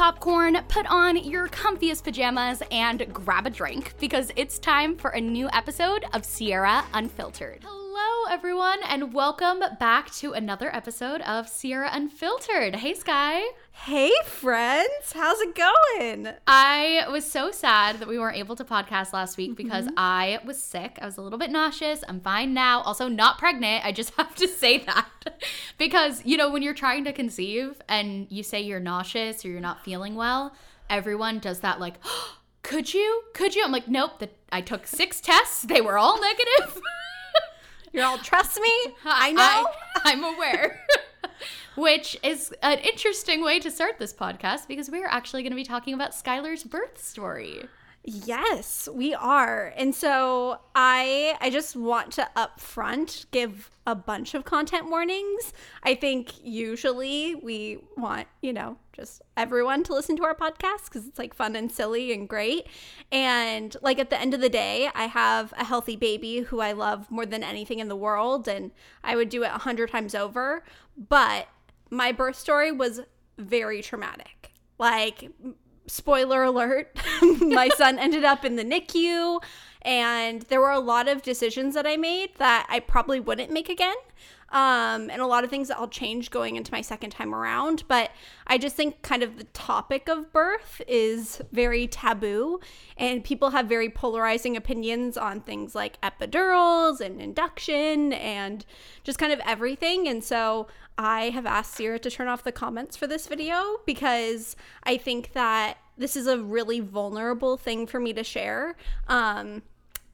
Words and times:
popcorn, 0.00 0.58
put 0.68 0.86
on 0.86 1.14
your 1.14 1.46
comfiest 1.48 2.02
pajamas, 2.04 2.62
and 2.70 3.12
grab 3.12 3.46
a 3.46 3.50
drink 3.50 3.92
because 4.00 4.32
it's 4.34 4.58
time 4.58 4.96
for 4.96 5.10
a 5.10 5.20
new 5.20 5.46
episode 5.52 6.06
of 6.14 6.24
Sierra 6.24 6.86
Unfiltered. 6.94 7.62
Hello, 7.66 8.32
everyone, 8.32 8.78
and 8.88 9.12
welcome 9.12 9.62
back 9.78 10.10
to 10.12 10.32
another 10.32 10.74
episode 10.74 11.20
of 11.20 11.50
Sierra 11.50 11.90
Unfiltered. 11.92 12.76
Hey, 12.76 12.94
Sky. 12.94 13.42
Hey, 13.72 14.12
friends. 14.26 15.12
How's 15.14 15.40
it 15.40 15.54
going? 15.54 16.28
I 16.46 17.06
was 17.10 17.28
so 17.28 17.50
sad 17.50 17.98
that 17.98 18.08
we 18.08 18.18
weren't 18.18 18.36
able 18.36 18.54
to 18.56 18.64
podcast 18.64 19.12
last 19.12 19.38
week 19.38 19.56
because 19.56 19.86
mm-hmm. 19.86 19.94
I 19.96 20.38
was 20.44 20.62
sick. 20.62 20.98
I 21.00 21.06
was 21.06 21.16
a 21.16 21.22
little 21.22 21.38
bit 21.38 21.50
nauseous. 21.50 22.04
I'm 22.06 22.20
fine 22.20 22.52
now. 22.52 22.82
Also, 22.82 23.08
not 23.08 23.38
pregnant. 23.38 23.84
I 23.84 23.92
just 23.92 24.12
have 24.16 24.34
to 24.36 24.46
say 24.48 24.78
that 24.78 25.08
because, 25.78 26.24
you 26.26 26.36
know, 26.36 26.50
when 26.50 26.62
you're 26.62 26.74
trying 26.74 27.04
to 27.04 27.12
conceive 27.12 27.80
and 27.88 28.26
you 28.30 28.42
say 28.42 28.60
you're 28.60 28.80
nauseous 28.80 29.44
or 29.44 29.48
you're 29.48 29.60
not 29.60 29.82
feeling 29.82 30.14
well, 30.14 30.54
everyone 30.90 31.38
does 31.38 31.60
that 31.60 31.80
like, 31.80 31.94
oh, 32.04 32.36
could 32.62 32.92
you? 32.92 33.22
Could 33.32 33.54
you? 33.54 33.64
I'm 33.64 33.72
like, 33.72 33.88
nope. 33.88 34.18
The, 34.18 34.28
I 34.52 34.60
took 34.60 34.86
six 34.86 35.20
tests. 35.22 35.62
They 35.62 35.80
were 35.80 35.96
all 35.96 36.20
negative. 36.20 36.82
You're 37.92 38.04
all, 38.04 38.18
trust 38.18 38.60
me. 38.60 38.72
I 39.04 39.32
know. 39.32 39.40
I, 39.42 39.66
I'm 40.04 40.22
aware 40.22 40.80
which 41.74 42.18
is 42.22 42.52
an 42.62 42.78
interesting 42.78 43.42
way 43.42 43.58
to 43.60 43.70
start 43.70 43.98
this 43.98 44.12
podcast 44.12 44.68
because 44.68 44.90
we're 44.90 45.06
actually 45.06 45.42
going 45.42 45.52
to 45.52 45.56
be 45.56 45.64
talking 45.64 45.94
about 45.94 46.12
Skylar's 46.12 46.64
birth 46.64 47.02
story. 47.02 47.68
Yes, 48.02 48.88
we 48.90 49.12
are. 49.14 49.74
And 49.76 49.94
so 49.94 50.60
I 50.74 51.36
I 51.40 51.50
just 51.50 51.76
want 51.76 52.12
to 52.12 52.30
upfront 52.34 53.26
give 53.30 53.70
a 53.86 53.94
bunch 53.94 54.32
of 54.32 54.44
content 54.46 54.88
warnings. 54.88 55.52
I 55.82 55.94
think 55.94 56.32
usually 56.42 57.34
we 57.34 57.78
want, 57.98 58.26
you 58.40 58.54
know, 58.54 58.78
just 58.92 59.20
everyone 59.36 59.82
to 59.84 59.92
listen 59.92 60.16
to 60.16 60.24
our 60.24 60.34
podcast 60.34 60.90
cuz 60.90 61.06
it's 61.06 61.18
like 61.18 61.34
fun 61.34 61.54
and 61.54 61.70
silly 61.70 62.10
and 62.10 62.26
great. 62.26 62.68
And 63.12 63.76
like 63.82 63.98
at 63.98 64.08
the 64.08 64.18
end 64.18 64.32
of 64.32 64.40
the 64.40 64.48
day, 64.48 64.90
I 64.94 65.04
have 65.04 65.52
a 65.58 65.64
healthy 65.64 65.96
baby 65.96 66.38
who 66.38 66.60
I 66.60 66.72
love 66.72 67.10
more 67.10 67.26
than 67.26 67.44
anything 67.44 67.80
in 67.80 67.88
the 67.88 67.96
world 67.96 68.48
and 68.48 68.70
I 69.04 69.14
would 69.14 69.28
do 69.28 69.42
it 69.42 69.48
a 69.48 69.60
100 69.60 69.90
times 69.90 70.14
over, 70.14 70.64
but 70.96 71.48
my 71.90 72.12
birth 72.12 72.36
story 72.36 72.72
was 72.72 73.00
very 73.36 73.82
traumatic. 73.82 74.52
Like, 74.78 75.30
spoiler 75.86 76.42
alert, 76.44 76.96
my 77.40 77.68
son 77.76 77.98
ended 77.98 78.24
up 78.24 78.44
in 78.44 78.56
the 78.56 78.64
NICU, 78.64 79.42
and 79.82 80.42
there 80.42 80.60
were 80.60 80.70
a 80.70 80.80
lot 80.80 81.08
of 81.08 81.22
decisions 81.22 81.74
that 81.74 81.86
I 81.86 81.96
made 81.96 82.30
that 82.36 82.66
I 82.70 82.80
probably 82.80 83.20
wouldn't 83.20 83.52
make 83.52 83.68
again 83.68 83.96
um, 84.52 85.10
and 85.10 85.20
a 85.20 85.26
lot 85.26 85.44
of 85.44 85.50
things 85.50 85.68
that 85.68 85.78
I'll 85.78 85.88
change 85.88 86.30
going 86.30 86.56
into 86.56 86.72
my 86.72 86.80
second 86.80 87.10
time 87.10 87.34
around. 87.34 87.84
But 87.88 88.10
I 88.46 88.58
just 88.58 88.76
think 88.76 89.02
kind 89.02 89.22
of 89.22 89.36
the 89.38 89.44
topic 89.44 90.08
of 90.08 90.32
birth 90.32 90.82
is 90.88 91.40
very 91.52 91.86
taboo, 91.86 92.60
and 92.96 93.22
people 93.22 93.50
have 93.50 93.66
very 93.66 93.88
polarizing 93.88 94.56
opinions 94.56 95.16
on 95.16 95.40
things 95.40 95.74
like 95.74 96.00
epidurals 96.00 97.00
and 97.00 97.20
induction 97.20 98.12
and 98.12 98.64
just 99.04 99.18
kind 99.18 99.32
of 99.32 99.40
everything. 99.46 100.08
And 100.08 100.22
so 100.24 100.66
I 100.98 101.30
have 101.30 101.46
asked 101.46 101.74
Sierra 101.74 101.98
to 102.00 102.10
turn 102.10 102.28
off 102.28 102.44
the 102.44 102.52
comments 102.52 102.96
for 102.96 103.06
this 103.06 103.26
video 103.26 103.78
because 103.86 104.56
I 104.82 104.96
think 104.96 105.32
that 105.32 105.78
this 105.96 106.16
is 106.16 106.26
a 106.26 106.38
really 106.38 106.80
vulnerable 106.80 107.56
thing 107.56 107.86
for 107.86 108.00
me 108.00 108.12
to 108.14 108.24
share. 108.24 108.76
Um, 109.06 109.62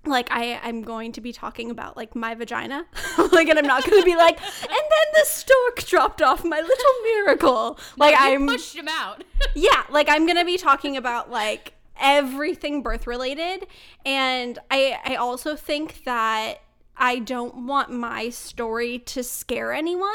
like 0.07 0.29
I 0.31 0.59
I'm 0.63 0.83
going 0.83 1.13
to 1.13 1.21
be 1.21 1.33
talking 1.33 1.71
about 1.71 1.97
like 1.97 2.15
my 2.15 2.35
vagina. 2.35 2.87
Like 3.33 3.49
and 3.49 3.59
I'm 3.59 3.67
not 3.67 3.85
going 3.85 4.01
to 4.01 4.05
be 4.05 4.17
like 4.17 4.41
and 4.41 4.71
then 4.71 5.09
the 5.15 5.25
stork 5.25 5.85
dropped 5.85 6.23
off 6.23 6.45
my 6.45 6.61
little 6.61 7.03
miracle. 7.03 7.79
Like 7.97 8.15
no, 8.15 8.21
I'm 8.21 8.47
pushed 8.47 8.77
him 8.77 8.89
out. 8.89 9.25
Yeah 9.55 9.83
like 9.91 10.09
I'm 10.09 10.27
going 10.27 10.39
to 10.39 10.45
be 10.45 10.57
talking 10.57 10.97
about 10.97 11.31
like 11.31 11.75
everything 11.99 12.83
birth 12.83 13.07
related. 13.07 13.67
And 14.05 14.59
I 14.71 14.99
I 15.05 15.17
also 15.17 15.57
think 15.57 16.05
that 16.05 16.61
I 16.97 17.19
don't 17.19 17.67
want 17.67 17.91
my 17.91 18.31
story 18.31 19.01
to 19.01 19.23
scare 19.23 19.73
anyone. 19.73 20.11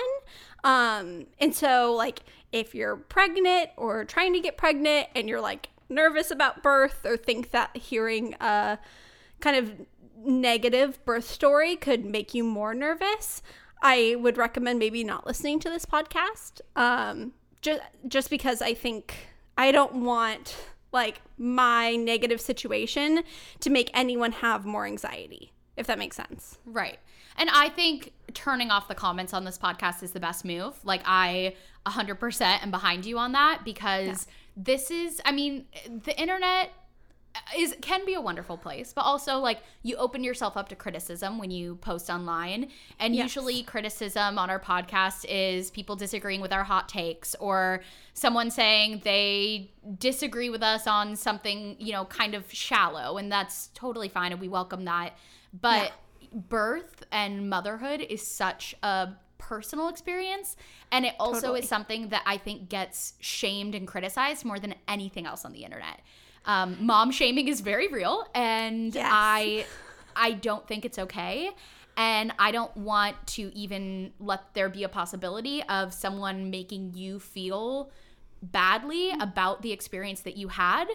Um 0.63 1.28
and 1.40 1.53
so 1.53 1.94
like 1.94 2.22
if 2.52 2.73
you're 2.75 2.96
pregnant 2.96 3.69
or 3.78 4.06
trying 4.06 4.34
to 4.34 4.40
get 4.40 4.58
pregnant 4.58 5.08
and 5.16 5.29
you're 5.29 5.41
like 5.41 5.69
nervous 5.90 6.31
about 6.31 6.63
birth 6.63 7.06
or 7.06 7.18
think 7.18 7.52
that 7.52 7.75
hearing 7.75 8.34
uh 8.35 8.78
kind 9.41 9.57
of 9.57 9.74
negative 10.24 11.03
birth 11.06 11.28
story 11.28 11.75
could 11.75 12.06
make 12.06 12.34
you 12.34 12.44
more 12.44 12.74
nervous, 12.74 13.41
I 13.81 14.16
would 14.19 14.38
recommend 14.38 14.79
maybe 14.79 15.03
not 15.03 15.25
listening 15.25 15.59
to 15.62 15.69
this 15.69 15.85
podcast. 15.85 16.62
Um, 16.75 17.34
just 17.62 17.81
just 18.07 18.29
because 18.29 18.62
I 18.62 18.74
think 18.74 19.16
I 19.57 19.72
don't 19.72 20.03
want 20.03 20.56
like 20.91 21.22
my 21.38 21.96
negative 21.96 22.41
situation 22.41 23.24
to 23.62 23.69
make 23.69 23.90
anyone 23.94 24.31
have 24.34 24.66
more 24.66 24.85
anxiety, 24.85 25.53
if 25.78 25.88
that 25.88 25.97
makes 25.97 26.16
sense. 26.16 26.58
Right. 26.66 27.00
And 27.38 27.50
I 27.50 27.69
think 27.69 28.12
turning 28.34 28.72
off 28.72 28.88
the 28.88 28.96
comments 28.96 29.34
on 29.34 29.46
this 29.46 29.58
podcast 29.58 30.03
is 30.03 30.12
the 30.12 30.19
best 30.19 30.44
move. 30.44 30.75
Like 30.84 31.02
I 31.06 31.56
100% 31.85 32.41
am 32.63 32.72
behind 32.72 33.06
you 33.06 33.18
on 33.18 33.31
that 33.31 33.62
because 33.63 34.08
yeah. 34.08 34.16
this 34.58 34.91
is 34.91 35.22
I 35.23 35.31
mean, 35.31 35.66
the 36.03 36.19
internet 36.19 36.72
is 37.58 37.75
can 37.81 38.06
be 38.06 38.14
a 38.14 38.22
wonderful 38.22 38.58
place 38.58 38.94
but 38.94 39.02
also 39.02 39.38
like 39.38 39.62
you 39.84 39.96
open 39.97 40.24
yourself 40.24 40.58
up 40.58 40.69
to 40.69 40.75
criticism 40.75 41.38
when 41.38 41.52
you 41.52 41.75
post 41.75 42.09
online 42.09 42.69
and 43.00 43.16
yes. 43.16 43.24
usually 43.24 43.64
criticism 43.64 44.38
on 44.38 44.50
our 44.50 44.59
podcast 44.59 45.25
is 45.28 45.72
people 45.72 45.96
disagreeing 45.96 46.41
with 46.41 46.52
our 46.52 46.64
hot 46.64 46.90
takes 46.90 47.36
or 47.36 47.81
someone 48.14 48.50
saying 48.52 49.02
they 49.03 49.72
disagree 49.97 50.50
with 50.50 50.64
us 50.64 50.88
on 50.88 51.16
something 51.16 51.75
you 51.80 51.91
know 51.91 52.06
kind 52.06 52.34
of 52.34 52.52
shallow 52.52 53.18
and 53.18 53.31
that's 53.31 53.68
totally 53.74 54.09
fine 54.09 54.31
and 54.31 54.41
we 54.41 54.47
welcome 54.47 54.86
that 54.86 55.14
but 55.53 55.91
yeah. 56.22 56.40
birth 56.50 57.03
and 57.12 57.50
motherhood 57.50 58.02
is 58.02 58.25
such 58.25 58.75
a 58.84 59.09
personal 59.38 59.90
experience 59.90 60.56
and 60.91 61.06
it 61.06 61.14
also 61.20 61.41
totally. 61.41 61.59
is 61.62 61.68
something 61.68 62.09
that 62.09 62.22
i 62.25 62.38
think 62.38 62.70
gets 62.70 63.14
shamed 63.20 63.74
and 63.74 63.88
criticized 63.88 64.46
more 64.46 64.59
than 64.59 64.75
anything 64.88 65.25
else 65.25 65.44
on 65.44 65.52
the 65.52 65.64
internet 65.64 66.02
um, 66.46 66.78
mom 66.79 67.12
shaming 67.12 67.47
is 67.47 67.62
very 67.62 67.88
real, 67.88 68.28
and 68.34 68.94
yes. 68.94 69.09
I 69.12 69.66
I 70.16 70.34
don't 70.34 70.68
think 70.68 70.85
it's 70.85 71.00
okay. 71.00 71.52
And 71.97 72.34
I 72.40 72.52
don't 72.52 72.75
want 72.78 73.16
to 73.28 73.52
even 73.53 74.13
let 74.19 74.53
there 74.53 74.69
be 74.69 74.84
a 74.84 74.90
possibility 74.90 75.62
of 75.63 75.94
someone 75.94 76.50
making 76.50 76.94
you 76.96 77.19
feel 77.19 77.91
badly 78.41 79.12
about 79.19 79.62
the 79.62 79.72
experience 79.72 80.22
that 80.22 80.38
you 80.38 80.47
had. 80.47 80.85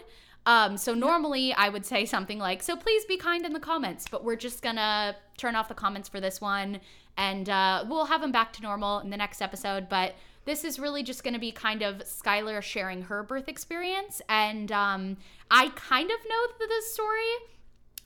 Um, 0.45 0.75
so 0.77 0.93
normally 0.93 1.53
I 1.53 1.69
would 1.69 1.85
say 1.85 2.05
something 2.05 2.39
like, 2.39 2.63
"So 2.63 2.75
please 2.75 3.05
be 3.05 3.17
kind 3.17 3.45
in 3.45 3.53
the 3.53 3.59
comments," 3.59 4.07
but 4.09 4.23
we're 4.23 4.37
just 4.37 4.61
gonna 4.61 5.15
turn 5.37 5.55
off 5.55 5.67
the 5.67 5.75
comments 5.75 6.09
for 6.09 6.19
this 6.19 6.41
one, 6.41 6.79
and 7.15 7.47
uh, 7.49 7.85
we'll 7.87 8.05
have 8.05 8.21
them 8.21 8.31
back 8.31 8.53
to 8.53 8.61
normal 8.61 8.99
in 8.99 9.09
the 9.09 9.17
next 9.17 9.41
episode. 9.41 9.87
But 9.89 10.15
this 10.47 10.63
is 10.63 10.79
really 10.79 11.03
just 11.03 11.25
going 11.25 11.33
to 11.33 11.39
be 11.39 11.51
kind 11.51 11.81
of 11.81 11.97
Skylar 11.97 12.61
sharing 12.61 13.01
her 13.03 13.21
birth 13.21 13.49
experience. 13.49 14.21
And 14.29 14.71
um, 14.71 15.17
I 15.51 15.69
kind 15.75 16.09
of 16.09 16.17
know 16.27 16.47
the 16.57 16.81
story, 16.93 17.33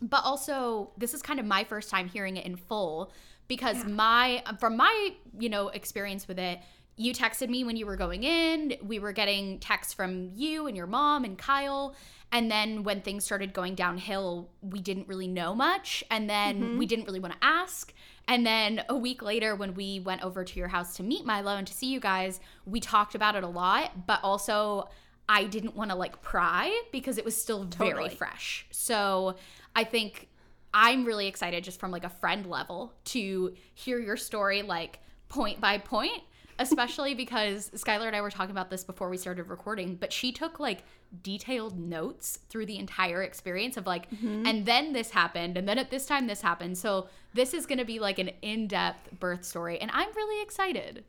but 0.01 0.25
also 0.25 0.89
this 0.97 1.13
is 1.13 1.21
kind 1.21 1.39
of 1.39 1.45
my 1.45 1.63
first 1.63 1.91
time 1.91 2.09
hearing 2.09 2.37
it 2.37 2.45
in 2.47 2.55
full 2.55 3.13
because 3.47 3.77
yeah. 3.77 3.89
my, 3.89 4.43
from 4.59 4.75
my, 4.75 5.13
you 5.37 5.49
know, 5.49 5.67
experience 5.67 6.27
with 6.27 6.39
it, 6.39 6.59
you 6.97 7.13
texted 7.13 7.47
me 7.47 7.63
when 7.63 7.75
you 7.75 7.85
were 7.85 7.95
going 7.95 8.23
in. 8.23 8.73
We 8.81 8.97
were 8.97 9.11
getting 9.11 9.59
texts 9.59 9.93
from 9.93 10.31
you 10.33 10.65
and 10.65 10.75
your 10.75 10.87
mom 10.87 11.23
and 11.23 11.37
Kyle. 11.37 11.95
And 12.31 12.49
then 12.49 12.83
when 12.83 13.01
things 13.01 13.23
started 13.23 13.53
going 13.53 13.75
downhill, 13.75 14.49
we 14.61 14.81
didn't 14.81 15.07
really 15.07 15.27
know 15.27 15.53
much. 15.53 16.03
And 16.09 16.27
then 16.27 16.59
mm-hmm. 16.59 16.77
we 16.79 16.87
didn't 16.87 17.05
really 17.05 17.19
want 17.19 17.33
to 17.33 17.45
ask. 17.45 17.93
And 18.27 18.45
then 18.45 18.83
a 18.87 18.95
week 18.95 19.21
later, 19.21 19.55
when 19.55 19.73
we 19.73 19.99
went 19.99 20.23
over 20.23 20.43
to 20.43 20.59
your 20.59 20.69
house 20.69 20.95
to 20.97 21.03
meet 21.03 21.25
Milo 21.25 21.55
and 21.55 21.67
to 21.67 21.73
see 21.73 21.87
you 21.87 21.99
guys, 21.99 22.39
we 22.65 22.79
talked 22.79 23.15
about 23.15 23.35
it 23.35 23.43
a 23.43 23.47
lot, 23.47 24.07
but 24.07 24.19
also 24.23 24.89
I 25.27 25.45
didn't 25.45 25.75
want 25.75 25.91
to 25.91 25.95
like 25.95 26.21
pry 26.21 26.81
because 26.91 27.17
it 27.17 27.25
was 27.25 27.35
still 27.35 27.65
totally. 27.65 27.91
very 27.91 28.09
fresh. 28.09 28.65
So 28.71 29.35
I 29.75 29.83
think 29.83 30.29
I'm 30.73 31.05
really 31.05 31.27
excited 31.27 31.63
just 31.63 31.79
from 31.79 31.91
like 31.91 32.03
a 32.03 32.09
friend 32.09 32.45
level 32.45 32.93
to 33.05 33.53
hear 33.73 33.99
your 33.99 34.17
story 34.17 34.61
like 34.61 34.99
point 35.29 35.59
by 35.59 35.77
point 35.77 36.21
especially 36.61 37.13
because 37.13 37.69
Skylar 37.71 38.07
and 38.07 38.15
I 38.15 38.21
were 38.21 38.29
talking 38.29 38.51
about 38.51 38.69
this 38.69 38.83
before 38.83 39.09
we 39.09 39.17
started 39.17 39.49
recording, 39.49 39.95
but 39.95 40.13
she 40.13 40.31
took 40.31 40.59
like 40.59 40.83
detailed 41.23 41.77
notes 41.77 42.39
through 42.49 42.67
the 42.67 42.77
entire 42.77 43.23
experience 43.23 43.77
of 43.77 43.87
like, 43.87 44.09
mm-hmm. 44.11 44.45
and 44.45 44.65
then 44.65 44.93
this 44.93 45.11
happened, 45.11 45.57
and 45.57 45.67
then 45.67 45.77
at 45.77 45.89
this 45.89 46.05
time 46.05 46.27
this 46.27 46.41
happened. 46.41 46.77
So 46.77 47.07
this 47.33 47.53
is 47.53 47.65
going 47.65 47.79
to 47.79 47.85
be 47.85 47.99
like 47.99 48.19
an 48.19 48.29
in 48.41 48.67
depth 48.67 49.19
birth 49.19 49.43
story, 49.43 49.79
and 49.79 49.89
I'm 49.93 50.09
really 50.15 50.41
excited. 50.43 51.03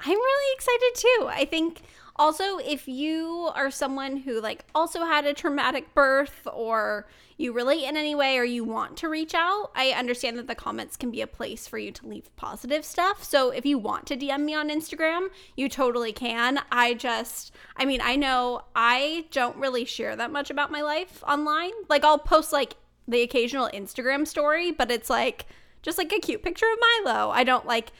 I'm 0.00 0.16
really 0.16 0.54
excited 0.54 0.94
too. 0.94 1.28
I 1.28 1.44
think 1.44 1.82
Also, 2.18 2.58
if 2.58 2.88
you 2.88 3.50
are 3.54 3.70
someone 3.70 4.16
who 4.16 4.40
like 4.40 4.64
also 4.74 5.04
had 5.04 5.24
a 5.24 5.32
traumatic 5.32 5.94
birth 5.94 6.46
or 6.52 7.06
you 7.36 7.52
relate 7.52 7.84
in 7.84 7.96
any 7.96 8.14
way 8.16 8.36
or 8.36 8.42
you 8.42 8.64
want 8.64 8.96
to 8.96 9.08
reach 9.08 9.34
out, 9.34 9.70
I 9.76 9.90
understand 9.90 10.36
that 10.38 10.48
the 10.48 10.56
comments 10.56 10.96
can 10.96 11.12
be 11.12 11.20
a 11.20 11.28
place 11.28 11.68
for 11.68 11.78
you 11.78 11.92
to 11.92 12.06
leave 12.08 12.34
positive 12.34 12.84
stuff. 12.84 13.22
So 13.22 13.50
if 13.50 13.64
you 13.64 13.78
want 13.78 14.06
to 14.06 14.16
DM 14.16 14.40
me 14.40 14.54
on 14.54 14.68
Instagram, 14.68 15.28
you 15.56 15.68
totally 15.68 16.12
can. 16.12 16.60
I 16.72 16.94
just 16.94 17.54
I 17.76 17.84
mean, 17.84 18.00
I 18.02 18.16
know 18.16 18.62
I 18.74 19.26
don't 19.30 19.56
really 19.56 19.84
share 19.84 20.16
that 20.16 20.32
much 20.32 20.50
about 20.50 20.72
my 20.72 20.82
life 20.82 21.22
online. 21.26 21.72
Like 21.88 22.04
I'll 22.04 22.18
post 22.18 22.52
like 22.52 22.74
the 23.06 23.22
occasional 23.22 23.70
Instagram 23.72 24.26
story, 24.26 24.72
but 24.72 24.90
it's 24.90 25.08
like 25.08 25.46
just 25.82 25.98
like 25.98 26.12
a 26.12 26.18
cute 26.18 26.42
picture 26.42 26.66
of 26.66 26.78
Milo. 27.04 27.30
I 27.30 27.44
don't 27.44 27.66
like 27.66 27.92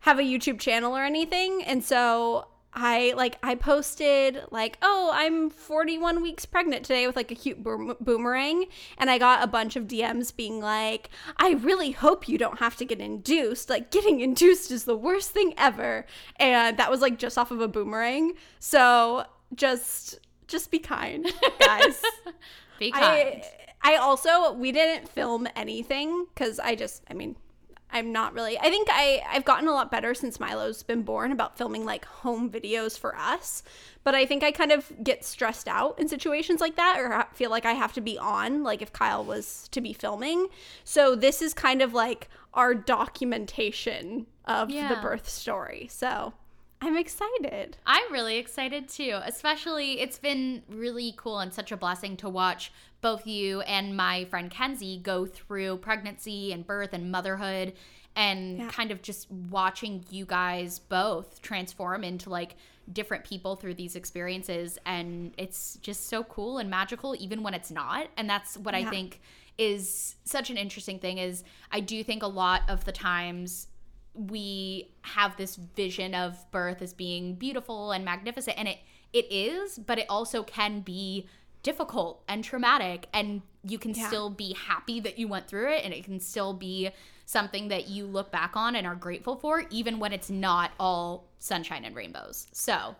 have 0.00 0.18
a 0.18 0.22
YouTube 0.22 0.58
channel 0.58 0.96
or 0.96 1.04
anything. 1.04 1.62
And 1.64 1.82
so 1.82 2.48
I 2.74 3.14
like 3.16 3.38
I 3.42 3.54
posted 3.54 4.42
like, 4.50 4.78
"Oh, 4.82 5.10
I'm 5.14 5.48
41 5.48 6.20
weeks 6.22 6.44
pregnant 6.44 6.84
today" 6.84 7.06
with 7.06 7.14
like 7.16 7.30
a 7.30 7.34
cute 7.34 7.62
boom- 7.62 7.96
boomerang, 8.00 8.66
and 8.98 9.08
I 9.10 9.18
got 9.18 9.42
a 9.42 9.46
bunch 9.46 9.76
of 9.76 9.84
DMs 9.84 10.34
being 10.34 10.60
like, 10.60 11.08
"I 11.36 11.52
really 11.52 11.92
hope 11.92 12.28
you 12.28 12.36
don't 12.36 12.58
have 12.58 12.76
to 12.78 12.84
get 12.84 13.00
induced. 13.00 13.70
Like 13.70 13.90
getting 13.90 14.20
induced 14.20 14.70
is 14.70 14.84
the 14.84 14.96
worst 14.96 15.30
thing 15.30 15.54
ever." 15.56 16.04
And 16.36 16.76
that 16.76 16.90
was 16.90 17.00
like 17.00 17.18
just 17.18 17.38
off 17.38 17.50
of 17.50 17.60
a 17.60 17.68
boomerang. 17.68 18.32
So, 18.58 19.24
just 19.54 20.18
just 20.48 20.70
be 20.70 20.78
kind, 20.80 21.32
guys. 21.60 22.02
be 22.78 22.90
kind. 22.90 23.42
I, 23.82 23.94
I 23.94 23.96
also 23.96 24.52
we 24.52 24.72
didn't 24.72 25.08
film 25.08 25.46
anything 25.54 26.26
cuz 26.34 26.58
I 26.58 26.74
just 26.74 27.04
I 27.08 27.14
mean 27.14 27.36
I'm 27.94 28.12
not 28.12 28.34
really. 28.34 28.58
I 28.58 28.64
think 28.64 28.88
I 28.90 29.22
I've 29.30 29.44
gotten 29.44 29.68
a 29.68 29.72
lot 29.72 29.90
better 29.90 30.12
since 30.14 30.38
Milo's 30.40 30.82
been 30.82 31.02
born 31.02 31.32
about 31.32 31.56
filming 31.56 31.84
like 31.86 32.04
home 32.04 32.50
videos 32.50 32.98
for 32.98 33.16
us. 33.16 33.62
But 34.02 34.14
I 34.14 34.26
think 34.26 34.42
I 34.42 34.50
kind 34.50 34.72
of 34.72 34.92
get 35.02 35.24
stressed 35.24 35.68
out 35.68 35.98
in 35.98 36.08
situations 36.08 36.60
like 36.60 36.74
that 36.76 36.98
or 36.98 37.24
feel 37.32 37.50
like 37.50 37.64
I 37.64 37.72
have 37.72 37.92
to 37.94 38.00
be 38.02 38.18
on 38.18 38.62
like 38.62 38.82
if 38.82 38.92
Kyle 38.92 39.24
was 39.24 39.68
to 39.70 39.80
be 39.80 39.92
filming. 39.94 40.48
So 40.82 41.14
this 41.14 41.40
is 41.40 41.54
kind 41.54 41.80
of 41.80 41.94
like 41.94 42.28
our 42.52 42.74
documentation 42.74 44.26
of 44.44 44.70
Yeah. 44.70 44.88
the 44.94 45.00
birth 45.00 45.28
story. 45.28 45.88
So 45.90 46.34
I'm 46.80 46.96
excited. 46.96 47.78
I'm 47.86 48.12
really 48.12 48.36
excited 48.36 48.88
too. 48.88 49.18
Especially, 49.24 50.00
it's 50.00 50.18
been 50.18 50.62
really 50.68 51.14
cool 51.16 51.38
and 51.38 51.52
such 51.54 51.72
a 51.72 51.76
blessing 51.76 52.16
to 52.18 52.28
watch 52.28 52.72
both 53.04 53.26
you 53.26 53.60
and 53.60 53.94
my 53.94 54.24
friend 54.24 54.50
Kenzie 54.50 54.98
go 54.98 55.26
through 55.26 55.76
pregnancy 55.76 56.52
and 56.52 56.66
birth 56.66 56.94
and 56.94 57.12
motherhood 57.12 57.74
and 58.16 58.58
Yeah. 58.58 58.70
kind 58.70 58.90
of 58.90 59.02
just 59.02 59.30
watching 59.30 60.04
you 60.08 60.24
guys 60.24 60.78
both 60.78 61.42
transform 61.42 62.02
into 62.02 62.30
like 62.30 62.56
different 62.90 63.22
people 63.24 63.56
through 63.56 63.74
these 63.74 63.94
experiences. 63.94 64.78
And 64.86 65.34
it's 65.36 65.76
just 65.82 66.08
so 66.08 66.24
cool 66.24 66.56
and 66.56 66.70
magical, 66.70 67.14
even 67.18 67.42
when 67.42 67.52
it's 67.52 67.70
not. 67.70 68.08
And 68.16 68.28
that's 68.28 68.56
what 68.56 68.74
I 68.74 68.84
think 68.90 69.20
is 69.58 70.16
such 70.24 70.48
an 70.48 70.56
interesting 70.56 70.98
thing 70.98 71.18
is 71.18 71.44
I 71.70 71.80
do 71.80 72.02
think 72.02 72.22
a 72.22 72.26
lot 72.26 72.62
of 72.68 72.84
the 72.86 72.92
times 72.92 73.68
we 74.14 74.90
have 75.02 75.36
this 75.36 75.56
vision 75.56 76.14
of 76.14 76.50
birth 76.52 76.80
as 76.80 76.94
being 76.94 77.34
beautiful 77.34 77.92
and 77.92 78.02
magnificent 78.04 78.56
and 78.58 78.68
it 78.68 78.78
it 79.12 79.26
is 79.30 79.78
but 79.78 79.98
it 79.98 80.06
also 80.08 80.42
can 80.44 80.80
be 80.80 81.26
difficult 81.64 82.22
and 82.28 82.44
traumatic 82.44 83.08
and 83.12 83.42
you 83.64 83.78
can 83.78 83.94
Yeah. 83.94 84.06
still 84.06 84.30
be 84.30 84.52
happy 84.54 85.00
that 85.00 85.18
you 85.18 85.26
went 85.26 85.48
through 85.48 85.72
it 85.72 85.82
and 85.84 85.92
it 85.92 86.04
can 86.04 86.20
still 86.20 86.52
be 86.54 86.90
something 87.24 87.68
that 87.68 87.88
you 87.88 88.06
look 88.06 88.30
back 88.30 88.54
on 88.54 88.76
and 88.76 88.86
are 88.86 88.94
grateful 88.94 89.34
for 89.34 89.64
even 89.70 89.98
when 89.98 90.12
it's 90.12 90.30
not 90.30 90.70
all 90.78 91.24
sunshine 91.38 91.84
and 91.84 91.96
rainbows 91.96 92.46
so 92.52 92.94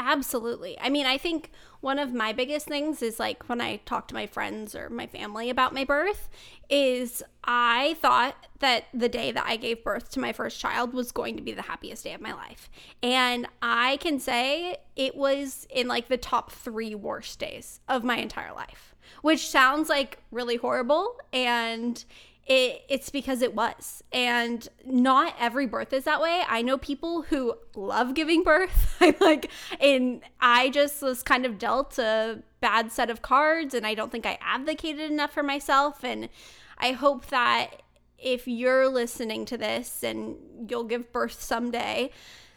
Absolutely. 0.00 0.78
I 0.80 0.90
mean, 0.90 1.06
I 1.06 1.18
think 1.18 1.50
one 1.80 1.98
of 1.98 2.14
my 2.14 2.32
biggest 2.32 2.66
things 2.66 3.02
is 3.02 3.18
like 3.18 3.48
when 3.48 3.60
I 3.60 3.76
talk 3.84 4.06
to 4.08 4.14
my 4.14 4.28
friends 4.28 4.76
or 4.76 4.88
my 4.88 5.08
family 5.08 5.50
about 5.50 5.74
my 5.74 5.82
birth 5.82 6.28
is 6.70 7.22
I 7.42 7.96
thought 8.00 8.36
that 8.60 8.84
the 8.94 9.08
day 9.08 9.32
that 9.32 9.44
I 9.44 9.56
gave 9.56 9.82
birth 9.82 10.10
to 10.12 10.20
my 10.20 10.32
first 10.32 10.60
child 10.60 10.94
was 10.94 11.10
going 11.10 11.36
to 11.36 11.42
be 11.42 11.52
the 11.52 11.62
happiest 11.62 12.04
day 12.04 12.14
of 12.14 12.20
my 12.20 12.32
life. 12.32 12.70
And 13.02 13.48
I 13.60 13.96
can 13.96 14.20
say 14.20 14.76
it 14.94 15.16
was 15.16 15.66
in 15.68 15.88
like 15.88 16.06
the 16.06 16.16
top 16.16 16.52
3 16.52 16.94
worst 16.94 17.40
days 17.40 17.80
of 17.88 18.04
my 18.04 18.18
entire 18.18 18.54
life, 18.54 18.94
which 19.22 19.48
sounds 19.48 19.88
like 19.88 20.18
really 20.30 20.56
horrible 20.56 21.16
and 21.32 22.04
it, 22.48 22.82
it's 22.88 23.10
because 23.10 23.42
it 23.42 23.54
was. 23.54 24.02
And 24.10 24.66
not 24.84 25.34
every 25.38 25.66
birth 25.66 25.92
is 25.92 26.04
that 26.04 26.20
way. 26.20 26.42
I 26.48 26.62
know 26.62 26.78
people 26.78 27.22
who 27.22 27.54
love 27.74 28.14
giving 28.14 28.42
birth. 28.42 28.96
I 29.00 29.14
like 29.20 29.50
and 29.80 30.22
i 30.40 30.70
just 30.70 31.02
was 31.02 31.22
kind 31.22 31.44
of 31.46 31.58
dealt 31.58 31.98
a 31.98 32.42
bad 32.60 32.90
set 32.90 33.10
of 33.10 33.22
cards 33.22 33.74
and 33.74 33.86
i 33.86 33.94
don't 33.94 34.10
think 34.10 34.26
i 34.26 34.38
advocated 34.40 35.10
enough 35.10 35.32
for 35.32 35.42
myself. 35.42 36.02
And 36.02 36.30
i 36.78 36.92
hope 36.92 37.26
that 37.26 37.82
if 38.18 38.48
you're 38.48 38.88
listening 38.88 39.44
to 39.44 39.58
this 39.58 40.02
and 40.02 40.36
you'll 40.68 40.84
give 40.84 41.12
birth 41.12 41.40
someday 41.40 42.10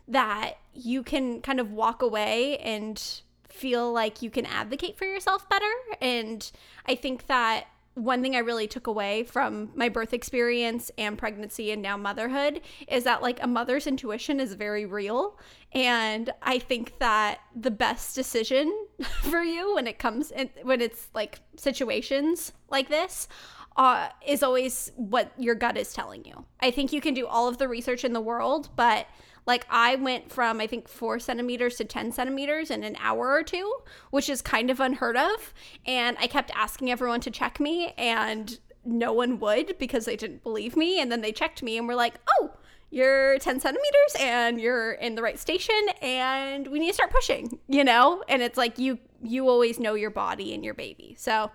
that 0.07 0.53
you 0.73 1.03
can 1.03 1.41
kind 1.41 1.59
of 1.59 1.71
walk 1.71 2.01
away 2.01 2.57
and 2.57 3.21
feel 3.47 3.91
like 3.91 4.21
you 4.21 4.31
can 4.31 4.45
advocate 4.45 4.97
for 4.97 5.05
yourself 5.05 5.49
better. 5.49 5.71
And 5.99 6.49
i 6.85 6.95
think 6.95 7.27
that 7.27 7.67
one 7.95 8.21
thing 8.21 8.35
I 8.35 8.39
really 8.39 8.67
took 8.67 8.87
away 8.87 9.23
from 9.23 9.69
my 9.75 9.89
birth 9.89 10.13
experience 10.13 10.91
and 10.97 11.17
pregnancy 11.17 11.71
and 11.71 11.81
now 11.81 11.97
motherhood 11.97 12.61
is 12.87 13.03
that 13.03 13.21
like 13.21 13.41
a 13.43 13.47
mother's 13.47 13.85
intuition 13.85 14.39
is 14.39 14.53
very 14.53 14.85
real. 14.85 15.37
And 15.73 16.31
I 16.41 16.59
think 16.59 16.99
that 16.99 17.39
the 17.55 17.71
best 17.71 18.15
decision 18.15 18.73
for 19.21 19.41
you 19.41 19.75
when 19.75 19.87
it 19.87 19.99
comes 19.99 20.31
in, 20.31 20.49
when 20.63 20.79
it's 20.79 21.09
like 21.13 21.39
situations 21.57 22.53
like 22.69 22.87
this 22.87 23.27
uh, 23.75 24.09
is 24.25 24.43
always 24.43 24.91
what 24.95 25.31
your 25.37 25.55
gut 25.55 25.77
is 25.77 25.93
telling 25.93 26.25
you. 26.25 26.45
I 26.59 26.71
think 26.71 26.93
you 26.93 27.01
can 27.01 27.13
do 27.13 27.27
all 27.27 27.47
of 27.47 27.57
the 27.57 27.67
research 27.67 28.03
in 28.03 28.13
the 28.13 28.21
world, 28.21 28.69
but 28.75 29.07
like 29.51 29.67
I 29.69 29.95
went 29.95 30.31
from 30.31 30.61
I 30.61 30.67
think 30.67 30.87
four 30.87 31.19
centimeters 31.19 31.75
to 31.75 31.83
10 31.83 32.13
centimeters 32.13 32.71
in 32.71 32.85
an 32.85 32.95
hour 33.01 33.31
or 33.31 33.43
two, 33.43 33.69
which 34.09 34.29
is 34.29 34.41
kind 34.41 34.69
of 34.69 34.79
unheard 34.79 35.17
of. 35.17 35.53
And 35.85 36.15
I 36.21 36.27
kept 36.27 36.51
asking 36.55 36.89
everyone 36.89 37.19
to 37.21 37.31
check 37.31 37.59
me, 37.59 37.93
and 37.97 38.57
no 38.85 39.11
one 39.11 39.39
would 39.39 39.77
because 39.77 40.05
they 40.05 40.15
didn't 40.15 40.41
believe 40.41 40.77
me. 40.77 41.01
And 41.01 41.11
then 41.11 41.19
they 41.19 41.33
checked 41.33 41.61
me 41.61 41.77
and 41.77 41.85
were 41.85 41.95
like, 41.95 42.13
oh, 42.39 42.51
you're 42.91 43.37
10 43.39 43.59
centimeters 43.59 44.15
and 44.19 44.59
you're 44.59 44.93
in 44.93 45.15
the 45.15 45.21
right 45.21 45.39
station 45.39 45.81
and 46.01 46.67
we 46.67 46.77
need 46.79 46.89
to 46.89 46.93
start 46.93 47.09
pushing 47.09 47.57
you 47.69 47.85
know? 47.85 48.21
And 48.27 48.41
it's 48.41 48.57
like 48.57 48.77
you 48.77 48.99
you 49.23 49.47
always 49.47 49.79
know 49.79 49.93
your 49.93 50.09
body 50.09 50.53
and 50.53 50.65
your 50.65 50.73
baby. 50.73 51.15
So 51.17 51.51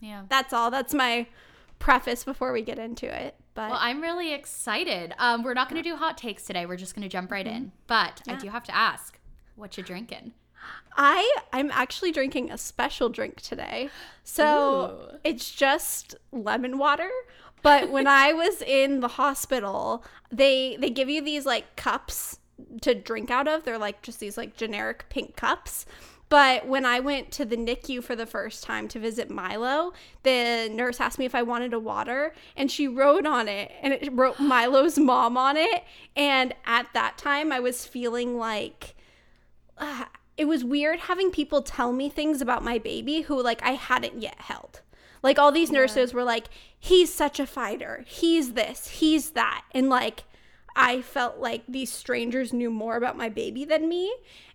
yeah. 0.00 0.22
that's 0.30 0.54
all. 0.54 0.70
That's 0.70 0.94
my 0.94 1.26
preface 1.78 2.24
before 2.24 2.52
we 2.52 2.62
get 2.62 2.78
into 2.78 3.06
it 3.06 3.34
but 3.60 3.70
well 3.70 3.78
i'm 3.80 4.00
really 4.00 4.32
excited 4.32 5.14
um 5.18 5.42
we're 5.42 5.54
not 5.54 5.68
going 5.68 5.82
to 5.82 5.88
do 5.88 5.96
hot 5.96 6.16
takes 6.16 6.44
today 6.44 6.64
we're 6.66 6.76
just 6.76 6.94
going 6.94 7.02
to 7.02 7.08
jump 7.08 7.30
right 7.30 7.46
in 7.46 7.72
but 7.86 8.22
i 8.26 8.34
do 8.34 8.48
have 8.48 8.64
to 8.64 8.74
ask 8.74 9.18
what 9.56 9.76
you 9.76 9.82
drinking 9.82 10.32
I 10.96 11.36
I'm 11.52 11.70
actually 11.70 12.12
drinking 12.12 12.50
a 12.50 12.58
special 12.58 13.08
drink 13.08 13.40
today. 13.40 13.88
So 14.24 15.08
Ooh. 15.14 15.18
it's 15.24 15.50
just 15.50 16.14
lemon 16.32 16.78
water. 16.78 17.08
But 17.62 17.90
when 17.90 18.06
I 18.06 18.32
was 18.44 18.62
in 18.62 19.00
the 19.00 19.08
hospital, 19.08 20.04
they 20.30 20.76
they 20.78 20.90
give 20.90 21.08
you 21.08 21.22
these 21.22 21.46
like 21.46 21.76
cups 21.76 22.38
to 22.82 22.94
drink 22.94 23.30
out 23.30 23.48
of. 23.48 23.64
They're 23.64 23.78
like 23.78 24.02
just 24.02 24.20
these 24.20 24.36
like 24.36 24.56
generic 24.56 25.06
pink 25.08 25.36
cups. 25.36 25.86
But 26.30 26.66
when 26.66 26.86
I 26.86 27.00
went 27.00 27.32
to 27.32 27.44
the 27.44 27.56
NICU 27.56 28.04
for 28.04 28.14
the 28.14 28.24
first 28.24 28.62
time 28.62 28.86
to 28.88 29.00
visit 29.00 29.30
Milo, 29.30 29.92
the 30.22 30.70
nurse 30.72 31.00
asked 31.00 31.18
me 31.18 31.24
if 31.24 31.34
I 31.34 31.42
wanted 31.42 31.74
a 31.74 31.80
water, 31.80 32.32
and 32.56 32.70
she 32.70 32.86
wrote 32.86 33.26
on 33.26 33.48
it, 33.48 33.72
and 33.82 33.92
it 33.92 34.08
wrote 34.12 34.38
Milo's 34.40 34.96
mom 34.96 35.36
on 35.36 35.56
it. 35.56 35.82
And 36.16 36.54
at 36.64 36.86
that 36.94 37.18
time, 37.18 37.50
I 37.50 37.58
was 37.58 37.84
feeling 37.84 38.38
like 38.38 38.94
uh, 39.76 40.04
it 40.36 40.46
was 40.46 40.64
weird 40.64 41.00
having 41.00 41.32
people 41.32 41.62
tell 41.62 41.92
me 41.92 42.08
things 42.08 42.40
about 42.40 42.62
my 42.62 42.78
baby 42.78 43.22
who 43.22 43.42
like 43.42 43.62
I 43.64 43.72
hadn't 43.72 44.22
yet 44.22 44.40
held. 44.40 44.82
Like 45.22 45.38
all 45.38 45.52
these 45.52 45.72
nurses 45.72 46.14
were 46.14 46.24
like, 46.24 46.46
he's 46.78 47.12
such 47.12 47.40
a 47.40 47.46
fighter. 47.46 48.04
He's 48.06 48.52
this, 48.52 48.86
he's 48.86 49.30
that. 49.30 49.64
And 49.72 49.90
like 49.90 50.22
I 50.76 51.02
felt 51.02 51.38
like 51.38 51.62
these 51.68 51.90
strangers 51.92 52.52
knew 52.52 52.70
more 52.70 52.96
about 52.96 53.16
my 53.16 53.28
baby 53.28 53.64
than 53.64 53.88
me. 53.88 54.12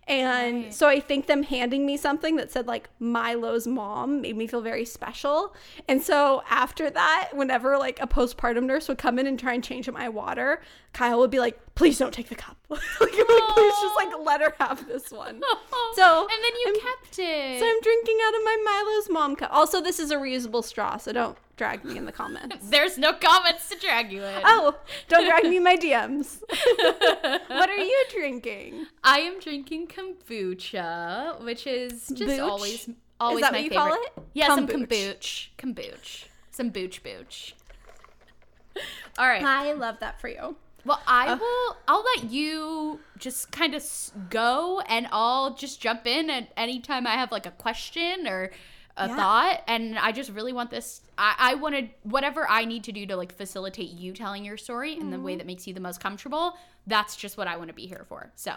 And 0.08 0.64
Right. 0.64 0.74
so 0.74 0.86
I 0.88 1.00
think 1.00 1.26
them 1.26 1.42
handing 1.42 1.84
me 1.84 1.96
something 1.96 2.36
that 2.36 2.52
said 2.52 2.66
like 2.66 2.88
Milo's 3.00 3.66
mom 3.66 4.20
made 4.20 4.36
me 4.36 4.46
feel 4.46 4.60
very 4.60 4.84
special. 4.84 5.54
And 5.88 6.00
so 6.02 6.42
after 6.48 6.88
that, 6.90 7.30
whenever 7.32 7.76
like 7.76 8.00
a 8.00 8.06
postpartum 8.06 8.64
nurse 8.64 8.88
would 8.88 8.98
come 8.98 9.18
in 9.18 9.26
and 9.26 9.38
try 9.38 9.52
and 9.54 9.64
change 9.64 9.90
my 9.90 10.08
water, 10.08 10.62
Kyle 10.92 11.18
would 11.18 11.30
be 11.30 11.40
like, 11.40 11.58
please 11.76 11.98
don't 11.98 12.12
take 12.12 12.28
the 12.28 12.34
cup. 12.34 12.56
like, 12.68 12.80
like, 13.00 13.12
please 13.54 13.74
just 13.80 13.96
like 13.96 14.08
let 14.24 14.40
her 14.40 14.52
have 14.58 14.86
this 14.88 15.12
one. 15.12 15.40
So 15.94 16.20
and 16.22 16.28
then 16.30 16.52
you 16.60 16.66
I'm- 16.66 16.80
kept 16.80 17.18
it. 17.20 17.58
So 17.60 17.66
I'm 17.66 17.80
drinking 17.80 18.18
out 18.26 18.34
of 18.34 18.44
my 18.44 18.56
Milo's 18.66 19.08
mom 19.08 19.34
cup. 19.36 19.48
Also, 19.50 19.80
this 19.80 19.98
is 19.98 20.10
a 20.10 20.16
reusable 20.16 20.62
straw, 20.62 20.98
so 20.98 21.10
don't 21.10 21.38
drag 21.56 21.84
me 21.86 21.96
in 21.96 22.04
the 22.04 22.12
comments. 22.12 22.56
There's 22.70 22.98
no 22.98 23.14
comments 23.14 23.70
to 23.70 23.78
drag 23.78 24.12
you 24.12 24.22
in. 24.22 24.42
Oh, 24.44 24.76
don't 25.08 25.24
drag 25.26 25.44
me 25.44 25.56
in 25.56 25.64
my 25.64 25.76
DMs. 25.76 26.42
what 27.48 27.70
are 27.70 27.76
you 27.78 28.04
drinking? 28.12 28.86
I 29.02 29.20
am 29.20 29.40
drinking 29.40 29.86
kombucha, 29.86 31.42
which 31.42 31.66
is 31.66 32.08
just 32.08 32.18
Booch? 32.18 32.40
always 32.40 32.90
always 33.18 33.40
that 33.42 33.52
my 33.52 33.58
what 33.58 33.64
you 33.64 33.70
favorite. 33.70 33.82
call 33.84 33.94
it? 33.94 34.12
Yeah, 34.34 34.48
some 34.54 34.66
Kombuch. 34.68 34.88
kombuch, 34.88 35.48
kombuch, 35.56 36.24
some 36.50 36.68
booch 36.70 37.02
booch. 37.02 37.54
All 39.18 39.26
right. 39.26 39.42
I 39.42 39.72
love 39.72 39.96
that 40.00 40.20
for 40.20 40.28
you. 40.28 40.56
Well, 40.86 41.00
I 41.06 41.34
will. 41.34 41.76
I'll 41.88 42.04
let 42.16 42.30
you 42.30 43.00
just 43.18 43.50
kind 43.50 43.74
of 43.74 43.82
go, 44.30 44.80
and 44.88 45.08
I'll 45.10 45.54
just 45.54 45.80
jump 45.80 46.06
in 46.06 46.30
at 46.30 46.48
any 46.56 46.78
time 46.80 47.06
I 47.06 47.14
have 47.14 47.32
like 47.32 47.44
a 47.44 47.50
question 47.50 48.26
or 48.28 48.50
a 48.96 49.08
Yeah. 49.08 49.16
thought. 49.16 49.62
And 49.66 49.98
I 49.98 50.12
just 50.12 50.30
really 50.30 50.52
want 50.52 50.70
this. 50.70 51.02
I, 51.18 51.34
I 51.38 51.54
wanted 51.56 51.90
whatever 52.04 52.48
I 52.48 52.64
need 52.64 52.84
to 52.84 52.92
do 52.92 53.04
to 53.06 53.16
like 53.16 53.34
facilitate 53.34 53.90
you 53.90 54.12
telling 54.12 54.44
your 54.44 54.56
story 54.56 54.92
in 54.96 55.10
the 55.10 55.18
way 55.20 55.34
that 55.36 55.46
makes 55.46 55.66
you 55.66 55.74
the 55.74 55.80
most 55.80 56.00
comfortable. 56.00 56.54
That's 56.86 57.16
just 57.16 57.36
what 57.36 57.48
I 57.48 57.56
want 57.56 57.68
to 57.68 57.74
be 57.74 57.86
here 57.86 58.06
for. 58.08 58.30
So 58.36 58.52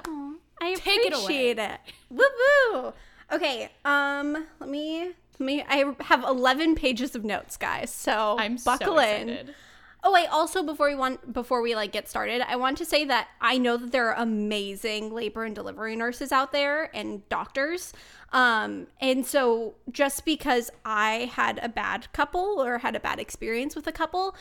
I 0.62 0.76
Take 0.76 1.00
it 1.00 1.14
away. 1.14 1.24
appreciate 1.24 1.58
it. 1.60 1.80
Woo 2.12 2.24
woo. 2.74 2.94
Okay. 3.32 3.70
Um. 3.84 4.46
Let 4.60 4.70
me. 4.70 5.12
Let 5.40 5.46
me. 5.46 5.64
I 5.68 5.94
have 6.02 6.24
11 6.24 6.76
pages 6.76 7.16
of 7.16 7.24
notes, 7.26 7.58
guys. 7.58 7.90
So 7.92 8.36
I'm 8.40 8.58
buckle 8.64 8.98
so 8.98 9.00
in. 9.00 9.50
Oh 10.02 10.16
I 10.16 10.26
also 10.28 10.64
before 10.64 10.88
we 10.88 10.96
want 10.96 11.34
before 11.34 11.62
we 11.62 11.76
like 11.76 11.92
get 11.92 12.08
started, 12.08 12.42
I 12.42 12.56
want 12.56 12.78
to 12.78 12.86
say 12.86 13.04
that 13.06 13.28
I 13.42 13.58
know 13.58 13.76
that 13.76 13.92
there 13.92 14.08
are 14.10 14.22
amazing 14.22 15.14
labor 15.14 15.44
and 15.44 15.54
delivery 15.54 15.96
nurses 15.96 16.32
out 16.32 16.52
there 16.54 16.90
and 16.96 17.28
doctors. 17.28 17.92
Um 18.32 18.88
and 19.02 19.26
so 19.26 19.76
just 19.92 20.24
because 20.24 20.72
I 20.86 21.30
had 21.34 21.60
a 21.62 21.68
bad 21.70 22.12
couple 22.14 22.62
or 22.64 22.78
had 22.78 22.96
a 22.96 23.00
bad 23.00 23.20
experience 23.20 23.76
with 23.76 23.88
a 23.88 23.92
couple 23.92 24.36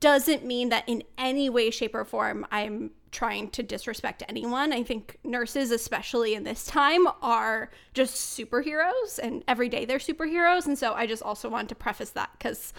doesn't 0.00 0.44
mean 0.44 0.68
that 0.70 0.84
in 0.88 1.02
any 1.16 1.48
way 1.48 1.70
shape 1.70 1.94
or 1.94 2.04
form 2.04 2.44
I'm 2.50 2.90
trying 3.12 3.48
to 3.50 3.62
disrespect 3.62 4.24
anyone. 4.28 4.72
I 4.72 4.82
think 4.82 5.18
nurses 5.22 5.70
especially 5.70 6.34
in 6.34 6.42
this 6.42 6.66
time 6.66 7.06
are 7.22 7.70
just 7.94 8.36
superheroes 8.36 9.20
and 9.22 9.44
every 9.46 9.68
day 9.68 9.84
they're 9.84 9.98
superheroes 9.98 10.66
and 10.66 10.76
so 10.76 10.92
I 10.94 11.06
just 11.06 11.22
also 11.22 11.48
want 11.48 11.68
to 11.68 11.76
preface 11.76 12.10
that 12.10 12.30
cuz 12.40 12.72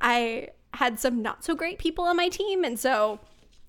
I 0.00 0.48
had 0.76 0.98
some 0.98 1.22
not 1.22 1.44
so 1.44 1.54
great 1.54 1.78
people 1.78 2.04
on 2.04 2.16
my 2.16 2.28
team, 2.28 2.64
and 2.64 2.78
so 2.78 3.20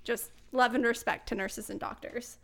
just 0.04 0.32
love 0.52 0.76
and 0.76 0.86
respect 0.86 1.28
to 1.30 1.36
nurses 1.36 1.70
and 1.70 1.80
doctors. 1.80 2.38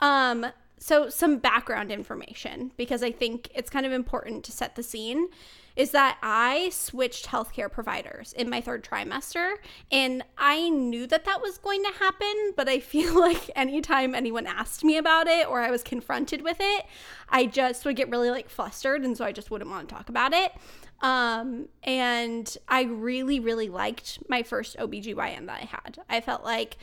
Um, 0.00 0.46
so 0.78 1.08
some 1.08 1.38
background 1.38 1.90
information 1.90 2.72
because 2.76 3.02
I 3.02 3.10
think 3.10 3.48
it's 3.54 3.70
kind 3.70 3.86
of 3.86 3.92
important 3.92 4.44
to 4.44 4.52
set 4.52 4.76
the 4.76 4.82
scene 4.82 5.28
is 5.74 5.90
that 5.90 6.18
I 6.22 6.70
switched 6.70 7.26
healthcare 7.26 7.70
providers 7.70 8.32
in 8.34 8.48
my 8.48 8.60
third 8.60 8.84
trimester 8.84 9.54
and 9.90 10.22
I 10.36 10.68
knew 10.68 11.06
that 11.06 11.24
that 11.24 11.40
was 11.40 11.58
going 11.58 11.82
to 11.82 11.92
happen 11.98 12.52
but 12.56 12.68
I 12.68 12.80
feel 12.80 13.18
like 13.18 13.50
anytime 13.56 14.14
anyone 14.14 14.46
asked 14.46 14.84
me 14.84 14.98
about 14.98 15.26
it 15.28 15.48
or 15.48 15.60
I 15.60 15.70
was 15.70 15.82
confronted 15.82 16.42
with 16.42 16.58
it 16.60 16.84
I 17.28 17.46
just 17.46 17.84
would 17.86 17.96
get 17.96 18.10
really 18.10 18.30
like 18.30 18.50
flustered 18.50 19.02
and 19.02 19.16
so 19.16 19.24
I 19.24 19.32
just 19.32 19.50
wouldn't 19.50 19.70
want 19.70 19.88
to 19.88 19.94
talk 19.94 20.10
about 20.10 20.34
it 20.34 20.52
um, 21.00 21.68
and 21.82 22.56
I 22.68 22.84
really, 22.84 23.40
really 23.40 23.68
liked 23.68 24.18
my 24.28 24.42
first 24.42 24.76
OBGYN 24.78 25.46
that 25.46 25.62
I 25.62 25.64
had. 25.66 25.98
I 26.08 26.20
felt 26.20 26.44
like 26.44 26.78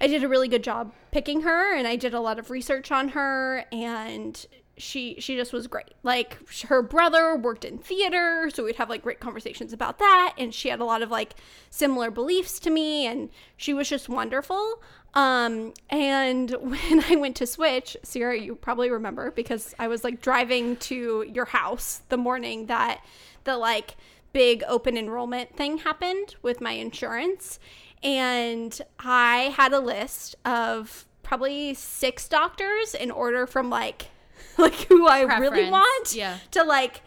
I 0.00 0.06
did 0.06 0.22
a 0.22 0.28
really 0.28 0.48
good 0.48 0.62
job 0.62 0.92
picking 1.10 1.42
her 1.42 1.74
and 1.74 1.86
I 1.86 1.96
did 1.96 2.14
a 2.14 2.20
lot 2.20 2.38
of 2.38 2.50
research 2.50 2.92
on 2.92 3.08
her 3.08 3.64
and 3.72 4.46
she 4.76 5.16
she 5.18 5.34
just 5.34 5.52
was 5.52 5.66
great. 5.66 5.94
Like 6.04 6.38
her 6.62 6.82
brother 6.82 7.34
worked 7.34 7.64
in 7.64 7.78
theater, 7.78 8.48
so 8.54 8.64
we'd 8.64 8.76
have 8.76 8.88
like 8.88 9.02
great 9.02 9.18
conversations 9.18 9.72
about 9.72 9.98
that 9.98 10.34
and 10.38 10.54
she 10.54 10.68
had 10.68 10.78
a 10.78 10.84
lot 10.84 11.02
of 11.02 11.10
like 11.10 11.34
similar 11.68 12.12
beliefs 12.12 12.60
to 12.60 12.70
me 12.70 13.06
and 13.06 13.28
she 13.56 13.74
was 13.74 13.88
just 13.88 14.08
wonderful. 14.08 14.80
Um 15.14 15.74
and 15.90 16.50
when 16.60 17.04
I 17.08 17.16
went 17.16 17.34
to 17.36 17.46
switch, 17.46 17.96
Sierra, 18.04 18.38
you 18.38 18.54
probably 18.54 18.88
remember 18.90 19.32
because 19.32 19.74
I 19.80 19.88
was 19.88 20.04
like 20.04 20.22
driving 20.22 20.76
to 20.76 21.24
your 21.28 21.46
house 21.46 22.02
the 22.08 22.16
morning 22.16 22.66
that 22.66 23.00
the 23.44 23.56
like 23.56 23.96
big 24.32 24.62
open 24.68 24.96
enrollment 24.96 25.56
thing 25.56 25.78
happened 25.78 26.34
with 26.42 26.60
my 26.60 26.72
insurance 26.72 27.58
and 28.02 28.80
I 29.00 29.54
had 29.56 29.72
a 29.72 29.80
list 29.80 30.36
of 30.44 31.06
probably 31.22 31.74
six 31.74 32.28
doctors 32.28 32.94
in 32.94 33.10
order 33.10 33.46
from 33.46 33.70
like 33.70 34.06
like 34.58 34.74
who 34.88 35.06
I 35.06 35.22
really 35.22 35.70
want 35.70 36.14
yeah. 36.14 36.38
to 36.52 36.62
like 36.62 37.02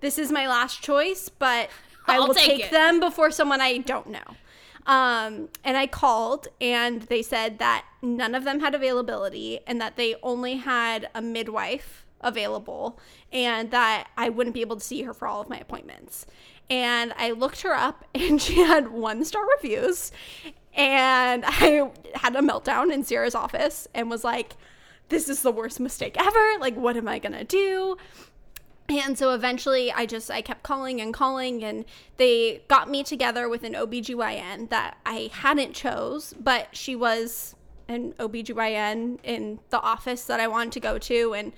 this 0.00 0.18
is 0.18 0.30
my 0.30 0.46
last 0.46 0.82
choice 0.82 1.28
but 1.28 1.68
I 2.06 2.16
I'll 2.16 2.34
take 2.34 2.62
take 2.62 2.70
them 2.70 3.00
before 3.00 3.30
someone 3.30 3.60
I 3.60 3.78
don't 3.78 4.08
know. 4.08 4.36
Um, 4.86 5.48
and 5.64 5.76
I 5.76 5.88
called 5.88 6.46
and 6.60 7.02
they 7.02 7.20
said 7.20 7.58
that 7.58 7.84
none 8.02 8.36
of 8.36 8.44
them 8.44 8.60
had 8.60 8.72
availability 8.74 9.58
and 9.66 9.80
that 9.80 9.96
they 9.96 10.14
only 10.22 10.58
had 10.58 11.08
a 11.12 11.20
midwife 11.20 12.05
available 12.20 12.98
and 13.32 13.70
that 13.70 14.08
I 14.16 14.28
wouldn't 14.28 14.54
be 14.54 14.60
able 14.60 14.76
to 14.76 14.84
see 14.84 15.02
her 15.02 15.14
for 15.14 15.28
all 15.28 15.40
of 15.40 15.48
my 15.48 15.58
appointments. 15.58 16.26
And 16.68 17.12
I 17.16 17.30
looked 17.30 17.62
her 17.62 17.74
up 17.74 18.04
and 18.14 18.40
she 18.40 18.60
had 18.60 18.92
one 18.92 19.24
star 19.24 19.44
reviews. 19.56 20.12
And 20.74 21.44
I 21.46 21.90
had 22.14 22.36
a 22.36 22.40
meltdown 22.40 22.92
in 22.92 23.04
Sierra's 23.04 23.34
office 23.34 23.88
and 23.94 24.10
was 24.10 24.24
like, 24.24 24.56
this 25.08 25.28
is 25.28 25.42
the 25.42 25.52
worst 25.52 25.78
mistake 25.78 26.16
ever. 26.18 26.58
Like, 26.58 26.76
what 26.76 26.96
am 26.96 27.06
I 27.06 27.18
going 27.18 27.32
to 27.32 27.44
do? 27.44 27.96
And 28.88 29.18
so 29.18 29.32
eventually 29.32 29.90
I 29.92 30.06
just 30.06 30.30
I 30.30 30.42
kept 30.42 30.62
calling 30.62 31.00
and 31.00 31.12
calling 31.12 31.64
and 31.64 31.84
they 32.18 32.62
got 32.68 32.88
me 32.88 33.02
together 33.02 33.48
with 33.48 33.64
an 33.64 33.72
OBGYN 33.72 34.70
that 34.70 34.96
I 35.04 35.30
hadn't 35.32 35.74
chose, 35.74 36.34
but 36.38 36.68
she 36.72 36.94
was 36.94 37.56
an 37.88 38.12
OBGYN 38.14 39.18
in 39.24 39.58
the 39.70 39.80
office 39.80 40.24
that 40.24 40.38
I 40.38 40.46
wanted 40.46 40.72
to 40.72 40.80
go 40.80 40.98
to 40.98 41.34
and 41.34 41.52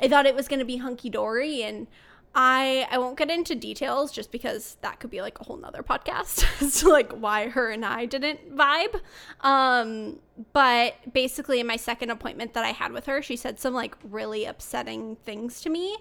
I 0.00 0.08
thought 0.08 0.26
it 0.26 0.34
was 0.34 0.48
going 0.48 0.58
to 0.58 0.64
be 0.64 0.78
hunky 0.78 1.10
dory 1.10 1.62
and 1.62 1.86
I 2.34 2.86
I 2.90 2.98
won't 2.98 3.16
get 3.16 3.30
into 3.30 3.54
details 3.54 4.10
just 4.10 4.32
because 4.32 4.76
that 4.82 4.98
could 4.98 5.10
be 5.10 5.22
like 5.22 5.40
a 5.40 5.44
whole 5.44 5.56
nother 5.56 5.82
podcast 5.82 6.44
as 6.62 6.80
to 6.80 6.88
like 6.88 7.12
why 7.12 7.48
her 7.48 7.70
and 7.70 7.84
I 7.84 8.06
didn't 8.06 8.56
vibe. 8.56 9.00
Um, 9.40 10.18
but 10.52 10.94
basically 11.12 11.60
in 11.60 11.66
my 11.66 11.76
second 11.76 12.10
appointment 12.10 12.54
that 12.54 12.64
I 12.64 12.70
had 12.70 12.92
with 12.92 13.06
her, 13.06 13.22
she 13.22 13.36
said 13.36 13.60
some 13.60 13.72
like 13.72 13.96
really 14.02 14.44
upsetting 14.46 15.16
things 15.24 15.60
to 15.62 15.70
me. 15.70 15.96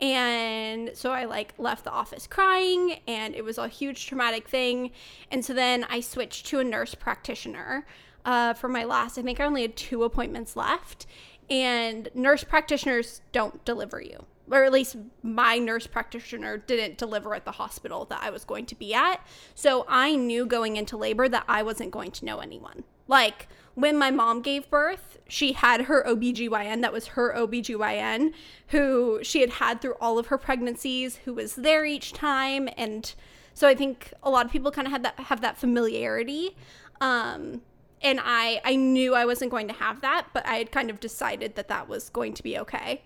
And 0.00 0.90
so 0.94 1.12
I 1.12 1.24
like 1.24 1.54
left 1.58 1.84
the 1.84 1.92
office 1.92 2.26
crying 2.26 2.98
and 3.06 3.34
it 3.34 3.44
was 3.44 3.58
a 3.58 3.68
huge 3.68 4.06
traumatic 4.06 4.48
thing. 4.48 4.90
And 5.30 5.44
so 5.44 5.52
then 5.52 5.84
I 5.88 6.00
switched 6.00 6.46
to 6.46 6.60
a 6.60 6.64
nurse 6.64 6.94
practitioner 6.94 7.86
uh, 8.24 8.54
for 8.54 8.68
my 8.68 8.84
last, 8.84 9.18
I 9.18 9.22
think 9.22 9.40
I 9.40 9.44
only 9.44 9.62
had 9.62 9.76
two 9.76 10.04
appointments 10.04 10.54
left. 10.54 11.06
And 11.50 12.08
nurse 12.14 12.44
practitioners 12.44 13.20
don't 13.32 13.64
deliver 13.64 14.00
you 14.00 14.26
or 14.52 14.64
at 14.64 14.72
least 14.72 14.96
my 15.22 15.58
nurse 15.58 15.86
practitioner 15.86 16.58
didn't 16.58 16.98
deliver 16.98 17.34
at 17.34 17.44
the 17.44 17.52
hospital 17.52 18.04
that 18.06 18.22
I 18.22 18.30
was 18.30 18.44
going 18.44 18.66
to 18.66 18.74
be 18.74 18.92
at. 18.92 19.24
So 19.54 19.86
I 19.88 20.14
knew 20.14 20.44
going 20.44 20.76
into 20.76 20.96
labor 20.96 21.28
that 21.28 21.44
I 21.48 21.62
wasn't 21.62 21.90
going 21.90 22.10
to 22.12 22.24
know 22.24 22.38
anyone. 22.38 22.84
Like 23.08 23.48
when 23.74 23.96
my 23.96 24.10
mom 24.10 24.42
gave 24.42 24.68
birth, 24.68 25.18
she 25.26 25.52
had 25.52 25.82
her 25.82 26.04
OBGYN 26.04 26.82
that 26.82 26.92
was 26.92 27.08
her 27.08 27.34
OBGYN 27.34 28.32
who 28.68 29.20
she 29.22 29.40
had 29.40 29.50
had 29.50 29.80
through 29.80 29.94
all 30.00 30.18
of 30.18 30.26
her 30.26 30.38
pregnancies, 30.38 31.16
who 31.24 31.34
was 31.34 31.54
there 31.54 31.84
each 31.84 32.12
time 32.12 32.68
and 32.76 33.14
so 33.54 33.68
I 33.68 33.74
think 33.74 34.14
a 34.22 34.30
lot 34.30 34.46
of 34.46 34.52
people 34.52 34.70
kind 34.70 34.86
of 34.86 34.92
had 34.92 35.02
that 35.02 35.18
have 35.20 35.40
that 35.42 35.58
familiarity. 35.58 36.56
Um 37.00 37.62
and 38.02 38.20
I 38.22 38.60
I 38.64 38.76
knew 38.76 39.14
I 39.14 39.24
wasn't 39.24 39.50
going 39.50 39.68
to 39.68 39.74
have 39.74 40.00
that, 40.00 40.28
but 40.32 40.46
I 40.46 40.56
had 40.56 40.72
kind 40.72 40.90
of 40.90 41.00
decided 41.00 41.54
that 41.56 41.68
that 41.68 41.88
was 41.88 42.10
going 42.10 42.34
to 42.34 42.42
be 42.42 42.58
okay. 42.58 43.02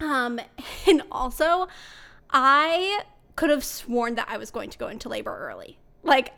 Um, 0.00 0.40
and 0.86 1.02
also, 1.10 1.68
I 2.30 3.02
could 3.36 3.50
have 3.50 3.64
sworn 3.64 4.16
that 4.16 4.28
I 4.28 4.36
was 4.36 4.50
going 4.50 4.70
to 4.70 4.78
go 4.78 4.88
into 4.88 5.08
labor 5.08 5.36
early. 5.36 5.78
Like, 6.02 6.32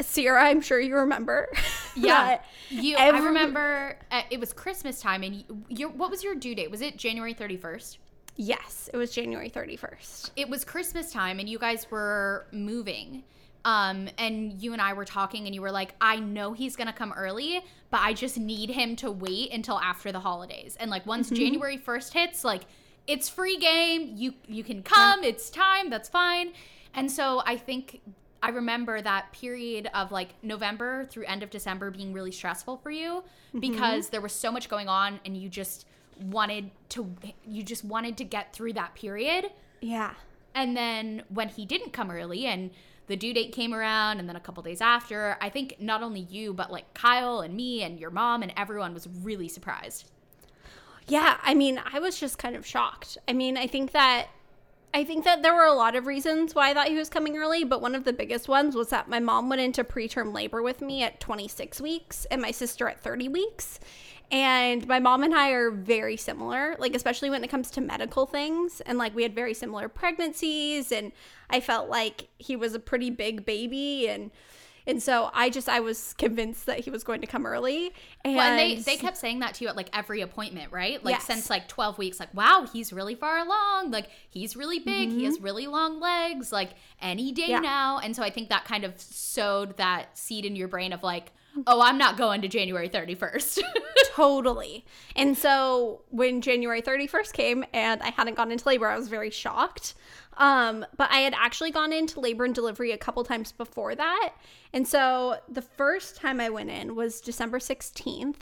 Sierra, 0.00 0.44
I'm 0.44 0.60
sure 0.60 0.80
you 0.80 0.96
remember. 0.96 1.48
Yeah, 1.96 2.40
you. 2.68 2.96
I 2.96 3.08
remember 3.08 3.98
uh, 4.12 4.22
it 4.30 4.38
was 4.38 4.52
Christmas 4.52 5.00
time, 5.00 5.24
and 5.24 5.34
you, 5.34 5.64
your 5.68 5.88
what 5.88 6.08
was 6.08 6.22
your 6.22 6.36
due 6.36 6.54
date? 6.54 6.70
Was 6.70 6.82
it 6.82 6.96
January 6.96 7.34
thirty 7.34 7.56
first? 7.56 7.98
Yes, 8.36 8.88
it 8.92 8.96
was 8.96 9.10
January 9.10 9.50
31st. 9.50 10.30
It 10.34 10.48
was 10.48 10.64
Christmas 10.64 11.12
time, 11.12 11.40
and 11.40 11.48
you 11.48 11.58
guys 11.58 11.86
were 11.90 12.46
moving. 12.52 13.24
Um, 13.64 14.08
and 14.16 14.60
you 14.62 14.72
and 14.72 14.80
I 14.80 14.94
were 14.94 15.04
talking, 15.04 15.46
and 15.46 15.54
you 15.54 15.60
were 15.60 15.70
like, 15.70 15.94
"I 16.00 16.16
know 16.16 16.52
he's 16.52 16.76
gonna 16.76 16.92
come 16.92 17.12
early, 17.12 17.62
but 17.90 18.00
I 18.00 18.14
just 18.14 18.38
need 18.38 18.70
him 18.70 18.96
to 18.96 19.10
wait 19.10 19.52
until 19.52 19.78
after 19.78 20.12
the 20.12 20.20
holidays." 20.20 20.76
And 20.80 20.90
like 20.90 21.04
once 21.06 21.30
January 21.30 21.76
first 21.76 22.12
hits, 22.14 22.44
like 22.44 22.62
it's 23.06 23.28
free 23.28 23.58
game. 23.58 24.12
You 24.16 24.34
you 24.46 24.64
can 24.64 24.82
come. 24.82 25.24
It's 25.24 25.50
time. 25.50 25.90
That's 25.90 26.08
fine. 26.08 26.52
And 26.94 27.10
so 27.10 27.42
I 27.44 27.56
think 27.56 28.00
I 28.42 28.50
remember 28.50 29.00
that 29.02 29.32
period 29.32 29.88
of 29.94 30.12
like 30.12 30.30
November 30.42 31.04
through 31.06 31.24
end 31.24 31.42
of 31.42 31.50
December 31.50 31.90
being 31.90 32.12
really 32.12 32.32
stressful 32.32 32.78
for 32.78 32.90
you 32.90 33.22
because 33.58 34.08
there 34.08 34.20
was 34.20 34.32
so 34.32 34.50
much 34.50 34.68
going 34.68 34.88
on 34.88 35.20
and 35.24 35.36
you 35.36 35.48
just 35.48 35.86
wanted 36.20 36.70
to 36.90 37.14
you 37.46 37.62
just 37.62 37.84
wanted 37.84 38.16
to 38.18 38.24
get 38.24 38.52
through 38.52 38.72
that 38.74 38.94
period. 38.94 39.50
Yeah. 39.80 40.14
And 40.54 40.76
then 40.76 41.22
when 41.28 41.48
he 41.48 41.64
didn't 41.64 41.92
come 41.92 42.10
early 42.10 42.46
and 42.46 42.70
the 43.10 43.16
due 43.16 43.34
date 43.34 43.52
came 43.52 43.74
around 43.74 44.20
and 44.20 44.28
then 44.28 44.36
a 44.36 44.40
couple 44.40 44.62
days 44.62 44.80
after, 44.80 45.36
I 45.40 45.50
think 45.50 45.76
not 45.80 46.02
only 46.02 46.20
you 46.20 46.54
but 46.54 46.70
like 46.70 46.94
Kyle 46.94 47.40
and 47.40 47.54
me 47.54 47.82
and 47.82 47.98
your 47.98 48.10
mom 48.10 48.42
and 48.42 48.52
everyone 48.56 48.94
was 48.94 49.08
really 49.22 49.48
surprised. 49.48 50.10
Yeah, 51.08 51.38
I 51.42 51.54
mean, 51.54 51.80
I 51.92 51.98
was 51.98 52.20
just 52.20 52.38
kind 52.38 52.54
of 52.54 52.64
shocked. 52.64 53.18
I 53.26 53.32
mean, 53.32 53.56
I 53.56 53.66
think 53.66 53.90
that 53.92 54.28
I 54.94 55.04
think 55.04 55.24
that 55.24 55.42
there 55.42 55.54
were 55.54 55.66
a 55.66 55.72
lot 55.72 55.94
of 55.94 56.06
reasons 56.06 56.54
why 56.54 56.70
I 56.70 56.74
thought 56.74 56.88
he 56.88 56.96
was 56.96 57.08
coming 57.08 57.36
early, 57.36 57.62
but 57.64 57.80
one 57.80 57.94
of 57.94 58.04
the 58.04 58.12
biggest 58.12 58.48
ones 58.48 58.74
was 58.74 58.88
that 58.88 59.08
my 59.08 59.20
mom 59.20 59.48
went 59.48 59.60
into 59.60 59.84
preterm 59.84 60.32
labor 60.32 60.62
with 60.62 60.80
me 60.80 61.02
at 61.02 61.20
26 61.20 61.80
weeks 61.80 62.26
and 62.30 62.42
my 62.42 62.50
sister 62.50 62.88
at 62.88 63.00
30 63.00 63.28
weeks. 63.28 63.78
And 64.30 64.86
my 64.86 65.00
mom 65.00 65.22
and 65.24 65.34
I 65.34 65.50
are 65.50 65.70
very 65.70 66.16
similar, 66.16 66.76
like 66.78 66.94
especially 66.94 67.30
when 67.30 67.42
it 67.42 67.48
comes 67.48 67.70
to 67.72 67.80
medical 67.80 68.26
things. 68.26 68.80
And 68.82 68.96
like 68.96 69.14
we 69.14 69.22
had 69.24 69.34
very 69.34 69.54
similar 69.54 69.88
pregnancies 69.88 70.92
and 70.92 71.12
I 71.48 71.60
felt 71.60 71.88
like 71.88 72.28
he 72.38 72.54
was 72.54 72.74
a 72.74 72.78
pretty 72.78 73.10
big 73.10 73.44
baby 73.44 74.08
and 74.08 74.30
and 74.86 75.02
so 75.02 75.30
I 75.34 75.50
just 75.50 75.68
I 75.68 75.80
was 75.80 76.14
convinced 76.14 76.66
that 76.66 76.80
he 76.80 76.90
was 76.90 77.04
going 77.04 77.20
to 77.20 77.26
come 77.26 77.44
early. 77.44 77.92
And, 78.24 78.34
Well, 78.36 78.48
and 78.48 78.58
they 78.58 78.76
they 78.76 78.96
kept 78.96 79.16
saying 79.18 79.40
that 79.40 79.54
to 79.54 79.64
you 79.64 79.68
at 79.68 79.76
like 79.76 79.90
every 79.92 80.20
appointment, 80.20 80.72
right? 80.72 81.04
Like 81.04 81.16
Yes. 81.16 81.24
since 81.26 81.50
like 81.50 81.68
12 81.68 81.98
weeks 81.98 82.18
like 82.18 82.32
wow, 82.32 82.66
he's 82.72 82.92
really 82.92 83.14
far 83.14 83.38
along. 83.38 83.90
Like 83.90 84.08
he's 84.30 84.56
really 84.56 84.78
big, 84.78 85.10
he 85.10 85.24
has 85.24 85.38
really 85.40 85.66
long 85.66 86.00
legs, 86.00 86.50
like 86.52 86.70
any 87.00 87.30
day 87.32 87.42
Mm-hmm. 87.42 87.50
Yeah. 87.50 87.60
now. 87.60 87.98
And 87.98 88.14
so 88.16 88.22
I 88.22 88.30
think 88.30 88.48
that 88.48 88.64
kind 88.64 88.84
of 88.84 88.94
sowed 89.00 89.76
that 89.76 90.16
seed 90.16 90.44
in 90.44 90.54
your 90.56 90.68
brain 90.68 90.92
of 90.92 91.02
like, 91.02 91.32
"Oh, 91.66 91.80
I'm 91.80 91.98
not 91.98 92.16
going 92.16 92.42
to 92.42 92.48
January 92.48 92.88
31st." 92.88 93.60
Totally. 94.14 94.84
And 95.16 95.36
so 95.36 96.02
when 96.10 96.40
January 96.40 96.82
31st 96.82 97.32
came 97.32 97.64
and 97.72 98.02
I 98.02 98.10
hadn't 98.10 98.34
gone 98.34 98.50
into 98.50 98.66
labor, 98.66 98.88
I 98.88 98.96
was 98.96 99.08
very 99.08 99.30
shocked. 99.30 99.94
Um, 100.36 100.86
but 100.96 101.10
I 101.10 101.18
had 101.18 101.34
actually 101.36 101.70
gone 101.70 101.92
into 101.92 102.18
labor 102.18 102.44
and 102.44 102.54
delivery 102.54 102.92
a 102.92 102.98
couple 102.98 103.22
times 103.24 103.52
before 103.52 103.94
that. 103.94 104.32
And 104.72 104.88
so 104.88 105.36
the 105.48 105.62
first 105.62 106.16
time 106.16 106.40
I 106.40 106.48
went 106.48 106.70
in 106.70 106.94
was 106.94 107.20
December 107.20 107.58
16th, 107.58 108.36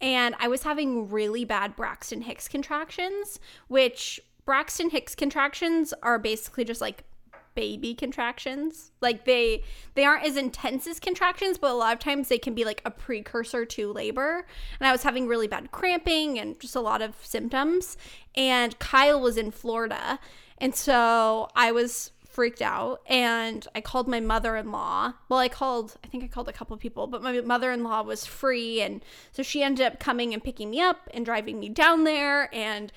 and 0.00 0.34
I 0.38 0.48
was 0.48 0.62
having 0.62 1.08
really 1.10 1.44
bad 1.44 1.74
Braxton 1.76 2.22
Hicks 2.22 2.46
contractions, 2.46 3.40
which 3.68 4.20
Braxton 4.44 4.90
Hicks 4.90 5.14
contractions 5.14 5.92
are 6.02 6.18
basically 6.18 6.64
just 6.64 6.80
like 6.80 7.04
baby 7.54 7.94
contractions. 7.94 8.90
Like 9.00 9.24
they 9.24 9.64
they 9.94 10.04
aren't 10.04 10.24
as 10.24 10.36
intense 10.36 10.86
as 10.86 11.00
contractions 11.00 11.58
but 11.58 11.70
a 11.70 11.74
lot 11.74 11.92
of 11.92 11.98
times 11.98 12.28
they 12.28 12.38
can 12.38 12.54
be 12.54 12.64
like 12.64 12.82
a 12.84 12.90
precursor 12.90 13.64
to 13.64 13.92
labor. 13.92 14.46
And 14.78 14.86
i 14.86 14.92
was 14.92 15.02
having 15.02 15.26
really 15.26 15.48
bad 15.48 15.70
cramping 15.72 16.38
and 16.38 16.58
just 16.60 16.76
a 16.76 16.80
lot 16.80 17.02
of 17.02 17.14
symptoms. 17.24 17.96
And 18.34 18.78
kyle 18.78 19.20
was 19.20 19.36
in 19.36 19.50
florida. 19.50 20.18
And 20.58 20.74
so 20.74 21.48
i 21.54 21.72
was 21.72 22.12
freaked 22.26 22.62
out. 22.62 23.00
And 23.06 23.66
i 23.74 23.80
called 23.80 24.08
my 24.08 24.20
mother-in-law. 24.20 25.14
Well 25.28 25.40
i 25.40 25.48
called 25.48 25.96
i 26.04 26.08
think 26.08 26.24
i 26.24 26.28
called 26.28 26.48
a 26.48 26.52
couple 26.52 26.76
people 26.76 27.06
but 27.06 27.22
my 27.22 27.40
mother-in-law 27.40 28.02
was 28.02 28.26
free. 28.26 28.80
And 28.80 29.04
so 29.32 29.42
she 29.42 29.62
ended 29.62 29.86
up 29.86 29.98
coming 29.98 30.32
and 30.32 30.42
picking 30.42 30.70
me 30.70 30.80
up 30.80 31.08
and 31.12 31.24
driving 31.24 31.58
me 31.58 31.68
down 31.68 32.04
there. 32.04 32.54
And 32.54 32.92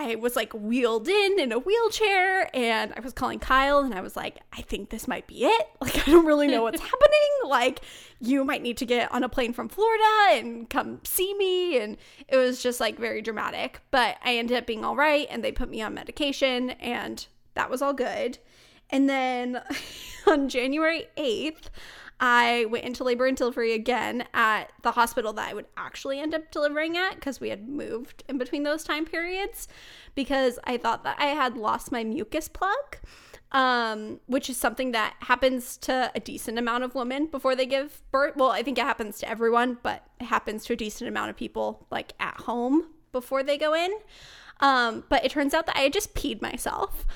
I 0.00 0.14
was 0.14 0.36
like 0.36 0.52
wheeled 0.52 1.08
in 1.08 1.40
in 1.40 1.50
a 1.50 1.58
wheelchair 1.58 2.48
and 2.54 2.94
I 2.96 3.00
was 3.00 3.12
calling 3.12 3.40
Kyle 3.40 3.80
and 3.80 3.92
I 3.92 4.00
was 4.00 4.14
like, 4.14 4.38
I 4.52 4.62
think 4.62 4.90
this 4.90 5.08
might 5.08 5.26
be 5.26 5.44
it. 5.44 5.66
Like, 5.80 6.06
I 6.06 6.10
don't 6.10 6.26
really 6.26 6.46
know 6.46 6.62
what's 6.62 6.80
happening. 6.92 7.28
Like, 7.46 7.80
you 8.20 8.44
might 8.44 8.62
need 8.62 8.76
to 8.76 8.86
get 8.86 9.10
on 9.10 9.24
a 9.24 9.28
plane 9.28 9.52
from 9.52 9.68
Florida 9.68 10.04
and 10.32 10.68
come 10.68 11.00
see 11.02 11.34
me. 11.34 11.80
And 11.80 11.96
it 12.28 12.36
was 12.36 12.62
just 12.62 12.78
like 12.78 12.98
very 12.98 13.22
dramatic. 13.22 13.80
But 13.90 14.18
I 14.22 14.36
ended 14.36 14.56
up 14.56 14.66
being 14.66 14.84
all 14.84 14.94
right 14.94 15.26
and 15.30 15.42
they 15.42 15.50
put 15.50 15.68
me 15.68 15.82
on 15.82 15.94
medication 15.94 16.70
and 16.70 17.26
that 17.54 17.70
was 17.70 17.82
all 17.82 17.94
good. 17.94 18.38
And 18.90 19.08
then 19.08 19.60
on 20.26 20.48
January 20.48 21.06
8th, 21.16 21.70
I 22.20 22.66
went 22.68 22.84
into 22.84 23.04
labor 23.04 23.26
and 23.26 23.36
delivery 23.36 23.72
again 23.72 24.24
at 24.34 24.72
the 24.82 24.92
hospital 24.92 25.32
that 25.34 25.48
I 25.48 25.54
would 25.54 25.66
actually 25.76 26.18
end 26.18 26.34
up 26.34 26.50
delivering 26.50 26.96
at 26.96 27.14
because 27.14 27.40
we 27.40 27.50
had 27.50 27.68
moved 27.68 28.24
in 28.28 28.38
between 28.38 28.64
those 28.64 28.82
time 28.82 29.04
periods 29.04 29.68
because 30.14 30.58
I 30.64 30.78
thought 30.78 31.04
that 31.04 31.16
I 31.20 31.26
had 31.26 31.56
lost 31.56 31.92
my 31.92 32.02
mucus 32.02 32.48
plug, 32.48 32.98
um, 33.52 34.18
which 34.26 34.50
is 34.50 34.56
something 34.56 34.90
that 34.92 35.14
happens 35.20 35.76
to 35.78 36.10
a 36.14 36.20
decent 36.20 36.58
amount 36.58 36.82
of 36.82 36.96
women 36.96 37.26
before 37.26 37.54
they 37.54 37.66
give 37.66 38.02
birth. 38.10 38.34
Well, 38.36 38.50
I 38.50 38.64
think 38.64 38.78
it 38.78 38.84
happens 38.84 39.18
to 39.20 39.28
everyone, 39.28 39.78
but 39.82 40.04
it 40.20 40.24
happens 40.24 40.64
to 40.64 40.72
a 40.72 40.76
decent 40.76 41.08
amount 41.08 41.30
of 41.30 41.36
people 41.36 41.86
like 41.90 42.14
at 42.18 42.40
home 42.40 42.88
before 43.12 43.44
they 43.44 43.56
go 43.56 43.74
in. 43.74 43.92
Um, 44.60 45.04
but 45.08 45.24
it 45.24 45.30
turns 45.30 45.54
out 45.54 45.66
that 45.66 45.76
I 45.76 45.88
just 45.88 46.14
peed 46.14 46.42
myself. 46.42 47.06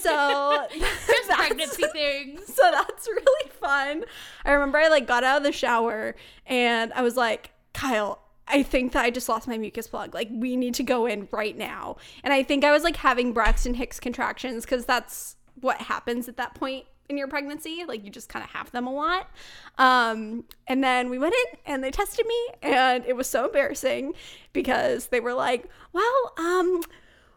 So 0.00 0.66
Just 0.78 1.30
pregnancy 1.30 1.84
things. 1.92 2.46
so 2.54 2.70
that's 2.70 3.06
really 3.06 3.50
fun. 3.60 4.04
I 4.44 4.52
remember 4.52 4.78
I 4.78 4.88
like 4.88 5.06
got 5.06 5.24
out 5.24 5.38
of 5.38 5.42
the 5.44 5.52
shower 5.52 6.14
and 6.46 6.92
I 6.92 7.02
was 7.02 7.16
like, 7.16 7.50
Kyle, 7.74 8.20
I 8.48 8.62
think 8.62 8.92
that 8.92 9.04
I 9.04 9.10
just 9.10 9.28
lost 9.28 9.48
my 9.48 9.56
mucus 9.56 9.86
plug. 9.86 10.14
Like, 10.14 10.28
we 10.30 10.56
need 10.56 10.74
to 10.74 10.82
go 10.82 11.06
in 11.06 11.28
right 11.30 11.56
now. 11.56 11.96
And 12.22 12.32
I 12.34 12.42
think 12.42 12.64
I 12.64 12.72
was 12.72 12.82
like 12.82 12.96
having 12.96 13.32
Braxton 13.32 13.74
Hicks 13.74 14.00
contractions 14.00 14.64
because 14.64 14.84
that's 14.84 15.36
what 15.60 15.80
happens 15.80 16.28
at 16.28 16.36
that 16.36 16.54
point 16.54 16.84
in 17.08 17.16
your 17.16 17.28
pregnancy. 17.28 17.84
Like, 17.86 18.04
you 18.04 18.10
just 18.10 18.28
kind 18.28 18.44
of 18.44 18.50
have 18.50 18.70
them 18.72 18.86
a 18.86 18.92
lot. 18.92 19.30
Um, 19.78 20.44
and 20.66 20.82
then 20.82 21.08
we 21.08 21.18
went 21.18 21.34
in 21.34 21.58
and 21.66 21.84
they 21.84 21.90
tested 21.90 22.26
me, 22.26 22.48
and 22.62 23.04
it 23.06 23.16
was 23.16 23.28
so 23.28 23.46
embarrassing 23.46 24.12
because 24.52 25.06
they 25.06 25.20
were 25.20 25.34
like, 25.34 25.68
well, 25.92 26.32
um, 26.36 26.82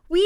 we. 0.09 0.21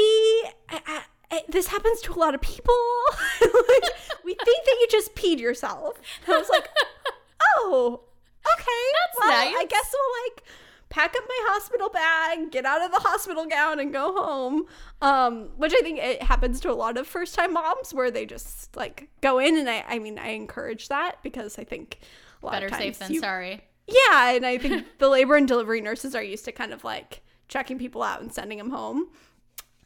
I- 0.68 1.02
this 1.48 1.68
happens 1.68 2.00
to 2.02 2.12
a 2.12 2.18
lot 2.18 2.34
of 2.34 2.40
people. 2.40 2.74
like, 3.40 3.90
we 4.24 4.34
think 4.34 4.64
that 4.64 4.76
you 4.80 4.86
just 4.90 5.14
peed 5.14 5.38
yourself. 5.38 6.00
And 6.26 6.34
I 6.34 6.38
was 6.38 6.48
like, 6.48 6.68
oh, 7.56 8.00
okay. 8.46 8.82
That's 8.92 9.18
well, 9.20 9.30
nice. 9.30 9.54
I 9.58 9.64
guess 9.66 9.92
we'll 9.92 10.24
like 10.24 10.44
pack 10.88 11.14
up 11.16 11.22
my 11.28 11.38
hospital 11.52 11.88
bag, 11.88 12.50
get 12.50 12.64
out 12.64 12.82
of 12.82 12.90
the 12.90 12.98
hospital 12.98 13.46
gown, 13.46 13.78
and 13.78 13.92
go 13.92 14.12
home. 14.14 14.64
Um, 15.02 15.50
which 15.56 15.72
I 15.72 15.80
think 15.82 15.98
it 15.98 16.22
happens 16.22 16.60
to 16.60 16.70
a 16.70 16.74
lot 16.74 16.96
of 16.98 17.06
first 17.06 17.34
time 17.34 17.52
moms 17.52 17.94
where 17.94 18.10
they 18.10 18.26
just 18.26 18.76
like 18.76 19.08
go 19.20 19.38
in, 19.38 19.56
and 19.56 19.70
I, 19.70 19.84
I 19.88 19.98
mean, 19.98 20.18
I 20.18 20.30
encourage 20.30 20.88
that 20.88 21.22
because 21.22 21.58
I 21.58 21.64
think 21.64 22.00
a 22.42 22.46
lot 22.46 22.52
Better 22.52 22.66
of 22.66 22.72
times 22.72 22.82
safe 22.82 22.98
than 22.98 23.12
you- 23.14 23.20
sorry. 23.20 23.62
yeah, 23.86 24.30
and 24.32 24.44
I 24.44 24.58
think 24.58 24.84
the 24.98 25.08
labor 25.08 25.36
and 25.36 25.46
delivery 25.46 25.80
nurses 25.80 26.14
are 26.14 26.22
used 26.22 26.44
to 26.46 26.52
kind 26.52 26.72
of 26.72 26.82
like 26.84 27.22
checking 27.48 27.78
people 27.78 28.02
out 28.02 28.20
and 28.20 28.32
sending 28.32 28.58
them 28.58 28.70
home. 28.70 29.08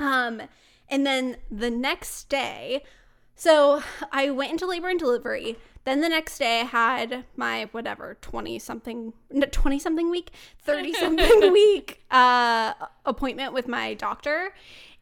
Um, 0.00 0.42
and 0.94 1.04
then 1.04 1.38
the 1.50 1.70
next 1.70 2.28
day, 2.28 2.84
so 3.34 3.82
I 4.12 4.30
went 4.30 4.52
into 4.52 4.64
labor 4.64 4.88
and 4.88 4.96
delivery. 4.96 5.58
Then 5.82 6.02
the 6.02 6.08
next 6.08 6.38
day, 6.38 6.60
I 6.60 6.64
had 6.64 7.24
my 7.36 7.68
whatever 7.72 8.16
twenty 8.20 8.60
something, 8.60 9.12
twenty 9.50 9.80
something 9.80 10.08
week, 10.08 10.30
thirty 10.60 10.92
something 10.92 11.52
week 11.52 12.00
uh, 12.12 12.74
appointment 13.04 13.52
with 13.52 13.66
my 13.66 13.94
doctor, 13.94 14.54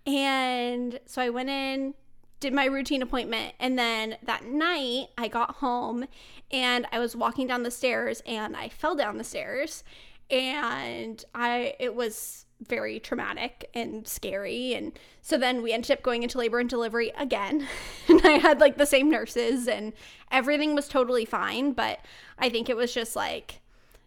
and 0.07 0.98
so 1.05 1.20
I 1.20 1.28
went 1.28 1.50
in, 1.50 1.92
did 2.40 2.55
my 2.55 2.64
routine 2.64 3.02
appointment, 3.02 3.55
and 3.61 3.78
then 3.78 4.16
that 4.22 4.46
night 4.46 5.09
I 5.18 5.28
got 5.28 5.57
home, 5.57 6.07
and 6.50 6.87
I 6.90 7.00
was 7.00 7.14
walking 7.14 7.46
down 7.46 7.64
the 7.64 7.70
stairs, 7.70 8.22
and 8.24 8.57
I 8.57 8.70
fell 8.70 8.96
down 8.96 9.18
the 9.18 9.24
stairs, 9.24 9.85
and 10.31 11.22
I 11.35 11.74
it 11.78 11.94
was 11.94 12.46
very 12.68 13.01
traumatic 13.01 13.68
and 13.75 14.07
scary. 14.07 14.75
And 14.75 14.98
so 15.20 15.37
then 15.38 15.62
we 15.62 15.72
ended 15.72 15.90
up 15.90 16.03
going 16.03 16.22
into 16.22 16.38
labor 16.38 16.59
and 16.59 16.68
delivery 16.68 17.12
again. 17.16 17.66
And 18.09 18.20
i 18.25 18.33
had 18.33 18.61
like 18.61 18.77
the 18.77 18.87
same 18.87 19.11
nurses 19.11 19.68
and 19.68 19.92
everything 20.31 20.75
was 20.75 20.88
totally 20.88 21.25
fine. 21.25 21.72
But 21.72 22.01
i 22.38 22.48
think 22.48 22.68
it 22.68 22.77
was 22.77 22.92
just 22.92 23.16
like 23.16 23.61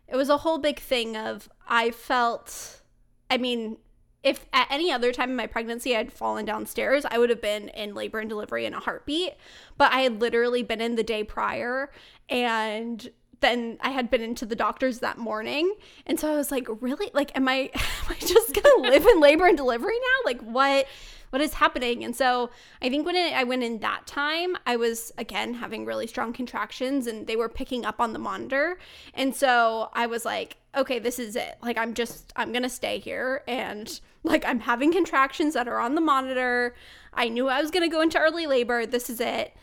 it 0.07 0.15
was 0.15 0.29
a 0.29 0.37
whole 0.37 0.57
big 0.57 0.79
thing 0.79 1.17
of 1.17 1.49
i 1.67 1.89
felt 1.91 2.81
i 3.29 3.37
mean 3.37 3.77
if 4.23 4.45
at 4.53 4.67
any 4.69 4.91
other 4.91 5.11
time 5.11 5.29
in 5.29 5.35
my 5.35 5.47
pregnancy 5.47 5.95
i'd 5.95 6.11
fallen 6.11 6.45
downstairs 6.45 7.05
i 7.09 7.17
would 7.17 7.29
have 7.29 7.41
been 7.41 7.69
in 7.69 7.93
labor 7.95 8.19
and 8.19 8.29
delivery 8.29 8.65
in 8.65 8.73
a 8.73 8.79
heartbeat. 8.79 9.33
But 9.77 9.91
i 9.93 10.01
had 10.01 10.21
literally 10.21 10.63
been 10.63 10.81
in 10.81 10.95
the 10.95 11.03
day 11.03 11.23
prior 11.23 11.91
and 12.29 13.09
then 13.41 13.77
I 13.81 13.89
had 13.89 14.09
been 14.09 14.21
into 14.21 14.45
the 14.45 14.55
doctors 14.55 14.99
that 14.99 15.17
morning. 15.17 15.73
And 16.05 16.19
so 16.19 16.31
I 16.31 16.37
was 16.37 16.51
like, 16.51 16.67
really? 16.81 17.11
Like, 17.13 17.35
am 17.35 17.47
I 17.47 17.69
am 17.73 18.09
I 18.09 18.15
just 18.19 18.53
gonna 18.53 18.89
live 18.89 19.05
in 19.05 19.19
labor 19.19 19.45
and 19.45 19.57
delivery 19.57 19.97
now? 19.99 20.31
Like 20.31 20.41
what 20.41 20.87
what 21.31 21.41
is 21.41 21.55
happening? 21.55 22.03
And 22.03 22.15
so 22.15 22.49
I 22.81 22.89
think 22.89 23.05
when 23.05 23.15
it, 23.15 23.33
I 23.33 23.43
went 23.43 23.63
in 23.63 23.79
that 23.79 24.07
time, 24.07 24.55
I 24.65 24.77
was 24.77 25.11
again 25.17 25.55
having 25.55 25.85
really 25.85 26.07
strong 26.07 26.33
contractions 26.33 27.07
and 27.07 27.27
they 27.27 27.35
were 27.35 27.49
picking 27.49 27.85
up 27.85 27.99
on 27.99 28.13
the 28.13 28.19
monitor. 28.19 28.77
And 29.13 29.35
so 29.35 29.89
I 29.93 30.07
was 30.07 30.23
like, 30.23 30.57
okay, 30.75 30.99
this 30.99 31.19
is 31.19 31.35
it. 31.35 31.57
Like 31.61 31.77
I'm 31.77 31.93
just 31.93 32.31
I'm 32.35 32.51
gonna 32.51 32.69
stay 32.69 32.99
here 32.99 33.43
and 33.47 33.99
like 34.23 34.45
I'm 34.45 34.59
having 34.61 34.91
contractions 34.91 35.53
that 35.55 35.67
are 35.67 35.79
on 35.79 35.95
the 35.95 36.01
monitor. 36.01 36.75
I 37.13 37.29
knew 37.29 37.47
I 37.47 37.61
was 37.61 37.71
gonna 37.71 37.89
go 37.89 38.01
into 38.01 38.19
early 38.19 38.47
labor. 38.47 38.85
This 38.85 39.09
is 39.09 39.19
it 39.19 39.55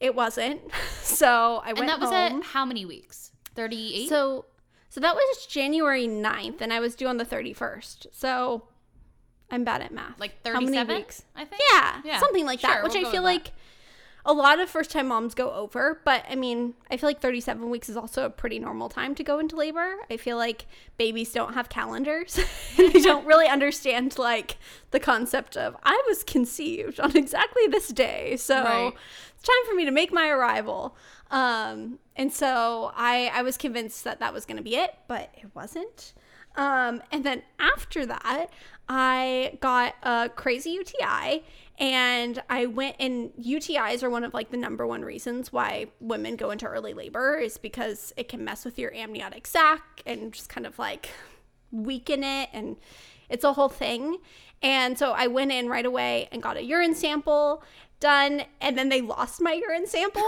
it 0.00 0.14
wasn't. 0.14 0.60
So 1.08 1.62
I 1.64 1.68
went 1.72 1.80
And 1.80 1.88
that 1.88 2.00
was 2.00 2.10
home. 2.10 2.40
at 2.40 2.44
how 2.48 2.64
many 2.66 2.84
weeks? 2.84 3.32
38? 3.54 4.08
So 4.10 4.44
so 4.90 5.00
that 5.00 5.14
was 5.14 5.46
January 5.46 6.06
9th 6.06 6.60
and 6.60 6.72
I 6.72 6.80
was 6.80 6.94
due 6.94 7.06
on 7.08 7.16
the 7.16 7.24
31st. 7.24 8.06
So 8.12 8.64
I'm 9.50 9.64
bad 9.64 9.80
at 9.80 9.90
math. 9.92 10.20
like 10.20 10.32
many 10.44 10.66
37? 10.66 10.96
weeks? 10.96 11.22
I 11.34 11.44
think. 11.44 11.62
Yeah, 11.72 12.00
Yeah, 12.04 12.20
something 12.20 12.44
like 12.46 12.60
sure, 12.60 12.70
that, 12.70 12.84
which 12.84 12.92
we'll 12.94 13.06
I 13.08 13.10
feel 13.10 13.22
like 13.22 13.44
that. 13.44 13.52
A 14.28 14.32
lot 14.34 14.60
of 14.60 14.68
first 14.68 14.90
time 14.90 15.08
moms 15.08 15.34
go 15.34 15.50
over, 15.52 16.00
but 16.04 16.22
I 16.30 16.34
mean, 16.34 16.74
I 16.90 16.98
feel 16.98 17.08
like 17.08 17.20
37 17.20 17.70
weeks 17.70 17.88
is 17.88 17.96
also 17.96 18.26
a 18.26 18.30
pretty 18.30 18.58
normal 18.58 18.90
time 18.90 19.14
to 19.14 19.24
go 19.24 19.38
into 19.38 19.56
labor. 19.56 19.94
I 20.10 20.18
feel 20.18 20.36
like 20.36 20.66
babies 20.98 21.32
don't 21.32 21.54
have 21.54 21.70
calendars. 21.70 22.38
they 22.76 22.92
don't 23.00 23.26
really 23.26 23.48
understand 23.48 24.18
like 24.18 24.58
the 24.90 25.00
concept 25.00 25.56
of 25.56 25.76
I 25.82 26.00
was 26.06 26.22
conceived 26.24 27.00
on 27.00 27.16
exactly 27.16 27.66
this 27.68 27.88
day. 27.88 28.36
So 28.36 28.62
Right. 28.62 28.92
it's 29.34 29.42
time 29.48 29.64
for 29.66 29.74
me 29.74 29.86
to 29.86 29.90
make 29.90 30.12
my 30.12 30.28
arrival. 30.28 30.94
Um, 31.30 31.98
and 32.14 32.30
so 32.30 32.92
I, 32.94 33.30
I 33.32 33.40
was 33.40 33.56
convinced 33.56 34.04
that 34.04 34.20
that 34.20 34.34
was 34.34 34.44
going 34.44 34.58
to 34.58 34.62
be 34.62 34.76
it, 34.76 34.94
but 35.08 35.30
it 35.38 35.46
wasn't. 35.54 36.12
Um, 36.54 37.02
and 37.12 37.24
then 37.24 37.42
after 37.58 38.04
that, 38.04 38.50
I 38.90 39.56
got 39.60 39.94
a 40.02 40.28
crazy 40.34 40.70
UTI 40.70 41.44
and 41.78 42.42
I 42.50 42.66
went 42.66 42.96
and 42.98 43.32
UTIs 43.34 44.02
are 44.02 44.10
one 44.10 44.24
of 44.24 44.34
like 44.34 44.50
the 44.50 44.56
number 44.56 44.86
one 44.86 45.02
reasons 45.02 45.52
why 45.52 45.86
women 46.00 46.36
go 46.36 46.50
into 46.50 46.66
early 46.66 46.92
labor 46.92 47.36
is 47.36 47.56
because 47.56 48.12
it 48.16 48.28
can 48.28 48.44
mess 48.44 48.64
with 48.64 48.78
your 48.78 48.92
amniotic 48.94 49.46
sac 49.46 50.02
and 50.04 50.32
just 50.32 50.48
kind 50.48 50.66
of 50.66 50.78
like 50.78 51.10
weaken 51.70 52.24
it 52.24 52.48
and 52.52 52.76
it's 53.28 53.44
a 53.44 53.52
whole 53.52 53.68
thing. 53.68 54.18
And 54.60 54.98
so 54.98 55.12
I 55.12 55.28
went 55.28 55.52
in 55.52 55.68
right 55.68 55.86
away 55.86 56.28
and 56.32 56.42
got 56.42 56.56
a 56.56 56.64
urine 56.64 56.94
sample 56.94 57.62
done 58.00 58.42
and 58.60 58.76
then 58.76 58.88
they 58.88 59.00
lost 59.00 59.40
my 59.40 59.52
urine 59.52 59.86
sample. 59.86 60.22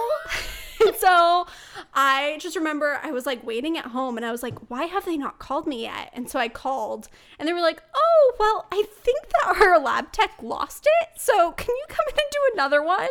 and 0.80 0.94
so 0.96 1.46
I 1.94 2.38
just 2.40 2.56
remember 2.56 2.98
I 3.02 3.10
was 3.10 3.26
like 3.26 3.44
waiting 3.44 3.76
at 3.76 3.86
home 3.86 4.16
and 4.16 4.24
I 4.24 4.30
was 4.30 4.42
like, 4.42 4.58
why 4.70 4.84
have 4.84 5.04
they 5.04 5.16
not 5.16 5.38
called 5.38 5.66
me 5.66 5.82
yet? 5.82 6.10
And 6.12 6.28
so 6.28 6.38
I 6.38 6.48
called 6.48 7.08
and 7.38 7.48
they 7.48 7.52
were 7.52 7.60
like, 7.60 7.82
oh, 7.94 8.34
well, 8.38 8.66
I 8.72 8.84
think 8.88 9.26
that 9.28 9.60
our 9.60 9.78
lab 9.78 10.12
tech 10.12 10.32
lost 10.42 10.86
it. 11.02 11.20
So 11.20 11.52
can 11.52 11.74
you 11.74 11.84
come 11.88 12.06
in 12.08 12.14
and 12.14 12.30
do 12.30 12.38
another 12.54 12.82
one? 12.82 13.08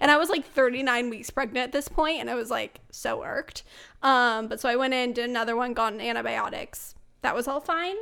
And 0.00 0.10
I 0.10 0.16
was 0.16 0.28
like 0.28 0.44
39 0.44 1.10
weeks 1.10 1.30
pregnant 1.30 1.64
at 1.64 1.72
this 1.72 1.88
point 1.88 2.20
and 2.20 2.30
I 2.30 2.34
was 2.34 2.50
like 2.50 2.80
so 2.90 3.22
irked. 3.22 3.62
Um, 4.02 4.48
but 4.48 4.60
so 4.60 4.68
I 4.68 4.76
went 4.76 4.94
in, 4.94 5.12
did 5.12 5.28
another 5.28 5.56
one, 5.56 5.74
got 5.74 5.92
on 5.92 6.00
antibiotics. 6.00 6.94
That 7.22 7.34
was 7.34 7.46
all 7.46 7.60
fine. 7.60 7.96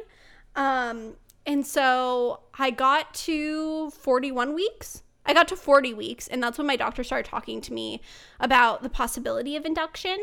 Um, 0.57 1.15
and 1.47 1.67
so 1.67 2.41
I 2.59 2.71
got 2.71 3.13
to 3.15 3.91
41 3.91 4.55
weeks. 4.55 5.03
I 5.27 5.35
got 5.35 5.49
to 5.49 5.57
40 5.57 5.95
weeks, 5.95 6.27
and 6.29 6.43
that's 6.43 6.57
when 6.57 6.67
my 6.67 6.77
doctor 6.77 7.05
started 7.05 7.29
talking 7.29 7.61
to 7.61 7.73
me 7.73 8.01
about 8.39 8.83
the 8.83 8.89
possibility 8.89 9.55
of 9.55 9.65
induction. 9.65 10.19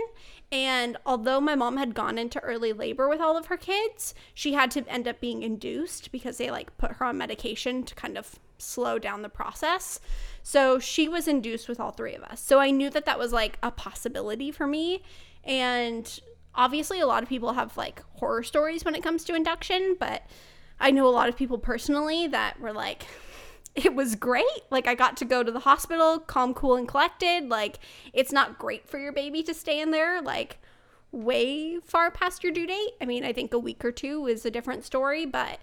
And 0.51 0.97
although 1.05 1.39
my 1.39 1.55
mom 1.55 1.77
had 1.77 1.93
gone 1.93 2.17
into 2.17 2.39
early 2.39 2.73
labor 2.73 3.07
with 3.07 3.21
all 3.21 3.37
of 3.37 3.47
her 3.47 3.57
kids, 3.57 4.15
she 4.33 4.53
had 4.53 4.71
to 4.71 4.87
end 4.87 5.07
up 5.07 5.19
being 5.19 5.43
induced 5.43 6.11
because 6.11 6.37
they 6.37 6.49
like 6.49 6.75
put 6.77 6.93
her 6.93 7.05
on 7.05 7.17
medication 7.17 7.83
to 7.83 7.95
kind 7.95 8.17
of 8.17 8.39
slow 8.57 8.97
down 8.97 9.21
the 9.21 9.29
process. 9.29 9.99
So 10.41 10.79
she 10.79 11.07
was 11.07 11.27
induced 11.27 11.69
with 11.69 11.79
all 11.79 11.91
three 11.91 12.15
of 12.15 12.23
us. 12.23 12.41
So 12.41 12.59
I 12.59 12.71
knew 12.71 12.89
that 12.89 13.05
that 13.05 13.19
was 13.19 13.33
like 13.33 13.59
a 13.61 13.71
possibility 13.71 14.51
for 14.51 14.65
me. 14.65 15.03
And 15.43 16.19
obviously, 16.55 16.99
a 16.99 17.07
lot 17.07 17.23
of 17.23 17.29
people 17.29 17.53
have 17.53 17.77
like 17.77 18.01
horror 18.13 18.43
stories 18.43 18.83
when 18.83 18.95
it 18.95 19.03
comes 19.03 19.23
to 19.25 19.35
induction, 19.35 19.95
but 19.99 20.23
I 20.79 20.91
know 20.91 21.07
a 21.07 21.09
lot 21.09 21.29
of 21.29 21.37
people 21.37 21.57
personally 21.57 22.27
that 22.27 22.59
were 22.59 22.73
like, 22.73 23.05
it 23.77 23.93
was 23.93 24.15
great. 24.15 24.45
Like, 24.71 24.87
I 24.87 24.95
got 24.95 25.15
to 25.17 25.25
go 25.25 25.43
to 25.43 25.51
the 25.51 25.59
hospital, 25.59 26.19
calm, 26.19 26.53
cool, 26.55 26.75
and 26.75 26.87
collected. 26.87 27.47
Like, 27.47 27.77
it's 28.11 28.31
not 28.31 28.57
great 28.57 28.89
for 28.89 28.97
your 28.97 29.11
baby 29.13 29.43
to 29.43 29.53
stay 29.53 29.79
in 29.79 29.91
there, 29.91 30.19
like, 30.21 30.57
way 31.11 31.79
far 31.79 32.09
past 32.09 32.43
your 32.43 32.51
due 32.51 32.65
date. 32.65 32.95
I 32.99 33.05
mean, 33.05 33.23
I 33.23 33.31
think 33.31 33.53
a 33.53 33.59
week 33.59 33.85
or 33.85 33.91
two 33.91 34.25
is 34.25 34.45
a 34.45 34.51
different 34.51 34.83
story, 34.83 35.25
but 35.25 35.59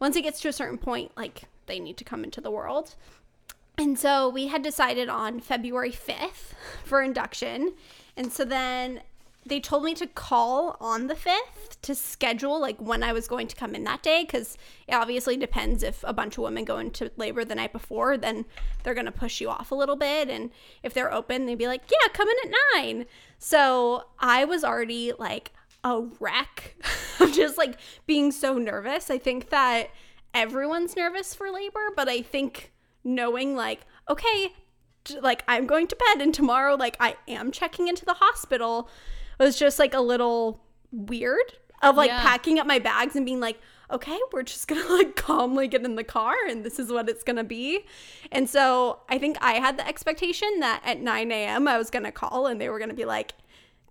once 0.00 0.16
it 0.16 0.22
gets 0.22 0.40
to 0.40 0.48
a 0.48 0.52
certain 0.52 0.78
point, 0.78 1.12
like, 1.16 1.42
they 1.66 1.78
need 1.78 1.98
to 1.98 2.04
come 2.04 2.24
into 2.24 2.40
the 2.40 2.50
world. 2.50 2.94
And 3.76 3.98
so 3.98 4.28
we 4.28 4.48
had 4.48 4.62
decided 4.62 5.08
on 5.08 5.40
February 5.40 5.92
5th 5.92 6.54
for 6.84 7.02
induction. 7.02 7.74
And 8.16 8.32
so 8.32 8.44
then 8.44 9.02
they 9.50 9.60
told 9.60 9.82
me 9.82 9.94
to 9.94 10.06
call 10.06 10.76
on 10.80 11.08
the 11.08 11.14
5th 11.14 11.80
to 11.82 11.94
schedule 11.94 12.60
like 12.60 12.80
when 12.80 13.02
I 13.02 13.12
was 13.12 13.26
going 13.26 13.48
to 13.48 13.56
come 13.56 13.74
in 13.74 13.82
that 13.82 14.00
day 14.00 14.22
because 14.22 14.56
it 14.86 14.94
obviously 14.94 15.36
depends 15.36 15.82
if 15.82 16.04
a 16.06 16.12
bunch 16.12 16.38
of 16.38 16.44
women 16.44 16.64
go 16.64 16.78
into 16.78 17.10
labor 17.16 17.44
the 17.44 17.56
night 17.56 17.72
before, 17.72 18.16
then 18.16 18.44
they're 18.82 18.94
going 18.94 19.06
to 19.06 19.12
push 19.12 19.40
you 19.40 19.50
off 19.50 19.72
a 19.72 19.74
little 19.74 19.96
bit. 19.96 20.30
And 20.30 20.52
if 20.84 20.94
they're 20.94 21.12
open, 21.12 21.46
they'd 21.46 21.58
be 21.58 21.66
like, 21.66 21.82
yeah, 21.90 22.12
come 22.12 22.28
in 22.28 22.36
at 22.48 22.56
nine. 22.76 23.06
So 23.38 24.04
I 24.20 24.44
was 24.44 24.62
already 24.62 25.12
like 25.18 25.52
a 25.82 26.00
wreck 26.20 26.76
of 27.20 27.32
just 27.32 27.58
like 27.58 27.76
being 28.06 28.30
so 28.30 28.56
nervous. 28.56 29.10
I 29.10 29.18
think 29.18 29.50
that 29.50 29.90
everyone's 30.32 30.94
nervous 30.94 31.34
for 31.34 31.50
labor, 31.50 31.90
but 31.96 32.08
I 32.08 32.22
think 32.22 32.72
knowing 33.02 33.56
like, 33.56 33.80
okay, 34.08 34.52
like 35.20 35.42
I'm 35.48 35.66
going 35.66 35.88
to 35.88 35.96
bed 35.96 36.22
and 36.22 36.32
tomorrow 36.32 36.76
like 36.76 36.96
I 37.00 37.16
am 37.26 37.50
checking 37.50 37.88
into 37.88 38.04
the 38.04 38.14
hospital 38.14 38.88
was 39.44 39.58
just 39.58 39.78
like 39.78 39.94
a 39.94 40.00
little 40.00 40.60
weird 40.92 41.54
of 41.82 41.96
like 41.96 42.08
Yeah. 42.10 42.20
packing 42.22 42.58
up 42.58 42.66
my 42.66 42.78
bags 42.78 43.16
and 43.16 43.24
being 43.24 43.40
like, 43.40 43.58
okay, 43.90 44.18
we're 44.32 44.42
just 44.42 44.68
gonna 44.68 44.86
like 44.92 45.16
calmly 45.16 45.66
get 45.68 45.84
in 45.84 45.96
the 45.96 46.04
car 46.04 46.34
and 46.48 46.64
this 46.64 46.78
is 46.78 46.92
what 46.92 47.08
it's 47.08 47.22
gonna 47.24 47.44
be. 47.44 47.84
And 48.30 48.48
so 48.48 49.00
I 49.08 49.18
think 49.18 49.36
I 49.40 49.54
had 49.54 49.78
the 49.78 49.86
expectation 49.88 50.60
that 50.60 50.82
at 50.84 51.00
9 51.00 51.32
a.m. 51.32 51.66
I 51.66 51.78
was 51.78 51.90
gonna 51.90 52.12
call 52.12 52.46
and 52.46 52.60
they 52.60 52.68
were 52.68 52.78
gonna 52.78 52.94
be 52.94 53.04
like, 53.04 53.32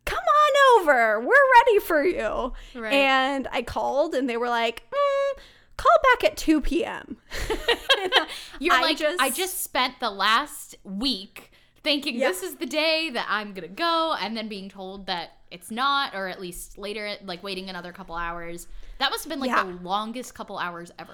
come 0.06 0.18
on 0.20 0.82
over, 0.82 1.20
we're 1.20 1.36
ready 1.66 1.80
for 1.80 2.04
you. 2.04 2.54
Right. 2.74 2.94
And 2.94 3.48
I 3.52 3.62
called 3.62 4.14
and 4.16 4.30
they 4.30 4.38
were 4.38 4.50
like, 4.50 4.84
mm, 4.92 5.40
call 5.78 5.92
back 6.14 6.32
at 6.32 6.38
2 6.38 6.62
p.m. 6.62 7.18
You're 8.60 8.74
I 8.76 8.82
like, 8.82 8.98
just- 8.98 9.20
I 9.22 9.30
just 9.30 9.62
spent 9.64 10.00
the 10.00 10.10
last 10.12 10.76
week 10.84 11.52
thinking 11.84 12.20
this 12.20 12.44
is 12.44 12.56
the 12.56 12.66
day 12.66 13.10
that 13.10 13.26
I'm 13.30 13.54
gonna 13.54 13.68
go, 13.70 14.16
and 14.20 14.36
then 14.36 14.48
being 14.50 14.70
told 14.70 15.08
that 15.08 15.32
it's 15.52 15.72
not, 15.72 16.14
or 16.16 16.28
at 16.28 16.40
least 16.40 16.78
later, 16.78 17.16
like 17.26 17.42
waiting 17.44 17.70
another 17.70 17.92
couple 17.92 18.16
hours. 18.16 18.68
That 19.00 19.10
must 19.12 19.24
have 19.24 19.30
been 19.30 19.40
like 19.40 19.50
Yeah. 19.50 19.64
the 19.64 19.72
longest 19.84 20.36
couple 20.36 20.58
hours 20.58 20.92
ever. 21.00 21.14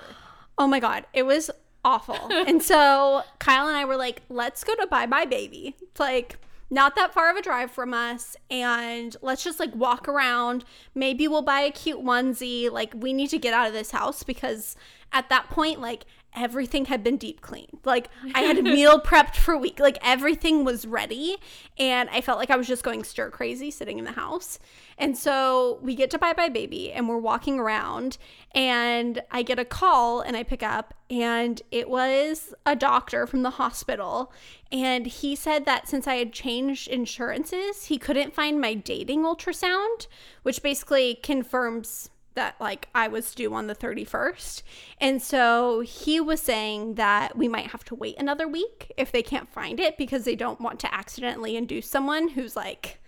Oh 0.57 0.67
my 0.67 0.79
god, 0.79 1.05
it 1.13 1.23
was 1.23 1.49
awful. 1.83 2.17
and 2.31 2.61
so 2.61 3.23
Kyle 3.39 3.67
and 3.67 3.77
I 3.77 3.85
were 3.85 3.97
like, 3.97 4.21
let's 4.29 4.63
go 4.63 4.75
to 4.75 4.87
Buy 4.87 5.05
Buy 5.05 5.25
Baby. 5.25 5.75
It's 5.81 5.99
like 5.99 6.37
not 6.71 6.95
that 6.95 7.13
far 7.13 7.29
of 7.29 7.37
a 7.37 7.41
drive 7.43 7.69
from 7.71 7.93
us 7.93 8.35
and 8.49 9.15
let's 9.21 9.43
just 9.43 9.59
like 9.59 9.73
walk 9.75 10.07
around. 10.07 10.65
Maybe 10.95 11.27
we'll 11.27 11.43
buy 11.43 11.61
a 11.61 11.71
cute 11.71 11.99
onesie. 12.03 12.71
Like 12.71 12.93
we 12.97 13.13
need 13.13 13.29
to 13.29 13.37
get 13.37 13.53
out 13.53 13.67
of 13.67 13.73
this 13.73 13.91
house 13.91 14.23
because 14.23 14.75
at 15.13 15.29
that 15.29 15.49
point 15.49 15.79
like 15.79 16.05
everything 16.35 16.85
had 16.85 17.03
been 17.03 17.17
deep 17.17 17.41
cleaned. 17.41 17.79
Like 17.83 18.09
I 18.33 18.41
had 18.41 18.57
a 18.57 18.61
meal 18.75 18.99
prepped 18.99 19.35
for 19.35 19.53
a 19.53 19.57
week. 19.57 19.79
Like 19.79 19.97
everything 20.01 20.63
was 20.63 20.85
ready 20.85 21.37
and 21.77 22.09
I 22.09 22.21
felt 22.21 22.37
like 22.37 22.49
I 22.49 22.57
was 22.57 22.67
just 22.67 22.83
going 22.83 23.03
stir 23.03 23.29
crazy 23.29 23.71
sitting 23.71 23.97
in 23.97 24.05
the 24.05 24.11
house. 24.11 24.59
And 24.97 25.17
so 25.17 25.79
we 25.81 25.95
get 25.95 26.09
to 26.11 26.17
Buy 26.17 26.33
Buy 26.33 26.49
Baby 26.49 26.91
and 26.91 27.09
we're 27.09 27.17
walking 27.17 27.59
around 27.59 28.17
and 28.53 29.21
I 29.31 29.43
get 29.43 29.59
a 29.59 29.65
call 29.65 30.21
and 30.21 30.37
I 30.37 30.43
pick 30.43 30.63
up 30.63 30.93
and 31.09 31.61
it 31.71 31.89
was 31.89 32.53
a 32.65 32.75
doctor 32.75 33.27
from 33.27 33.43
the 33.43 33.51
hospital 33.51 34.31
and 34.71 35.05
he 35.05 35.35
said 35.35 35.65
that 35.65 35.87
since 35.87 36.07
I 36.07 36.15
had 36.15 36.33
changed 36.33 36.87
insurances, 36.87 37.85
he 37.85 37.97
couldn't 37.97 38.33
find 38.33 38.59
my 38.59 38.73
dating 38.73 39.23
ultrasound, 39.23 40.07
which 40.43 40.63
basically 40.63 41.15
confirms 41.15 42.09
that 42.35 42.55
like 42.59 42.87
I 42.93 43.07
was 43.07 43.33
due 43.33 43.53
on 43.53 43.67
the 43.67 43.75
31st. 43.75 44.61
And 45.01 45.21
so 45.21 45.81
he 45.81 46.19
was 46.19 46.41
saying 46.41 46.95
that 46.95 47.37
we 47.37 47.47
might 47.47 47.67
have 47.67 47.83
to 47.85 47.95
wait 47.95 48.17
another 48.19 48.47
week 48.47 48.91
if 48.97 49.11
they 49.11 49.23
can't 49.23 49.49
find 49.49 49.79
it 49.79 49.97
because 49.97 50.25
they 50.25 50.35
don't 50.35 50.61
want 50.61 50.79
to 50.81 50.93
accidentally 50.93 51.55
induce 51.55 51.89
someone 51.89 52.29
who's 52.29 52.55
like 52.55 52.99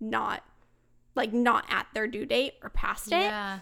not 0.00 0.42
like 1.14 1.32
not 1.32 1.64
at 1.68 1.86
their 1.94 2.06
due 2.06 2.26
date 2.26 2.54
or 2.62 2.70
past 2.70 3.08
it. 3.08 3.16
Yeah. 3.16 3.60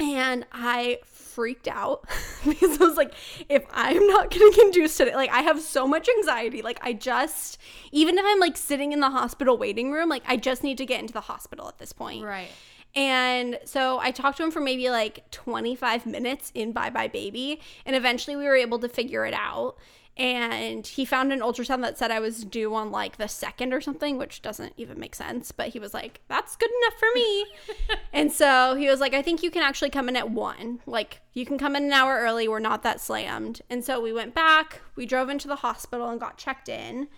And 0.00 0.46
I 0.52 0.98
freaked 1.04 1.68
out 1.68 2.08
because 2.44 2.80
I 2.80 2.84
was 2.84 2.96
like, 2.96 3.14
if 3.48 3.64
I'm 3.72 4.06
not 4.06 4.30
getting 4.30 4.52
induced 4.66 4.96
today, 4.96 5.14
like 5.14 5.30
I 5.30 5.42
have 5.42 5.60
so 5.60 5.86
much 5.86 6.08
anxiety. 6.08 6.62
Like 6.62 6.80
I 6.82 6.92
just, 6.92 7.58
even 7.92 8.18
if 8.18 8.24
I'm 8.26 8.40
like 8.40 8.56
sitting 8.56 8.92
in 8.92 9.00
the 9.00 9.10
hospital 9.10 9.56
waiting 9.56 9.92
room, 9.92 10.08
like 10.08 10.22
I 10.26 10.36
just 10.36 10.62
need 10.62 10.78
to 10.78 10.86
get 10.86 11.00
into 11.00 11.12
the 11.12 11.20
hospital 11.20 11.68
at 11.68 11.78
this 11.78 11.92
point. 11.92 12.24
Right. 12.24 12.48
And 12.94 13.58
so 13.64 13.98
I 14.00 14.10
talked 14.10 14.36
to 14.36 14.44
him 14.44 14.50
for 14.50 14.60
maybe 14.60 14.90
like 14.90 15.30
25 15.30 16.06
minutes 16.06 16.52
in 16.54 16.72
Buy 16.72 16.90
Buy 16.90 17.08
Baby. 17.08 17.60
And 17.86 17.96
eventually 17.96 18.36
we 18.36 18.44
were 18.44 18.56
able 18.56 18.78
to 18.80 18.88
figure 18.88 19.24
it 19.24 19.34
out. 19.34 19.76
And 20.14 20.86
he 20.86 21.06
found 21.06 21.32
an 21.32 21.40
ultrasound 21.40 21.80
that 21.82 21.96
said 21.96 22.10
I 22.10 22.20
was 22.20 22.44
due 22.44 22.74
on 22.74 22.90
like 22.90 23.16
the 23.16 23.28
second 23.28 23.72
or 23.72 23.80
something, 23.80 24.18
which 24.18 24.42
doesn't 24.42 24.74
even 24.76 25.00
make 25.00 25.14
sense. 25.14 25.52
But 25.52 25.68
he 25.68 25.78
was 25.78 25.94
like, 25.94 26.20
that's 26.28 26.54
good 26.54 26.68
enough 26.82 26.98
for 26.98 27.08
me. 27.14 27.46
and 28.12 28.30
so 28.30 28.74
he 28.74 28.88
was 28.88 29.00
like, 29.00 29.14
I 29.14 29.22
think 29.22 29.42
you 29.42 29.50
can 29.50 29.62
actually 29.62 29.88
come 29.88 30.10
in 30.10 30.16
at 30.16 30.30
one. 30.30 30.80
Like, 30.84 31.22
you 31.32 31.46
can 31.46 31.56
come 31.56 31.74
in 31.76 31.84
an 31.84 31.92
hour 31.92 32.18
early. 32.18 32.46
We're 32.46 32.58
not 32.58 32.82
that 32.82 33.00
slammed. 33.00 33.62
And 33.70 33.82
so 33.82 34.02
we 34.02 34.12
went 34.12 34.34
back. 34.34 34.82
We 34.96 35.06
drove 35.06 35.30
into 35.30 35.48
the 35.48 35.56
hospital 35.56 36.10
and 36.10 36.20
got 36.20 36.36
checked 36.36 36.68
in. 36.68 37.08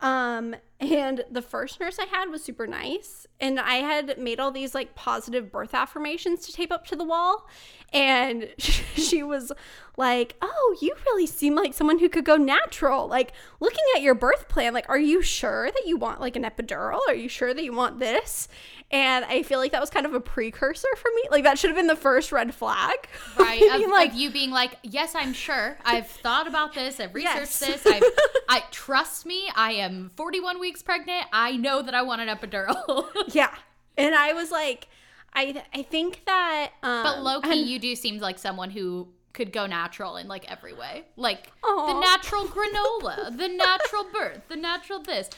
Um, 0.00 0.54
and 0.80 1.24
the 1.28 1.42
first 1.42 1.80
nurse 1.80 1.98
I 1.98 2.04
had 2.04 2.30
was 2.30 2.42
super 2.44 2.66
nice. 2.66 3.26
And 3.40 3.58
I 3.58 3.76
had 3.76 4.16
made 4.18 4.38
all 4.38 4.52
these 4.52 4.74
like 4.74 4.94
positive 4.94 5.50
birth 5.50 5.74
affirmations 5.74 6.46
to 6.46 6.52
tape 6.52 6.70
up 6.70 6.86
to 6.86 6.96
the 6.96 7.04
wall. 7.04 7.48
And 7.92 8.48
she 8.58 9.22
was 9.24 9.50
like, 9.96 10.36
Oh, 10.40 10.76
you 10.80 10.94
really 11.06 11.26
seem 11.26 11.56
like 11.56 11.74
someone 11.74 11.98
who 11.98 12.08
could 12.08 12.24
go 12.24 12.36
natural. 12.36 13.08
Like, 13.08 13.32
looking 13.58 13.84
at 13.96 14.02
your 14.02 14.14
birth 14.14 14.48
plan, 14.48 14.72
like, 14.72 14.88
are 14.88 14.98
you 14.98 15.20
sure 15.20 15.66
that 15.66 15.86
you 15.86 15.96
want 15.96 16.20
like 16.20 16.36
an 16.36 16.44
epidural? 16.44 17.00
Are 17.08 17.14
you 17.14 17.28
sure 17.28 17.52
that 17.52 17.64
you 17.64 17.72
want 17.72 17.98
this? 17.98 18.46
And 18.90 19.24
I 19.26 19.42
feel 19.42 19.58
like 19.58 19.72
that 19.72 19.82
was 19.82 19.90
kind 19.90 20.06
of 20.06 20.14
a 20.14 20.20
precursor 20.20 20.88
for 20.96 21.10
me. 21.14 21.22
Like, 21.30 21.44
that 21.44 21.58
should 21.58 21.68
have 21.68 21.76
been 21.76 21.88
the 21.88 21.94
first 21.96 22.32
red 22.32 22.54
flag. 22.54 22.96
Right. 23.38 23.60
Of, 23.84 23.90
like, 23.90 24.12
of 24.12 24.16
you 24.16 24.30
being 24.30 24.50
like, 24.50 24.78
yes, 24.82 25.14
I'm 25.14 25.34
sure. 25.34 25.76
I've 25.84 26.06
thought 26.06 26.46
about 26.46 26.72
this. 26.72 26.98
I've 26.98 27.14
researched 27.14 27.36
Yes. 27.36 27.58
this. 27.82 27.86
I've, 27.86 28.02
I 28.48 28.62
trust 28.70 29.26
me. 29.26 29.50
I 29.54 29.72
am 29.72 30.10
41 30.16 30.58
weeks 30.58 30.82
pregnant. 30.82 31.26
I 31.34 31.56
know 31.58 31.82
that 31.82 31.94
I 31.94 32.00
want 32.00 32.22
an 32.22 32.28
epidural. 32.28 33.04
yeah. 33.34 33.54
And 33.98 34.14
I 34.14 34.32
was 34.32 34.50
like, 34.50 34.88
I 35.34 35.62
I 35.74 35.82
think 35.82 36.24
that 36.24 36.70
um 36.82 37.02
but 37.02 37.20
Loki, 37.22 37.50
and- 37.50 37.68
you 37.68 37.78
do 37.78 37.94
seem 37.94 38.18
like 38.18 38.38
someone 38.38 38.70
who 38.70 39.08
could 39.34 39.52
go 39.52 39.66
natural 39.66 40.16
in 40.16 40.26
like 40.28 40.50
every 40.50 40.72
way. 40.72 41.04
Like 41.16 41.52
Aw. 41.62 41.92
the 41.92 42.00
natural 42.00 42.46
granola, 42.46 43.36
the 43.36 43.48
natural 43.48 44.06
birth, 44.12 44.40
the 44.48 44.56
natural 44.56 45.00
this. 45.02 45.28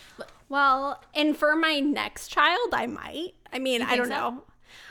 Well, 0.48 1.02
and 1.14 1.36
for 1.36 1.56
my 1.56 1.80
next 1.80 2.28
child, 2.28 2.68
I 2.72 2.86
might. 2.86 3.32
I 3.52 3.58
mean, 3.58 3.82
I 3.82 3.96
don't 3.96 4.06
so? 4.06 4.12
know. 4.12 4.42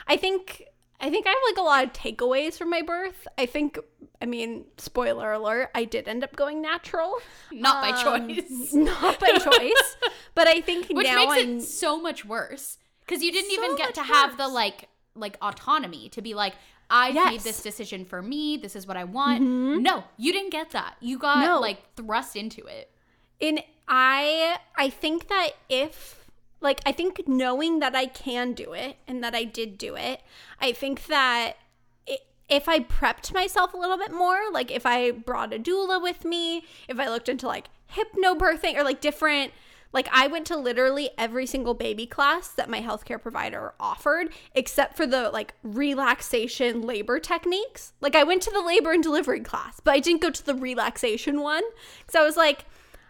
I 0.07 0.17
think 0.17 0.63
I 1.01 1.09
think 1.09 1.25
I 1.27 1.29
have 1.29 1.39
like 1.49 1.57
a 1.57 1.61
lot 1.61 1.83
of 1.85 1.93
takeaways 1.93 2.57
from 2.57 2.69
my 2.69 2.81
birth. 2.81 3.27
I 3.37 3.45
think 3.45 3.79
I 4.21 4.25
mean, 4.25 4.65
spoiler 4.77 5.31
alert, 5.31 5.69
I 5.73 5.85
did 5.85 6.07
end 6.07 6.23
up 6.23 6.35
going 6.35 6.61
natural. 6.61 7.15
Not 7.51 7.81
by 7.81 7.97
Um, 7.97 8.27
choice. 8.29 8.73
Not 8.73 9.19
by 9.19 9.29
choice. 9.37 9.95
but 10.35 10.47
I 10.47 10.59
think 10.61 10.87
Which 10.89 11.07
now 11.07 11.15
makes 11.25 11.33
I'm 11.43 11.57
it 11.59 11.61
so 11.61 12.01
much 12.01 12.25
worse. 12.25 12.77
Because 13.05 13.23
you 13.23 13.31
didn't 13.31 13.49
So 13.51 13.63
even 13.63 13.75
get 13.77 13.95
to 13.95 14.03
have 14.03 14.37
the 14.37 14.47
like 14.47 14.89
like 15.15 15.37
autonomy 15.41 16.09
to 16.09 16.21
be 16.21 16.33
like, 16.33 16.53
I 16.89 17.11
made 17.11 17.41
this 17.41 17.61
decision 17.61 18.03
for 18.05 18.21
me. 18.21 18.57
This 18.57 18.75
is 18.75 18.85
what 18.87 18.97
I 18.97 19.03
want. 19.05 19.41
No, 19.41 20.03
you 20.17 20.33
didn't 20.33 20.51
get 20.51 20.71
that. 20.71 20.95
You 20.99 21.17
got 21.17 21.45
No. 21.45 21.59
like 21.59 21.95
thrust 21.95 22.35
into 22.35 22.65
it. 22.65 22.91
And 23.41 23.63
I 23.87 24.57
I 24.75 24.89
think 24.89 25.29
that 25.29 25.51
if 25.69 26.18
like 26.61 26.81
I 26.85 26.91
think 26.91 27.27
knowing 27.27 27.79
that 27.79 27.95
I 27.95 28.05
can 28.05 28.53
do 28.53 28.73
it 28.73 28.97
and 29.07 29.23
that 29.23 29.35
I 29.35 29.43
did 29.43 29.77
do 29.77 29.95
it, 29.95 30.21
I 30.59 30.71
think 30.71 31.05
that 31.07 31.53
i 32.07 32.17
if 32.49 32.67
I 32.67 32.79
prepped 32.79 33.33
myself 33.33 33.73
a 33.73 33.77
little 33.77 33.97
bit 33.97 34.11
more, 34.11 34.51
like 34.51 34.71
if 34.71 34.85
I 34.85 35.11
brought 35.11 35.53
a 35.53 35.59
doula 35.59 36.01
with 36.01 36.25
me, 36.25 36.63
if 36.87 36.99
I 36.99 37.07
looked 37.07 37.29
into 37.29 37.47
like 37.47 37.69
hypnobirthing 37.93 38.75
or 38.75 38.83
like 38.83 39.01
different 39.01 39.51
like 39.91 40.07
I 40.11 40.27
went 40.27 40.45
to 40.47 40.57
literally 40.57 41.09
every 41.17 41.45
single 41.45 41.73
baby 41.73 42.05
class 42.05 42.49
that 42.49 42.69
my 42.69 42.81
healthcare 42.81 43.21
provider 43.21 43.73
offered 43.79 44.29
except 44.53 44.95
for 44.95 45.07
the 45.07 45.29
like 45.29 45.55
relaxation 45.63 46.81
labor 46.83 47.19
techniques. 47.19 47.93
Like 47.99 48.15
I 48.15 48.23
went 48.23 48.43
to 48.43 48.51
the 48.51 48.61
labor 48.61 48.91
and 48.91 49.01
delivery 49.01 49.39
class, 49.39 49.79
but 49.79 49.93
I 49.93 49.99
didn't 49.99 50.21
go 50.21 50.29
to 50.29 50.45
the 50.45 50.55
relaxation 50.55 51.41
one 51.41 51.63
cuz 52.05 52.15
I 52.15 52.23
was 52.23 52.37
like 52.37 52.65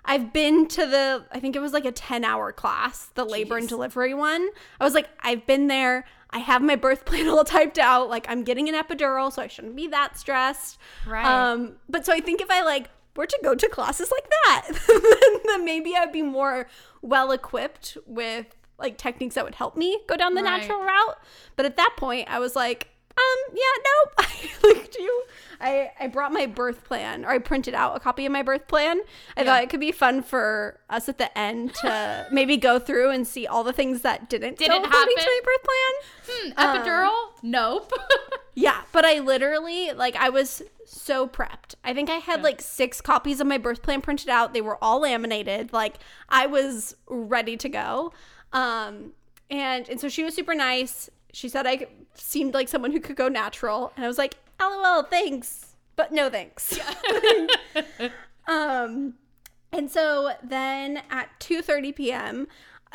I've 0.10 0.34
been 0.34 0.68
to 0.70 0.86
the, 0.88 1.26
I 1.32 1.40
think 1.40 1.56
it 1.56 1.60
was 1.60 1.72
like 1.72 1.86
a 1.86 1.92
10 1.92 2.26
hour 2.26 2.52
class, 2.52 3.06
the 3.14 3.24
labor 3.24 3.58
and 3.58 3.70
delivery 3.70 4.14
one. 4.14 4.50
I 4.80 4.84
was 4.84 4.94
like, 4.96 5.08
I've 5.22 5.46
been 5.46 5.68
there. 5.68 6.06
I 6.32 6.40
have 6.40 6.62
my 6.62 6.76
birth 6.76 7.06
plan 7.10 7.28
all 7.28 7.44
typed 7.44 7.78
out. 7.80 8.10
Like, 8.10 8.26
I'm 8.28 8.44
getting 8.44 8.68
an 8.70 8.76
epidural, 8.76 9.32
so 9.32 9.42
I 9.42 9.48
shouldn't 9.48 9.76
be 9.76 9.88
that 9.88 10.18
stressed. 10.18 10.78
Right. 11.08 11.26
Um, 11.26 11.74
but 11.88 12.06
so 12.06 12.12
I 12.14 12.20
think 12.20 12.42
if 12.42 12.50
I 12.50 12.64
like 12.64 12.90
were 13.16 13.26
to 13.28 13.40
go 13.44 13.54
to 13.54 13.68
classes 13.70 14.12
like 14.12 14.28
that, 14.46 14.68
then, 14.88 15.42
then 15.46 15.66
maybe 15.66 15.96
I'd 15.96 16.12
be 16.12 16.22
more 16.24 16.68
well 17.02 17.32
equipped 17.32 17.98
with 18.06 18.46
like 18.78 18.98
techniques 18.98 19.36
that 19.36 19.44
would 19.44 19.56
help 19.56 19.76
me 19.78 20.00
go 20.08 20.16
down 20.16 20.34
the 20.36 20.42
Right. 20.42 20.60
natural 20.62 20.82
route. 20.82 21.18
But 21.56 21.66
at 21.66 21.76
that 21.78 21.96
point, 21.98 22.28
I 22.32 22.40
was 22.40 22.56
like, 22.56 22.88
um, 23.20 23.56
yeah, 23.56 23.84
nope. 23.86 24.28
like, 24.64 24.92
do 24.92 25.02
you? 25.04 25.24
I, 25.62 25.92
I 26.00 26.08
brought 26.08 26.32
my 26.32 26.46
birth 26.46 26.86
plan, 26.86 27.26
or 27.26 27.32
I 27.32 27.40
printed 27.40 27.74
out 27.74 27.96
a 27.98 28.00
copy 28.00 28.26
of 28.26 28.32
my 28.32 28.44
birth 28.44 28.68
plan. 28.70 29.02
I 29.36 29.42
Yeah. 29.42 29.46
thought 29.46 29.64
it 29.64 29.70
could 29.70 29.82
be 29.82 29.92
fun 29.92 30.22
for 30.24 30.80
us 30.90 31.10
at 31.10 31.18
the 31.18 31.38
end 31.38 31.74
to 31.82 32.26
maybe 32.32 32.56
go 32.56 32.80
through 32.80 33.10
and 33.10 33.28
see 33.28 33.46
all 33.46 33.64
the 33.66 33.74
things 33.74 34.02
that 34.04 34.30
didn't, 34.30 34.58
Didn't 34.58 34.86
according 34.86 35.18
to 35.18 35.26
my 35.26 35.40
birth 35.44 35.64
plan. 35.64 35.94
Hmm, 36.30 36.52
Um, 36.58 36.78
epidural? 36.78 37.30
nope. 37.44 37.92
Yeah, 38.56 38.82
but 38.92 39.06
I 39.06 39.20
literally 39.20 39.94
like 39.94 40.18
I 40.18 40.28
was 40.30 40.62
so 40.86 41.28
prepped. 41.28 41.76
I 41.86 41.94
think 41.94 42.10
I 42.10 42.16
had 42.16 42.44
like 42.44 42.62
six 42.62 43.00
copies 43.00 43.40
of 43.40 43.48
my 43.48 43.58
birth 43.58 43.82
plan 43.82 44.02
printed 44.02 44.28
out. 44.28 44.54
They 44.54 44.60
were 44.60 44.78
all 44.84 45.00
laminated. 45.02 45.72
Like 45.72 45.96
I 46.28 46.46
was 46.46 46.94
ready 47.08 47.56
to 47.56 47.70
go. 47.70 48.12
Um 48.52 49.14
and 49.50 49.88
and 49.88 50.02
so 50.02 50.10
she 50.10 50.26
was 50.26 50.34
super 50.34 50.54
nice. 50.56 51.10
She 51.32 51.50
said 51.50 51.68
I 51.68 51.88
seemed 52.16 52.54
like 52.54 52.68
someone 52.68 52.92
who 52.92 53.00
could 53.00 53.16
go 53.16 53.28
natural, 53.28 53.92
and 53.96 54.06
I 54.06 54.08
was 54.08 54.18
like, 54.18 54.38
"LOL, 54.60 55.04
thanks." 55.04 55.76
But 55.96 56.12
no 56.12 56.30
thanks. 56.30 56.80
um 58.48 59.16
and 59.72 59.92
so 59.92 60.32
then 60.44 61.02
at 61.10 61.30
2:30 61.40 61.96
p.m., 61.96 62.48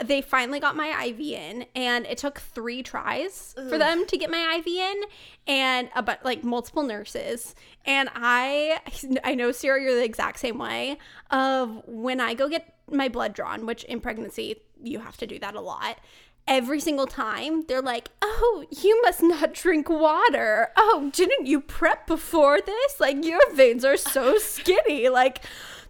they 0.03 0.21
finally 0.21 0.59
got 0.59 0.75
my 0.75 1.05
IV 1.05 1.21
in, 1.21 1.67
and 1.77 2.05
it 2.07 2.19
took 2.19 2.41
three 2.41 2.83
tries 2.83 3.55
for 3.69 3.79
them 3.79 4.07
to 4.07 4.17
get 4.17 4.29
my 4.29 4.57
IV 4.59 4.67
in, 4.67 5.03
and 5.47 5.89
about 5.95 6.25
like 6.25 6.43
multiple 6.43 6.83
nurses. 6.83 7.55
And 7.85 8.09
I, 8.15 8.81
I 9.23 9.35
know 9.35 9.53
Sierra, 9.53 9.81
you're 9.81 9.95
the 9.95 10.05
exact 10.05 10.41
same 10.41 10.59
way. 10.59 10.99
Of 11.31 11.83
when 11.87 12.21
I 12.21 12.35
go 12.35 12.49
get 12.49 12.75
my 12.91 13.09
blood 13.09 13.35
drawn, 13.35 13.67
which 13.67 13.85
in 13.85 14.01
pregnancy 14.01 14.63
you 14.83 14.99
have 14.99 15.17
to 15.19 15.27
do 15.27 15.39
that 15.39 15.55
a 15.55 15.61
lot. 15.61 15.99
Every 16.47 16.79
single 16.79 17.07
time, 17.07 17.63
they're 17.67 17.81
like, 17.81 18.11
"Oh, 18.21 18.65
you 18.71 19.01
must 19.03 19.23
not 19.23 19.55
drink 19.55 19.89
water. 19.89 20.69
Oh, 20.77 21.11
didn't 21.13 21.47
you 21.47 21.61
prep 21.61 22.07
before 22.07 22.61
this? 22.61 23.01
Like 23.01 23.25
your 23.25 23.41
veins 23.55 23.85
are 23.85 23.97
so 23.97 24.39
skinny. 24.39 25.09
Like." 25.09 25.41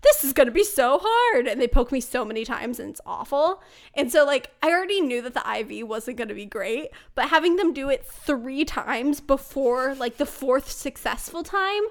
this 0.02 0.22
is 0.22 0.34
going 0.34 0.46
to 0.46 0.52
be 0.52 0.62
so 0.64 1.00
hard. 1.02 1.46
And 1.46 1.58
they 1.58 1.66
poke 1.66 1.90
me 1.90 1.98
so 1.98 2.26
many 2.26 2.44
times 2.44 2.78
and 2.78 2.90
it's 2.90 3.00
awful. 3.06 3.62
And 3.94 4.12
so, 4.12 4.26
like, 4.26 4.50
I 4.62 4.70
already 4.70 5.00
knew 5.00 5.22
that 5.22 5.32
the 5.32 5.42
IV 5.80 5.88
wasn't 5.88 6.18
going 6.18 6.28
to 6.28 6.34
be 6.34 6.44
great, 6.44 6.90
but 7.14 7.30
having 7.30 7.56
them 7.56 7.72
do 7.72 7.88
it 7.88 8.04
three 8.04 8.66
times 8.66 9.22
before, 9.22 9.94
like, 9.94 10.18
the 10.18 10.26
fourth 10.26 10.70
successful 10.70 11.42
time 11.42 11.84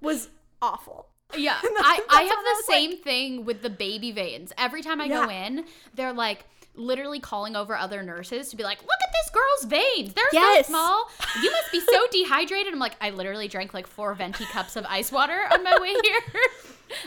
was 0.00 0.28
awful. 0.60 1.06
Yeah, 1.36 1.56
I, 1.62 2.00
I 2.10 2.22
have 2.22 2.32
I 2.38 2.42
the 2.66 2.72
like- 2.72 2.76
same 2.80 2.96
thing 2.98 3.44
with 3.44 3.62
the 3.62 3.70
baby 3.70 4.10
veins. 4.10 4.52
Every 4.58 4.82
time 4.82 5.00
I 5.00 5.06
go 5.06 5.30
in, 5.30 5.64
they're 5.94 6.12
like 6.12 6.44
literally 6.74 7.20
calling 7.20 7.54
over 7.56 7.76
other 7.76 8.02
nurses 8.02 8.48
to 8.50 8.56
be 8.56 8.62
like, 8.62 8.80
"Look 8.82 8.90
at 8.90 9.12
this 9.12 9.30
girl's 9.30 9.64
veins. 9.70 10.14
They're 10.14 10.24
Yes. 10.32 10.66
so 10.66 10.72
small. 10.72 11.10
You 11.42 11.50
must 11.50 11.70
be 11.72 11.80
so 11.80 12.06
dehydrated." 12.10 12.72
I'm 12.72 12.78
like, 12.78 12.96
I 13.00 13.10
literally 13.10 13.48
drank 13.48 13.74
like 13.74 13.86
four 13.86 14.14
venti 14.14 14.44
cups 14.46 14.76
of 14.76 14.84
ice 14.88 15.12
water 15.12 15.38
on 15.52 15.62
my 15.62 15.76
way 15.80 15.94
here. 16.02 16.20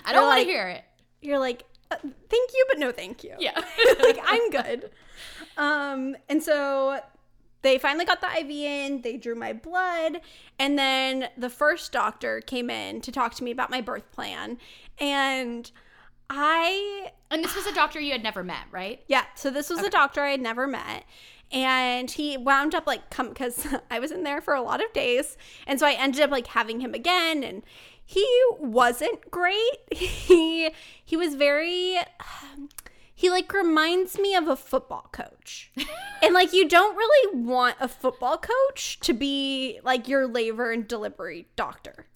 I 0.06 0.14
don't 0.14 0.24
want 0.26 0.38
like- 0.40 0.48
to 0.48 0.52
hear 0.54 0.68
it. 0.70 0.84
You're 1.22 1.40
like, 1.40 1.64
uh, 1.92 1.96
thank 2.02 2.52
you, 2.54 2.66
but 2.70 2.78
no 2.80 2.92
thank 2.92 3.24
you. 3.24 3.36
Yeah. 3.40 3.60
like, 4.00 4.20
I'm 4.24 4.50
good. 4.52 4.92
Um, 5.58 6.16
and 6.30 6.44
so 6.44 7.00
they 7.64 7.80
finally 7.80 8.06
got 8.06 8.22
the 8.22 8.28
IV 8.28 8.50
in, 8.52 9.02
they 9.02 9.18
drew 9.18 9.34
my 9.34 9.54
blood, 9.54 10.22
and 10.60 10.78
then 10.78 11.30
the 11.36 11.50
first 11.50 11.92
doctor 11.92 12.42
came 12.42 12.70
in 12.70 13.02
to 13.02 13.12
talk 13.12 13.34
to 13.36 13.44
me 13.44 13.50
about 13.50 13.72
my 13.72 13.82
birth 13.82 14.12
plan. 14.12 14.60
And 15.00 15.72
I 16.30 17.12
and 17.32 17.44
this 17.44 17.56
was 17.56 17.66
a 17.66 17.74
doctor 17.74 18.00
you 18.00 18.12
had 18.12 18.24
never 18.24 18.44
met, 18.44 18.66
right? 18.72 19.02
Yeah, 19.08 19.26
so 19.36 19.50
this 19.50 19.70
was 19.70 19.80
a 19.80 19.90
doctor 19.90 20.22
I 20.22 20.32
had 20.32 20.42
never 20.42 20.68
met. 20.68 21.06
And 21.52 22.10
he 22.10 22.38
wound 22.38 22.74
up 22.76 22.88
like 22.88 23.10
come 23.10 23.30
because 23.30 23.68
I 23.92 24.00
was 24.00 24.12
in 24.12 24.24
there 24.24 24.42
for 24.42 24.54
a 24.54 24.62
lot 24.62 24.84
of 24.84 24.92
days. 24.94 25.38
And 25.68 25.80
so 25.80 25.88
I 25.88 25.94
ended 25.94 26.22
up 26.22 26.32
like 26.32 26.48
having 26.48 26.80
him 26.80 26.94
again 26.94 27.44
and 27.44 27.64
he 28.06 28.28
wasn't 28.60 29.32
great. 29.32 29.78
He 29.92 30.72
he 31.04 31.16
was 31.18 31.36
very 31.36 31.98
he 33.16 33.30
like 33.30 33.52
reminds 33.54 34.20
me 34.20 34.36
of 34.36 34.48
a 34.48 34.56
football 34.56 35.10
coach. 35.12 35.72
and 36.22 36.34
like 36.34 36.54
you 36.54 36.68
don't 36.68 36.96
really 36.96 37.38
want 37.42 37.76
a 37.80 37.88
football 37.88 38.38
coach 38.38 39.00
to 39.02 39.14
be 39.14 39.80
like 39.84 40.08
your 40.08 40.28
labor 40.28 40.72
and 40.72 40.88
delivery 40.88 41.48
doctor. 41.56 42.08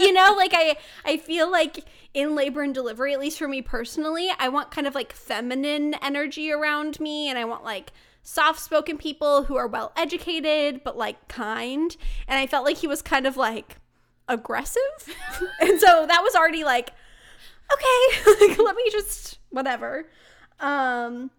You 0.00 0.12
know, 0.12 0.34
like 0.36 0.52
I 0.54 0.76
I 1.04 1.16
feel 1.16 1.50
like 1.50 1.84
in 2.14 2.34
labor 2.34 2.62
and 2.62 2.74
delivery, 2.74 3.12
at 3.12 3.20
least 3.20 3.38
for 3.38 3.48
me 3.48 3.60
personally, 3.62 4.30
I 4.38 4.48
want 4.48 4.70
kind 4.70 4.86
of 4.86 4.94
like 4.94 5.12
feminine 5.12 5.94
energy 6.02 6.52
around 6.52 7.00
me 7.00 7.28
and 7.28 7.38
I 7.38 7.44
want 7.44 7.64
like 7.64 7.92
soft 8.22 8.60
spoken 8.60 8.96
people 8.96 9.44
who 9.44 9.56
are 9.56 9.66
well 9.66 9.92
educated 9.96 10.82
but 10.84 10.96
like 10.96 11.28
kind. 11.28 11.96
And 12.28 12.38
I 12.38 12.46
felt 12.46 12.64
like 12.64 12.78
he 12.78 12.86
was 12.86 13.02
kind 13.02 13.26
of 13.26 13.36
like 13.36 13.76
aggressive. 14.28 14.80
and 15.60 15.80
so 15.80 16.06
that 16.06 16.22
was 16.22 16.34
already 16.34 16.64
like 16.64 16.92
okay, 17.72 18.46
like 18.48 18.58
let 18.58 18.76
me 18.76 18.84
just 18.90 19.38
whatever. 19.50 20.08
Um 20.60 21.30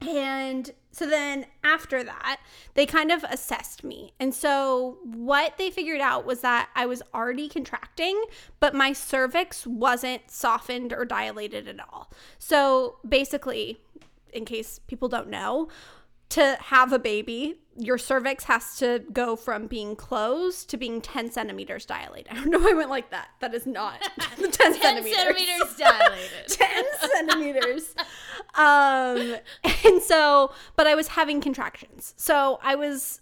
And 0.00 0.70
so 1.00 1.06
then 1.06 1.46
after 1.64 2.04
that, 2.04 2.40
they 2.74 2.84
kind 2.84 3.10
of 3.10 3.24
assessed 3.24 3.82
me. 3.82 4.12
And 4.20 4.34
so 4.34 4.98
what 5.02 5.56
they 5.56 5.70
figured 5.70 6.02
out 6.02 6.26
was 6.26 6.42
that 6.42 6.68
I 6.76 6.84
was 6.84 7.02
already 7.14 7.48
contracting, 7.48 8.22
but 8.58 8.74
my 8.74 8.92
cervix 8.92 9.66
wasn't 9.66 10.30
softened 10.30 10.92
or 10.92 11.06
dilated 11.06 11.66
at 11.68 11.80
all. 11.80 12.12
So 12.38 12.98
basically, 13.08 13.80
in 14.34 14.44
case 14.44 14.78
people 14.88 15.08
don't 15.08 15.30
know, 15.30 15.68
to 16.28 16.58
have 16.60 16.92
a 16.92 16.98
baby, 16.98 17.54
your 17.80 17.98
cervix 17.98 18.44
has 18.44 18.76
to 18.76 19.02
go 19.12 19.34
from 19.36 19.66
being 19.66 19.96
closed 19.96 20.68
to 20.70 20.76
being 20.76 21.00
10 21.00 21.30
centimeters 21.32 21.86
dilated. 21.86 22.28
I 22.30 22.34
don't 22.34 22.50
know 22.50 22.58
why 22.58 22.70
I 22.70 22.74
went 22.74 22.90
like 22.90 23.10
that. 23.10 23.28
That 23.40 23.54
is 23.54 23.66
not 23.66 24.00
10, 24.38 24.50
10 24.52 24.74
centimeters. 24.74 25.16
centimeters 25.16 25.76
dilated. 25.76 26.48
10 26.48 26.84
centimeters. 27.00 27.94
Um, 28.54 29.36
and 29.84 30.02
so, 30.02 30.52
but 30.76 30.86
I 30.86 30.94
was 30.94 31.08
having 31.08 31.40
contractions. 31.40 32.14
So 32.16 32.58
I 32.62 32.74
was, 32.74 33.20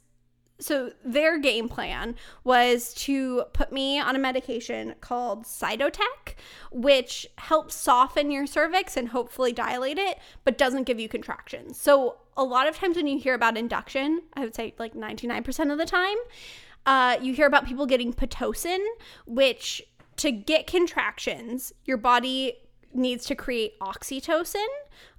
so 0.61 0.93
their 1.05 1.39
game 1.39 1.69
plan 1.69 2.17
was 2.43 2.93
to 2.95 3.45
put 3.53 3.71
me 3.71 3.99
on 3.99 4.17
a 4.17 4.19
medication 4.19 4.95
called 5.01 5.45
Cytotec, 5.45 6.35
which 6.73 7.29
helps 7.39 7.75
soften 7.75 8.31
your 8.31 8.47
cervix 8.47 8.97
and 8.97 9.09
hopefully 9.09 9.53
dilate 9.53 9.99
it, 9.99 10.19
but 10.45 10.59
doesn't 10.59 10.85
give 10.85 10.99
you 10.99 11.09
contractions. 11.09 11.81
So 11.81 12.17
a 12.37 12.43
lot 12.43 12.67
of 12.67 12.77
times 12.77 12.97
when 12.97 13.07
you 13.07 13.19
hear 13.19 13.35
about 13.35 13.57
induction, 13.57 14.23
I 14.35 14.41
would 14.41 14.55
say 14.55 14.75
like 14.79 14.95
99% 14.95 15.73
of 15.73 15.79
the 15.79 15.87
time, 15.87 16.17
uh, 16.87 17.19
you 17.21 17.35
hear 17.35 17.47
about 17.47 17.67
people 17.67 17.87
getting 17.87 18.13
Pitocin, 18.13 18.85
which 19.27 19.83
to 20.17 20.33
get 20.33 20.67
contractions, 20.67 21.73
your 21.85 21.97
body 21.97 22.55
needs 22.99 23.25
to 23.27 23.35
create 23.35 23.79
oxytocin, 23.81 24.67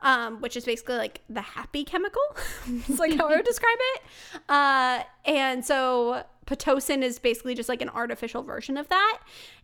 um, 0.02 0.42
which 0.42 0.56
is 0.56 0.66
basically 0.66 0.98
like 0.98 1.22
the 1.30 1.42
happy 1.42 1.84
chemical. 1.84 2.22
it's 2.68 3.00
like 3.00 3.16
how 3.16 3.28
I 3.28 3.38
would 3.38 3.46
describe 3.46 3.78
it. 3.96 4.02
Uh, 4.50 5.04
and 5.26 5.66
so 5.66 6.24
Pitocin 6.50 7.04
is 7.04 7.20
basically 7.20 7.54
just 7.54 7.70
like 7.70 7.82
an 7.82 7.90
artificial 7.90 8.42
version 8.42 8.76
of 8.76 8.90
that. 8.90 9.20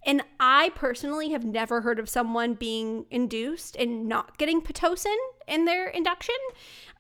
And 0.06 0.21
I 0.39 0.69
personally 0.75 1.30
have 1.32 1.43
never 1.43 1.82
heard 1.82 1.97
of 1.99 2.08
someone 2.08 2.54
being 2.54 3.06
induced 3.10 3.75
and 3.75 4.08
not 4.08 4.38
getting 4.38 4.62
Pitocin 4.62 5.15
in 5.47 5.65
their 5.65 5.88
induction. 5.88 6.36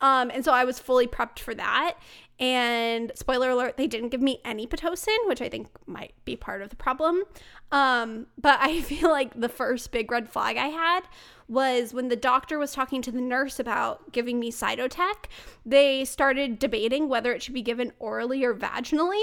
Um, 0.01 0.31
and 0.33 0.43
so 0.43 0.51
I 0.51 0.65
was 0.65 0.79
fully 0.79 1.07
prepped 1.07 1.39
for 1.39 1.53
that. 1.53 1.97
And 2.39 3.11
spoiler 3.15 3.49
alert, 3.49 3.77
they 3.77 3.87
didn't 3.87 4.09
give 4.09 4.21
me 4.21 4.41
any 4.43 4.67
Pitocin, 4.67 5.15
which 5.25 5.41
I 5.41 5.47
think 5.47 5.67
might 5.87 6.13
be 6.25 6.35
part 6.35 6.61
of 6.61 6.69
the 6.69 6.75
problem. 6.75 7.23
Um, 7.71 8.27
but 8.37 8.59
I 8.61 8.81
feel 8.81 9.09
like 9.09 9.39
the 9.39 9.49
first 9.49 9.91
big 9.91 10.11
red 10.11 10.29
flag 10.29 10.57
I 10.57 10.67
had 10.67 11.01
was 11.47 11.93
when 11.93 12.09
the 12.09 12.15
doctor 12.15 12.57
was 12.57 12.73
talking 12.73 13.01
to 13.03 13.11
the 13.11 13.21
nurse 13.21 13.59
about 13.59 14.11
giving 14.11 14.39
me 14.39 14.51
Cytotec, 14.51 15.27
they 15.65 16.03
started 16.03 16.59
debating 16.59 17.07
whether 17.07 17.31
it 17.31 17.41
should 17.41 17.53
be 17.53 17.61
given 17.61 17.93
orally 17.99 18.43
or 18.43 18.53
vaginally 18.53 19.21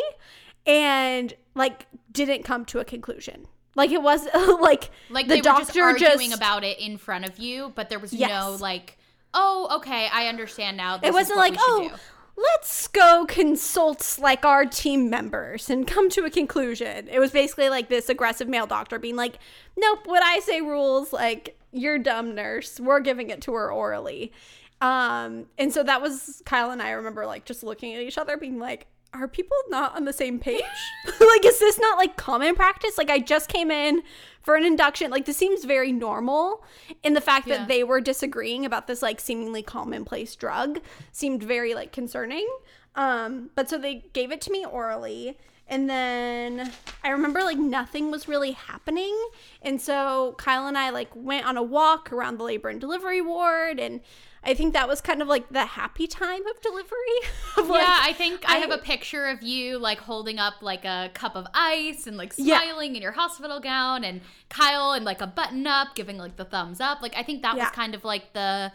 and 0.66 1.34
like 1.54 1.86
didn't 2.12 2.44
come 2.44 2.64
to 2.66 2.78
a 2.78 2.84
conclusion. 2.84 3.46
Like 3.74 3.90
it 3.90 4.02
was 4.02 4.26
like 4.60 4.90
Like 5.10 5.28
the 5.28 5.40
doctor 5.40 5.64
just 5.66 5.78
arguing 5.78 6.30
just- 6.30 6.36
about 6.36 6.64
it 6.64 6.78
in 6.78 6.96
front 6.98 7.24
of 7.28 7.38
you, 7.38 7.72
but 7.74 7.90
there 7.90 7.98
was 7.98 8.12
no 8.12 8.56
like, 8.60 8.98
oh, 9.34 9.68
okay, 9.76 10.08
I 10.12 10.28
understand 10.28 10.76
now. 10.76 10.98
This 10.98 11.08
it 11.08 11.12
wasn't 11.12 11.38
like, 11.38 11.54
oh, 11.58 11.88
do." 11.90 11.96
Let's 12.42 12.88
go 12.88 13.24
consult 13.28 14.18
like 14.20 14.44
our 14.44 14.64
team 14.64 15.08
members 15.08 15.70
and 15.70 15.86
come 15.86 16.08
to 16.10 16.24
a 16.24 16.30
conclusion. 16.30 17.08
It 17.08 17.18
was 17.18 17.30
basically 17.30 17.68
like 17.68 17.88
this 17.88 18.08
aggressive 18.08 18.48
male 18.48 18.66
doctor 18.66 18.98
being 18.98 19.16
like, 19.16 19.38
nope, 19.76 20.00
what 20.06 20.22
I 20.22 20.40
say 20.40 20.60
rules. 20.60 21.12
Like, 21.12 21.58
you're 21.72 21.98
dumb, 21.98 22.34
nurse. 22.34 22.78
We're 22.80 23.00
giving 23.00 23.30
it 23.30 23.40
to 23.42 23.54
her 23.54 23.70
orally. 23.70 24.32
Um, 24.80 25.46
and 25.58 25.72
so 25.72 25.82
that 25.84 26.02
was 26.02 26.42
Kyle 26.44 26.70
and 26.70 26.82
I 26.82 26.90
remember 26.90 27.24
like 27.24 27.44
just 27.44 27.62
looking 27.62 27.94
at 27.94 28.02
each 28.02 28.18
other 28.18 28.36
being 28.36 28.58
like, 28.58 28.86
are 29.14 29.28
people 29.28 29.56
not 29.68 29.94
on 29.96 30.04
the 30.04 30.12
same 30.12 30.38
page? 30.38 30.62
like, 31.20 31.44
is 31.44 31.58
this 31.58 31.78
not 31.78 31.98
like 31.98 32.16
common 32.16 32.54
practice? 32.54 32.96
Like, 32.96 33.10
I 33.10 33.18
just 33.18 33.48
came 33.48 33.70
in 33.70 34.02
for 34.42 34.56
an 34.56 34.64
induction. 34.64 35.10
Like, 35.10 35.26
this 35.26 35.36
seems 35.36 35.64
very 35.64 35.92
normal. 35.92 36.64
And 37.04 37.14
the 37.14 37.20
fact 37.20 37.46
Yeah. 37.46 37.58
that 37.58 37.68
they 37.68 37.84
were 37.84 38.00
disagreeing 38.00 38.64
about 38.64 38.86
this 38.86 39.02
like 39.02 39.20
seemingly 39.20 39.62
commonplace 39.62 40.34
drug 40.34 40.80
seemed 41.12 41.42
very 41.42 41.74
like 41.74 41.92
concerning. 41.92 42.48
Um, 42.94 43.50
but 43.54 43.68
so 43.70 43.78
they 43.78 44.04
gave 44.12 44.32
it 44.32 44.40
to 44.42 44.50
me 44.50 44.64
orally. 44.64 45.38
And 45.68 45.88
then 45.88 46.70
I 47.02 47.10
remember 47.10 47.42
like 47.42 47.56
nothing 47.58 48.10
was 48.10 48.28
really 48.28 48.52
happening. 48.52 49.16
And 49.62 49.80
so 49.80 50.34
Kyle 50.38 50.66
and 50.66 50.76
I 50.76 50.90
like 50.90 51.08
went 51.14 51.46
on 51.46 51.56
a 51.56 51.62
walk 51.62 52.12
around 52.12 52.38
the 52.38 52.44
labor 52.44 52.68
and 52.68 52.80
delivery 52.80 53.20
ward. 53.22 53.78
And 53.80 54.00
I 54.44 54.54
think 54.54 54.72
that 54.74 54.88
was 54.88 55.00
kind 55.00 55.22
of 55.22 55.28
like 55.28 55.48
the 55.50 55.64
happy 55.64 56.06
time 56.08 56.44
of 56.46 56.60
delivery. 56.60 57.18
of, 57.56 57.68
like, 57.68 57.82
yeah, 57.82 57.98
I 58.00 58.12
think 58.12 58.42
I, 58.48 58.56
have 58.56 58.72
a 58.72 58.78
picture 58.78 59.28
of 59.28 59.42
you 59.42 59.78
like 59.78 59.98
holding 59.98 60.38
up 60.38 60.54
like 60.62 60.84
a 60.84 61.10
cup 61.14 61.36
of 61.36 61.46
ice 61.54 62.06
and 62.08 62.16
like 62.16 62.32
Yeah. 62.36 62.60
smiling 62.60 62.96
in 62.96 63.02
your 63.02 63.12
hospital 63.12 63.60
gown, 63.60 64.02
and 64.04 64.20
Kyle 64.48 64.92
and 64.92 65.04
like 65.04 65.20
a 65.20 65.26
button 65.28 65.66
up 65.66 65.94
giving 65.94 66.18
like 66.18 66.36
the 66.36 66.44
thumbs 66.44 66.80
up. 66.80 67.02
Like 67.02 67.14
I 67.16 67.22
think 67.22 67.42
that 67.42 67.56
Yeah. 67.56 67.64
was 67.64 67.70
kind 67.72 67.94
of 67.94 68.04
like 68.04 68.32
the 68.32 68.72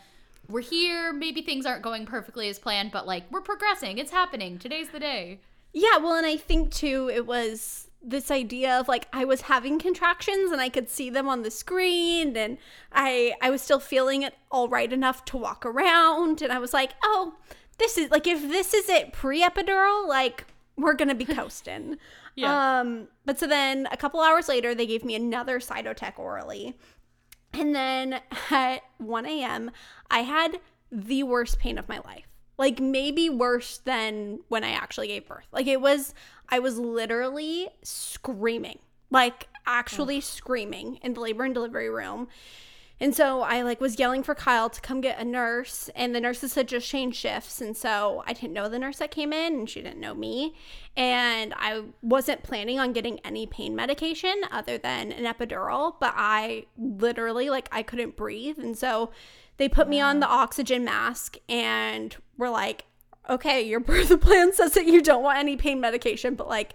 we're 0.48 0.62
here. 0.62 1.12
Maybe 1.12 1.42
things 1.42 1.66
aren't 1.66 1.82
going 1.84 2.06
perfectly 2.06 2.48
as 2.48 2.58
planned, 2.60 2.92
but 2.92 3.06
like 3.06 3.30
we're 3.30 3.42
progressing. 3.42 3.98
It's 3.98 4.12
happening. 4.12 4.60
Today's 4.60 4.90
the 4.90 5.00
day. 5.00 5.42
Yeah, 5.74 5.98
well, 5.98 6.14
and 6.16 6.26
I 6.26 6.38
think 6.38 6.72
too, 6.74 7.12
it 7.14 7.28
was 7.28 7.87
this 8.02 8.32
idea 8.32 8.80
of 8.80 8.88
like 8.88 9.08
I 9.12 9.26
was 9.26 9.42
having 9.42 9.80
contractions 9.80 10.52
and 10.52 10.62
I 10.62 10.70
could 10.70 10.90
see 10.90 11.10
them 11.10 11.28
on 11.28 11.44
the 11.44 11.52
screen, 11.52 12.36
and 12.38 12.58
I 12.92 13.34
I 13.42 13.50
was 13.50 13.62
still 13.62 13.80
feeling 13.80 14.24
it 14.24 14.36
all 14.52 14.70
right 14.70 14.92
enough 14.92 15.26
to 15.26 15.38
walk 15.38 15.66
around, 15.66 16.42
and 16.42 16.52
I 16.52 16.60
was 16.60 16.74
like, 16.74 16.94
oh, 17.04 17.36
this 17.78 17.98
is 17.98 18.12
like 18.12 18.28
if 18.28 18.42
this 18.42 18.74
is 18.74 18.90
it 18.90 19.14
pre 19.14 19.42
epidural, 19.44 20.08
like 20.08 20.46
we're 20.76 20.94
gonna 20.94 21.16
be 21.16 21.26
coasting. 21.40 21.98
Yeah. 22.36 22.80
Um, 22.80 23.08
but 23.26 23.40
so 23.40 23.48
then 23.48 23.88
a 23.92 23.98
couple 23.98 24.22
hours 24.22 24.48
later, 24.48 24.76
they 24.76 24.86
gave 24.86 25.04
me 25.04 25.16
another 25.16 25.60
Cytotec 25.60 26.20
orally. 26.20 26.78
And 27.52 27.74
then 27.74 28.22
at 28.52 28.84
1 29.00 29.26
a.m., 29.26 29.72
I 30.12 30.20
had 30.20 30.60
the 30.92 31.24
worst 31.24 31.58
pain 31.58 31.78
of 31.80 31.90
my 31.90 32.00
life. 32.06 32.28
Like, 32.60 32.80
maybe 32.80 33.30
worse 33.30 33.80
than 33.80 34.40
when 34.48 34.64
I 34.64 34.72
actually 34.72 35.08
gave 35.08 35.28
birth. 35.28 35.48
Like, 35.52 35.68
it 35.68 35.82
was, 35.82 36.14
I 36.50 36.60
was 36.60 36.78
literally 36.78 37.70
screaming, 37.84 38.80
like, 39.10 39.48
actually 39.66 40.22
screaming 40.22 41.00
in 41.02 41.14
the 41.14 41.20
labor 41.20 41.44
and 41.44 41.54
delivery 41.54 41.90
room. 41.90 42.28
And 43.00 43.14
so 43.14 43.42
I 43.42 43.62
like 43.62 43.80
was 43.80 44.00
yelling 44.00 44.24
for 44.24 44.34
Kyle 44.34 44.72
to 44.72 44.82
come 44.82 45.02
get 45.02 45.20
a 45.20 45.24
nurse, 45.24 45.88
and 45.96 46.16
the 46.16 46.20
nurses 46.20 46.56
had 46.56 46.68
just 46.68 46.90
changed 46.90 47.20
shifts, 47.20 47.62
and 47.62 47.78
so 47.78 48.24
I 48.26 48.34
didn't 48.34 48.54
know 48.54 48.68
the 48.68 48.80
nurse 48.80 48.98
that 48.98 49.12
came 49.12 49.32
in, 49.32 49.54
and 49.54 49.70
she 49.70 49.84
didn't 49.84 50.00
know 50.00 50.16
me, 50.16 50.56
and 50.96 51.54
I 51.58 51.84
wasn't 52.02 52.42
planning 52.42 52.80
on 52.80 52.94
getting 52.94 53.20
any 53.20 53.46
pain 53.46 53.76
medication 53.76 54.42
other 54.52 54.80
than 54.80 55.12
an 55.12 55.32
epidural, 55.32 55.94
but 56.00 56.16
I 56.18 56.66
literally 56.76 57.52
like 57.52 57.70
I 57.72 57.84
couldn't 57.84 58.16
breathe, 58.16 58.58
and 58.58 58.76
so 58.76 59.12
they 59.58 59.70
put 59.70 59.88
me 59.88 60.02
on 60.02 60.20
the 60.20 60.28
oxygen 60.28 60.84
mask 60.84 61.38
and 61.48 62.16
were 62.36 62.50
like, 62.50 62.86
"Okay, 63.30 63.62
your 63.62 63.80
birth 63.80 64.20
plan 64.22 64.54
says 64.54 64.74
that 64.74 64.86
you 64.86 65.02
don't 65.02 65.24
want 65.24 65.40
any 65.40 65.56
pain 65.56 65.80
medication, 65.80 66.36
but 66.36 66.48
like, 66.48 66.74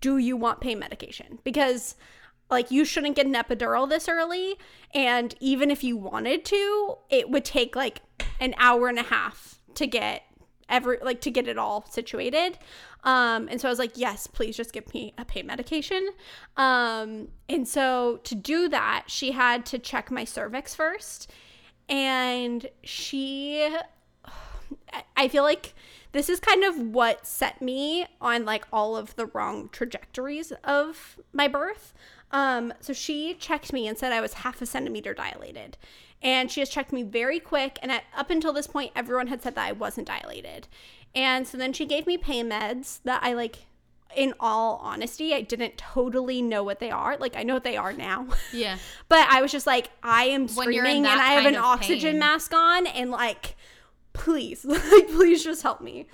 do 0.00 0.18
you 0.18 0.36
want 0.36 0.60
pain 0.60 0.78
medication?" 0.78 1.38
Because 1.44 1.96
like 2.50 2.70
you 2.70 2.84
shouldn't 2.84 3.16
get 3.16 3.26
an 3.26 3.34
epidural 3.34 3.88
this 3.88 4.08
early 4.08 4.56
and 4.94 5.34
even 5.40 5.70
if 5.70 5.82
you 5.82 5.96
wanted 5.96 6.44
to 6.44 6.96
it 7.10 7.30
would 7.30 7.44
take 7.44 7.74
like 7.74 8.00
an 8.40 8.54
hour 8.58 8.88
and 8.88 8.98
a 8.98 9.02
half 9.02 9.58
to 9.74 9.86
get 9.86 10.22
every 10.68 10.98
like 11.02 11.20
to 11.20 11.30
get 11.30 11.46
it 11.46 11.58
all 11.58 11.84
situated 11.90 12.58
um 13.04 13.48
and 13.48 13.60
so 13.60 13.68
i 13.68 13.70
was 13.70 13.78
like 13.78 13.92
yes 13.96 14.26
please 14.26 14.56
just 14.56 14.72
give 14.72 14.92
me 14.94 15.12
a 15.18 15.24
pain 15.24 15.46
medication 15.46 16.08
um 16.56 17.28
and 17.48 17.68
so 17.68 18.18
to 18.24 18.34
do 18.34 18.68
that 18.68 19.04
she 19.06 19.32
had 19.32 19.66
to 19.66 19.78
check 19.78 20.10
my 20.10 20.24
cervix 20.24 20.74
first 20.74 21.30
and 21.88 22.66
she 22.82 23.68
I- 25.16 25.28
feel 25.28 25.42
like 25.42 25.74
this 26.12 26.28
is 26.28 26.38
kind 26.40 26.62
of 26.64 26.78
what 26.78 27.26
set 27.26 27.60
me 27.62 28.06
on 28.20 28.44
like 28.44 28.66
all 28.72 28.96
of 28.96 29.16
the 29.16 29.26
wrong 29.26 29.68
trajectories 29.72 30.52
of 30.62 31.18
my 31.32 31.48
birth. 31.48 31.92
Um, 32.30 32.72
so 32.80 32.92
she 32.92 33.34
checked 33.34 33.72
me 33.72 33.86
and 33.88 33.96
said 33.96 34.12
I 34.12 34.20
was 34.20 34.34
half 34.34 34.60
a 34.62 34.66
centimeter 34.66 35.14
dilated. 35.14 35.76
And 36.22 36.50
she 36.50 36.60
has 36.60 36.68
checked 36.68 36.92
me 36.92 37.02
very 37.02 37.38
quick. 37.40 37.78
And 37.82 37.90
at, 37.92 38.04
up 38.16 38.30
until 38.30 38.52
this 38.52 38.66
point, 38.66 38.92
everyone 38.96 39.26
had 39.26 39.42
said 39.42 39.54
that 39.56 39.66
I 39.68 39.72
wasn't 39.72 40.06
dilated. 40.06 40.68
And 41.14 41.46
so 41.46 41.58
then 41.58 41.72
she 41.72 41.84
gave 41.86 42.06
me 42.06 42.16
pain 42.16 42.48
meds 42.50 43.00
that 43.04 43.22
I 43.22 43.34
like, 43.34 43.66
in 44.16 44.32
all 44.40 44.80
honesty, 44.82 45.34
I 45.34 45.42
didn't 45.42 45.76
totally 45.76 46.40
know 46.40 46.62
what 46.62 46.78
they 46.78 46.90
are. 46.90 47.16
Like, 47.18 47.36
I 47.36 47.42
know 47.42 47.54
what 47.54 47.64
they 47.64 47.76
are 47.76 47.92
now. 47.92 48.26
Yeah. 48.52 48.78
But 49.08 49.26
I 49.28 49.42
was 49.42 49.50
just 49.52 49.66
like, 49.66 49.90
I 50.02 50.26
am 50.26 50.46
When 50.48 50.72
you're 50.72 50.84
in 50.84 50.90
screaming 50.90 51.06
and 51.06 51.20
I 51.20 51.32
have 51.32 51.46
an 51.46 51.56
oxygen 51.56 52.12
pain. 52.12 52.18
mask 52.20 52.54
on 52.54 52.86
and 52.86 53.10
like, 53.10 53.56
please, 54.14 54.64
like, 54.64 55.08
please 55.08 55.44
just 55.44 55.62
help 55.62 55.80
me. 55.82 56.06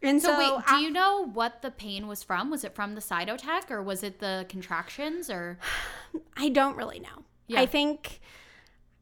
And 0.00 0.22
so, 0.22 0.28
So, 0.28 0.38
wait, 0.38 0.64
do 0.66 0.74
I- 0.74 0.80
you 0.80 0.90
know 0.90 1.26
what 1.26 1.60
the 1.62 1.70
pain 1.70 2.06
was 2.08 2.22
from? 2.22 2.50
Was 2.50 2.64
it 2.64 2.74
from 2.74 2.94
the 2.94 3.00
cytotec 3.00 3.70
or 3.70 3.82
was 3.82 4.02
it 4.02 4.20
the 4.20 4.46
contractions 4.48 5.28
or 5.28 5.58
I 6.36 6.48
don't 6.48 6.76
really 6.76 7.00
know. 7.00 7.24
Yeah. 7.48 7.60
I 7.60 7.66
think 7.66 8.20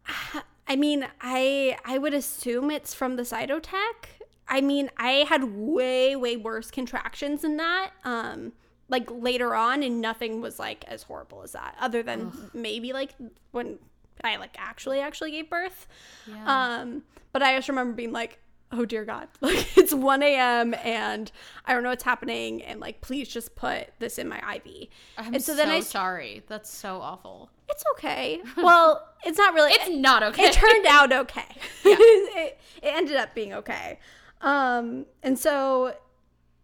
I 0.68 0.74
mean, 0.76 1.06
I 1.20 1.76
I 1.84 1.98
would 1.98 2.14
assume 2.14 2.70
it's 2.70 2.92
from 2.94 3.16
the 3.16 3.22
Cytotec. 3.22 4.06
I 4.48 4.60
mean, 4.60 4.90
I 4.96 5.24
had 5.28 5.44
way 5.44 6.16
way 6.16 6.36
worse 6.36 6.70
contractions 6.70 7.42
than 7.42 7.56
that. 7.58 7.90
Um 8.04 8.52
like 8.88 9.10
later 9.10 9.54
on 9.54 9.82
and 9.82 10.00
nothing 10.00 10.40
was 10.40 10.58
like 10.58 10.84
as 10.86 11.02
horrible 11.02 11.42
as 11.42 11.52
that 11.52 11.76
other 11.80 12.02
than 12.04 12.26
Ugh. 12.28 12.50
maybe 12.54 12.92
like 12.92 13.14
when 13.50 13.78
I 14.24 14.36
like 14.36 14.56
actually 14.58 15.00
actually 15.00 15.32
gave 15.32 15.50
birth. 15.50 15.86
Yeah. 16.26 16.80
Um 16.80 17.02
but 17.32 17.42
I 17.42 17.54
just 17.56 17.68
remember 17.68 17.94
being 17.94 18.12
like 18.12 18.38
oh 18.72 18.84
dear 18.84 19.04
god 19.04 19.28
like 19.40 19.76
it's 19.76 19.94
1 19.94 20.22
a.m 20.22 20.74
and 20.82 21.30
i 21.64 21.72
don't 21.72 21.82
know 21.82 21.90
what's 21.90 22.04
happening 22.04 22.62
and 22.62 22.80
like 22.80 23.00
please 23.00 23.28
just 23.28 23.54
put 23.54 23.88
this 23.98 24.18
in 24.18 24.28
my 24.28 24.38
iv 24.54 24.88
i'm 25.18 25.34
and 25.34 25.42
so, 25.42 25.52
so 25.52 25.56
then 25.56 25.68
i 25.68 25.80
sorry 25.80 26.42
that's 26.48 26.70
so 26.70 27.00
awful 27.00 27.50
it's 27.68 27.84
okay 27.92 28.40
well 28.56 29.08
it's 29.24 29.38
not 29.38 29.54
really 29.54 29.72
it's 29.74 29.90
not 29.90 30.22
okay 30.22 30.44
it 30.44 30.52
turned 30.52 30.86
out 30.86 31.12
okay 31.12 31.44
yeah. 31.84 31.96
it, 31.98 32.60
it 32.82 32.94
ended 32.94 33.16
up 33.16 33.34
being 33.34 33.52
okay 33.52 33.98
um 34.40 35.06
and 35.22 35.38
so 35.38 35.94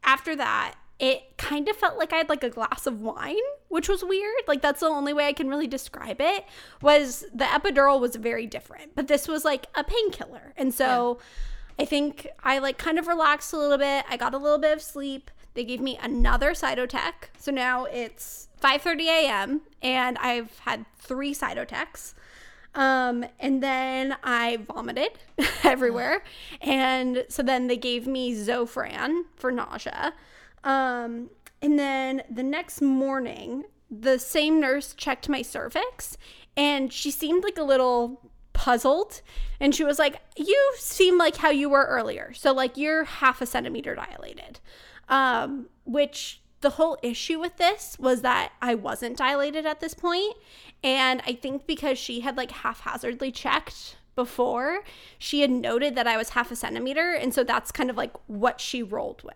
after 0.04 0.34
that 0.34 0.74
it 0.98 1.36
kind 1.36 1.68
of 1.68 1.74
felt 1.74 1.98
like 1.98 2.12
I 2.12 2.18
had 2.18 2.28
like 2.28 2.44
a 2.44 2.48
glass 2.48 2.86
of 2.86 3.00
wine, 3.00 3.34
which 3.66 3.88
was 3.88 4.04
weird. 4.04 4.42
Like 4.46 4.62
that's 4.62 4.78
the 4.78 4.86
only 4.86 5.12
way 5.12 5.26
I 5.26 5.32
can 5.32 5.48
really 5.48 5.66
describe 5.66 6.20
it. 6.20 6.44
Was 6.80 7.24
the 7.34 7.44
epidural 7.44 7.98
was 7.98 8.14
very 8.14 8.46
different, 8.46 8.94
but 8.94 9.08
this 9.08 9.26
was 9.26 9.44
like 9.44 9.66
a 9.74 9.82
painkiller. 9.82 10.54
And 10.56 10.72
so 10.72 11.18
yeah 11.18 11.26
I 11.78 11.84
think 11.84 12.28
I 12.42 12.58
like 12.58 12.78
kind 12.78 12.98
of 12.98 13.06
relaxed 13.06 13.52
a 13.52 13.58
little 13.58 13.78
bit. 13.78 14.04
I 14.08 14.16
got 14.16 14.34
a 14.34 14.38
little 14.38 14.58
bit 14.58 14.72
of 14.72 14.82
sleep. 14.82 15.30
They 15.54 15.64
gave 15.64 15.80
me 15.80 15.98
another 16.02 16.52
Cytotec. 16.52 17.30
So 17.38 17.50
now 17.50 17.84
it's 17.84 18.48
5:30 18.62 19.06
a.m. 19.06 19.60
and 19.82 20.18
I've 20.18 20.58
had 20.60 20.84
three 20.98 21.34
Cytotecs. 21.34 22.14
Um, 22.74 23.26
and 23.38 23.62
then 23.62 24.16
I 24.22 24.56
vomited 24.56 25.18
everywhere. 25.64 26.24
And 26.60 27.24
so 27.28 27.42
then 27.42 27.66
they 27.66 27.76
gave 27.76 28.06
me 28.06 28.34
Zofran 28.34 29.24
for 29.36 29.52
nausea. 29.52 30.14
Um, 30.64 31.28
and 31.60 31.78
then 31.78 32.22
the 32.30 32.42
next 32.42 32.80
morning, 32.80 33.64
the 33.90 34.18
same 34.18 34.58
nurse 34.58 34.94
checked 34.94 35.28
my 35.28 35.42
cervix 35.42 36.16
and 36.56 36.92
she 36.92 37.10
seemed 37.10 37.44
like 37.44 37.58
a 37.58 37.62
little 37.62 38.31
puzzled. 38.62 39.22
And 39.58 39.74
she 39.74 39.82
was 39.82 39.98
like 39.98 40.20
you 40.36 40.72
seem 40.76 41.18
like 41.18 41.36
how 41.36 41.50
you 41.50 41.68
were 41.68 41.84
earlier. 41.84 42.32
So 42.32 42.52
like 42.52 42.76
you're 42.76 43.02
half 43.04 43.40
a 43.40 43.46
centimeter 43.46 43.96
dilated. 43.96 44.60
Um 45.08 45.66
which 45.84 46.40
the 46.60 46.70
whole 46.70 46.96
issue 47.02 47.40
with 47.40 47.56
this 47.56 47.96
was 47.98 48.22
that 48.22 48.52
I 48.62 48.76
wasn't 48.76 49.16
dilated 49.16 49.66
at 49.66 49.80
this 49.80 49.94
point. 49.94 50.36
And 50.84 51.20
I 51.26 51.32
think 51.32 51.66
because 51.66 51.98
she 51.98 52.20
had 52.20 52.36
like 52.36 52.52
haphazardly 52.52 53.32
checked 53.32 53.96
before 54.14 54.84
she 55.18 55.40
had 55.40 55.50
noted 55.50 55.96
that 55.96 56.06
I 56.06 56.16
was 56.16 56.30
half 56.30 56.52
a 56.52 56.56
centimeter. 56.56 57.14
And 57.14 57.34
so 57.34 57.42
that's 57.42 57.72
kind 57.72 57.90
of 57.90 57.96
like 57.96 58.12
what 58.28 58.60
she 58.60 58.80
rolled 58.80 59.24
with. 59.24 59.34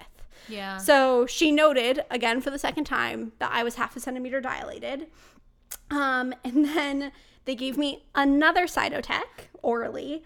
Yeah. 0.49 0.77
So 0.77 1.27
she 1.27 1.51
noted 1.51 2.05
again 2.13 2.41
for 2.41 2.51
the 2.51 2.61
second 2.61 2.85
time 2.85 3.33
that 3.41 3.51
I 3.53 3.65
was 3.65 3.75
half 3.75 3.97
a 3.97 4.01
centimeter 4.01 4.41
dilated. 4.41 5.09
Um, 5.91 6.33
and 6.45 6.65
then 6.65 7.11
they 7.47 7.55
gave 7.55 7.79
me 7.79 8.05
another 8.15 8.67
Cytotec 8.67 9.49
orally. 9.63 10.23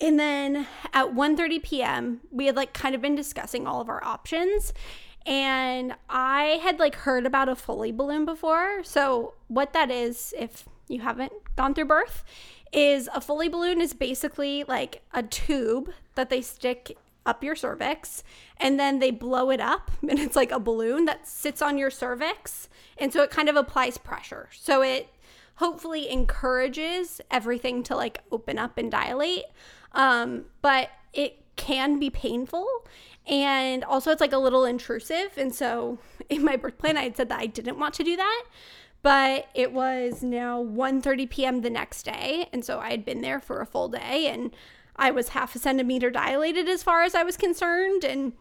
And 0.00 0.18
then 0.18 0.66
at 0.92 1.14
1:30 1.14 1.62
p.m., 1.62 2.20
we 2.32 2.46
had 2.46 2.56
like 2.56 2.72
kind 2.72 2.94
of 2.94 3.00
been 3.00 3.14
discussing 3.14 3.66
all 3.66 3.80
of 3.80 3.88
our 3.88 4.02
options. 4.04 4.72
And 5.24 5.94
I 6.10 6.60
had 6.62 6.78
like 6.78 6.96
heard 6.96 7.24
about 7.24 7.48
a 7.48 7.54
Foley 7.54 7.92
balloon 7.92 8.24
before. 8.24 8.82
So 8.82 9.34
what 9.48 9.72
that 9.72 9.90
is, 9.90 10.34
if 10.36 10.64
you 10.88 11.00
haven't 11.00 11.32
gone 11.56 11.74
through 11.74 11.86
birth, 11.86 12.24
is 12.72 13.08
a 13.14 13.20
Foley 13.20 13.48
balloon 13.48 13.80
is 13.80 13.92
basically 13.94 14.64
like 14.64 15.02
a 15.12 15.22
tube 15.22 15.90
that 16.16 16.28
they 16.28 16.42
stick 16.42 16.98
up 17.26 17.42
your 17.42 17.56
cervix 17.56 18.22
and 18.58 18.78
then 18.78 18.98
they 18.98 19.10
blow 19.10 19.50
it 19.50 19.60
up 19.60 19.90
and 20.02 20.18
it's 20.18 20.36
like 20.36 20.50
a 20.50 20.60
balloon 20.60 21.04
that 21.06 21.26
sits 21.26 21.62
on 21.62 21.78
your 21.78 21.90
cervix 21.90 22.68
and 22.98 23.12
so 23.12 23.22
it 23.22 23.30
kind 23.30 23.48
of 23.48 23.56
applies 23.56 23.96
pressure 23.96 24.48
so 24.52 24.82
it 24.82 25.08
hopefully 25.56 26.10
encourages 26.10 27.20
everything 27.30 27.82
to 27.84 27.96
like 27.96 28.20
open 28.32 28.58
up 28.58 28.78
and 28.78 28.90
dilate. 28.90 29.44
Um, 29.92 30.46
but 30.62 30.90
it 31.12 31.44
can 31.56 31.98
be 31.98 32.10
painful. 32.10 32.66
And 33.26 33.84
also, 33.84 34.10
it's 34.10 34.20
like 34.20 34.32
a 34.32 34.38
little 34.38 34.64
intrusive. 34.64 35.32
And 35.36 35.54
so, 35.54 35.98
in 36.28 36.44
my 36.44 36.56
birth 36.56 36.78
plan, 36.78 36.96
I 36.96 37.04
had 37.04 37.16
said 37.16 37.28
that 37.30 37.40
I 37.40 37.46
didn't 37.46 37.78
want 37.78 37.94
to 37.94 38.04
do 38.04 38.16
that. 38.16 38.44
But 39.02 39.48
it 39.54 39.72
was 39.72 40.22
now 40.22 40.62
1:30 40.62 41.28
p.m. 41.28 41.60
the 41.60 41.68
next 41.68 42.04
day, 42.04 42.48
and 42.54 42.64
so 42.64 42.78
I 42.78 42.90
had 42.90 43.04
been 43.04 43.20
there 43.20 43.38
for 43.38 43.60
a 43.60 43.66
full 43.66 43.88
day, 43.90 44.28
and 44.28 44.50
I 44.96 45.10
was 45.10 45.30
half 45.30 45.54
a 45.54 45.58
centimeter 45.58 46.10
dilated 46.10 46.70
as 46.70 46.82
far 46.82 47.02
as 47.02 47.14
I 47.14 47.22
was 47.22 47.36
concerned, 47.36 48.02
and 48.02 48.32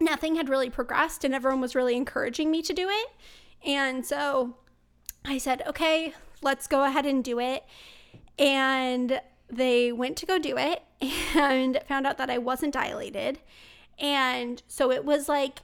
nothing 0.00 0.34
had 0.34 0.48
really 0.48 0.68
progressed, 0.68 1.22
and 1.22 1.32
everyone 1.32 1.60
was 1.60 1.76
really 1.76 1.96
encouraging 1.96 2.50
me 2.50 2.60
to 2.62 2.72
do 2.72 2.88
it. 2.88 3.08
And 3.64 4.04
so 4.04 4.56
I 5.24 5.38
said, 5.38 5.62
okay, 5.68 6.14
let's 6.42 6.66
go 6.66 6.84
ahead 6.84 7.06
and 7.06 7.22
do 7.22 7.38
it. 7.38 7.64
And 8.38 9.20
they 9.48 9.92
went 9.92 10.16
to 10.18 10.26
go 10.26 10.38
do 10.38 10.56
it 10.56 10.82
and 11.34 11.80
found 11.88 12.06
out 12.06 12.18
that 12.18 12.30
I 12.30 12.38
wasn't 12.38 12.74
dilated. 12.74 13.38
And 13.98 14.62
so 14.66 14.90
it 14.90 15.04
was 15.04 15.28
like 15.28 15.60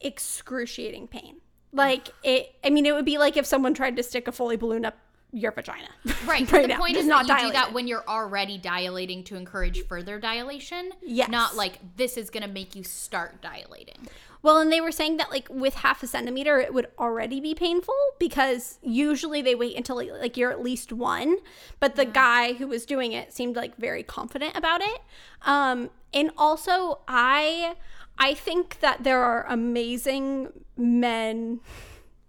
excruciating 0.00 1.08
pain. 1.08 1.36
Like 1.72 2.08
it, 2.22 2.54
I 2.64 2.70
mean, 2.70 2.86
it 2.86 2.94
would 2.94 3.04
be 3.04 3.18
like 3.18 3.36
if 3.36 3.46
someone 3.46 3.74
tried 3.74 3.96
to 3.96 4.02
stick 4.02 4.28
a 4.28 4.32
Foley 4.32 4.56
balloon 4.56 4.84
up 4.84 4.96
your 5.32 5.52
vagina. 5.52 5.88
Right. 6.26 6.50
right 6.52 6.62
the 6.62 6.68
now. 6.68 6.78
point 6.78 6.96
is 6.96 7.06
not 7.06 7.26
that 7.26 7.40
you 7.40 7.48
do 7.48 7.52
that 7.52 7.72
when 7.72 7.86
you're 7.86 8.06
already 8.06 8.58
dilating 8.58 9.24
to 9.24 9.36
encourage 9.36 9.86
further 9.86 10.18
dilation. 10.18 10.92
Yes. 11.02 11.30
Not 11.30 11.56
like 11.56 11.78
this 11.96 12.16
is 12.16 12.30
going 12.30 12.42
to 12.42 12.48
make 12.48 12.74
you 12.74 12.84
start 12.84 13.40
dilating. 13.40 14.08
Well, 14.42 14.58
and 14.58 14.72
they 14.72 14.80
were 14.80 14.92
saying 14.92 15.16
that 15.16 15.30
like 15.30 15.48
with 15.50 15.74
half 15.74 16.02
a 16.02 16.06
centimeter, 16.06 16.58
it 16.58 16.72
would 16.72 16.86
already 16.98 17.40
be 17.40 17.54
painful 17.54 17.94
because 18.18 18.78
usually 18.82 19.42
they 19.42 19.54
wait 19.54 19.76
until 19.76 19.96
like 19.96 20.36
you're 20.36 20.50
at 20.50 20.62
least 20.62 20.92
one. 20.92 21.38
But 21.80 21.96
the 21.96 22.04
yeah. 22.06 22.12
guy 22.12 22.52
who 22.54 22.68
was 22.68 22.86
doing 22.86 23.12
it 23.12 23.32
seemed 23.32 23.56
like 23.56 23.76
very 23.76 24.02
confident 24.02 24.56
about 24.56 24.80
it. 24.80 25.00
Um, 25.42 25.90
and 26.14 26.30
also, 26.38 27.00
I 27.08 27.74
I 28.18 28.34
think 28.34 28.80
that 28.80 29.04
there 29.04 29.22
are 29.22 29.46
amazing 29.48 30.52
men 30.76 31.60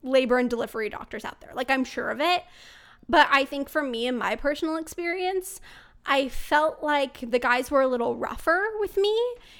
labor 0.02 0.38
and 0.38 0.50
delivery 0.50 0.90
doctors 0.90 1.26
out 1.26 1.42
there. 1.42 1.52
Like 1.54 1.70
I'm 1.70 1.84
sure 1.84 2.10
of 2.10 2.20
it. 2.22 2.44
But 3.08 3.28
I 3.32 3.44
think 3.44 3.70
for 3.70 3.82
me, 3.82 4.06
and 4.06 4.20
my 4.20 4.36
personal 4.36 4.78
experience, 4.78 5.60
I 6.06 6.30
felt 6.30 6.82
like 6.82 7.30
the 7.30 7.40
guys 7.40 7.70
were 7.70 7.82
a 7.82 7.88
little 7.88 8.16
rougher 8.16 8.66
with 8.80 8.98
me. 8.98 9.16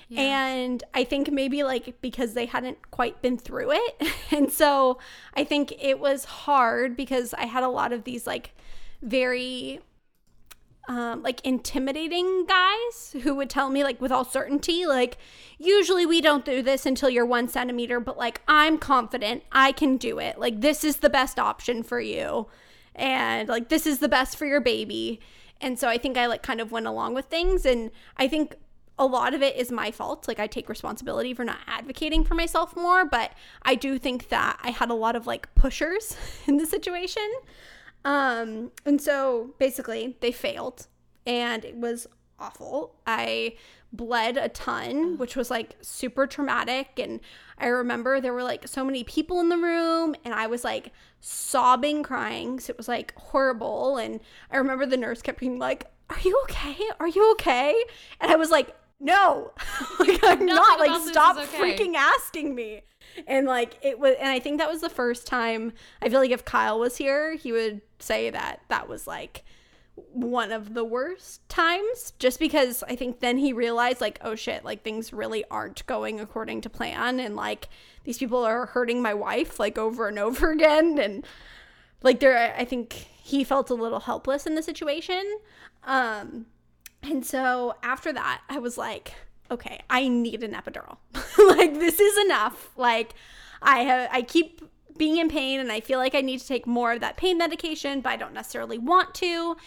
Yeah. 0.08 0.22
And 0.22 0.84
I 0.94 1.04
think 1.04 1.32
maybe 1.32 1.64
like 1.64 2.02
because 2.02 2.34
they 2.34 2.48
hadn't 2.48 2.92
quite 2.92 3.22
been 3.22 3.38
through 3.38 3.72
it. 3.74 4.08
and 4.32 4.52
so 4.52 4.98
I 5.36 5.44
think 5.44 5.74
it 5.80 6.00
was 6.00 6.26
hard 6.26 6.96
because 6.96 7.34
I 7.34 7.46
had 7.46 7.64
a 7.64 7.70
lot 7.70 7.94
of 7.94 8.04
these 8.04 8.26
like 8.26 8.52
very 9.02 9.82
um, 10.90 11.22
like 11.22 11.46
intimidating 11.46 12.48
guys 12.48 13.16
who 13.22 13.36
would 13.36 13.50
tell 13.50 13.70
me 13.70 13.84
like 13.84 14.02
with 14.02 14.12
all 14.12 14.26
certainty 14.26 14.88
like 14.88 15.20
usually 15.60 16.04
we 16.04 16.20
don't 16.20 16.44
do 16.44 16.64
this 16.64 16.84
until 16.84 17.12
you're 17.12 17.28
one 17.28 17.48
centimeter 17.48 18.00
but 18.00 18.18
like 18.18 18.42
i'm 18.48 18.80
confident 18.80 19.44
i 19.52 19.72
can 19.72 19.98
do 19.98 20.18
it 20.18 20.40
like 20.40 20.62
this 20.62 20.84
is 20.84 20.98
the 20.98 21.10
best 21.10 21.38
option 21.38 21.84
for 21.84 22.02
you 22.02 22.48
and 22.96 23.48
like 23.48 23.70
this 23.70 23.86
is 23.86 24.00
the 24.00 24.10
best 24.10 24.36
for 24.36 24.48
your 24.48 24.60
baby 24.60 25.20
and 25.62 25.78
so 25.78 25.88
I 25.88 25.98
think 25.98 26.18
I 26.18 26.28
like 26.28 26.44
kind 26.44 26.62
of 26.62 26.72
went 26.72 26.88
along 26.88 27.14
with 27.14 27.26
things. 27.26 27.66
And 27.66 27.92
I 28.18 28.28
think 28.28 28.56
a 28.98 29.06
lot 29.06 29.34
of 29.34 29.42
it 29.42 29.56
is 29.56 29.72
my 29.72 29.92
fault. 29.92 30.28
Like 30.28 30.40
I 30.40 30.48
take 30.48 30.70
responsibility 30.70 31.34
for 31.34 31.44
not 31.44 31.58
advocating 31.68 32.24
for 32.24 32.36
myself 32.36 32.76
more, 32.76 33.06
but 33.06 33.32
I 33.64 33.76
do 33.76 33.98
think 33.98 34.30
that 34.30 34.60
I 34.62 34.72
had 34.72 34.90
a 34.90 34.94
lot 34.94 35.16
of 35.16 35.28
like 35.28 35.54
pushers 35.56 36.16
in 36.48 36.58
the 36.58 36.66
situation. 36.66 37.30
Um, 38.06 38.72
and 38.86 39.02
so 39.02 39.54
basically 39.58 40.18
they 40.22 40.32
failed 40.32 40.88
and 41.26 41.66
it 41.66 41.76
was 41.76 42.08
awful. 42.40 42.96
I 43.06 43.56
bled 43.92 44.38
a 44.38 44.50
ton, 44.50 45.18
which 45.18 45.36
was 45.36 45.50
like 45.50 45.76
super 45.82 46.28
traumatic. 46.28 47.00
And 47.00 47.20
I 47.58 47.68
remember 47.68 48.22
there 48.22 48.34
were 48.34 48.44
like 48.44 48.68
so 48.68 48.84
many 48.84 49.04
people 49.04 49.40
in 49.40 49.50
the 49.50 49.58
room, 49.58 50.16
and 50.24 50.34
I 50.34 50.48
was 50.48 50.64
like 50.64 50.92
sobbing, 51.20 52.04
crying. 52.04 52.60
So 52.60 52.72
it 52.72 52.78
was 52.78 52.88
like 52.88 53.14
horrible. 53.16 53.98
And 53.98 54.20
I 54.52 54.58
remember 54.58 54.86
the 54.86 54.98
nurse 54.98 55.22
kept 55.22 55.40
being 55.40 55.60
like, 55.60 55.86
Are 56.10 56.20
you 56.24 56.40
okay? 56.44 56.78
Are 57.00 57.08
you 57.08 57.32
okay? 57.34 57.76
And 58.22 58.32
I 58.32 58.36
was 58.36 58.52
like, 58.52 58.76
No, 59.00 59.52
like, 60.00 60.20
I'm 60.24 60.46
not. 60.46 60.80
Like, 60.80 61.08
stop 61.10 61.38
okay. 61.38 61.58
freaking 61.58 61.96
asking 61.96 62.56
me. 62.56 62.84
And 63.28 63.48
like 63.48 63.78
it 63.82 64.00
was, 64.00 64.16
and 64.20 64.30
I 64.30 64.40
think 64.40 64.60
that 64.60 64.70
was 64.70 64.82
the 64.82 64.90
first 64.90 65.26
time 65.26 65.74
I 66.02 66.10
feel 66.10 66.20
like 66.20 66.32
if 66.32 66.46
Kyle 66.46 66.80
was 66.80 66.98
here, 66.98 67.36
he 67.36 67.52
would 67.52 67.82
say 67.98 68.30
that 68.30 68.62
that 68.70 68.88
was 68.88 69.08
like 69.08 69.44
one 70.12 70.52
of 70.52 70.74
the 70.74 70.84
worst 70.84 71.48
times 71.50 72.14
just 72.20 72.40
because 72.40 72.84
I 72.84 72.96
think 72.96 73.20
then 73.20 73.38
he 73.38 73.54
realized 73.54 74.02
like 74.02 74.20
oh 74.22 74.36
shit 74.36 74.64
like 74.66 74.84
things 74.84 75.14
really 75.14 75.44
aren't 75.52 75.86
going 75.86 76.20
according 76.20 76.62
to 76.62 76.70
plan 76.70 77.20
and 77.20 77.36
like 77.36 77.70
these 78.04 78.18
people 78.18 78.44
are 78.44 78.68
hurting 78.68 79.02
my 79.02 79.14
wife 79.14 79.60
like 79.60 79.78
over 79.78 80.08
and 80.08 80.20
over 80.28 80.52
again 80.52 80.98
and 81.00 81.26
like 82.04 82.20
there 82.20 82.54
I 82.58 82.66
think 82.66 82.94
he 82.94 83.44
felt 83.44 83.70
a 83.70 83.76
little 83.76 84.00
helpless 84.02 84.46
in 84.46 84.56
the 84.56 84.64
situation 84.64 85.24
um 85.84 86.46
And 87.02 87.26
so 87.26 87.76
after 87.82 88.12
that, 88.14 88.42
I 88.50 88.60
was 88.60 88.78
like, 88.78 89.14
okay, 89.50 89.80
I 89.90 90.08
need 90.10 90.44
an 90.44 90.52
epidural. 90.54 90.98
like 91.56 91.74
this 91.76 92.00
is 92.00 92.18
enough. 92.26 92.72
Like 92.78 93.14
I 93.62 93.80
have 93.80 94.10
I 94.12 94.22
keep 94.22 94.62
being 95.00 95.18
in 95.18 95.30
pain 95.30 95.60
and 95.60 95.72
I 95.72 95.80
feel 95.80 95.98
like 95.98 96.14
I 96.14 96.22
need 96.22 96.40
to 96.42 96.48
take 96.48 96.68
more 96.68 96.94
of 96.94 97.00
that 97.00 97.18
pain 97.18 97.40
medication, 97.40 98.02
but 98.02 98.12
I 98.12 98.18
don't 98.18 98.34
necessarily 98.34 98.78
want 98.78 99.16
to. 99.16 99.58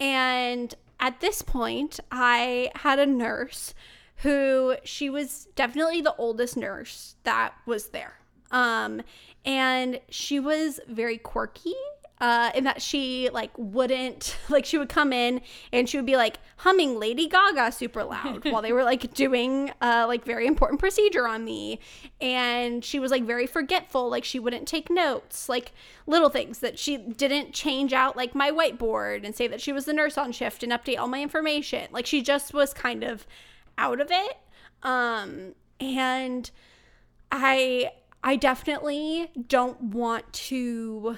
And 0.00 0.74
at 0.98 1.20
this 1.20 1.42
point, 1.42 2.00
I 2.10 2.72
had 2.74 2.98
a 2.98 3.06
nurse 3.06 3.74
who 4.16 4.74
she 4.82 5.08
was 5.08 5.46
definitely 5.54 6.00
the 6.00 6.16
oldest 6.16 6.56
nurse 6.56 7.14
that 7.22 7.54
was 7.64 7.90
there. 7.90 8.18
Um, 8.50 9.02
and 9.44 10.00
she 10.08 10.40
was 10.40 10.80
very 10.88 11.16
quirky 11.16 11.74
uh, 12.20 12.50
in 12.54 12.64
that 12.64 12.82
she 12.82 13.30
like 13.32 13.50
wouldn't 13.56 14.36
like 14.48 14.64
she 14.64 14.76
would 14.76 14.88
come 14.88 15.12
in 15.12 15.40
and 15.72 15.88
she 15.88 15.96
would 15.96 16.06
be 16.06 16.16
like 16.16 16.38
humming 16.58 16.98
Lady 16.98 17.26
Gaga 17.26 17.72
super 17.72 18.04
loud 18.04 18.44
while 18.44 18.60
they 18.60 18.72
were 18.72 18.84
like 18.84 19.14
doing 19.14 19.72
uh, 19.80 20.04
like 20.06 20.24
very 20.24 20.46
important 20.46 20.78
procedure 20.78 21.26
on 21.26 21.44
me, 21.44 21.80
and 22.20 22.84
she 22.84 22.98
was 22.98 23.10
like 23.10 23.24
very 23.24 23.46
forgetful, 23.46 24.10
like 24.10 24.24
she 24.24 24.38
wouldn't 24.38 24.68
take 24.68 24.90
notes, 24.90 25.48
like 25.48 25.72
little 26.06 26.28
things 26.28 26.58
that 26.58 26.78
she 26.78 26.98
didn't 26.98 27.54
change 27.54 27.92
out 27.92 28.16
like 28.16 28.34
my 28.34 28.50
whiteboard 28.50 29.24
and 29.24 29.34
say 29.34 29.46
that 29.46 29.60
she 29.60 29.72
was 29.72 29.86
the 29.86 29.92
nurse 29.92 30.18
on 30.18 30.32
shift 30.32 30.62
and 30.62 30.72
update 30.72 30.98
all 30.98 31.08
my 31.08 31.22
information, 31.22 31.88
like 31.90 32.06
she 32.06 32.20
just 32.22 32.52
was 32.52 32.74
kind 32.74 33.02
of 33.02 33.26
out 33.78 34.00
of 34.00 34.08
it, 34.10 34.36
um, 34.82 35.54
and 35.80 36.50
I 37.32 37.92
I 38.22 38.36
definitely 38.36 39.30
don't 39.48 39.80
want 39.80 40.30
to 40.34 41.16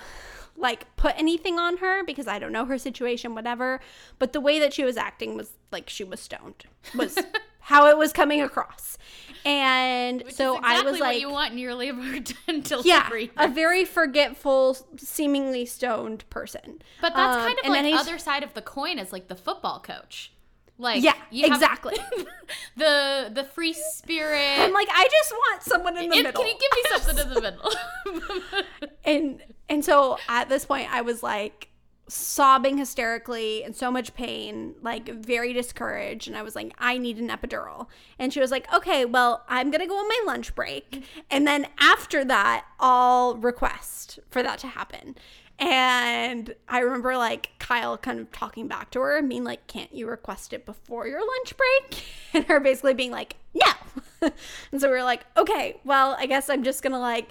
like 0.56 0.94
put 0.96 1.14
anything 1.18 1.58
on 1.58 1.78
her 1.78 2.04
because 2.04 2.26
I 2.28 2.38
don't 2.38 2.52
know 2.52 2.64
her 2.66 2.78
situation, 2.78 3.34
whatever. 3.34 3.80
But 4.18 4.32
the 4.32 4.40
way 4.40 4.58
that 4.58 4.72
she 4.72 4.84
was 4.84 4.96
acting 4.96 5.36
was 5.36 5.52
like 5.70 5.88
she 5.88 6.04
was 6.04 6.20
stoned, 6.20 6.64
was 6.94 7.18
how 7.60 7.86
it 7.88 7.96
was 7.98 8.12
coming 8.12 8.40
across. 8.42 8.96
And 9.44 10.22
Which 10.22 10.34
so 10.34 10.56
exactly 10.58 10.76
I 10.78 10.82
was 10.82 10.92
what 10.92 11.00
like, 11.00 11.20
you 11.20 11.30
want 11.30 11.52
in 11.52 11.58
your 11.58 11.74
labor 11.74 12.00
and 12.48 12.72
yeah, 12.84 13.08
a 13.36 13.48
very 13.48 13.84
forgetful, 13.84 14.76
seemingly 14.96 15.66
stoned 15.66 16.28
person. 16.30 16.80
But 17.00 17.14
that's 17.14 17.38
Um, 17.38 17.42
kind 17.46 17.58
of 17.64 17.70
like 17.70 17.84
he's- 17.84 18.00
other 18.00 18.18
side 18.18 18.42
of 18.44 18.54
the 18.54 18.62
coin 18.62 18.98
is 18.98 19.12
like 19.12 19.28
the 19.28 19.34
football 19.34 19.80
coach. 19.80 20.31
Like 20.78 21.02
Yeah, 21.02 21.14
exactly. 21.30 21.96
the 22.76 23.30
the 23.32 23.44
free 23.44 23.72
spirit. 23.72 24.58
I'm 24.58 24.72
like, 24.72 24.88
I 24.90 25.08
just 25.10 25.32
want 25.32 25.62
someone 25.62 25.96
in 25.96 26.08
the 26.08 26.16
middle. 26.16 26.32
Can 26.32 26.46
you 26.46 26.54
give 26.54 26.72
me 26.76 26.98
something 26.98 27.26
in 27.26 27.34
the 27.34 27.40
middle? 28.60 28.62
and 29.04 29.42
and 29.68 29.84
so 29.84 30.18
at 30.28 30.48
this 30.48 30.64
point 30.64 30.92
i 30.92 31.00
was 31.00 31.22
like 31.22 31.68
sobbing 32.08 32.76
hysterically 32.76 33.62
in 33.62 33.72
so 33.72 33.90
much 33.90 34.12
pain 34.12 34.74
like 34.82 35.08
very 35.08 35.52
discouraged 35.52 36.28
and 36.28 36.36
i 36.36 36.42
was 36.42 36.54
like 36.54 36.74
i 36.78 36.98
need 36.98 37.16
an 37.16 37.28
epidural 37.28 37.86
and 38.18 38.32
she 38.32 38.40
was 38.40 38.50
like 38.50 38.70
okay 38.74 39.04
well 39.04 39.44
i'm 39.48 39.70
gonna 39.70 39.86
go 39.86 39.96
on 39.96 40.06
my 40.08 40.22
lunch 40.26 40.54
break 40.54 41.04
and 41.30 41.46
then 41.46 41.66
after 41.80 42.24
that 42.24 42.66
i'll 42.80 43.36
request 43.36 44.18
for 44.30 44.42
that 44.42 44.58
to 44.58 44.66
happen 44.66 45.14
and 45.62 46.54
i 46.68 46.80
remember 46.80 47.16
like 47.16 47.50
kyle 47.58 47.96
kind 47.96 48.18
of 48.18 48.30
talking 48.32 48.66
back 48.66 48.90
to 48.90 49.00
her 49.00 49.16
and 49.16 49.28
being 49.28 49.44
like 49.44 49.66
can't 49.66 49.94
you 49.94 50.08
request 50.08 50.52
it 50.52 50.66
before 50.66 51.06
your 51.06 51.20
lunch 51.20 51.54
break 51.56 52.04
and 52.34 52.44
her 52.46 52.58
basically 52.58 52.94
being 52.94 53.10
like 53.10 53.36
no 53.54 53.72
and 54.72 54.80
so 54.80 54.88
we 54.88 54.94
were 54.94 55.02
like 55.02 55.24
okay 55.36 55.78
well 55.84 56.16
i 56.18 56.26
guess 56.26 56.50
i'm 56.50 56.62
just 56.62 56.82
gonna 56.82 56.98
like 56.98 57.28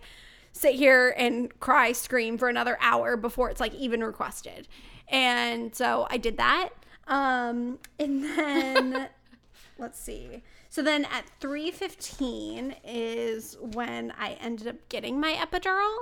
sit 0.53 0.75
here 0.75 1.13
and 1.17 1.57
cry, 1.59 1.91
scream 1.91 2.37
for 2.37 2.49
another 2.49 2.77
hour 2.81 3.17
before 3.17 3.49
it's 3.49 3.59
like 3.59 3.73
even 3.75 4.03
requested. 4.03 4.67
And 5.07 5.75
so 5.75 6.07
I 6.09 6.17
did 6.17 6.37
that. 6.37 6.69
Um, 7.07 7.79
and 7.99 8.23
then 8.23 9.09
let's 9.77 9.99
see. 9.99 10.43
So 10.71 10.81
then 10.81 11.03
at 11.03 11.25
3:15 11.41 12.77
is 12.85 13.57
when 13.59 14.13
I 14.17 14.37
ended 14.39 14.69
up 14.69 14.87
getting 14.87 15.19
my 15.19 15.33
epidural 15.33 15.97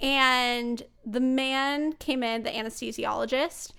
and 0.00 0.82
the 1.06 1.20
man 1.20 1.92
came 1.92 2.24
in, 2.24 2.42
the 2.42 2.50
anesthesiologist, 2.50 3.74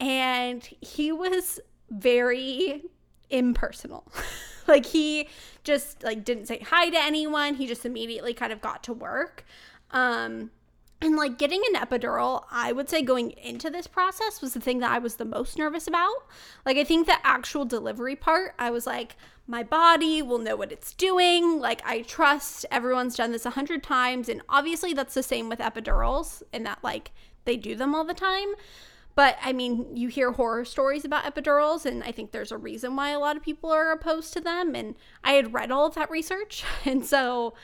and 0.00 0.64
he 0.80 1.12
was 1.12 1.60
very 1.90 2.82
impersonal. 3.30 4.12
like 4.66 4.84
he 4.84 5.28
just 5.62 6.02
like 6.02 6.24
didn't 6.24 6.46
say 6.46 6.58
hi 6.58 6.90
to 6.90 6.98
anyone. 7.00 7.54
He 7.54 7.68
just 7.68 7.86
immediately 7.86 8.34
kind 8.34 8.52
of 8.52 8.60
got 8.60 8.82
to 8.84 8.92
work. 8.92 9.44
Um 9.92 10.50
and 11.04 11.16
like 11.16 11.38
getting 11.38 11.62
an 11.72 11.80
epidural, 11.80 12.44
I 12.50 12.72
would 12.72 12.88
say 12.88 13.02
going 13.02 13.32
into 13.32 13.70
this 13.70 13.86
process 13.86 14.40
was 14.40 14.54
the 14.54 14.60
thing 14.60 14.78
that 14.80 14.90
I 14.90 14.98
was 14.98 15.16
the 15.16 15.24
most 15.24 15.58
nervous 15.58 15.86
about. 15.86 16.14
Like 16.64 16.76
I 16.76 16.84
think 16.84 17.06
the 17.06 17.24
actual 17.24 17.64
delivery 17.64 18.16
part, 18.16 18.54
I 18.58 18.70
was 18.70 18.86
like 18.86 19.16
my 19.46 19.62
body 19.62 20.22
will 20.22 20.38
know 20.38 20.56
what 20.56 20.72
it's 20.72 20.94
doing. 20.94 21.60
Like 21.60 21.82
I 21.84 22.02
trust 22.02 22.64
everyone's 22.70 23.16
done 23.16 23.32
this 23.32 23.44
a 23.44 23.50
hundred 23.50 23.82
times 23.82 24.28
and 24.28 24.40
obviously 24.48 24.94
that's 24.94 25.14
the 25.14 25.22
same 25.22 25.48
with 25.48 25.58
epidurals 25.58 26.42
and 26.52 26.64
that 26.64 26.78
like 26.82 27.10
they 27.44 27.56
do 27.56 27.74
them 27.74 27.94
all 27.94 28.04
the 28.04 28.14
time. 28.14 28.54
But 29.14 29.36
I 29.42 29.52
mean, 29.52 29.96
you 29.96 30.08
hear 30.08 30.32
horror 30.32 30.64
stories 30.64 31.04
about 31.04 31.24
epidurals, 31.24 31.86
and 31.86 32.02
I 32.02 32.10
think 32.10 32.32
there's 32.32 32.50
a 32.50 32.58
reason 32.58 32.96
why 32.96 33.10
a 33.10 33.20
lot 33.20 33.36
of 33.36 33.44
people 33.44 33.70
are 33.70 33.92
opposed 33.92 34.32
to 34.32 34.40
them. 34.40 34.74
And 34.74 34.96
I 35.22 35.32
had 35.34 35.54
read 35.54 35.70
all 35.70 35.86
of 35.86 35.94
that 35.94 36.10
research, 36.10 36.64
and 36.84 37.06
so 37.06 37.54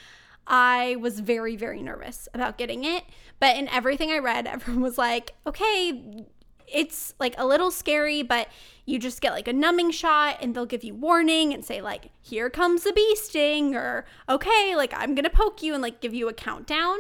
I 0.47 0.97
was 0.97 1.21
very, 1.21 1.57
very 1.57 1.83
nervous 1.83 2.29
about 2.35 2.59
getting 2.59 2.85
it. 2.85 3.05
But 3.41 3.57
in 3.57 3.69
everything 3.69 4.11
I 4.13 4.19
read, 4.19 4.47
everyone 4.47 4.83
was 4.83 4.99
like, 4.99 5.35
okay, 5.47 6.25
it's 6.73 7.15
like 7.19 7.35
a 7.37 7.47
little 7.47 7.73
scary, 7.73 8.23
but 8.23 8.49
you 8.87 8.99
just 8.99 9.21
get 9.21 9.33
like 9.33 9.49
a 9.49 9.53
numbing 9.53 9.91
shot 9.91 10.39
and 10.41 10.55
they'll 10.55 10.67
give 10.67 10.85
you 10.85 10.95
warning 10.95 11.53
and 11.53 11.65
say 11.65 11.81
like 11.81 12.11
here 12.21 12.51
comes 12.51 12.83
the 12.83 12.93
bee 12.93 13.15
sting 13.15 13.77
or 13.77 14.05
okay 14.29 14.75
like 14.75 14.93
i'm 14.97 15.15
gonna 15.15 15.31
poke 15.31 15.63
you 15.63 15.75
and 15.75 15.83
like 15.83 16.01
give 16.01 16.13
you 16.13 16.29
a 16.29 16.33
countdown 16.33 16.99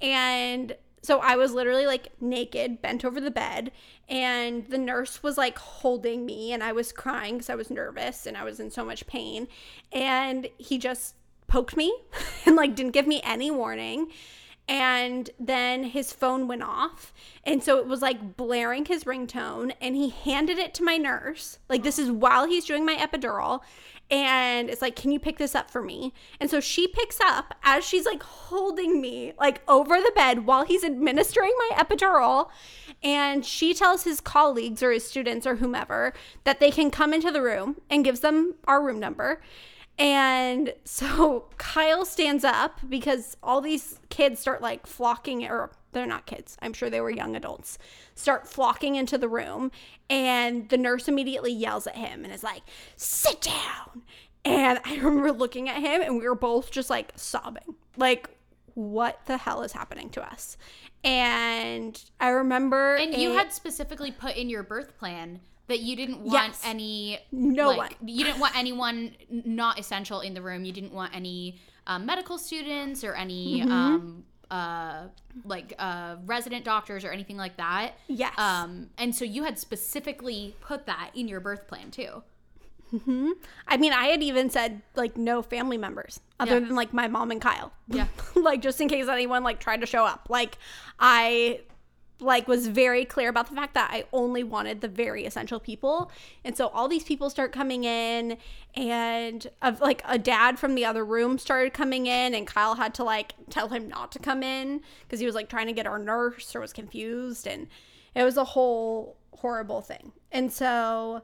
and 0.00 0.76
so 1.02 1.18
I 1.18 1.34
was 1.36 1.52
literally 1.52 1.84
like 1.84 2.08
naked, 2.20 2.80
bent 2.80 3.04
over 3.04 3.20
the 3.20 3.30
bed, 3.30 3.72
and 4.08 4.64
the 4.68 4.78
nurse 4.78 5.22
was 5.22 5.36
like 5.36 5.58
holding 5.58 6.24
me, 6.24 6.52
and 6.52 6.62
I 6.62 6.72
was 6.72 6.92
crying 6.92 7.34
because 7.34 7.50
I 7.50 7.56
was 7.56 7.70
nervous 7.70 8.24
and 8.24 8.36
I 8.36 8.44
was 8.44 8.60
in 8.60 8.70
so 8.70 8.84
much 8.84 9.06
pain. 9.06 9.48
And 9.90 10.48
he 10.58 10.78
just 10.78 11.16
poked 11.48 11.76
me 11.76 11.92
and 12.46 12.54
like 12.54 12.76
didn't 12.76 12.92
give 12.92 13.06
me 13.06 13.20
any 13.24 13.50
warning. 13.50 14.12
And 14.68 15.28
then 15.38 15.84
his 15.84 16.12
phone 16.12 16.46
went 16.48 16.62
off. 16.62 17.12
And 17.44 17.62
so 17.62 17.78
it 17.78 17.86
was 17.86 18.00
like 18.00 18.36
blaring 18.36 18.84
his 18.84 19.04
ringtone, 19.04 19.72
and 19.80 19.96
he 19.96 20.10
handed 20.10 20.58
it 20.58 20.72
to 20.74 20.84
my 20.84 20.96
nurse. 20.96 21.58
Like, 21.68 21.82
this 21.82 21.98
is 21.98 22.10
while 22.10 22.46
he's 22.46 22.64
doing 22.64 22.86
my 22.86 22.96
epidural 22.96 23.62
and 24.12 24.68
it's 24.68 24.82
like, 24.82 24.94
can 24.94 25.10
you 25.10 25.18
pick 25.18 25.38
this 25.38 25.54
up 25.54 25.70
for 25.70 25.82
me? 25.82 26.12
And 26.38 26.50
so 26.50 26.60
she 26.60 26.86
picks 26.86 27.18
up 27.18 27.54
as 27.62 27.82
she's 27.82 28.04
like 28.04 28.22
holding 28.22 29.00
me 29.00 29.32
like 29.40 29.62
over 29.66 29.96
the 29.96 30.12
bed 30.14 30.44
while 30.44 30.66
he's 30.66 30.84
administering 30.84 31.52
my 31.70 31.78
epidural. 31.78 32.50
And 33.02 33.44
she 33.44 33.72
tells 33.72 34.04
his 34.04 34.20
colleagues 34.20 34.82
or 34.82 34.92
his 34.92 35.08
students 35.08 35.46
or 35.46 35.56
whomever 35.56 36.12
that 36.44 36.60
they 36.60 36.70
can 36.70 36.90
come 36.90 37.14
into 37.14 37.30
the 37.30 37.40
room 37.40 37.80
and 37.88 38.04
gives 38.04 38.20
them 38.20 38.54
our 38.66 38.82
room 38.82 39.00
number. 39.00 39.40
And 40.02 40.74
so 40.84 41.44
Kyle 41.58 42.04
stands 42.04 42.42
up 42.42 42.80
because 42.88 43.36
all 43.40 43.60
these 43.60 44.00
kids 44.10 44.40
start 44.40 44.60
like 44.60 44.84
flocking, 44.84 45.44
or 45.44 45.70
they're 45.92 46.06
not 46.06 46.26
kids, 46.26 46.56
I'm 46.60 46.72
sure 46.72 46.90
they 46.90 47.00
were 47.00 47.10
young 47.10 47.36
adults, 47.36 47.78
start 48.16 48.48
flocking 48.48 48.96
into 48.96 49.16
the 49.16 49.28
room. 49.28 49.70
And 50.10 50.68
the 50.70 50.76
nurse 50.76 51.06
immediately 51.06 51.52
yells 51.52 51.86
at 51.86 51.94
him 51.94 52.24
and 52.24 52.34
is 52.34 52.42
like, 52.42 52.62
sit 52.96 53.40
down. 53.42 54.02
And 54.44 54.80
I 54.84 54.96
remember 54.96 55.30
looking 55.30 55.68
at 55.68 55.76
him 55.80 56.02
and 56.02 56.18
we 56.18 56.28
were 56.28 56.34
both 56.34 56.72
just 56.72 56.90
like 56.90 57.12
sobbing. 57.14 57.76
Like, 57.96 58.28
what 58.74 59.20
the 59.26 59.36
hell 59.36 59.62
is 59.62 59.70
happening 59.70 60.10
to 60.10 60.22
us? 60.32 60.56
And 61.04 62.02
I 62.18 62.30
remember. 62.30 62.96
and 62.96 63.14
you 63.14 63.30
it- 63.30 63.36
had 63.36 63.52
specifically 63.52 64.10
put 64.10 64.34
in 64.36 64.48
your 64.48 64.64
birth 64.64 64.98
plan 64.98 65.40
that 65.68 65.80
you 65.80 65.96
didn't 65.96 66.20
want 66.20 66.32
Yes. 66.32 66.62
any 66.64 67.18
No 67.30 67.68
like, 67.68 67.78
one. 67.78 68.08
You 68.08 68.24
didn't 68.24 68.40
want 68.40 68.56
anyone 68.56 69.12
not 69.30 69.78
essential 69.78 70.20
in 70.20 70.34
the 70.34 70.42
room. 70.42 70.64
You 70.64 70.72
didn't 70.72 70.92
want 70.92 71.14
any 71.14 71.58
um, 71.86 72.04
medical 72.06 72.38
students 72.38 73.04
or 73.04 73.14
any 73.14 73.60
Mm-hmm. 73.60 73.72
um, 73.72 74.24
uh, 74.50 75.04
like 75.46 75.72
uh, 75.78 76.16
resident 76.26 76.62
doctors 76.64 77.04
or 77.06 77.10
anything 77.10 77.38
like 77.38 77.56
that. 77.56 77.92
Yes. 78.08 78.38
Um, 78.38 78.90
and 78.98 79.14
so 79.14 79.24
you 79.24 79.44
had 79.44 79.58
specifically 79.58 80.54
put 80.60 80.84
that 80.86 81.10
in 81.14 81.26
your 81.26 81.40
birth 81.40 81.66
plan 81.66 81.90
too. 81.90 82.22
Mhm. 82.92 83.30
I 83.66 83.78
mean, 83.78 83.94
I 83.94 84.08
had 84.08 84.22
even 84.22 84.50
said 84.50 84.82
like 84.94 85.16
no 85.16 85.40
family 85.40 85.78
members 85.78 86.20
other 86.38 86.58
Yeah. 86.58 86.66
than 86.66 86.74
like 86.74 86.92
my 86.92 87.08
mom 87.08 87.30
and 87.30 87.40
Kyle. 87.40 87.72
Yeah. 87.88 88.08
like 88.34 88.60
just 88.60 88.78
in 88.82 88.88
case 88.88 89.08
anyone 89.08 89.42
like 89.42 89.58
tried 89.60 89.80
to 89.80 89.86
show 89.86 90.04
up. 90.04 90.26
Like 90.28 90.58
I 91.00 91.60
like 92.22 92.48
was 92.48 92.66
very 92.68 93.04
clear 93.04 93.28
about 93.28 93.48
the 93.48 93.54
fact 93.54 93.74
that 93.74 93.90
I 93.92 94.04
only 94.12 94.42
wanted 94.44 94.80
the 94.80 94.88
very 94.88 95.26
essential 95.26 95.60
people. 95.60 96.10
And 96.44 96.56
so 96.56 96.68
all 96.68 96.88
these 96.88 97.04
people 97.04 97.28
start 97.30 97.52
coming 97.52 97.84
in 97.84 98.38
and 98.74 99.46
of 99.60 99.80
like 99.80 100.02
a 100.06 100.18
dad 100.18 100.58
from 100.58 100.74
the 100.74 100.84
other 100.84 101.04
room 101.04 101.38
started 101.38 101.72
coming 101.74 102.06
in 102.06 102.34
and 102.34 102.46
Kyle 102.46 102.76
had 102.76 102.94
to 102.94 103.04
like 103.04 103.34
tell 103.50 103.68
him 103.68 103.88
not 103.88 104.12
to 104.12 104.18
come 104.18 104.42
in 104.42 104.80
because 105.02 105.20
he 105.20 105.26
was 105.26 105.34
like 105.34 105.48
trying 105.48 105.66
to 105.66 105.72
get 105.72 105.86
our 105.86 105.98
nurse 105.98 106.54
or 106.54 106.60
was 106.60 106.72
confused 106.72 107.46
and 107.46 107.66
it 108.14 108.22
was 108.24 108.36
a 108.36 108.44
whole 108.44 109.16
horrible 109.38 109.80
thing. 109.82 110.12
And 110.30 110.52
so 110.52 111.22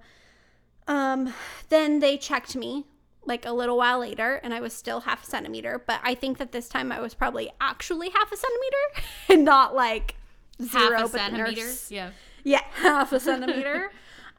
Um, 0.87 1.35
then 1.69 2.01
they 2.01 2.17
checked 2.17 2.57
me 2.57 2.87
like 3.27 3.45
a 3.45 3.53
little 3.53 3.77
while 3.77 3.99
later 3.99 4.41
and 4.43 4.55
I 4.55 4.61
was 4.61 4.73
still 4.73 5.01
half 5.01 5.23
a 5.23 5.27
centimeter, 5.27 5.83
but 5.87 6.01
I 6.03 6.15
think 6.15 6.39
that 6.39 6.53
this 6.53 6.67
time 6.69 6.91
I 6.91 7.01
was 7.01 7.13
probably 7.15 7.51
actually 7.61 8.09
half 8.11 8.33
a 8.33 8.37
centimeter 8.37 9.09
and 9.29 9.45
not 9.45 9.75
like 9.75 10.15
zero 10.63 10.97
Half 10.99 11.05
a 11.15 11.19
centimeter. 11.19 11.61
nurse- 11.63 11.91
Yeah. 11.91 12.11
yeah, 12.45 12.63
half 12.75 13.13
a 13.13 13.21
centimeter. 13.21 13.91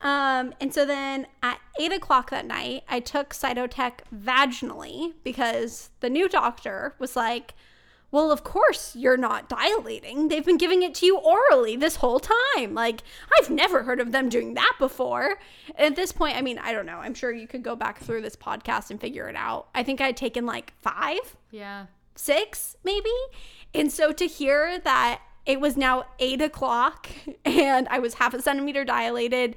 um, 0.01 0.53
and 0.61 0.73
so 0.73 0.85
then 0.85 1.27
at 1.43 1.59
eight 1.79 1.91
o'clock 1.91 2.29
that 2.29 2.45
night, 2.45 2.83
I 2.89 2.99
took 2.99 3.29
Cytotec 3.33 3.99
vaginally 4.15 5.13
because 5.23 5.89
the 5.99 6.09
new 6.09 6.29
doctor 6.29 6.95
was 6.99 7.15
like, 7.15 7.53
well, 8.11 8.31
of 8.31 8.43
course 8.43 8.95
you're 8.95 9.17
not 9.17 9.47
dilating. 9.49 10.29
They've 10.29 10.43
been 10.45 10.57
giving 10.57 10.81
it 10.81 10.95
to 10.95 11.05
you 11.05 11.17
orally 11.19 11.75
this 11.75 11.97
whole 11.97 12.19
time. 12.19 12.73
Like, 12.73 13.01
I've 13.39 13.51
never 13.51 13.83
heard 13.83 13.99
of 13.99 14.11
them 14.11 14.29
doing 14.29 14.55
that 14.55 14.73
before. 14.79 15.37
And 15.75 15.91
at 15.91 15.95
this 15.95 16.11
point, 16.11 16.35
I 16.35 16.41
mean, 16.41 16.57
I 16.57 16.73
don't 16.73 16.87
know. 16.87 16.97
I'm 16.97 17.13
sure 17.13 17.31
you 17.31 17.45
could 17.47 17.61
go 17.61 17.75
back 17.75 17.99
through 17.99 18.21
this 18.23 18.35
podcast 18.35 18.89
and 18.89 18.99
figure 18.99 19.27
it 19.29 19.35
out. 19.35 19.67
I 19.75 19.83
think 19.83 20.01
I'd 20.01 20.17
taken 20.17 20.47
like 20.47 20.73
five 20.81 21.35
Yeah. 21.51 21.85
six, 22.15 22.75
maybe. 22.83 23.11
And 23.75 23.91
so 23.91 24.11
to 24.11 24.25
hear 24.25 24.79
that 24.79 25.21
it 25.49 25.59
was 25.59 25.75
now 25.75 26.05
eight 26.19 26.41
o'clock 26.41 27.09
and 27.45 27.87
I 27.89 27.97
was 27.97 28.13
half 28.13 28.35
a 28.35 28.41
centimeter 28.41 28.85
dilated 28.85 29.55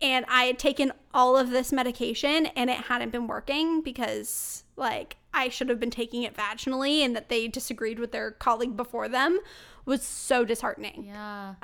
and 0.00 0.24
I 0.28 0.44
had 0.44 0.58
taken 0.58 0.92
all 1.12 1.36
of 1.36 1.50
this 1.50 1.72
medication 1.72 2.46
and 2.46 2.70
it 2.70 2.76
hadn't 2.76 3.10
been 3.10 3.26
working 3.26 3.82
because, 3.82 4.62
like, 4.76 5.16
I 5.34 5.48
should 5.48 5.68
have 5.68 5.78
been 5.80 5.90
taking 5.90 6.22
it 6.22 6.36
vaginally 6.36 7.04
and 7.04 7.14
that 7.16 7.28
they 7.28 7.48
disagreed 7.48 7.98
with 7.98 8.12
their 8.12 8.30
colleague 8.30 8.76
before 8.76 9.08
them 9.08 9.40
was 9.84 10.02
so 10.02 10.44
disheartening. 10.44 11.06
Yeah. 11.06 11.54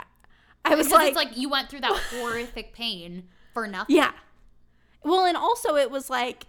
I 0.65 0.75
was 0.75 0.89
Because 0.89 0.93
like, 0.93 1.09
it's 1.09 1.17
like 1.17 1.37
you 1.37 1.49
went 1.49 1.69
through 1.69 1.81
that 1.81 1.97
horrific 2.11 2.73
pain 2.73 3.25
for 3.55 3.69
nothing. 3.69 3.95
Yeah. 3.97 4.13
Well, 5.05 5.25
and 5.25 5.37
also 5.37 5.77
it 5.77 5.91
was 5.91 6.11
like 6.11 6.47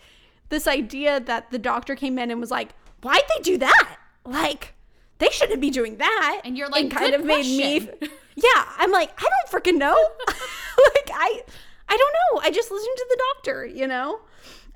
this 0.50 0.68
idea 0.68 1.20
that 1.20 1.52
the 1.52 1.60
doctor 1.60 1.96
came 1.96 2.18
in 2.18 2.32
and 2.32 2.40
was 2.40 2.50
like, 2.52 2.70
"Why'd 3.02 3.22
they 3.36 3.44
do 3.44 3.58
that? 3.60 3.98
Like, 4.26 4.74
they 5.20 5.30
shouldn't 5.30 5.61
be 5.61 5.70
doing 5.70 5.97
that." 5.97 6.41
And 6.43 6.57
you're 6.57 6.70
like, 6.70 6.86
it 6.86 6.91
kind 6.91 7.11
"Good 7.11 7.20
of 7.22 7.26
made 7.26 7.45
me. 7.45 7.86
question." 7.86 8.09
Yeah, 8.36 8.65
I'm 8.78 8.91
like, 8.91 9.11
I 9.17 9.28
don't 9.30 9.63
freaking 9.63 9.78
know. 9.78 9.95
like, 10.28 11.09
I, 11.13 11.43
I 11.89 11.97
don't 11.97 12.13
know. 12.13 12.41
I 12.41 12.51
just 12.51 12.72
listened 12.72 12.97
to 12.97 13.05
the 13.09 13.22
doctor, 13.36 13.65
you 13.65 13.88
know. 13.88 14.22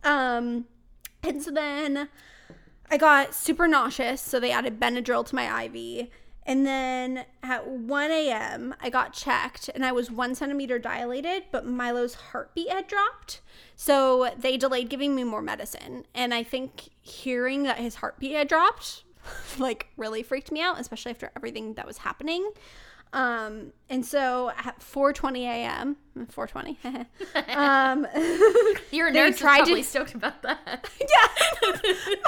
Um, 0.03 0.65
and 1.21 1.41
so 1.41 1.51
then 1.51 2.09
I 2.91 2.97
got 2.97 3.33
super 3.33 3.67
nauseous, 3.67 4.21
so 4.21 4.39
they 4.39 4.51
added 4.51 4.79
Benadryl 4.79 5.25
to 5.27 5.35
my 5.35 5.63
IV. 5.65 6.09
And 6.45 6.65
then 6.65 7.25
at 7.41 7.67
1 7.67 8.11
a.m., 8.11 8.75
I 8.81 8.89
got 8.89 9.13
checked 9.13 9.69
and 9.73 9.85
I 9.85 9.93
was 9.93 10.11
one 10.11 10.35
centimeter 10.35 10.77
dilated, 10.77 11.43
but 11.51 11.65
Milo's 11.65 12.15
heartbeat 12.15 12.69
had 12.69 12.87
dropped. 12.87 13.39
So 13.77 14.31
they 14.37 14.57
delayed 14.57 14.89
giving 14.89 15.15
me 15.15 15.23
more 15.23 15.41
medicine. 15.41 16.05
And 16.13 16.33
I 16.33 16.43
think 16.43 16.89
hearing 17.01 17.63
that 17.63 17.77
his 17.77 17.95
heartbeat 17.95 18.33
had 18.33 18.49
dropped, 18.49 19.03
like, 19.59 19.87
really 19.97 20.23
freaked 20.23 20.51
me 20.51 20.61
out, 20.61 20.79
especially 20.79 21.11
after 21.11 21.31
everything 21.35 21.73
that 21.75 21.85
was 21.87 21.99
happening. 21.99 22.49
Um, 23.13 23.73
and 23.91 24.03
so 24.03 24.51
at 24.57 24.79
4:20 24.79 25.41
a.m., 25.43 25.97
4:20, 26.17 27.05
um, 27.55 28.07
Your 28.91 29.11
nurse 29.11 29.37
tried 29.37 29.65
to- 29.65 29.83
stoked 29.83 30.15
about 30.15 30.41
that. 30.41 30.89
yeah, 30.99 31.71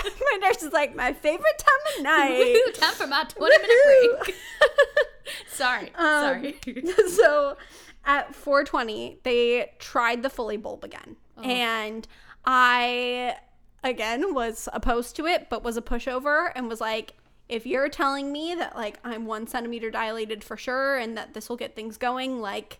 my 0.05 0.37
nurse 0.41 0.61
is 0.61 0.71
like 0.73 0.95
my 0.95 1.11
favorite 1.13 1.57
time 1.57 1.97
of 1.97 2.03
night. 2.03 2.61
Woo, 2.65 2.71
Time 2.73 2.93
for 2.93 3.07
my 3.07 3.23
20 3.23 3.57
minute 3.57 4.21
break. 4.25 4.35
Sorry. 5.47 5.91
Um, 5.95 6.21
Sorry. 6.23 6.59
so 7.09 7.57
at 8.05 8.35
420 8.35 9.19
they 9.23 9.71
tried 9.79 10.21
the 10.21 10.29
Foley 10.29 10.57
bulb 10.57 10.83
again 10.83 11.15
and 11.43 12.07
i 12.45 13.35
again 13.85 14.33
was 14.33 14.67
opposed 14.73 15.15
to 15.15 15.25
it 15.25 15.47
but 15.49 15.63
was 15.63 15.77
a 15.77 15.81
pushover 15.81 16.51
and 16.55 16.67
was 16.67 16.81
like 16.81 17.13
if 17.47 17.65
you're 17.65 17.87
telling 17.87 18.31
me 18.31 18.55
that 18.55 18.75
like 18.75 18.99
i'm 19.03 19.25
one 19.25 19.47
centimeter 19.47 19.89
dilated 19.91 20.43
for 20.43 20.57
sure 20.57 20.97
and 20.97 21.15
that 21.15 21.33
this 21.33 21.47
will 21.47 21.55
get 21.55 21.75
things 21.75 21.97
going 21.97 22.41
like 22.41 22.79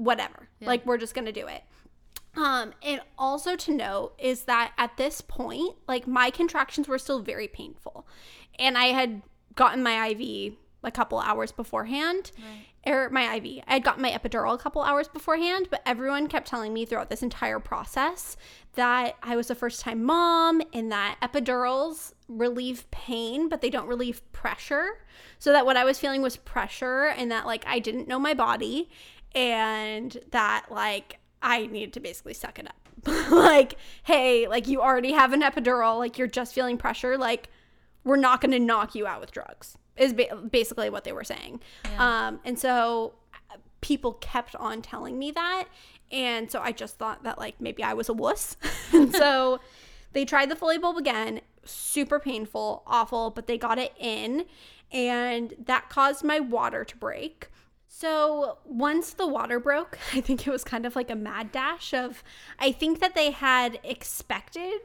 whatever. 0.00 0.48
Like 0.66 0.86
we're 0.86 0.96
just 0.96 1.14
gonna 1.14 1.32
do 1.32 1.46
it. 1.46 1.62
Um 2.36 2.72
and 2.82 3.00
also 3.18 3.54
to 3.56 3.74
note 3.74 4.14
is 4.18 4.44
that 4.44 4.72
at 4.78 4.96
this 4.96 5.20
point 5.20 5.76
like 5.86 6.06
my 6.06 6.30
contractions 6.30 6.88
were 6.88 6.98
still 6.98 7.20
very 7.20 7.48
painful. 7.48 8.06
And 8.58 8.78
i 8.78 8.86
had 8.86 9.22
gotten 9.56 9.82
my 9.82 10.06
iv 10.08 10.54
a 10.82 10.90
couple 10.90 11.18
hours 11.18 11.52
beforehand 11.52 12.32
or 12.86 13.10
my 13.10 13.34
iv 13.34 13.44
i 13.66 13.74
had 13.74 13.84
gotten 13.84 14.02
my 14.02 14.10
epidural 14.10 14.54
a 14.54 14.58
couple 14.58 14.82
hours 14.82 15.08
beforehand 15.08 15.68
but 15.70 15.82
everyone 15.84 16.26
kept 16.26 16.48
telling 16.48 16.72
me 16.72 16.84
throughout 16.84 17.10
this 17.10 17.22
entire 17.22 17.58
process 17.58 18.36
that 18.74 19.16
i 19.22 19.36
was 19.36 19.50
a 19.50 19.54
first 19.54 19.80
time 19.80 20.02
mom 20.02 20.62
and 20.72 20.90
that 20.90 21.16
epidurals 21.22 22.12
relieve 22.28 22.90
pain 22.90 23.48
but 23.48 23.60
they 23.60 23.70
don't 23.70 23.86
relieve 23.86 24.22
pressure 24.32 24.98
so 25.38 25.52
that 25.52 25.66
what 25.66 25.76
i 25.76 25.84
was 25.84 25.98
feeling 25.98 26.22
was 26.22 26.36
pressure 26.36 27.06
and 27.16 27.30
that 27.30 27.46
like 27.46 27.64
i 27.66 27.78
didn't 27.78 28.08
know 28.08 28.18
my 28.18 28.34
body 28.34 28.88
and 29.34 30.18
that 30.30 30.66
like 30.70 31.20
I 31.42 31.66
needed 31.66 31.92
to 31.94 32.00
basically 32.00 32.34
suck 32.34 32.58
it 32.58 32.66
up. 32.66 32.76
like, 33.30 33.76
hey, 34.02 34.46
like 34.46 34.68
you 34.68 34.80
already 34.82 35.12
have 35.12 35.32
an 35.32 35.42
epidural, 35.42 35.98
like 35.98 36.18
you're 36.18 36.26
just 36.26 36.54
feeling 36.54 36.76
pressure, 36.76 37.16
like 37.16 37.48
we're 38.04 38.16
not 38.16 38.40
going 38.40 38.52
to 38.52 38.58
knock 38.58 38.94
you 38.94 39.06
out 39.06 39.20
with 39.20 39.32
drugs. 39.32 39.76
Is 40.00 40.12
ba- 40.12 40.36
basically 40.50 40.90
what 40.90 41.04
they 41.04 41.12
were 41.12 41.24
saying. 41.24 41.60
Um 41.98 42.40
and 42.44 42.58
so 42.58 43.14
people 43.80 44.14
kept 44.14 44.54
on 44.56 44.82
telling 44.82 45.18
me 45.18 45.30
that 45.30 45.64
and 46.12 46.50
so 46.50 46.60
I 46.60 46.72
just 46.72 46.98
thought 46.98 47.22
that 47.24 47.38
like 47.38 47.60
maybe 47.60 47.82
I 47.82 47.94
was 47.94 48.08
a 48.08 48.12
wuss. 48.12 48.56
and 48.92 49.14
so 49.14 49.60
they 50.12 50.24
tried 50.24 50.50
the 50.50 50.56
Foley 50.56 50.78
bulb 50.78 50.96
again, 50.96 51.40
super 51.64 52.18
painful, 52.18 52.82
awful, 52.86 53.30
but 53.30 53.46
they 53.46 53.58
got 53.58 53.78
it 53.78 53.92
in 53.98 54.46
and 54.92 55.54
that 55.66 55.88
caused 55.88 56.24
my 56.24 56.40
water 56.40 56.84
to 56.84 56.96
break. 56.96 57.48
So 57.86 58.58
once 58.64 59.12
the 59.12 59.26
water 59.26 59.60
broke, 59.60 59.98
I 60.14 60.20
think 60.20 60.46
it 60.46 60.50
was 60.50 60.64
kind 60.64 60.86
of 60.86 60.96
like 60.96 61.10
a 61.10 61.16
mad 61.16 61.52
dash 61.52 61.94
of 61.94 62.24
I 62.58 62.72
think 62.72 63.00
that 63.00 63.14
they 63.14 63.30
had 63.30 63.78
expected 63.84 64.80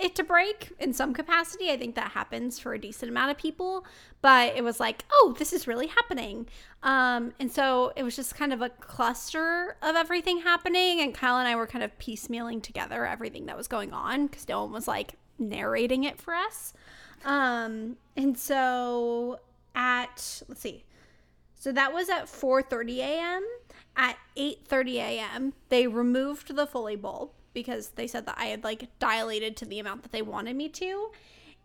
it 0.00 0.14
to 0.16 0.24
break 0.24 0.72
in 0.78 0.92
some 0.92 1.12
capacity. 1.12 1.70
I 1.70 1.76
think 1.76 1.94
that 1.94 2.12
happens 2.12 2.58
for 2.58 2.72
a 2.72 2.78
decent 2.78 3.10
amount 3.10 3.30
of 3.30 3.38
people, 3.38 3.84
but 4.22 4.56
it 4.56 4.64
was 4.64 4.80
like, 4.80 5.04
oh, 5.12 5.34
this 5.38 5.52
is 5.52 5.66
really 5.66 5.88
happening. 5.88 6.46
Um, 6.82 7.32
and 7.38 7.50
so 7.50 7.92
it 7.96 8.02
was 8.02 8.16
just 8.16 8.34
kind 8.34 8.52
of 8.52 8.62
a 8.62 8.68
cluster 8.68 9.76
of 9.82 9.96
everything 9.96 10.40
happening. 10.40 11.00
And 11.00 11.14
Kyle 11.14 11.38
and 11.38 11.46
I 11.46 11.56
were 11.56 11.66
kind 11.66 11.84
of 11.84 11.96
piecemealing 11.98 12.62
together 12.62 13.06
everything 13.06 13.46
that 13.46 13.56
was 13.56 13.68
going 13.68 13.92
on 13.92 14.26
because 14.26 14.48
no 14.48 14.62
one 14.62 14.72
was 14.72 14.88
like 14.88 15.14
narrating 15.38 16.04
it 16.04 16.20
for 16.20 16.34
us. 16.34 16.72
Um, 17.24 17.96
and 18.16 18.38
so 18.38 19.40
at, 19.74 20.42
let's 20.48 20.60
see, 20.60 20.84
so 21.54 21.72
that 21.72 21.92
was 21.92 22.08
at 22.08 22.24
4:30 22.24 22.98
a.m. 22.98 23.46
At 23.94 24.16
8:30 24.36 24.94
a.m., 24.94 25.52
they 25.68 25.86
removed 25.86 26.56
the 26.56 26.66
Foley 26.66 26.96
bulb 26.96 27.32
because 27.52 27.90
they 27.90 28.06
said 28.06 28.26
that 28.26 28.36
I 28.38 28.46
had 28.46 28.64
like 28.64 28.88
dilated 28.98 29.56
to 29.58 29.64
the 29.64 29.78
amount 29.78 30.02
that 30.02 30.12
they 30.12 30.22
wanted 30.22 30.56
me 30.56 30.68
to. 30.70 31.10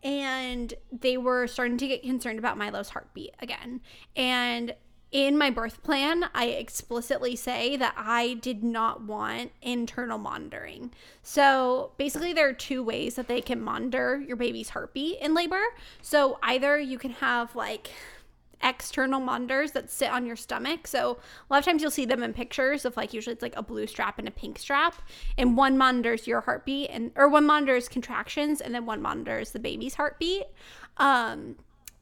And 0.03 0.73
they 0.91 1.17
were 1.17 1.47
starting 1.47 1.77
to 1.77 1.87
get 1.87 2.03
concerned 2.03 2.37
about 2.37 2.57
Milo's 2.57 2.89
heartbeat 2.89 3.33
again. 3.39 3.81
And 4.15 4.75
in 5.11 5.37
my 5.37 5.49
birth 5.49 5.81
plan, 5.81 6.25
I 6.35 6.47
explicitly 6.47 7.35
say 7.37 7.77
that 7.77 7.95
I 7.97 8.33
did 8.33 8.63
not 8.63 9.03
want 9.03 9.51
internal 9.61 10.17
monitoring. 10.17 10.91
So 11.23 11.91
basically, 11.97 12.33
there 12.33 12.49
are 12.49 12.53
two 12.53 12.83
ways 12.83 13.15
that 13.15 13.29
they 13.29 13.39
can 13.39 13.61
monitor 13.61 14.21
your 14.27 14.35
baby's 14.35 14.69
heartbeat 14.69 15.19
in 15.21 15.33
labor. 15.33 15.63
So 16.01 16.37
either 16.43 16.77
you 16.77 16.97
can 16.97 17.11
have 17.11 17.55
like 17.55 17.91
external 18.65 19.19
monitors 19.19 19.71
that 19.71 19.89
sit 19.89 20.09
on 20.09 20.25
your 20.25 20.35
stomach. 20.35 20.87
So 20.87 21.19
a 21.49 21.53
lot 21.53 21.59
of 21.59 21.65
times 21.65 21.81
you'll 21.81 21.91
see 21.91 22.05
them 22.05 22.23
in 22.23 22.33
pictures 22.33 22.83
of 22.83 22.97
like 22.97 23.13
usually 23.13 23.33
it's 23.33 23.43
like 23.43 23.55
a 23.55 23.63
blue 23.63 23.87
strap 23.87 24.19
and 24.19 24.27
a 24.27 24.31
pink 24.31 24.57
strap, 24.59 24.95
and 25.37 25.55
one 25.55 25.77
monitors 25.77 26.27
your 26.27 26.41
heartbeat 26.41 26.89
and 26.89 27.11
or 27.15 27.29
one 27.29 27.45
monitors 27.45 27.87
contractions 27.87 28.59
and 28.59 28.73
then 28.73 28.85
one 28.85 29.01
monitors 29.01 29.51
the 29.51 29.59
baby's 29.59 29.95
heartbeat. 29.95 30.43
Um 30.97 31.55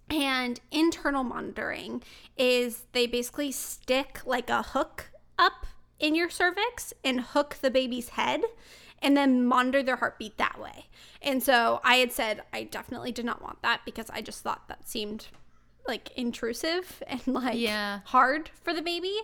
and 0.10 0.60
internal 0.72 1.24
monitoring 1.24 2.02
is 2.38 2.84
they 2.94 3.08
basically 3.08 3.52
stick 3.52 4.22
like 4.26 4.50
a 4.50 4.62
hook 4.62 5.12
up 5.38 5.66
in 6.00 6.16
your 6.16 6.30
cervix 6.30 6.94
and 7.04 7.22
hook 7.22 7.58
the 7.62 7.72
baby's 7.72 8.10
head 8.10 8.42
and 9.02 9.18
then 9.18 9.46
monitor 9.46 9.84
their 9.84 9.96
heartbeat 9.98 10.38
that 10.38 10.60
way. 10.60 10.86
And 11.22 11.44
so 11.44 11.82
I 11.84 11.96
had 11.96 12.12
said 12.12 12.44
I 12.54 12.64
definitely 12.64 13.12
did 13.12 13.26
not 13.26 13.42
want 13.42 13.62
that 13.64 13.82
because 13.86 14.10
I 14.10 14.22
just 14.22 14.42
thought 14.42 14.68
that 14.68 14.88
seemed 14.88 15.28
like 15.88 16.12
intrusive 16.16 17.02
and 17.08 17.22
like 17.28 17.58
Yeah. 17.60 18.00
hard 18.06 18.50
for 18.64 18.74
the 18.74 18.82
baby. 18.82 19.16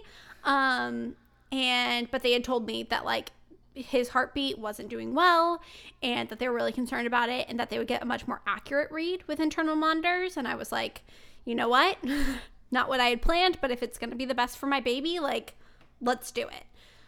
Um 0.44 1.16
and 1.52 2.10
but 2.12 2.22
they 2.22 2.32
had 2.34 2.44
told 2.44 2.66
me 2.66 2.84
that 2.84 3.06
like 3.06 3.32
his 3.74 4.10
heartbeat 4.10 4.58
wasn't 4.60 4.90
doing 4.90 5.14
well 5.14 5.62
and 6.04 6.28
that 6.30 6.40
they 6.40 6.48
were 6.50 6.56
really 6.56 6.72
concerned 6.72 7.08
about 7.08 7.30
it 7.30 7.46
and 7.50 7.60
that 7.60 7.70
they 7.70 7.78
would 7.78 7.88
get 7.88 8.02
a 8.02 8.06
much 8.06 8.28
more 8.28 8.42
accurate 8.46 8.92
read 8.92 9.24
with 9.28 9.40
internal 9.40 9.76
monitors 9.76 10.36
and 10.38 10.48
I 10.48 10.56
was 10.56 10.72
like, 10.72 11.02
"You 11.46 11.56
know 11.56 11.70
what? 11.70 11.98
Not 12.72 12.90
what 12.90 13.00
I 13.00 13.06
had 13.10 13.22
planned, 13.22 13.58
but 13.62 13.72
if 13.72 13.82
it's 13.82 13.98
going 13.98 14.10
to 14.12 14.16
be 14.16 14.26
the 14.26 14.36
best 14.36 14.58
for 14.58 14.68
my 14.68 14.80
baby, 14.82 15.20
like 15.20 15.56
let's 16.02 16.32
do 16.32 16.42
it." 16.48 16.64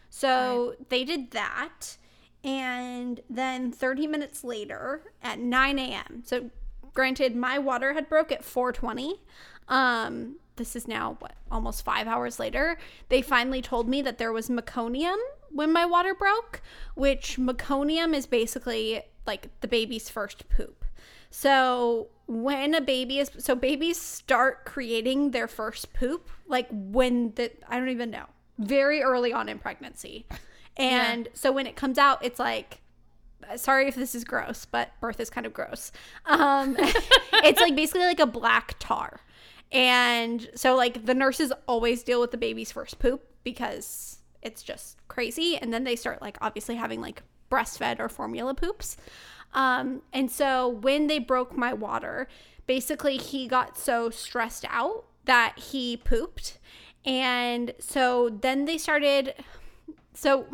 So, 0.08 0.76
they 0.88 1.04
did 1.04 1.30
that 1.32 1.96
and 2.44 3.20
then 3.30 3.70
30 3.72 4.06
minutes 4.06 4.42
later 4.44 5.02
at 5.22 5.38
9 5.38 5.78
a.m. 5.78 6.22
So, 6.24 6.50
granted, 6.94 7.36
my 7.36 7.58
water 7.58 7.94
had 7.94 8.08
broke 8.08 8.32
at 8.32 8.42
4:20. 8.42 9.20
Um, 9.68 10.36
this 10.56 10.76
is 10.76 10.86
now 10.86 11.16
what 11.20 11.34
almost 11.50 11.84
five 11.84 12.06
hours 12.06 12.38
later. 12.38 12.78
They 13.08 13.22
finally 13.22 13.62
told 13.62 13.88
me 13.88 14.02
that 14.02 14.18
there 14.18 14.32
was 14.32 14.48
meconium 14.48 15.16
when 15.50 15.72
my 15.72 15.86
water 15.86 16.14
broke, 16.14 16.62
which 16.94 17.36
meconium 17.38 18.14
is 18.14 18.26
basically 18.26 19.02
like 19.26 19.48
the 19.60 19.68
baby's 19.68 20.08
first 20.08 20.48
poop. 20.48 20.84
So 21.30 22.08
when 22.26 22.74
a 22.74 22.80
baby 22.80 23.18
is 23.18 23.30
so 23.38 23.54
babies 23.54 24.00
start 24.00 24.64
creating 24.64 25.30
their 25.30 25.48
first 25.48 25.92
poop 25.92 26.30
like 26.46 26.68
when 26.70 27.32
the 27.34 27.50
I 27.68 27.78
don't 27.78 27.88
even 27.88 28.10
know 28.10 28.26
very 28.58 29.02
early 29.02 29.32
on 29.32 29.48
in 29.48 29.58
pregnancy. 29.58 30.26
And 30.76 31.26
yeah. 31.26 31.32
so 31.34 31.52
when 31.52 31.66
it 31.66 31.76
comes 31.76 31.98
out, 31.98 32.24
it's 32.24 32.38
like, 32.38 32.80
sorry 33.56 33.88
if 33.88 33.94
this 33.94 34.14
is 34.14 34.24
gross, 34.24 34.64
but 34.64 34.90
birth 35.00 35.20
is 35.20 35.30
kind 35.30 35.46
of 35.46 35.52
gross. 35.52 35.92
Um, 36.26 36.76
it's 36.78 37.60
like 37.60 37.76
basically 37.76 38.06
like 38.06 38.20
a 38.20 38.26
black 38.26 38.76
tar. 38.78 39.20
And 39.70 40.50
so, 40.54 40.76
like, 40.76 41.06
the 41.06 41.14
nurses 41.14 41.52
always 41.66 42.02
deal 42.02 42.20
with 42.20 42.30
the 42.30 42.36
baby's 42.36 42.70
first 42.70 42.98
poop 42.98 43.24
because 43.42 44.18
it's 44.42 44.62
just 44.62 44.98
crazy. 45.08 45.56
And 45.56 45.72
then 45.72 45.84
they 45.84 45.96
start, 45.96 46.20
like, 46.20 46.36
obviously 46.42 46.74
having 46.76 47.00
like 47.00 47.22
breastfed 47.50 47.98
or 47.98 48.08
formula 48.08 48.54
poops. 48.54 48.96
Um, 49.54 50.02
and 50.12 50.30
so 50.30 50.68
when 50.68 51.06
they 51.06 51.18
broke 51.18 51.56
my 51.56 51.72
water, 51.72 52.28
basically 52.66 53.16
he 53.16 53.46
got 53.46 53.78
so 53.78 54.10
stressed 54.10 54.64
out 54.68 55.04
that 55.24 55.58
he 55.58 55.96
pooped. 55.96 56.58
And 57.04 57.74
so 57.78 58.28
then 58.28 58.64
they 58.66 58.78
started 58.78 59.34
so 60.14 60.46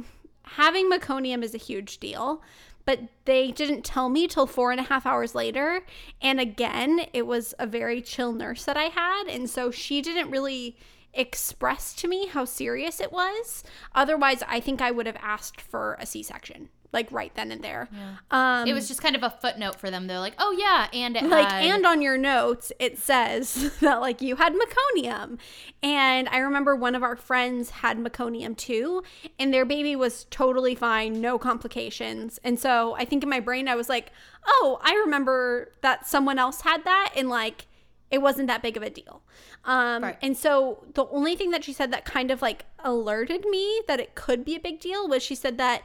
having 0.42 0.90
meconium 0.90 1.42
is 1.42 1.54
a 1.54 1.58
huge 1.58 1.98
deal, 1.98 2.42
but 2.88 3.00
they 3.26 3.52
didn't 3.52 3.84
tell 3.84 4.08
me 4.08 4.26
till 4.26 4.46
four 4.46 4.70
and 4.70 4.80
a 4.80 4.84
half 4.84 5.04
hours 5.04 5.34
later. 5.34 5.82
And 6.22 6.40
again, 6.40 7.02
it 7.12 7.26
was 7.26 7.52
a 7.58 7.66
very 7.66 8.00
chill 8.00 8.32
nurse 8.32 8.64
that 8.64 8.78
I 8.78 8.84
had. 8.84 9.24
And 9.28 9.50
so 9.50 9.70
she 9.70 10.00
didn't 10.00 10.30
really 10.30 10.74
express 11.12 11.92
to 11.96 12.08
me 12.08 12.28
how 12.28 12.46
serious 12.46 12.98
it 12.98 13.12
was. 13.12 13.62
Otherwise, 13.94 14.42
I 14.48 14.60
think 14.60 14.80
I 14.80 14.90
would 14.90 15.04
have 15.04 15.18
asked 15.20 15.60
for 15.60 15.98
a 16.00 16.06
C 16.06 16.22
section 16.22 16.70
like 16.92 17.10
right 17.12 17.34
then 17.34 17.52
and 17.52 17.62
there. 17.62 17.88
Yeah. 17.92 18.16
Um, 18.62 18.66
it 18.68 18.72
was 18.72 18.88
just 18.88 19.02
kind 19.02 19.14
of 19.14 19.22
a 19.22 19.30
footnote 19.30 19.76
for 19.76 19.90
them. 19.90 20.06
They're 20.06 20.18
like, 20.20 20.34
"Oh 20.38 20.52
yeah," 20.58 20.88
and 20.92 21.16
it 21.16 21.24
like 21.24 21.48
had- 21.50 21.64
and 21.64 21.84
on 21.86 22.00
your 22.00 22.16
notes 22.16 22.72
it 22.78 22.98
says 22.98 23.72
that 23.80 24.00
like 24.00 24.22
you 24.22 24.36
had 24.36 24.54
meconium, 24.54 25.38
and 25.82 26.28
I 26.30 26.38
remember 26.38 26.74
one 26.74 26.94
of 26.94 27.02
our 27.02 27.16
friends 27.16 27.70
had 27.70 27.98
meconium 27.98 28.56
too, 28.56 29.02
and 29.38 29.52
their 29.52 29.64
baby 29.64 29.96
was 29.96 30.24
totally 30.30 30.74
fine, 30.74 31.20
no 31.20 31.38
complications, 31.38 32.38
and 32.42 32.58
so 32.58 32.94
I 32.96 33.04
think 33.04 33.22
in 33.22 33.28
my 33.28 33.40
brain 33.40 33.68
I 33.68 33.74
was 33.74 33.88
like, 33.88 34.10
"Oh, 34.46 34.78
I 34.82 34.94
remember 34.94 35.72
that 35.82 36.06
someone 36.06 36.38
else 36.38 36.62
had 36.62 36.84
that," 36.84 37.12
and 37.16 37.28
like 37.28 37.66
it 38.10 38.22
wasn't 38.22 38.46
that 38.48 38.62
big 38.62 38.76
of 38.78 38.82
a 38.82 38.88
deal. 38.88 39.20
Um, 39.66 40.02
right. 40.02 40.16
And 40.22 40.34
so 40.34 40.82
the 40.94 41.04
only 41.08 41.36
thing 41.36 41.50
that 41.50 41.62
she 41.62 41.74
said 41.74 41.90
that 41.92 42.06
kind 42.06 42.30
of 42.30 42.40
like 42.40 42.64
alerted 42.78 43.44
me 43.50 43.82
that 43.86 44.00
it 44.00 44.14
could 44.14 44.44
be 44.46 44.56
a 44.56 44.60
big 44.60 44.80
deal 44.80 45.06
was 45.06 45.22
she 45.22 45.34
said 45.34 45.58
that 45.58 45.82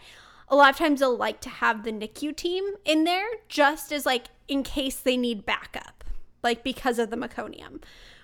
a 0.53 0.55
lot 0.55 0.69
of 0.69 0.77
times 0.77 0.99
they'll 0.99 1.17
like 1.17 1.41
to 1.41 1.49
have 1.49 1.83
the 1.83 1.91
NICU 1.91 2.35
team 2.35 2.63
in 2.85 3.05
there 3.05 3.25
just 3.49 3.91
as 3.91 4.05
like 4.05 4.27
in 4.47 4.61
case 4.61 4.99
they 4.99 5.17
need 5.17 5.47
backup, 5.47 6.03
like 6.43 6.63
because 6.63 6.99
of 6.99 7.09
the 7.09 7.17
meconium, 7.17 7.81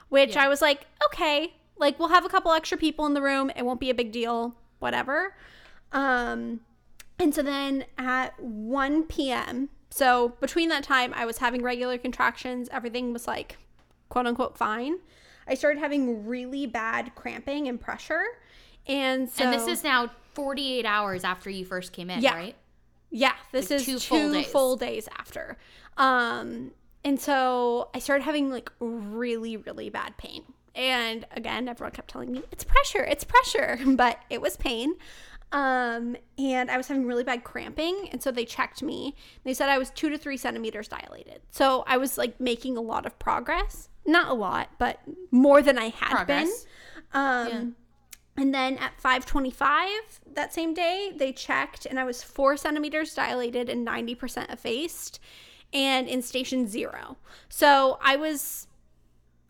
which 0.10 0.36
yeah. 0.36 0.44
I 0.44 0.48
was 0.48 0.62
like, 0.62 0.86
okay, 1.08 1.56
like 1.80 1.98
we'll 1.98 2.10
have 2.10 2.26
a 2.26 2.30
couple 2.30 2.52
extra 2.52 2.78
people 2.78 3.08
in 3.08 3.16
the 3.16 3.22
room. 3.24 3.50
It 3.56 3.66
won't 3.66 3.80
be 3.80 3.90
a 3.90 3.96
big 3.96 4.12
deal, 4.12 4.56
whatever. 4.78 5.34
Um, 5.92 6.60
and 7.18 7.34
so 7.34 7.42
then 7.42 7.86
at 7.98 8.40
1 8.40 9.04
p.m., 9.06 9.70
so 9.90 10.36
between 10.40 10.70
that 10.70 10.84
time, 10.84 11.16
I 11.16 11.26
was 11.26 11.40
having 11.40 11.64
regular 11.64 11.98
contractions. 11.98 12.70
Everything 12.72 13.12
was 13.12 13.26
like 13.26 13.58
quote 14.10 14.28
unquote 14.28 14.56
fine. 14.56 14.98
I 15.48 15.56
started 15.56 15.80
having 15.80 16.28
really 16.28 16.68
bad 16.68 17.16
cramping 17.16 17.68
and 17.68 17.82
pressure. 17.82 18.24
And 18.86 19.28
so 19.28 19.46
And 19.46 19.54
this 19.54 19.66
is 19.66 19.84
now 19.84 20.12
48 20.40 20.86
hours 20.86 21.24
after 21.24 21.50
you 21.50 21.66
first 21.66 21.92
came 21.92 22.10
in, 22.10 22.22
yeah. 22.22 22.36
right? 22.36 22.56
Yeah, 23.12 23.34
this 23.52 23.70
like 23.70 23.80
is 23.80 23.86
two, 23.86 23.94
two 23.94 24.00
full, 24.00 24.32
days. 24.34 24.46
full 24.48 24.76
days 24.78 25.10
after. 25.18 25.58
Um 25.98 26.72
and 27.04 27.20
so 27.20 27.90
I 27.94 28.00
started 28.00 28.24
having 28.24 28.50
like 28.50 28.72
really 28.80 29.58
really 29.58 29.90
bad 29.90 30.18
pain. 30.18 30.44
And 30.76 31.26
again, 31.32 31.68
everyone 31.68 31.92
kept 31.92 32.10
telling 32.10 32.32
me 32.32 32.44
it's 32.52 32.64
pressure, 32.64 33.04
it's 33.04 33.24
pressure, 33.24 33.80
but 33.86 34.20
it 34.30 34.42
was 34.42 34.56
pain. 34.56 34.94
Um, 35.52 36.16
and 36.38 36.70
I 36.70 36.78
was 36.78 36.88
having 36.88 37.08
really 37.08 37.24
bad 37.24 37.44
cramping, 37.44 38.10
and 38.12 38.22
so 38.22 38.30
they 38.32 38.46
checked 38.46 38.84
me. 38.84 39.16
They 39.44 39.56
said 39.56 39.68
I 39.68 39.80
was 39.80 39.90
two 39.90 40.10
to 40.10 40.18
three 40.18 40.38
centimeters 40.38 40.88
dilated. 40.88 41.42
So 41.50 41.84
I 41.88 41.98
was 41.98 42.20
like 42.20 42.40
making 42.40 42.78
a 42.78 42.82
lot 42.82 43.08
of 43.08 43.18
progress, 43.18 43.90
not 44.06 44.30
a 44.30 44.34
lot, 44.34 44.70
but 44.78 45.00
more 45.32 45.64
than 45.64 45.80
I 45.80 45.90
had 45.90 46.12
progress. 46.12 46.66
been. 47.14 47.22
Um, 47.22 47.48
yeah. 47.48 47.64
And 48.40 48.54
then 48.54 48.78
at 48.78 48.98
525 49.02 49.90
that 50.34 50.54
same 50.54 50.74
day, 50.74 51.12
they 51.14 51.34
checked 51.34 51.86
and 51.86 52.00
I 52.00 52.06
was 52.06 52.24
four 52.24 52.56
centimeters 52.56 53.14
dilated 53.14 53.68
and 53.68 53.86
90% 53.86 54.50
effaced 54.50 55.20
and 55.74 56.08
in 56.08 56.22
station 56.22 56.66
zero. 56.66 57.18
So 57.50 58.00
I 58.02 58.16
was 58.16 58.68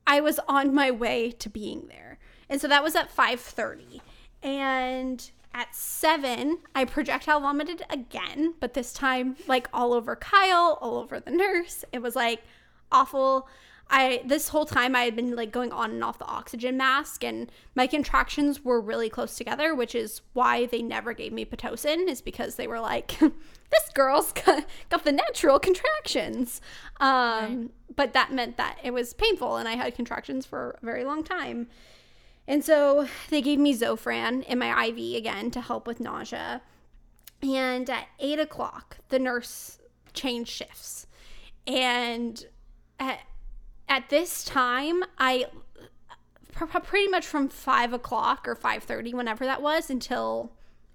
I 0.07 0.21
was 0.21 0.39
on 0.47 0.73
my 0.73 0.89
way 0.89 1.29
to 1.29 1.49
being 1.49 1.85
there. 1.87 2.17
And 2.49 2.59
so 2.59 2.67
that 2.67 2.83
was 2.83 2.95
at 2.95 3.11
530. 3.11 4.01
And 4.41 5.29
at 5.53 5.75
seven, 5.75 6.57
I 6.73 6.85
projectile 6.85 7.41
vomited 7.41 7.83
again, 7.91 8.55
but 8.59 8.73
this 8.73 8.91
time 8.91 9.35
like 9.47 9.69
all 9.71 9.93
over 9.93 10.15
Kyle, 10.15 10.79
all 10.81 10.97
over 10.97 11.19
the 11.19 11.29
nurse. 11.29 11.85
It 11.91 12.01
was 12.01 12.15
like 12.15 12.41
awful. 12.91 13.47
I 13.89 14.21
this 14.23 14.49
whole 14.49 14.65
time 14.65 14.95
I 14.95 15.03
had 15.03 15.15
been 15.15 15.35
like 15.35 15.51
going 15.51 15.71
on 15.71 15.91
and 15.91 16.03
off 16.03 16.19
the 16.19 16.25
oxygen 16.25 16.77
mask 16.77 17.23
and 17.23 17.51
my 17.75 17.87
contractions 17.87 18.63
were 18.63 18.79
really 18.79 19.09
close 19.09 19.35
together, 19.35 19.73
which 19.73 19.95
is 19.95 20.21
why 20.33 20.67
they 20.67 20.81
never 20.81 21.13
gave 21.13 21.33
me 21.33 21.43
pitocin 21.45 22.07
is 22.07 22.21
because 22.21 22.55
they 22.55 22.67
were 22.67 22.79
like 22.79 23.17
this 23.19 23.89
girl's 23.93 24.31
got, 24.31 24.65
got 24.89 25.03
the 25.03 25.11
natural 25.11 25.59
contractions. 25.59 26.61
Um, 26.99 27.09
right. 27.09 27.69
but 27.95 28.13
that 28.13 28.31
meant 28.31 28.57
that 28.57 28.77
it 28.83 28.91
was 28.91 29.13
painful 29.13 29.57
and 29.57 29.67
I 29.67 29.75
had 29.75 29.95
contractions 29.95 30.45
for 30.45 30.77
a 30.81 30.85
very 30.85 31.03
long 31.03 31.23
time. 31.23 31.67
And 32.47 32.63
so 32.63 33.07
they 33.29 33.41
gave 33.41 33.59
me 33.59 33.75
Zofran 33.75 34.43
in 34.45 34.57
my 34.59 34.87
IV 34.87 35.17
again 35.17 35.51
to 35.51 35.61
help 35.61 35.85
with 35.85 35.99
nausea. 35.99 36.61
And 37.41 37.89
at 37.89 38.07
eight 38.19 38.39
o'clock, 38.39 38.97
the 39.09 39.19
nurse 39.19 39.79
changed 40.13 40.49
shifts. 40.51 41.07
And 41.67 42.43
at 42.99 43.19
at 43.89 44.09
this 44.09 44.43
time, 44.43 45.03
I 45.17 45.47
pretty 46.53 47.07
much 47.07 47.25
from 47.25 47.49
five 47.49 47.91
o'clock 47.91 48.47
or 48.47 48.55
five 48.55 48.83
thirty, 48.83 49.13
whenever 49.13 49.45
that 49.45 49.61
was, 49.61 49.89
until 49.89 50.51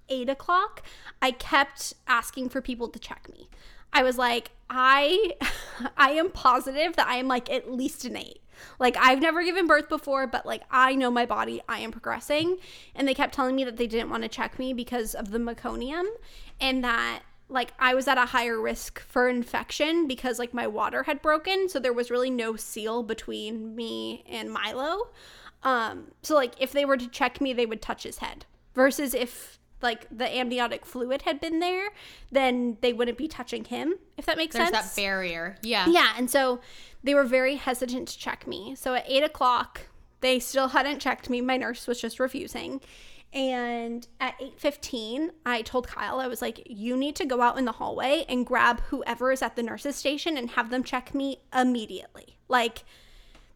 eight 0.09 0.28
o'clock, 0.28 0.82
I 1.20 1.30
kept 1.32 1.95
asking 2.07 2.51
for 2.51 2.61
people 2.61 2.88
to 2.88 2.99
check 2.99 3.28
me. 3.32 3.49
I 3.92 4.03
was 4.03 4.18
like, 4.18 4.51
I, 4.68 5.32
I 5.97 6.11
am 6.11 6.30
positive 6.30 6.97
that 6.97 7.07
I 7.07 7.16
am 7.16 7.28
like 7.28 7.51
at 7.51 7.70
least 7.70 8.05
an 8.05 8.16
eight. 8.16 8.40
Like 8.78 8.97
I've 8.99 9.20
never 9.20 9.42
given 9.42 9.66
birth 9.66 9.88
before, 9.88 10.26
but 10.26 10.47
like 10.47 10.62
I 10.70 10.95
know 10.95 11.11
my 11.11 11.26
body, 11.26 11.61
I 11.68 11.80
am 11.80 11.90
progressing. 11.90 12.59
And 12.95 13.07
they 13.07 13.14
kept 13.14 13.34
telling 13.34 13.57
me 13.57 13.64
that 13.64 13.76
they 13.76 13.86
didn't 13.86 14.11
want 14.11 14.22
to 14.22 14.28
check 14.28 14.59
me 14.59 14.72
because 14.72 15.14
of 15.14 15.30
the 15.30 15.38
meconium 15.38 16.05
and 16.61 16.84
that 16.84 17.22
like 17.49 17.72
I 17.78 17.95
was 17.95 18.09
at 18.09 18.18
a 18.18 18.26
higher 18.26 18.61
risk 18.61 19.01
for 19.01 19.28
infection 19.28 20.07
because 20.07 20.38
like 20.38 20.55
my 20.55 20.66
water 20.66 21.03
had 21.05 21.22
broken, 21.22 21.68
so 21.68 21.78
there 21.78 21.92
was 21.92 22.11
really 22.11 22.30
no 22.30 22.57
seal 22.57 23.03
between 23.03 23.76
me 23.76 24.24
and 24.28 24.53
Milo. 24.53 25.09
Um, 25.62 26.12
so 26.22 26.34
like 26.34 26.55
if 26.59 26.72
they 26.72 26.84
were 26.84 26.97
to 26.97 27.09
check 27.09 27.40
me, 27.40 27.53
they 27.53 27.66
would 27.66 27.82
touch 27.82 28.03
his 28.03 28.18
head. 28.18 28.47
Versus 28.74 29.14
if 29.14 29.59
like 29.82 30.07
the 30.11 30.28
amniotic 30.28 30.84
fluid 30.84 31.22
had 31.22 31.40
been 31.40 31.61
there, 31.61 31.90
then 32.32 32.78
they 32.80 32.92
wouldn't 32.92 33.18
be 33.18 33.28
touching 33.28 33.64
him. 33.64 33.95
If 34.16 34.26
that 34.26 34.36
makes 34.36 34.57
There's 34.57 34.70
sense. 34.70 34.76
There's 34.76 34.95
that 34.95 35.01
barrier. 35.01 35.57
Yeah. 35.62 35.86
Yeah, 35.88 36.14
and 36.16 36.30
so 36.30 36.61
they 37.03 37.14
were 37.14 37.24
very 37.24 37.57
hesitant 37.57 38.09
to 38.09 38.18
check 38.18 38.47
me. 38.47 38.74
So 38.74 38.95
at 38.95 39.05
eight 39.07 39.22
o'clock, 39.22 39.82
they 40.20 40.40
still 40.40 40.68
hadn't 40.68 41.01
checked 41.01 41.28
me. 41.30 41.40
My 41.40 41.57
nurse 41.57 41.86
was 41.86 42.01
just 42.01 42.18
refusing. 42.18 42.80
And 43.35 44.07
at 44.20 44.41
8:15, 44.41 45.30
I 45.45 45.62
told 45.62 45.89
Kyle 45.89 46.20
I 46.20 46.28
was 46.28 46.41
like, 46.41 46.62
"You 46.66 46.97
need 46.97 47.16
to 47.16 47.24
go 47.24 47.43
out 47.43 47.59
in 47.59 47.64
the 47.64 47.72
hallway 47.72 48.24
and 48.28 48.47
grab 48.47 48.80
whoever 48.82 49.32
is 49.32 49.43
at 49.43 49.57
the 49.57 49.62
nurses 49.62 49.97
station 49.97 50.37
and 50.37 50.51
have 50.51 50.70
them 50.70 50.85
check 50.85 51.14
me 51.14 51.41
immediately." 51.53 52.37
Like 52.49 52.85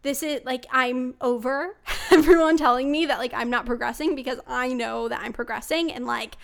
this 0.01 0.21
is 0.21 0.41
like 0.43 0.65
I'm 0.71 1.15
over 1.21 1.77
everyone 2.11 2.57
telling 2.57 2.91
me 2.91 3.05
that 3.05 3.19
like 3.19 3.33
I'm 3.33 3.49
not 3.49 3.65
progressing 3.65 4.15
because 4.15 4.39
I 4.45 4.73
know 4.73 5.07
that 5.07 5.21
I'm 5.21 5.33
progressing 5.33 5.93
and 5.93 6.05
like 6.05 6.37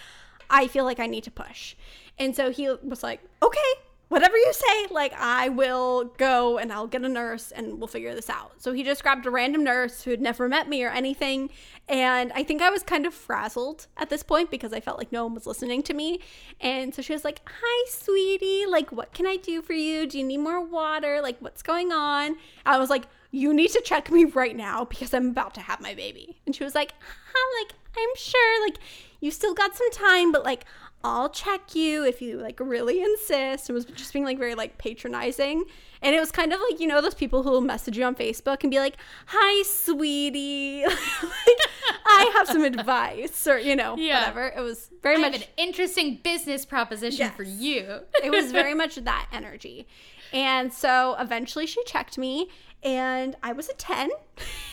I 0.49 0.67
feel 0.67 0.85
like 0.85 0.99
I 1.01 1.07
need 1.07 1.25
to 1.25 1.31
push. 1.31 1.75
And 2.17 2.33
so 2.33 2.51
he 2.51 2.69
was 2.83 3.03
like, 3.03 3.21
"Okay, 3.43 3.73
whatever 4.07 4.37
you 4.37 4.53
say, 4.53 4.87
like 4.91 5.13
I 5.17 5.49
will 5.49 6.05
go 6.17 6.57
and 6.57 6.71
I'll 6.71 6.87
get 6.87 7.03
a 7.03 7.09
nurse 7.09 7.51
and 7.51 7.79
we'll 7.79 7.87
figure 7.87 8.13
this 8.13 8.29
out. 8.29 8.53
So 8.57 8.71
he 8.71 8.83
just 8.83 9.01
grabbed 9.01 9.25
a 9.25 9.31
random 9.31 9.63
nurse 9.63 10.03
who 10.03 10.11
had 10.11 10.21
never 10.21 10.47
met 10.47 10.69
me 10.69 10.83
or 10.83 10.89
anything. 10.89 11.49
And 11.87 12.31
I 12.33 12.43
think 12.43 12.61
I 12.61 12.69
was 12.69 12.83
kind 12.83 13.05
of 13.05 13.13
frazzled 13.13 13.87
at 13.97 14.09
this 14.09 14.23
point 14.23 14.51
because 14.51 14.73
I 14.73 14.79
felt 14.79 14.97
like 14.97 15.11
no 15.11 15.25
one 15.25 15.33
was 15.33 15.47
listening 15.47 15.81
to 15.83 15.93
me. 15.93 16.19
And 16.61 16.93
so 16.93 17.01
she 17.01 17.13
was 17.13 17.23
like, 17.23 17.41
Hi, 17.47 17.89
sweetie. 17.89 18.65
Like, 18.67 18.91
what 18.91 19.13
can 19.13 19.25
I 19.25 19.37
do 19.37 19.61
for 19.61 19.73
you? 19.73 20.07
Do 20.07 20.17
you 20.17 20.23
need 20.23 20.37
more 20.37 20.63
water? 20.63 21.21
Like, 21.21 21.37
what's 21.39 21.63
going 21.63 21.91
on? 21.91 22.37
I 22.65 22.77
was 22.77 22.89
like, 22.89 23.05
You 23.31 23.53
need 23.53 23.71
to 23.71 23.81
check 23.81 24.11
me 24.11 24.25
right 24.25 24.55
now 24.55 24.85
because 24.85 25.13
I'm 25.13 25.29
about 25.29 25.53
to 25.55 25.61
have 25.61 25.81
my 25.81 25.95
baby. 25.95 26.37
And 26.45 26.55
she 26.55 26.63
was 26.63 26.75
like, 26.75 26.93
huh, 26.99 27.63
Like, 27.63 27.73
I'm 27.97 28.15
sure. 28.15 28.65
Like, 28.65 28.77
you 29.21 29.31
still 29.31 29.53
got 29.53 29.75
some 29.75 29.89
time, 29.91 30.31
but 30.31 30.43
like, 30.43 30.65
I'll 31.05 31.29
check 31.29 31.75
you 31.75 32.03
if 32.03 32.21
you 32.21 32.37
like 32.37 32.59
really 32.59 33.01
insist. 33.01 33.69
It 33.69 33.73
was 33.73 33.85
just 33.85 34.11
being 34.11 34.25
like 34.25 34.39
very 34.39 34.55
like 34.55 34.77
patronizing. 34.77 35.63
And 36.01 36.15
it 36.15 36.19
was 36.19 36.31
kind 36.31 36.51
of 36.53 36.59
like, 36.69 36.79
you 36.79 36.87
know, 36.87 37.01
those 37.01 37.13
people 37.13 37.43
who 37.43 37.51
will 37.51 37.61
message 37.61 37.97
you 37.97 38.03
on 38.03 38.15
Facebook 38.15 38.63
and 38.63 38.71
be 38.71 38.79
like, 38.79 38.95
Hi, 39.27 39.63
sweetie. 39.63 40.83
like, 40.87 41.59
I 42.07 42.31
have 42.35 42.47
some 42.47 42.63
advice 42.63 43.47
or, 43.47 43.57
you 43.59 43.75
know, 43.75 43.95
Yeah. 43.97 44.19
whatever. 44.21 44.47
It 44.55 44.61
was 44.61 44.89
very 45.03 45.17
I 45.17 45.19
much 45.19 45.33
have 45.33 45.41
an 45.43 45.47
interesting 45.57 46.19
business 46.23 46.65
proposition 46.65 47.29
for 47.31 47.43
you. 47.43 47.99
it 48.23 48.31
was 48.31 48.51
very 48.51 48.73
much 48.83 48.95
that 48.95 49.27
energy. 49.31 49.87
And 50.33 50.73
so 50.73 51.15
eventually 51.19 51.65
she 51.67 51.83
checked 51.85 52.17
me 52.17 52.49
and 52.83 53.35
I 53.43 53.53
was 53.53 53.69
a 53.69 53.73
10. 53.73 54.09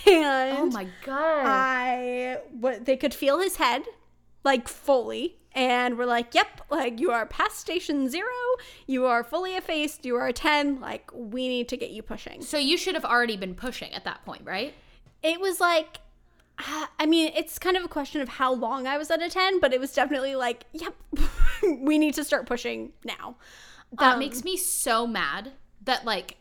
And 0.06 0.58
oh 0.58 0.66
my 0.66 0.88
god. 1.04 1.44
I 1.46 2.38
what 2.58 2.84
they 2.86 2.96
could 2.96 3.14
feel 3.14 3.38
his 3.38 3.56
head 3.56 3.84
like 4.44 4.66
fully 4.66 5.36
and 5.54 5.98
we're 5.98 6.06
like, 6.06 6.34
"Yep, 6.34 6.62
like 6.70 7.00
you 7.00 7.10
are 7.10 7.26
past 7.26 7.58
station 7.58 8.08
0. 8.08 8.24
You 8.86 9.06
are 9.06 9.22
fully 9.24 9.56
effaced. 9.56 10.04
You 10.04 10.16
are 10.16 10.26
a 10.28 10.32
10. 10.32 10.80
Like 10.80 11.10
we 11.14 11.48
need 11.48 11.68
to 11.68 11.76
get 11.76 11.90
you 11.90 12.02
pushing." 12.02 12.42
so 12.42 12.58
you 12.58 12.76
should 12.76 12.94
have 12.94 13.04
already 13.04 13.36
been 13.36 13.54
pushing 13.54 13.92
at 13.94 14.04
that 14.04 14.24
point, 14.24 14.42
right? 14.44 14.74
It 15.22 15.40
was 15.40 15.60
like 15.60 15.98
uh, 16.58 16.86
I 16.98 17.06
mean, 17.06 17.32
it's 17.34 17.58
kind 17.58 17.76
of 17.78 17.84
a 17.84 17.88
question 17.88 18.20
of 18.20 18.28
how 18.28 18.52
long 18.52 18.86
I 18.86 18.98
was 18.98 19.10
at 19.10 19.22
a 19.22 19.28
10, 19.30 19.58
but 19.58 19.72
it 19.72 19.80
was 19.80 19.92
definitely 19.92 20.36
like, 20.36 20.64
"Yep, 20.72 20.94
we 21.80 21.98
need 21.98 22.14
to 22.14 22.24
start 22.24 22.46
pushing 22.46 22.92
now." 23.04 23.36
That 23.98 24.14
Um, 24.14 24.18
makes 24.18 24.44
me 24.44 24.56
so 24.56 25.06
mad 25.06 25.52
that 25.84 26.04
like 26.04 26.36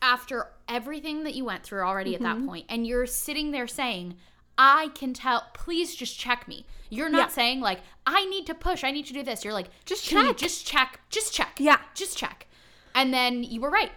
after 0.00 0.48
everything 0.68 1.24
that 1.24 1.34
you 1.34 1.44
went 1.44 1.64
through 1.64 1.82
already 1.82 2.14
at 2.14 2.20
Mm-hmm. 2.20 2.40
that 2.40 2.46
point 2.46 2.66
and 2.68 2.86
you're 2.86 3.06
sitting 3.06 3.50
there 3.50 3.66
saying 3.66 4.16
I 4.58 4.88
can 4.94 5.14
tell 5.14 5.46
please 5.54 5.94
just 5.94 6.18
check 6.18 6.48
me. 6.48 6.66
You're 6.90 7.08
not 7.08 7.28
Yeah. 7.28 7.34
saying 7.34 7.60
like 7.60 7.80
I 8.06 8.24
need 8.26 8.46
to 8.46 8.54
push, 8.54 8.82
I 8.84 8.90
need 8.90 9.06
to 9.06 9.12
do 9.12 9.22
this. 9.22 9.44
You're 9.44 9.54
like 9.54 9.68
Just 9.84 10.08
"Can 10.08 10.18
you 10.26 10.32
check." 10.32 10.36
just 10.38 10.66
check. 10.66 11.00
Just 11.10 11.32
check. 11.32 11.56
Yeah. 11.58 11.78
Just 11.94 12.16
check. 12.18 12.46
And 12.94 13.14
then 13.14 13.44
you 13.44 13.60
were 13.60 13.70
right. 13.70 13.92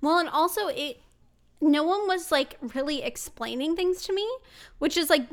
Well, 0.00 0.18
and 0.18 0.28
also 0.28 0.68
it 0.68 1.00
no 1.60 1.82
one 1.82 2.06
was 2.06 2.30
like 2.30 2.58
really 2.74 3.02
explaining 3.02 3.74
things 3.74 4.02
to 4.02 4.12
me, 4.12 4.28
which 4.78 4.96
is 4.98 5.08
like 5.08 5.26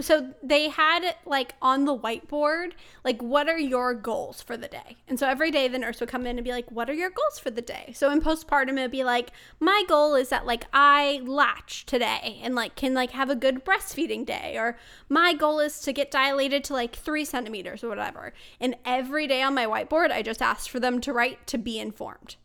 so 0.00 0.32
they 0.42 0.68
had 0.70 1.14
like 1.26 1.54
on 1.60 1.84
the 1.84 1.96
whiteboard 1.96 2.72
like 3.04 3.20
what 3.22 3.48
are 3.48 3.58
your 3.58 3.92
goals 3.92 4.40
for 4.40 4.56
the 4.56 4.68
day 4.68 4.96
and 5.06 5.18
so 5.18 5.28
every 5.28 5.50
day 5.50 5.68
the 5.68 5.78
nurse 5.78 6.00
would 6.00 6.08
come 6.08 6.26
in 6.26 6.38
and 6.38 6.44
be 6.44 6.50
like 6.50 6.70
what 6.70 6.88
are 6.88 6.94
your 6.94 7.10
goals 7.10 7.38
for 7.38 7.50
the 7.50 7.60
day 7.60 7.92
so 7.94 8.10
in 8.10 8.20
postpartum 8.20 8.78
it 8.78 8.82
would 8.82 8.90
be 8.90 9.04
like 9.04 9.30
my 9.60 9.82
goal 9.88 10.14
is 10.14 10.30
that 10.30 10.46
like 10.46 10.64
i 10.72 11.20
latch 11.24 11.84
today 11.84 12.40
and 12.42 12.54
like 12.54 12.74
can 12.74 12.94
like 12.94 13.10
have 13.10 13.28
a 13.28 13.36
good 13.36 13.64
breastfeeding 13.64 14.24
day 14.24 14.56
or 14.56 14.78
my 15.10 15.34
goal 15.34 15.60
is 15.60 15.80
to 15.80 15.92
get 15.92 16.10
dilated 16.10 16.64
to 16.64 16.72
like 16.72 16.96
three 16.96 17.24
centimeters 17.24 17.84
or 17.84 17.88
whatever 17.88 18.32
and 18.60 18.74
every 18.86 19.26
day 19.26 19.42
on 19.42 19.54
my 19.54 19.66
whiteboard 19.66 20.10
i 20.10 20.22
just 20.22 20.40
asked 20.40 20.70
for 20.70 20.80
them 20.80 21.02
to 21.02 21.12
write 21.12 21.46
to 21.46 21.58
be 21.58 21.78
informed 21.78 22.36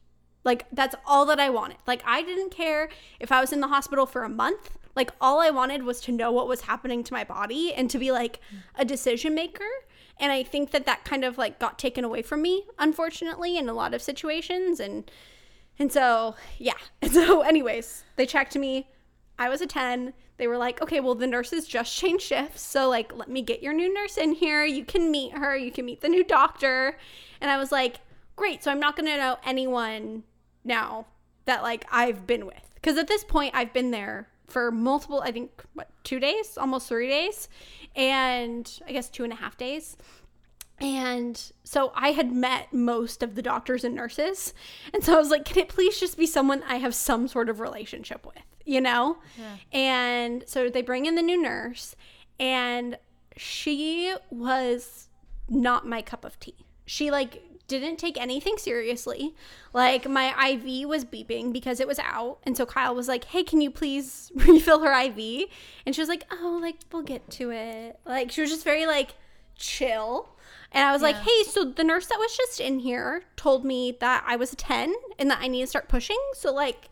like 0.44 0.66
that's 0.72 0.96
all 1.06 1.26
that 1.26 1.42
I 1.42 1.50
wanted. 1.50 1.76
Like 1.86 2.02
I 2.06 2.22
didn't 2.22 2.52
care 2.52 2.88
if 3.20 3.34
I 3.34 3.42
was 3.42 3.52
in 3.52 3.60
the 3.60 3.68
hospital 3.68 4.06
for 4.06 4.24
a 4.24 4.30
month. 4.30 4.78
Like 4.98 5.12
all 5.22 5.40
I 5.40 5.52
wanted 5.52 5.84
was 5.84 6.02
to 6.02 6.12
know 6.12 6.32
what 6.32 6.48
was 6.48 6.62
happening 6.62 7.04
to 7.04 7.14
my 7.14 7.24
body 7.24 7.72
and 7.74 7.88
to 7.92 8.00
be 8.00 8.12
like 8.12 8.40
a 8.76 8.84
decision 8.84 9.36
maker. 9.36 9.70
And 10.20 10.32
I 10.32 10.42
think 10.42 10.72
that 10.72 10.88
that 10.88 11.06
kind 11.06 11.24
of 11.24 11.38
like 11.38 11.60
got 11.60 11.78
taken 11.78 12.04
away 12.04 12.24
from 12.24 12.42
me 12.42 12.66
unfortunately 12.80 13.58
in 13.58 13.70
a 13.70 13.74
lot 13.74 13.94
of 13.94 14.02
situations 14.02 14.80
and 14.80 15.10
and 15.80 15.94
so 15.94 16.36
yeah. 16.58 16.74
And 17.02 17.12
so 17.20 17.42
anyways, 17.42 18.04
they 18.16 18.26
checked 18.26 18.56
me. 18.58 18.90
I 19.38 19.50
was 19.50 19.62
a 19.62 19.68
10. 19.68 20.14
They 20.38 20.48
were 20.48 20.58
like, 20.58 20.82
"Okay, 20.82 21.00
well 21.00 21.16
the 21.16 21.28
nurses 21.28 21.68
just 21.68 21.96
changed 21.96 22.26
shifts. 22.26 22.64
So 22.64 22.90
like 22.90 23.16
let 23.16 23.30
me 23.30 23.44
get 23.44 23.62
your 23.62 23.74
new 23.74 23.94
nurse 23.94 24.18
in 24.18 24.34
here. 24.34 24.66
You 24.66 24.84
can 24.84 25.12
meet 25.12 25.38
her. 25.38 25.56
You 25.56 25.72
can 25.72 25.86
meet 25.86 26.02
the 26.02 26.10
new 26.10 26.24
doctor." 26.24 26.98
And 27.40 27.52
I 27.52 27.58
was 27.58 27.72
like, 27.72 28.00
"Great. 28.36 28.64
So 28.64 28.72
I'm 28.72 28.80
not 28.80 28.96
going 28.98 29.10
to 29.10 29.18
know 29.18 29.38
anyone 29.46 30.24
now 30.64 31.06
that 31.46 31.64
like 31.64 31.86
I've 31.92 32.28
been 32.28 32.46
with. 32.48 32.70
Because 32.76 32.98
at 32.98 33.08
this 33.08 33.24
point, 33.24 33.56
I've 33.56 33.74
been 33.74 33.92
there 33.92 34.28
for 34.48 34.72
multiple, 34.72 35.22
I 35.24 35.32
think, 35.32 35.64
what, 35.74 35.90
two 36.04 36.20
days, 36.20 36.58
almost 36.58 36.88
three 36.88 37.10
days, 37.10 37.50
and 37.96 38.80
I 38.88 38.92
guess 38.92 39.10
two 39.10 39.24
and 39.24 39.34
a 39.34 39.36
half 39.36 39.58
days. 39.58 39.98
And 40.80 41.52
so 41.64 41.92
I 41.96 42.12
had 42.12 42.32
met 42.32 42.72
most 42.72 43.24
of 43.24 43.34
the 43.34 43.42
doctors 43.42 43.84
and 43.84 43.96
nurses. 43.96 44.54
And 44.94 45.04
so 45.04 45.16
I 45.16 45.18
was 45.18 45.32
like, 45.32 45.44
can 45.44 45.58
it 45.58 45.70
please 45.70 46.00
just 46.00 46.18
be 46.18 46.28
someone 46.28 46.62
I 46.68 46.76
have 46.76 46.94
some 46.94 47.28
sort 47.28 47.50
of 47.50 47.60
relationship 47.60 48.26
with, 48.26 48.44
you 48.64 48.80
know? 48.80 49.18
And 49.72 50.44
so 50.46 50.70
they 50.70 50.84
bring 50.84 51.08
in 51.08 51.16
the 51.16 51.24
new 51.24 51.42
nurse, 51.42 51.96
and 52.40 52.98
she 53.36 54.14
was 54.30 55.10
not 55.50 55.88
my 55.88 56.02
cup 56.02 56.24
of 56.24 56.40
tea. 56.40 56.56
She 56.86 57.10
like 57.10 57.44
didn't 57.68 57.98
take 57.98 58.20
anything 58.20 58.58
seriously. 58.58 59.36
Like 59.74 60.08
my 60.08 60.50
IV 60.52 60.88
was 60.88 61.06
beeping 61.06 61.52
because 61.52 61.80
it 61.80 61.88
was 61.88 62.00
out. 62.00 62.40
And 62.44 62.56
so 62.56 62.66
Kyle 62.66 62.96
was 62.96 63.08
like, 63.08 63.26
"Hey, 63.26 63.44
can 63.44 63.62
you 63.62 63.72
please 63.72 64.32
refill 64.36 64.82
her 64.84 64.92
IV?" 64.92 65.50
And 65.86 65.94
she 65.94 66.02
was 66.02 66.10
like, 66.10 66.26
"Oh, 66.32 66.60
like 66.62 66.78
we'll 66.92 67.04
get 67.04 67.30
to 67.32 67.52
it." 67.52 68.00
Like 68.06 68.32
she 68.32 68.42
was 68.42 68.50
just 68.50 68.64
very 68.64 68.86
like 68.86 69.16
chill. 69.56 70.30
And 70.72 70.86
I 70.86 70.92
was 70.92 71.02
like, 71.02 71.16
"Hey, 71.16 71.44
so 71.44 71.64
the 71.66 71.84
nurse 71.84 72.08
that 72.08 72.20
was 72.20 72.36
just 72.36 72.60
in 72.60 72.80
here 72.80 73.24
told 73.36 73.64
me 73.64 73.98
that 74.00 74.24
I 74.28 74.36
was 74.36 74.54
a 74.54 74.56
10 74.56 74.94
and 75.18 75.30
that 75.30 75.40
I 75.42 75.48
need 75.48 75.62
to 75.62 75.68
start 75.68 75.88
pushing. 75.88 76.20
So 76.34 76.54
like 76.54 76.90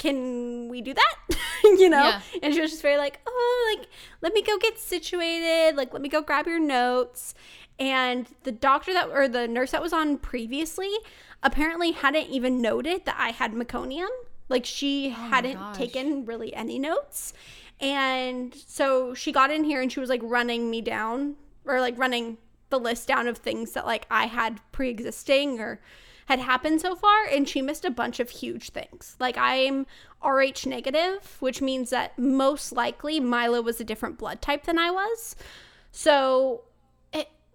can 0.00 0.68
we 0.70 0.80
do 0.80 0.94
that? 0.94 1.14
you 1.64 1.90
know? 1.90 2.02
Yeah. 2.02 2.20
And 2.42 2.54
she 2.54 2.60
was 2.60 2.70
just 2.70 2.80
very 2.80 2.96
like, 2.96 3.20
oh, 3.26 3.76
like, 3.76 3.86
let 4.22 4.32
me 4.32 4.40
go 4.40 4.56
get 4.56 4.78
situated. 4.78 5.76
Like, 5.76 5.92
let 5.92 6.00
me 6.00 6.08
go 6.08 6.22
grab 6.22 6.46
your 6.46 6.58
notes. 6.58 7.34
And 7.80 8.26
the 8.44 8.52
doctor 8.52 8.92
that, 8.92 9.08
or 9.08 9.26
the 9.26 9.48
nurse 9.48 9.72
that 9.72 9.82
was 9.82 9.92
on 9.92 10.18
previously, 10.18 10.92
apparently 11.42 11.92
hadn't 11.92 12.28
even 12.28 12.60
noted 12.60 13.06
that 13.06 13.16
I 13.18 13.30
had 13.30 13.54
meconium. 13.54 14.10
Like, 14.48 14.66
she 14.66 15.08
oh 15.16 15.30
hadn't 15.30 15.74
taken 15.74 16.26
really 16.26 16.54
any 16.54 16.78
notes. 16.78 17.32
And 17.80 18.54
so 18.54 19.14
she 19.14 19.32
got 19.32 19.50
in 19.50 19.64
here 19.64 19.80
and 19.80 19.90
she 19.90 20.00
was 20.00 20.10
like 20.10 20.20
running 20.22 20.70
me 20.70 20.82
down, 20.82 21.36
or 21.64 21.80
like 21.80 21.98
running 21.98 22.36
the 22.68 22.78
list 22.78 23.08
down 23.08 23.26
of 23.26 23.38
things 23.38 23.72
that 23.72 23.86
like 23.86 24.06
I 24.10 24.26
had 24.26 24.60
pre 24.72 24.90
existing 24.90 25.58
or 25.58 25.80
had 26.26 26.38
happened 26.38 26.80
so 26.80 26.94
far 26.94 27.24
and 27.24 27.48
she 27.48 27.60
missed 27.60 27.84
a 27.84 27.90
bunch 27.90 28.20
of 28.20 28.30
huge 28.30 28.70
things. 28.70 29.16
Like 29.18 29.36
I'm 29.36 29.86
RH 30.24 30.66
negative, 30.66 31.36
which 31.40 31.60
means 31.60 31.90
that 31.90 32.16
most 32.18 32.70
likely 32.70 33.18
Milo 33.18 33.60
was 33.60 33.80
a 33.80 33.84
different 33.84 34.18
blood 34.18 34.40
type 34.40 34.64
than 34.64 34.78
I 34.78 34.90
was. 34.90 35.34
So 35.90 36.62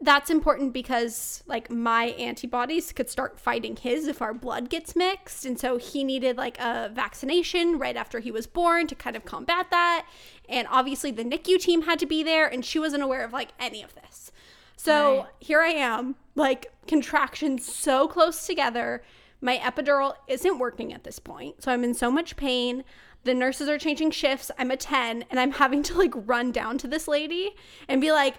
that's 0.01 0.29
important 0.29 0.73
because 0.73 1.41
like 1.47 1.71
my 1.71 2.07
antibodies 2.19 2.91
could 2.91 3.09
start 3.09 3.39
fighting 3.39 3.75
his 3.77 4.07
if 4.07 4.21
our 4.21 4.33
blood 4.33 4.69
gets 4.69 4.95
mixed 4.95 5.45
and 5.45 5.57
so 5.57 5.77
he 5.77 6.03
needed 6.03 6.35
like 6.37 6.59
a 6.59 6.91
vaccination 6.93 7.79
right 7.79 7.95
after 7.95 8.19
he 8.19 8.29
was 8.29 8.45
born 8.45 8.87
to 8.87 8.93
kind 8.95 9.15
of 9.15 9.23
combat 9.23 9.67
that 9.71 10.05
and 10.49 10.67
obviously 10.69 11.11
the 11.11 11.23
NICU 11.23 11.57
team 11.59 11.83
had 11.83 11.97
to 11.99 12.05
be 12.05 12.23
there 12.23 12.45
and 12.45 12.65
she 12.65 12.77
wasn't 12.77 13.01
aware 13.01 13.23
of 13.23 13.31
like 13.31 13.49
any 13.59 13.81
of 13.81 13.95
this. 13.95 14.31
So 14.75 15.19
Right. 15.19 15.27
here 15.39 15.61
I 15.61 15.69
am, 15.69 16.15
like 16.35 16.71
contractions 16.87 17.65
so 17.65 18.07
close 18.07 18.45
together. 18.45 19.01
My 19.41 19.57
epidural 19.57 20.13
isn't 20.27 20.59
working 20.59 20.93
at 20.93 21.03
this 21.05 21.19
point. 21.19 21.63
So 21.63 21.71
I'm 21.71 21.83
in 21.83 21.93
so 21.93 22.11
much 22.11 22.35
pain. 22.35 22.83
The 23.23 23.33
nurses 23.33 23.69
are 23.69 23.77
changing 23.79 24.11
shifts. 24.11 24.51
I'm 24.59 24.69
a 24.71 24.77
10 24.77 25.25
and 25.31 25.39
I'm 25.39 25.51
having 25.53 25.81
to 25.83 25.97
like 25.97 26.11
run 26.15 26.51
down 26.51 26.77
to 26.79 26.87
this 26.87 27.07
lady 27.07 27.55
and 27.87 28.01
be 28.01 28.11
like, 28.11 28.35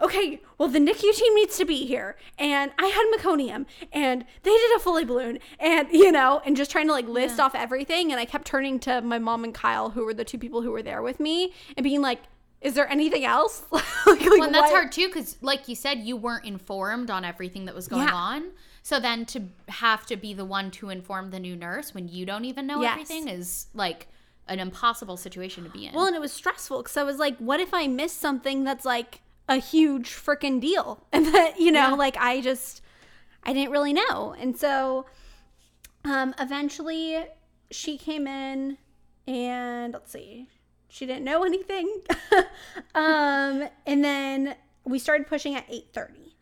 okay, 0.00 0.40
well, 0.58 0.68
the 0.68 0.78
NICU 0.78 1.12
team 1.14 1.34
needs 1.34 1.56
to 1.58 1.64
be 1.64 1.84
here. 1.86 2.16
And 2.38 2.70
I 2.78 2.86
had 2.86 3.06
meconium 3.18 3.66
and 3.92 4.24
they 4.42 4.50
did 4.50 4.76
a 4.76 4.78
Foley 4.78 5.04
balloon 5.04 5.38
and, 5.58 5.88
you 5.90 6.12
know, 6.12 6.40
and 6.44 6.56
just 6.56 6.70
trying 6.70 6.86
to 6.86 6.92
like 6.92 7.08
list 7.08 7.40
off 7.40 7.54
everything. 7.54 8.12
And 8.12 8.20
I 8.20 8.24
kept 8.24 8.46
turning 8.46 8.78
to 8.80 9.00
my 9.00 9.18
mom 9.18 9.44
and 9.44 9.52
Kyle, 9.54 9.90
who 9.90 10.04
were 10.04 10.14
the 10.14 10.24
two 10.24 10.38
people 10.38 10.62
who 10.62 10.70
were 10.70 10.82
there 10.82 11.02
with 11.02 11.18
me, 11.20 11.52
and 11.76 11.82
being 11.84 12.00
like, 12.00 12.20
is 12.60 12.74
there 12.74 12.88
anything 12.88 13.24
else? 13.24 13.62
like, 13.72 13.84
like, 14.06 14.20
Well, 14.22 14.42
and 14.44 14.54
that's 14.54 14.70
what- 14.72 14.80
hard 14.82 14.92
too, 14.92 15.06
because 15.08 15.36
like 15.42 15.68
you 15.68 15.74
said, 15.74 15.98
you 16.00 16.16
weren't 16.16 16.44
informed 16.44 17.10
on 17.10 17.24
everything 17.24 17.64
that 17.66 17.74
was 17.74 17.88
going 17.88 18.06
Yeah. 18.08 18.14
on. 18.14 18.50
So 18.82 18.98
then 18.98 19.26
to 19.26 19.42
have 19.68 20.06
to 20.06 20.16
be 20.16 20.32
the 20.32 20.44
one 20.44 20.70
to 20.72 20.88
inform 20.90 21.30
the 21.30 21.38
new 21.40 21.54
nurse 21.56 21.92
when 21.94 22.08
you 22.08 22.24
don't 22.24 22.44
even 22.44 22.66
know 22.66 22.80
Yes. 22.82 22.92
everything 22.92 23.28
is 23.28 23.66
like 23.74 24.08
an 24.46 24.60
impossible 24.60 25.16
situation 25.16 25.62
to 25.64 25.70
be 25.70 25.86
in. 25.86 25.92
Well, 25.94 26.06
and 26.06 26.16
it 26.16 26.20
was 26.20 26.32
stressful 26.32 26.82
because 26.82 26.96
I 26.96 27.02
was 27.02 27.18
like, 27.18 27.36
what 27.38 27.60
if 27.60 27.74
I 27.74 27.86
miss 27.86 28.12
something 28.12 28.64
that's 28.64 28.84
like 28.86 29.20
a 29.48 29.56
huge 29.56 30.10
freaking 30.10 30.60
deal? 30.60 31.06
And 31.12 31.26
that, 31.26 31.58
you 31.60 31.72
know, 31.72 31.90
Yeah. 31.90 31.94
like 31.94 32.16
I 32.18 32.40
just, 32.40 32.82
I 33.44 33.52
didn't 33.52 33.70
really 33.72 33.92
know. 33.92 34.34
And 34.38 34.56
so 34.56 35.06
um, 36.04 36.34
eventually 36.38 37.24
she 37.70 37.98
came 37.98 38.26
in 38.26 38.78
and 39.26 39.92
let's 39.92 40.12
see, 40.12 40.48
she 40.88 41.06
didn't 41.06 41.24
know 41.24 41.42
anything. 41.44 42.02
um, 42.94 43.68
and 43.86 44.04
then 44.04 44.54
we 44.84 44.98
started 44.98 45.26
pushing 45.26 45.54
at 45.54 45.68
8:30. 45.68 46.32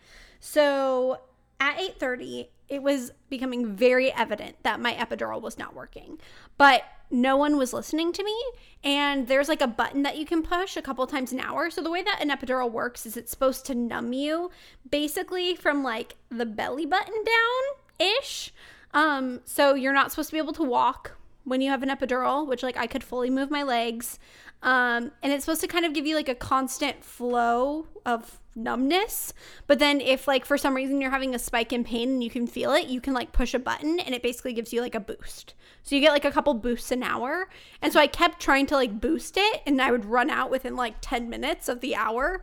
So 0.41 1.21
at 1.61 1.79
8:30, 1.79 2.49
it 2.69 2.83
was 2.83 3.13
becoming 3.29 3.75
very 3.75 4.13
evident 4.13 4.57
that 4.63 4.81
my 4.81 4.95
epidural 4.95 5.41
was 5.41 5.59
not 5.59 5.75
working. 5.75 6.19
But 6.59 6.83
no 7.11 7.37
one 7.37 7.57
was 7.57 7.73
listening 7.73 8.13
to 8.13 8.25
me 8.25 8.37
and 8.83 9.29
there's 9.29 9.49
like 9.49 9.61
a 9.61 9.67
button 9.69 10.03
that 10.03 10.17
you 10.17 10.27
can 10.27 10.43
push 10.43 10.77
a 10.77 10.83
couple 10.83 11.07
times 11.07 11.33
an 11.33 11.41
hour. 11.41 11.71
So 11.71 11.81
the 11.81 11.91
way 11.91 12.03
that 12.03 12.21
an 12.21 12.31
epidural 12.31 12.71
works 12.71 13.07
is 13.07 13.17
it's 13.17 13.31
supposed 13.31 13.65
to 13.67 13.75
numb 13.75 14.13
you 14.13 14.51
basically 14.91 15.55
from 15.55 15.85
like 15.85 16.17
the 16.31 16.47
belly 16.47 16.87
button 16.87 17.15
down 17.25 18.11
ish. 18.19 18.53
Um 18.93 19.41
so 19.45 19.75
you're 19.75 19.93
not 19.93 20.11
supposed 20.11 20.31
to 20.31 20.35
be 20.35 20.41
able 20.41 20.53
to 20.55 20.65
walk 20.65 21.13
when 21.45 21.61
you 21.61 21.71
have 21.71 21.85
an 21.85 21.89
epidural, 21.89 22.47
which 22.47 22.63
like 22.65 22.77
I 22.77 22.89
could 22.89 23.05
fully 23.05 23.31
move 23.31 23.51
my 23.51 23.63
legs. 23.63 24.19
Um, 24.63 25.13
and 25.23 25.33
it's 25.33 25.45
supposed 25.45 25.61
to 25.61 25.69
kind 25.69 25.85
of 25.85 25.93
give 25.93 26.07
you 26.07 26.17
like 26.17 26.29
a 26.29 26.35
constant 26.35 27.05
flow 27.05 27.87
of 28.05 28.41
numbness. 28.57 29.33
But 29.67 29.79
then 29.79 30.01
if 30.01 30.27
like 30.27 30.45
for 30.45 30.59
some 30.59 30.75
reason 30.75 31.01
you're 31.01 31.11
having 31.11 31.35
a 31.35 31.39
spike 31.39 31.73
in 31.73 31.85
pain 31.85 32.09
and 32.11 32.25
you 32.25 32.31
can 32.31 32.47
feel 32.47 32.73
it, 32.73 32.89
you 32.89 33.01
can 33.01 33.15
like 33.15 33.33
push 33.33 33.55
a 33.55 33.59
button 33.59 34.01
and 34.01 34.15
it 34.15 34.23
basically 34.23 34.53
gives 34.53 34.73
you 34.73 34.81
like 34.81 34.95
a 34.95 35.01
boost. 35.01 35.55
So 35.83 35.95
you 35.95 36.01
get 36.01 36.13
like 36.13 36.25
a 36.25 36.33
couple 36.33 36.55
boosts 36.55 36.91
an 36.91 37.03
hour. 37.03 37.49
And 37.83 37.93
so 37.93 38.01
I 38.01 38.07
kept 38.07 38.41
trying 38.41 38.67
to 38.67 38.75
like 38.75 39.01
boost 39.01 39.37
it 39.37 39.63
and 39.67 39.81
I 39.81 39.91
would 39.91 40.07
run 40.07 40.31
out 40.31 40.51
within 40.51 40.75
like 40.75 40.97
10 41.01 41.29
minutes 41.29 41.69
of 41.69 41.81
the 41.81 41.95
hour 41.95 42.43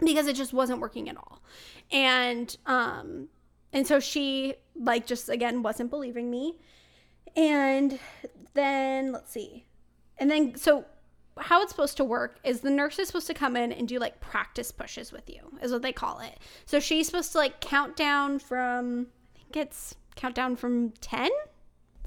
because 0.00 0.26
it 0.26 0.36
just 0.36 0.52
wasn't 0.52 0.80
working 0.80 1.08
at 1.08 1.16
all. 1.16 1.42
And 1.90 2.56
um 2.66 3.28
and 3.72 3.86
so 3.86 4.00
she 4.00 4.54
like 4.76 5.06
just 5.06 5.28
again 5.28 5.62
wasn't 5.62 5.90
believing 5.90 6.30
me. 6.30 6.58
And 7.36 7.98
then 8.54 9.12
let's 9.12 9.32
see. 9.32 9.66
And 10.18 10.30
then 10.30 10.54
so 10.56 10.84
how 11.38 11.62
it's 11.62 11.70
supposed 11.70 11.96
to 11.96 12.04
work 12.04 12.38
is 12.44 12.60
the 12.60 12.70
nurse 12.70 12.98
is 12.98 13.08
supposed 13.08 13.26
to 13.26 13.34
come 13.34 13.56
in 13.56 13.72
and 13.72 13.88
do 13.88 13.98
like 13.98 14.20
practice 14.20 14.70
pushes 14.70 15.12
with 15.12 15.28
you 15.28 15.40
is 15.62 15.72
what 15.72 15.82
they 15.82 15.92
call 15.92 16.20
it. 16.20 16.38
So 16.66 16.80
she's 16.80 17.06
supposed 17.06 17.32
to 17.32 17.38
like 17.38 17.60
count 17.60 17.96
down 17.96 18.38
from 18.38 19.06
i 19.34 19.38
think 19.38 19.56
it's 19.56 19.94
count 20.14 20.34
down 20.34 20.56
from 20.56 20.90
10 21.00 21.30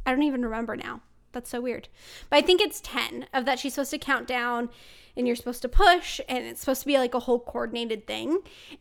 i 0.05 0.11
don't 0.11 0.23
even 0.23 0.43
remember 0.43 0.75
now. 0.75 1.01
That's 1.31 1.49
so 1.49 1.59
weird. 1.59 1.87
But 2.29 2.37
i 2.37 2.41
think 2.41 2.61
it's 2.61 2.81
10 2.81 3.27
of 3.33 3.45
that 3.45 3.59
she's 3.59 3.73
supposed 3.73 3.91
to 3.91 3.97
count 3.97 4.27
down 4.27 4.69
and 5.17 5.25
you're 5.25 5.35
supposed 5.35 5.61
to 5.61 5.69
push 5.69 6.19
and 6.27 6.43
it's 6.45 6.59
supposed 6.59 6.81
to 6.81 6.87
be 6.87 6.97
like 6.97 7.13
a 7.13 7.19
whole 7.19 7.39
coordinated 7.39 8.05
thing. 8.05 8.39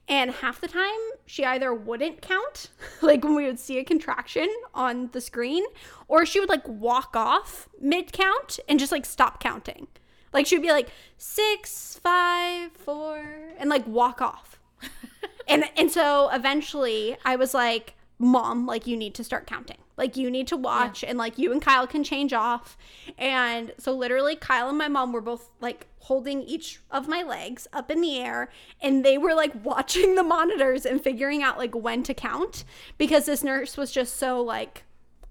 And 0.09 0.31
half 0.31 0.61
the 0.61 0.69
time 0.69 0.91
she 1.25 1.45
either 1.45 1.73
wouldn't 1.73 2.21
count 2.21 2.71
like 3.03 3.25
when 3.25 3.35
we 3.35 3.47
would 3.47 3.59
see 3.59 3.79
a 3.79 3.85
contraction 3.85 4.49
on 4.75 5.09
the 5.13 5.21
screen 5.23 5.65
or 6.07 6.27
she 6.27 6.39
would 6.39 6.51
like 6.51 6.69
walk 6.69 7.17
off 7.17 7.69
mid 7.81 8.13
count 8.13 8.59
and 8.69 8.79
just 8.79 8.93
like 8.93 9.07
stop 9.07 9.41
counting 9.41 9.87
like 10.35 10.47
she'd 10.47 10.61
be 10.61 10.71
like 10.71 10.91
six, 11.17 11.99
five, 12.03 12.73
four, 12.73 13.25
and 13.57 13.71
like 13.71 13.87
walk 13.87 14.21
off. 14.21 14.59
and 15.49 15.65
and 15.77 15.91
so 15.91 16.29
eventually 16.31 17.17
I 17.25 17.37
was 17.37 17.55
like, 17.55 17.95
Mom, 18.19 18.67
like 18.67 18.87
you 18.87 18.97
need 18.97 19.15
to 19.15 19.25
start 19.25 19.47
counting. 19.47 19.79
Like 19.97 20.17
you 20.17 20.31
need 20.31 20.49
to 20.49 20.57
watch 20.57 21.03
yeah. 21.03 21.11
and 21.11 21.19
like 21.19 21.39
you 21.39 21.53
and 21.53 21.63
Kyle 21.63 21.87
can 21.87 22.03
change 22.03 22.33
off. 22.33 22.77
And 23.17 23.73
so 23.79 23.93
literally 23.93 24.35
Kyle 24.35 24.69
and 24.69 24.77
my 24.77 24.89
mom 24.89 25.13
were 25.13 25.21
both 25.21 25.51
like 25.61 25.87
holding 26.01 26.43
each 26.43 26.81
of 26.91 27.09
my 27.09 27.23
legs 27.23 27.67
up 27.73 27.91
in 27.91 28.01
the 28.01 28.19
air 28.19 28.51
and 28.83 29.05
they 29.05 29.17
were 29.17 29.35
like 29.35 29.53
watching 29.65 30.17
the 30.17 30.23
monitors 30.23 30.85
and 30.85 31.03
figuring 31.03 31.43
out 31.43 31.59
like 31.59 31.75
when 31.75 32.03
to 32.03 32.13
count 32.13 32.65
because 32.99 33.27
this 33.27 33.45
nurse 33.45 33.77
was 33.77 33.93
just 33.93 34.17
so 34.17 34.43
like 34.43 34.83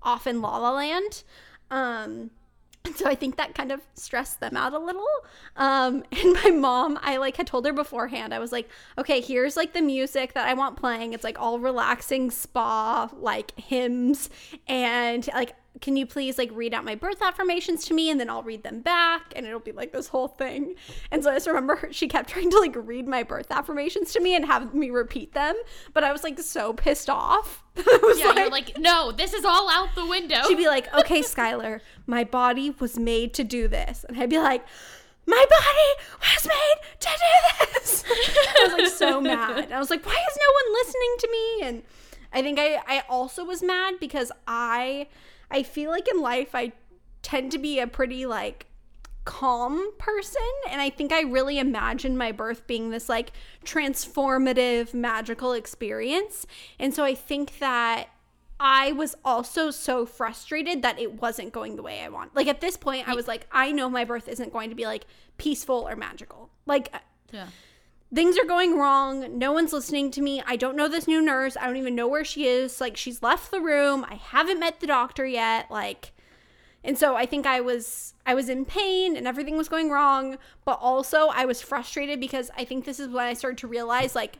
off 0.01 0.25
in 0.25 0.41
la 0.41 0.57
la 0.57 0.71
land. 0.71 1.23
Um 1.69 2.31
so 2.95 3.07
I 3.07 3.15
think 3.15 3.37
that 3.37 3.55
kind 3.55 3.71
of 3.71 3.81
stressed 3.93 4.39
them 4.39 4.57
out 4.57 4.73
a 4.73 4.79
little. 4.79 5.07
Um, 5.55 6.03
and 6.11 6.33
my 6.43 6.51
mom, 6.51 6.99
I 7.01 7.17
like 7.17 7.37
had 7.37 7.47
told 7.47 7.65
her 7.65 7.73
beforehand, 7.73 8.33
I 8.33 8.39
was 8.39 8.51
like, 8.51 8.69
okay, 8.97 9.21
here's 9.21 9.55
like 9.55 9.73
the 9.73 9.81
music 9.81 10.33
that 10.33 10.47
I 10.47 10.53
want 10.53 10.75
playing. 10.75 11.13
It's 11.13 11.23
like 11.23 11.39
all 11.39 11.59
relaxing 11.59 12.29
spa, 12.31 13.09
like 13.13 13.57
hymns. 13.57 14.29
And 14.67 15.27
like 15.33 15.55
can 15.81 15.97
you 15.97 16.05
please 16.05 16.37
like 16.37 16.49
read 16.53 16.73
out 16.73 16.85
my 16.85 16.95
birth 16.95 17.21
affirmations 17.21 17.85
to 17.85 17.93
me 17.93 18.09
and 18.09 18.19
then 18.19 18.29
I'll 18.29 18.43
read 18.43 18.63
them 18.63 18.81
back 18.81 19.33
and 19.35 19.45
it'll 19.45 19.59
be 19.59 19.71
like 19.71 19.91
this 19.91 20.07
whole 20.07 20.27
thing. 20.27 20.75
And 21.11 21.23
so 21.23 21.31
I 21.31 21.35
just 21.35 21.47
remember 21.47 21.87
she 21.91 22.07
kept 22.07 22.29
trying 22.29 22.49
to 22.51 22.59
like 22.59 22.75
read 22.75 23.07
my 23.07 23.23
birth 23.23 23.51
affirmations 23.51 24.13
to 24.13 24.19
me 24.19 24.35
and 24.35 24.45
have 24.45 24.73
me 24.73 24.91
repeat 24.91 25.33
them, 25.33 25.55
but 25.93 26.03
I 26.03 26.11
was 26.11 26.23
like 26.23 26.39
so 26.39 26.73
pissed 26.73 27.09
off. 27.09 27.63
yeah, 27.75 27.83
like, 28.27 28.37
you're 28.37 28.49
like, 28.49 28.77
no, 28.77 29.11
this 29.11 29.33
is 29.33 29.45
all 29.45 29.69
out 29.69 29.89
the 29.95 30.05
window. 30.05 30.43
She'd 30.47 30.57
be 30.57 30.67
like, 30.67 30.93
okay, 30.93 31.21
Skylar, 31.21 31.81
my 32.05 32.23
body 32.23 32.69
was 32.79 32.99
made 32.99 33.33
to 33.33 33.43
do 33.43 33.67
this. 33.67 34.05
And 34.07 34.17
I'd 34.19 34.29
be 34.29 34.37
like, 34.37 34.63
my 35.25 35.45
body 35.49 36.33
was 36.33 36.47
made 36.47 36.75
to 36.99 37.09
do 37.09 37.75
this. 37.79 38.03
I 38.09 38.63
was 38.65 38.73
like 38.73 38.87
so 38.87 39.19
mad. 39.19 39.71
I 39.71 39.79
was 39.79 39.89
like, 39.89 40.05
why 40.05 40.11
is 40.11 40.37
no 40.39 40.51
one 40.53 40.73
listening 40.73 41.15
to 41.19 41.31
me? 41.31 41.67
And 41.67 41.83
I 42.31 42.41
think 42.41 42.59
I, 42.59 42.79
I 42.87 43.03
also 43.09 43.43
was 43.43 43.63
mad 43.63 43.95
because 43.99 44.31
I 44.47 45.07
I 45.53 45.63
feel 45.63 45.91
like 45.91 46.07
in 46.07 46.19
life 46.19 46.55
I 46.55 46.73
tend 47.21 47.51
to 47.53 47.57
be 47.57 47.79
a 47.79 47.87
pretty 47.87 48.25
like 48.25 48.65
calm 49.23 49.91
person 49.97 50.41
and 50.69 50.81
I 50.81 50.89
think 50.89 51.13
I 51.13 51.21
really 51.21 51.57
imagined 51.57 52.17
my 52.17 52.33
birth 52.33 52.67
being 52.67 52.89
this 52.89 53.07
like 53.07 53.31
transformative 53.63 54.93
magical 54.93 55.53
experience. 55.53 56.45
And 56.79 56.93
so 56.93 57.05
I 57.05 57.15
think 57.15 57.59
that 57.59 58.09
I 58.59 58.91
was 58.91 59.15
also 59.23 59.71
so 59.71 60.05
frustrated 60.05 60.81
that 60.81 60.99
it 60.99 61.21
wasn't 61.21 61.53
going 61.53 61.75
the 61.75 61.83
way 61.83 62.01
I 62.01 62.09
want. 62.09 62.35
Like 62.35 62.47
at 62.47 62.59
this 62.59 62.75
point 62.75 63.07
I 63.07 63.13
was 63.13 63.27
like 63.27 63.47
I 63.51 63.71
know 63.71 63.89
my 63.89 64.03
birth 64.03 64.27
isn't 64.27 64.51
going 64.51 64.69
to 64.71 64.75
be 64.75 64.85
like 64.85 65.05
peaceful 65.37 65.87
or 65.87 65.95
magical. 65.95 66.49
Like 66.65 66.89
uh, 66.93 66.99
yeah 67.31 67.47
things 68.13 68.37
are 68.37 68.45
going 68.45 68.77
wrong. 68.77 69.37
No 69.37 69.51
one's 69.51 69.73
listening 69.73 70.11
to 70.11 70.21
me. 70.21 70.41
I 70.45 70.55
don't 70.55 70.75
know 70.75 70.87
this 70.87 71.07
new 71.07 71.21
nurse. 71.21 71.57
I 71.57 71.65
don't 71.65 71.77
even 71.77 71.95
know 71.95 72.07
where 72.07 72.25
she 72.25 72.45
is. 72.47 72.79
Like, 72.79 72.97
she's 72.97 73.23
left 73.23 73.51
the 73.51 73.61
room. 73.61 74.05
I 74.09 74.15
haven't 74.15 74.59
met 74.59 74.79
the 74.79 74.87
doctor 74.87 75.25
yet. 75.25 75.71
Like, 75.71 76.11
and 76.83 76.97
so 76.97 77.15
I 77.15 77.25
think 77.25 77.45
I 77.45 77.61
was 77.61 78.13
I 78.25 78.33
was 78.33 78.49
in 78.49 78.65
pain 78.65 79.15
and 79.15 79.27
everything 79.27 79.57
was 79.57 79.69
going 79.69 79.89
wrong, 79.89 80.37
but 80.65 80.79
also 80.81 81.27
I 81.27 81.45
was 81.45 81.61
frustrated 81.61 82.19
because 82.19 82.51
I 82.57 82.65
think 82.65 82.85
this 82.85 82.99
is 82.99 83.07
when 83.07 83.25
I 83.25 83.33
started 83.33 83.57
to 83.59 83.67
realize 83.67 84.15
like 84.15 84.39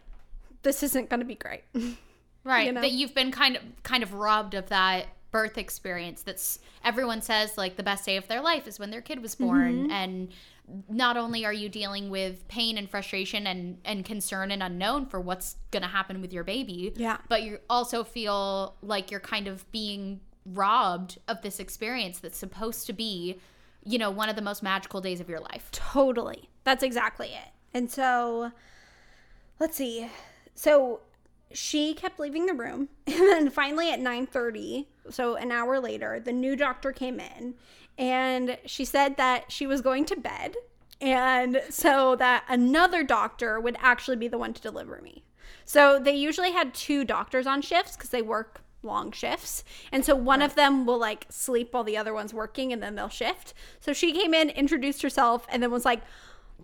this 0.63 0.84
isn't 0.84 1.09
going 1.09 1.21
to 1.21 1.26
be 1.26 1.36
great. 1.36 1.63
Right. 2.45 2.67
You 2.67 2.74
know? 2.74 2.82
That 2.82 2.91
you've 2.91 3.15
been 3.15 3.32
kind 3.32 3.55
of 3.55 3.61
kind 3.84 4.03
of 4.03 4.13
robbed 4.13 4.53
of 4.53 4.67
that 4.67 5.07
birth 5.32 5.57
experience 5.57 6.21
that's 6.21 6.59
everyone 6.84 7.21
says 7.21 7.57
like 7.57 7.78
the 7.78 7.84
best 7.84 8.05
day 8.05 8.17
of 8.17 8.28
their 8.28 8.41
life 8.41 8.67
is 8.67 8.78
when 8.78 8.91
their 8.91 9.01
kid 9.01 9.21
was 9.21 9.34
born 9.34 9.84
mm-hmm. 9.84 9.91
and 9.91 10.30
not 10.89 11.18
only 11.18 11.45
are 11.45 11.53
you 11.53 11.68
dealing 11.68 12.09
with 12.09 12.47
pain 12.47 12.78
and 12.78 12.89
frustration 12.89 13.45
and 13.45 13.78
and 13.84 14.05
concern 14.05 14.49
and 14.49 14.64
unknown 14.64 15.05
for 15.05 15.20
what's 15.20 15.57
going 15.72 15.84
to 15.84 15.89
happen 15.89 16.22
with 16.22 16.32
your 16.32 16.43
baby 16.43 16.93
yeah. 16.95 17.18
but 17.28 17.43
you 17.43 17.59
also 17.70 18.03
feel 18.03 18.76
like 18.82 19.11
you're 19.11 19.20
kind 19.20 19.47
of 19.47 19.70
being 19.72 20.22
robbed 20.45 21.18
of 21.28 21.41
this 21.41 21.59
experience 21.59 22.20
that's 22.20 22.38
supposed 22.38 22.86
to 22.86 22.93
be 22.93 23.39
you 23.86 23.97
know 23.97 24.09
one 24.09 24.30
of 24.30 24.36
the 24.36 24.41
most 24.41 24.64
magical 24.64 25.01
days 25.01 25.20
of 25.20 25.30
your 25.30 25.39
life. 25.39 25.70
Totally. 25.72 26.49
That's 26.64 26.84
exactly 26.84 27.28
it. 27.28 27.49
And 27.74 27.89
so 27.89 28.51
let's 29.59 29.76
see. 29.76 30.09
So 30.55 31.01
she 31.51 31.93
kept 31.93 32.20
leaving 32.20 32.45
the 32.45 32.53
room 32.53 32.89
and 33.07 33.16
then 33.16 33.49
finally 33.49 33.91
at 33.91 33.99
9:30 33.99 34.88
so 35.09 35.36
an 35.36 35.51
hour 35.51 35.80
later 35.80 36.20
the 36.20 36.34
new 36.34 36.55
doctor 36.55 36.91
came 36.91 37.20
in 37.20 37.53
and 37.98 38.58
she 38.66 38.86
said 38.86 39.18
that 39.18 39.52
she 39.52 39.68
was 39.68 39.82
going 39.82 40.06
to 40.06 40.16
bed 40.16 40.56
and 41.04 41.62
so 41.70 42.16
that 42.16 42.46
another 42.48 43.04
doctor 43.04 43.60
would 43.60 43.76
actually 43.80 44.16
be 44.16 44.28
the 44.30 44.38
one 44.38 44.54
to 44.54 44.62
deliver 44.62 45.02
me. 45.02 45.24
So 45.66 46.00
they 46.00 46.16
usually 46.16 46.52
had 46.52 46.74
two 46.74 47.04
doctors 47.04 47.46
on 47.46 47.62
shifts 47.62 47.96
because 47.96 48.10
they 48.10 48.22
work 48.22 48.62
long 48.84 49.12
shifts. 49.12 49.64
And 49.91 50.06
so 50.06 50.16
one 50.16 50.41
of 50.41 50.56
them 50.56 50.86
will 50.86 50.98
like 50.98 51.26
sleep 51.30 51.74
while 51.74 51.84
the 51.84 51.98
other 51.98 52.14
one's 52.14 52.34
working 52.34 52.72
and 52.72 52.82
then 52.82 52.96
they'll 52.96 53.10
shift. 53.10 53.54
So 53.80 53.94
she 53.94 54.14
came 54.14 54.34
in, 54.34 54.50
introduced 54.50 55.02
herself, 55.02 55.46
and 55.50 55.62
then 55.62 55.72
was 55.72 55.86
like, 55.86 56.02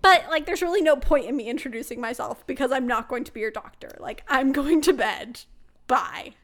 but 0.02 0.26
like 0.30 0.46
there's 0.46 0.62
really 0.62 0.82
no 0.82 0.96
point 0.96 1.26
in 1.26 1.36
me 1.36 1.50
introducing 1.50 2.00
myself 2.00 2.46
because 2.48 2.72
I'm 2.72 2.88
not 2.88 3.10
going 3.10 3.26
to 3.26 3.34
be 3.34 3.42
your 3.42 3.52
doctor. 3.52 3.92
Like 4.00 4.24
I'm 4.28 4.52
going 4.52 4.82
to 4.82 4.94
bed. 4.94 5.42
Bye. 5.88 6.36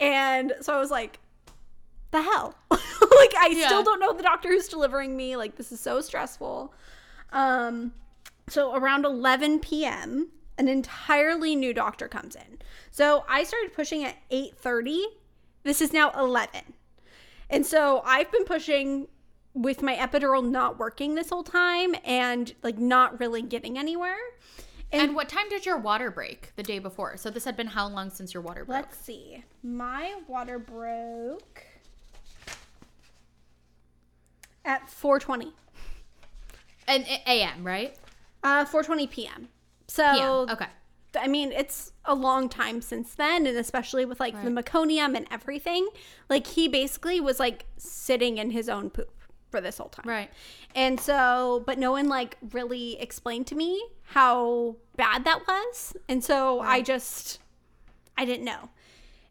And 0.00 0.54
so 0.60 0.74
I 0.74 0.80
was 0.80 0.90
like, 0.90 1.20
the 2.14 2.22
hell? 2.22 2.54
like 2.70 3.34
I 3.36 3.52
yeah. 3.52 3.66
still 3.66 3.82
don't 3.82 4.00
know 4.00 4.12
the 4.14 4.22
doctor 4.22 4.48
who's 4.48 4.68
delivering 4.68 5.16
me. 5.16 5.36
Like 5.36 5.56
this 5.56 5.72
is 5.72 5.80
so 5.80 6.00
stressful. 6.00 6.72
Um 7.32 7.92
so 8.48 8.74
around 8.74 9.04
11 9.04 9.60
p.m., 9.60 10.30
an 10.56 10.68
entirely 10.68 11.56
new 11.56 11.74
doctor 11.74 12.08
comes 12.08 12.36
in. 12.36 12.58
So 12.90 13.24
I 13.28 13.44
started 13.44 13.74
pushing 13.74 14.04
at 14.04 14.16
8:30. 14.30 15.04
This 15.64 15.80
is 15.80 15.92
now 15.92 16.10
11. 16.12 16.74
And 17.50 17.66
so 17.66 18.02
I've 18.04 18.30
been 18.30 18.44
pushing 18.44 19.08
with 19.52 19.82
my 19.82 19.96
epidural 19.96 20.48
not 20.48 20.78
working 20.78 21.14
this 21.14 21.30
whole 21.30 21.44
time 21.44 21.94
and 22.04 22.54
like 22.62 22.78
not 22.78 23.18
really 23.20 23.42
getting 23.42 23.78
anywhere. 23.78 24.16
And, 24.92 25.16
what 25.16 25.28
time 25.28 25.48
did 25.48 25.66
your 25.66 25.78
water 25.78 26.08
break 26.08 26.52
the 26.54 26.62
day 26.62 26.78
before? 26.78 27.16
So 27.16 27.28
this 27.28 27.44
had 27.44 27.56
been 27.56 27.66
how 27.66 27.88
long 27.88 28.10
since 28.10 28.32
your 28.32 28.44
water 28.44 28.64
broke? 28.64 28.82
Let's 28.82 28.96
see. 28.98 29.42
My 29.64 30.20
water 30.28 30.60
broke 30.60 31.64
at 34.64 34.86
4:20. 34.88 35.52
And 36.86 37.06
a.m. 37.26 37.64
right? 37.64 37.94
Uh 38.42 38.64
4:20 38.64 39.10
p.m. 39.10 39.48
So 39.88 40.02
Yeah. 40.02 40.52
Okay. 40.54 40.66
I 41.16 41.28
mean, 41.28 41.52
it's 41.52 41.92
a 42.06 42.14
long 42.14 42.48
time 42.48 42.80
since 42.82 43.14
then, 43.14 43.46
and 43.46 43.56
especially 43.56 44.04
with 44.04 44.18
like 44.18 44.34
the 44.42 44.50
Right. 44.50 44.64
meconium 44.64 45.16
and 45.16 45.26
everything. 45.30 45.88
Like 46.28 46.46
he 46.46 46.66
basically 46.66 47.20
was 47.20 47.38
like 47.38 47.66
sitting 47.76 48.38
in 48.38 48.50
his 48.50 48.68
own 48.68 48.90
poop 48.90 49.10
for 49.50 49.60
this 49.60 49.78
whole 49.78 49.90
time. 49.90 50.06
Right. 50.08 50.30
And 50.74 50.98
so, 50.98 51.62
but 51.66 51.78
no 51.78 51.92
one 51.92 52.08
like 52.08 52.36
really 52.50 53.00
explained 53.00 53.46
to 53.48 53.54
me 53.54 53.80
how 54.02 54.74
bad 54.96 55.24
that 55.24 55.46
was. 55.46 55.94
And 56.08 56.22
so 56.24 56.58
I 56.60 56.82
just, 56.82 57.38
I 58.18 58.24
didn't 58.24 58.44
know. 58.44 58.70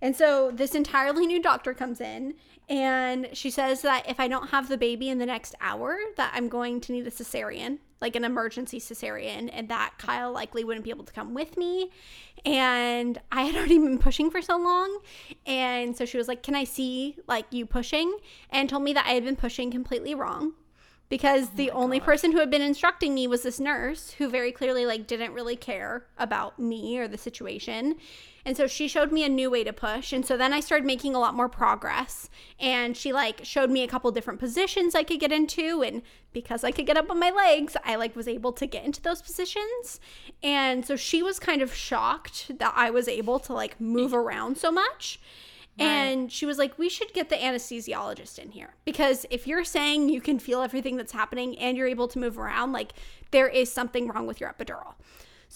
And 0.02 0.16
so 0.16 0.52
this 0.52 0.76
entirely 0.76 1.28
new 1.28 1.42
doctor 1.42 1.74
comes 1.74 2.00
in 2.00 2.36
and 2.70 3.30
she 3.34 3.50
says 3.50 3.82
that 3.82 4.10
if 4.10 4.20
I 4.20 4.28
don't 4.28 4.50
have 4.50 4.70
the 4.70 4.78
baby 4.78 5.10
in 5.10 5.18
the 5.18 5.26
next 5.26 5.56
hour, 5.60 5.98
that 6.16 6.32
I'm 6.34 6.48
going 6.48 6.80
to 6.82 6.94
need 6.94 7.06
a 7.06 7.12
cesarean, 7.12 7.80
like 8.00 8.16
an 8.16 8.24
emergency 8.24 8.80
cesarean, 8.80 9.50
and 9.52 9.68
that 9.70 9.96
Kyle 9.98 10.32
likely 10.32 10.64
wouldn't 10.64 10.86
be 10.86 10.90
able 10.90 11.04
to 11.04 11.14
come 11.14 11.34
with 11.34 11.58
me. 11.58 11.92
And 12.46 13.20
I 13.32 13.44
had 13.44 13.56
already 13.58 13.80
been 13.80 14.00
pushing 14.00 14.32
for 14.32 14.42
so 14.42 14.58
long. 14.58 15.00
And 15.46 15.98
so 15.98 16.06
she 16.06 16.18
was 16.18 16.28
like, 16.28 16.42
Can 16.42 16.56
I 16.56 16.64
see 16.64 17.18
like 17.28 17.46
you 17.52 17.66
pushing? 17.66 18.18
And 18.50 18.70
told 18.70 18.84
me 18.84 18.94
that 18.94 19.06
I 19.06 19.12
had 19.12 19.26
been 19.26 19.36
pushing 19.36 19.70
completely 19.70 20.16
wrong 20.16 20.54
because 21.10 21.48
oh 21.48 21.52
the 21.56 21.72
only 21.72 22.00
person 22.00 22.32
who 22.32 22.40
had 22.40 22.50
been 22.50 22.62
instructing 22.62 23.14
me 23.14 23.28
was 23.28 23.44
this 23.44 23.60
nurse 23.60 24.12
who 24.12 24.30
very 24.30 24.52
clearly 24.52 24.86
like 24.86 25.06
didn't 25.06 25.34
really 25.34 25.56
care 25.56 26.06
about 26.18 26.58
me 26.58 26.98
or 26.98 27.08
the 27.08 27.18
situation 27.18 27.96
and 28.46 28.58
so 28.58 28.68
she 28.68 28.88
showed 28.88 29.12
me 29.12 29.24
a 29.24 29.30
new 29.30 29.50
way 29.50 29.64
to 29.64 29.74
push. 29.74 30.12
And 30.12 30.26
so 30.26 30.36
then 30.38 30.54
i 30.54 30.60
started 30.60 30.86
making 30.86 31.16
a 31.16 31.20
lot 31.20 31.34
more 31.34 31.50
progress. 31.50 32.30
And 32.60 32.96
she 32.96 33.14
like 33.14 33.42
showed 33.44 33.70
me 33.70 33.84
a 33.84 33.88
couple 33.88 34.12
different 34.12 34.40
positions 34.40 34.96
i 34.96 35.04
could 35.04 35.20
get 35.20 35.32
into. 35.32 35.82
And 35.82 36.02
because 36.34 36.64
i 36.64 36.72
could 36.72 36.86
get 36.86 36.98
up 36.98 37.10
on 37.10 37.20
my 37.20 37.32
legs 37.32 37.78
i 37.84 37.96
like 37.96 38.16
was 38.16 38.28
able 38.28 38.54
to 38.54 38.66
get 38.66 38.86
into 38.86 39.02
those 39.02 39.22
positions. 39.22 40.00
And 40.42 40.86
so 40.86 40.96
she 40.96 41.24
was 41.24 41.40
kind 41.40 41.62
of 41.62 41.74
shocked 41.74 42.58
that 42.60 42.74
i 42.76 42.90
was 42.90 43.08
able 43.08 43.40
to 43.40 43.54
like 43.54 43.80
move 43.80 44.14
around 44.14 44.58
so 44.58 44.72
much. 44.72 45.20
And 45.80 46.32
she 46.32 46.46
was 46.46 46.58
like, 46.58 46.78
We 46.78 46.90
should 46.90 47.14
get 47.14 47.30
the 47.30 47.36
anesthesiologist 47.36 48.38
in 48.38 48.52
here. 48.52 48.76
Because 48.86 49.26
if 49.32 49.48
you're 49.48 49.64
saying 49.64 50.10
you 50.10 50.22
can 50.22 50.40
feel 50.40 50.62
everything 50.62 50.98
that's 50.98 51.12
happening 51.12 51.58
and 51.58 51.76
you're 51.76 51.88
able 51.88 52.08
to 52.10 52.20
move 52.20 52.38
around, 52.38 52.74
like 52.74 52.94
there 53.32 53.48
is 53.48 53.72
something 53.72 54.08
wrong 54.08 54.28
with 54.28 54.40
your 54.40 54.54
epidural. 54.54 54.94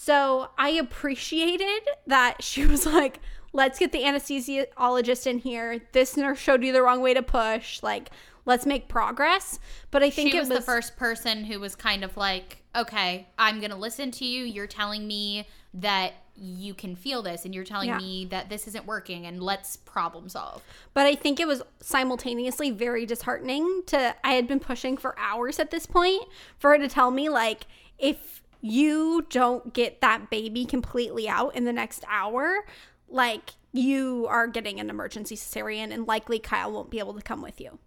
So 0.00 0.48
I 0.56 0.68
appreciated 0.70 1.82
that 2.06 2.36
she 2.42 2.64
was 2.64 2.86
like, 2.86 3.18
Let's 3.52 3.78
get 3.78 3.92
the 3.92 4.02
anesthesiologist 4.02 5.26
in 5.26 5.38
here. 5.38 5.80
This 5.92 6.16
nurse 6.18 6.38
showed 6.38 6.62
you 6.62 6.72
the 6.72 6.82
wrong 6.82 7.00
way 7.00 7.14
to 7.14 7.22
push. 7.22 7.82
Like, 7.82 8.10
let's 8.44 8.66
make 8.66 8.88
progress. 8.88 9.58
But 9.90 10.02
I 10.02 10.10
think 10.10 10.30
she 10.30 10.36
it 10.36 10.40
was, 10.40 10.50
was 10.50 10.58
the 10.58 10.64
first 10.64 10.96
person 10.98 11.44
who 11.44 11.58
was 11.58 11.74
kind 11.74 12.04
of 12.04 12.14
like, 12.18 12.58
okay, 12.76 13.26
I'm 13.38 13.58
going 13.58 13.70
to 13.70 13.76
listen 13.76 14.10
to 14.12 14.24
you. 14.26 14.44
You're 14.44 14.66
telling 14.66 15.08
me 15.08 15.48
that 15.74 16.12
you 16.36 16.74
can 16.74 16.94
feel 16.94 17.22
this 17.22 17.46
and 17.46 17.54
you're 17.54 17.64
telling 17.64 17.88
Yeah. 17.88 17.98
me 17.98 18.26
that 18.26 18.50
this 18.50 18.68
isn't 18.68 18.84
working 18.86 19.26
and 19.26 19.42
let's 19.42 19.76
problem 19.78 20.28
solve. 20.28 20.62
But 20.92 21.06
I 21.06 21.14
think 21.14 21.40
it 21.40 21.46
was 21.46 21.62
simultaneously 21.80 22.70
very 22.70 23.06
disheartening 23.06 23.82
to 23.86 24.14
I 24.22 24.34
had 24.34 24.46
been 24.46 24.60
pushing 24.60 24.98
for 24.98 25.18
hours 25.18 25.58
at 25.58 25.70
this 25.70 25.86
point 25.86 26.22
for 26.58 26.70
her 26.72 26.78
to 26.78 26.86
tell 26.86 27.10
me 27.10 27.30
like 27.30 27.66
if 27.98 28.42
you 28.60 29.26
don't 29.30 29.72
get 29.72 30.00
that 30.00 30.30
baby 30.30 30.64
completely 30.64 31.28
out 31.28 31.54
in 31.54 31.64
the 31.64 31.72
next 31.72 32.04
hour, 32.08 32.64
like 33.08 33.52
you 33.72 34.26
are 34.28 34.46
getting 34.46 34.80
an 34.80 34.90
emergency 34.90 35.36
cesarean 35.36 35.92
and 35.92 36.06
likely 36.06 36.38
Kyle 36.38 36.72
won't 36.72 36.90
be 36.90 36.98
able 36.98 37.14
to 37.14 37.22
come 37.22 37.42
with 37.42 37.60
you. 37.60 37.78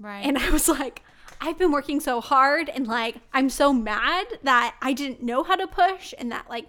Right. 0.00 0.24
And 0.24 0.36
I 0.36 0.50
was 0.50 0.68
like, 0.68 1.02
I've 1.40 1.58
been 1.58 1.72
working 1.72 2.00
so 2.00 2.20
hard 2.20 2.68
and 2.68 2.86
like 2.86 3.16
I'm 3.32 3.50
so 3.50 3.72
mad 3.72 4.26
that 4.42 4.74
I 4.80 4.92
didn't 4.92 5.22
know 5.22 5.42
how 5.42 5.56
to 5.56 5.66
push 5.66 6.14
and 6.18 6.30
that 6.32 6.48
like 6.48 6.66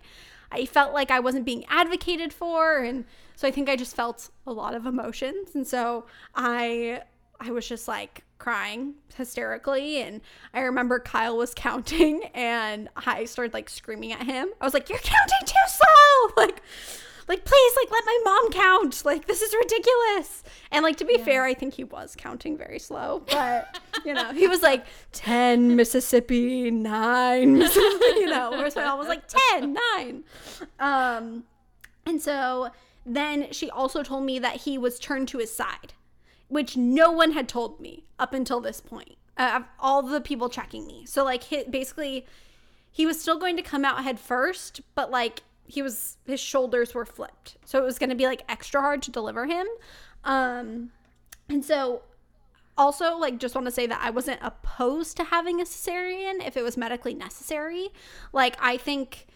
I 0.51 0.65
felt 0.65 0.93
like 0.93 1.11
I 1.11 1.19
wasn't 1.19 1.45
being 1.45 1.65
advocated 1.69 2.33
for 2.33 2.79
and 2.79 3.05
so 3.35 3.47
I 3.47 3.51
think 3.51 3.69
I 3.69 3.75
just 3.75 3.95
felt 3.95 4.29
a 4.45 4.51
lot 4.51 4.75
of 4.75 4.85
emotions 4.85 5.55
and 5.55 5.67
so 5.67 6.05
I 6.35 7.01
I 7.39 7.51
was 7.51 7.67
just 7.67 7.87
like 7.87 8.23
crying 8.37 8.95
hysterically 9.15 9.97
and 10.01 10.21
I 10.53 10.61
remember 10.61 10.99
Kyle 10.99 11.37
was 11.37 11.53
counting 11.53 12.23
and 12.33 12.89
I 12.95 13.25
started 13.25 13.53
like 13.53 13.69
screaming 13.69 14.11
at 14.13 14.23
him. 14.23 14.49
I 14.61 14.65
was 14.65 14.73
like, 14.73 14.89
"You're 14.89 14.99
counting 14.99 15.45
too 15.45 15.53
slow." 15.67 15.87
Like 16.37 16.61
like 17.27 17.43
please 17.43 17.73
like 17.75 17.91
let 17.91 18.05
my 18.05 18.19
mom 18.23 18.51
count. 18.51 19.03
Like 19.05 19.27
this 19.27 19.41
is 19.41 19.53
ridiculous. 19.53 20.43
And 20.71 20.83
like 20.83 20.97
to 20.97 21.05
be 21.05 21.17
fair 21.17 21.43
i 21.43 21.53
think 21.53 21.73
he 21.73 21.83
was 21.83 22.15
counting 22.15 22.57
very 22.57 22.79
slow 22.79 23.23
but 23.31 23.79
you 24.05 24.13
know 24.13 24.31
he 24.33 24.47
was 24.47 24.61
like 24.61 24.85
10 25.13 25.75
mississippi 25.75 26.69
9 26.71 27.57
Mississippi, 27.57 28.05
you 28.19 28.27
know 28.27 28.51
whereas 28.51 28.75
my 28.75 28.83
mom 28.85 28.99
was 28.99 29.07
like 29.07 29.23
10 29.51 29.77
9 29.97 30.23
um 30.79 31.43
and 32.05 32.21
so 32.21 32.69
then 33.05 33.51
she 33.51 33.69
also 33.69 34.03
told 34.03 34.23
me 34.23 34.39
that 34.39 34.57
he 34.57 34.77
was 34.77 34.99
turned 34.99 35.27
to 35.29 35.37
his 35.37 35.53
side 35.53 35.93
which 36.47 36.77
no 36.77 37.11
one 37.11 37.31
had 37.31 37.47
told 37.47 37.79
me 37.79 38.05
up 38.19 38.33
until 38.33 38.59
this 38.59 38.81
point 38.81 39.17
uh, 39.37 39.53
of 39.55 39.63
all 39.79 40.01
the 40.01 40.21
people 40.21 40.49
checking 40.49 40.87
me. 40.87 41.05
So 41.05 41.23
like 41.23 41.43
basically 41.69 42.25
he 42.91 43.05
was 43.05 43.19
still 43.19 43.37
going 43.37 43.57
to 43.57 43.63
come 43.63 43.85
out 43.85 44.03
head 44.03 44.19
first 44.19 44.81
but 44.95 45.11
like 45.11 45.43
he 45.65 45.81
was 45.81 46.17
his 46.25 46.39
shoulders 46.39 46.93
were 46.93 47.05
flipped. 47.05 47.57
So 47.65 47.79
it 47.79 47.85
was 47.85 47.99
going 47.99 48.09
to 48.09 48.15
be 48.15 48.25
like 48.25 48.43
extra 48.47 48.81
hard 48.81 49.01
to 49.03 49.11
deliver 49.11 49.45
him. 49.45 49.67
Um 50.23 50.91
and 51.49 51.63
so 51.63 52.03
also 52.77 53.17
like 53.17 53.39
just 53.39 53.55
want 53.55 53.65
to 53.65 53.71
say 53.71 53.87
that 53.87 53.99
i 54.03 54.09
wasn't 54.11 54.39
opposed 54.43 55.17
to 55.17 55.23
having 55.23 55.59
a 55.59 55.63
cesarean 55.63 56.45
if 56.45 56.55
it 56.55 56.63
was 56.63 56.77
medically 56.77 57.13
necessary. 57.13 57.89
Like 58.33 58.55
i 58.59 58.77
think 58.77 59.27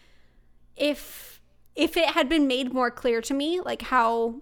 if 0.76 1.40
if 1.74 1.96
it 1.96 2.10
had 2.10 2.28
been 2.28 2.46
made 2.46 2.72
more 2.72 2.90
clear 2.90 3.20
to 3.22 3.34
me 3.34 3.60
like 3.60 3.82
how 3.82 4.40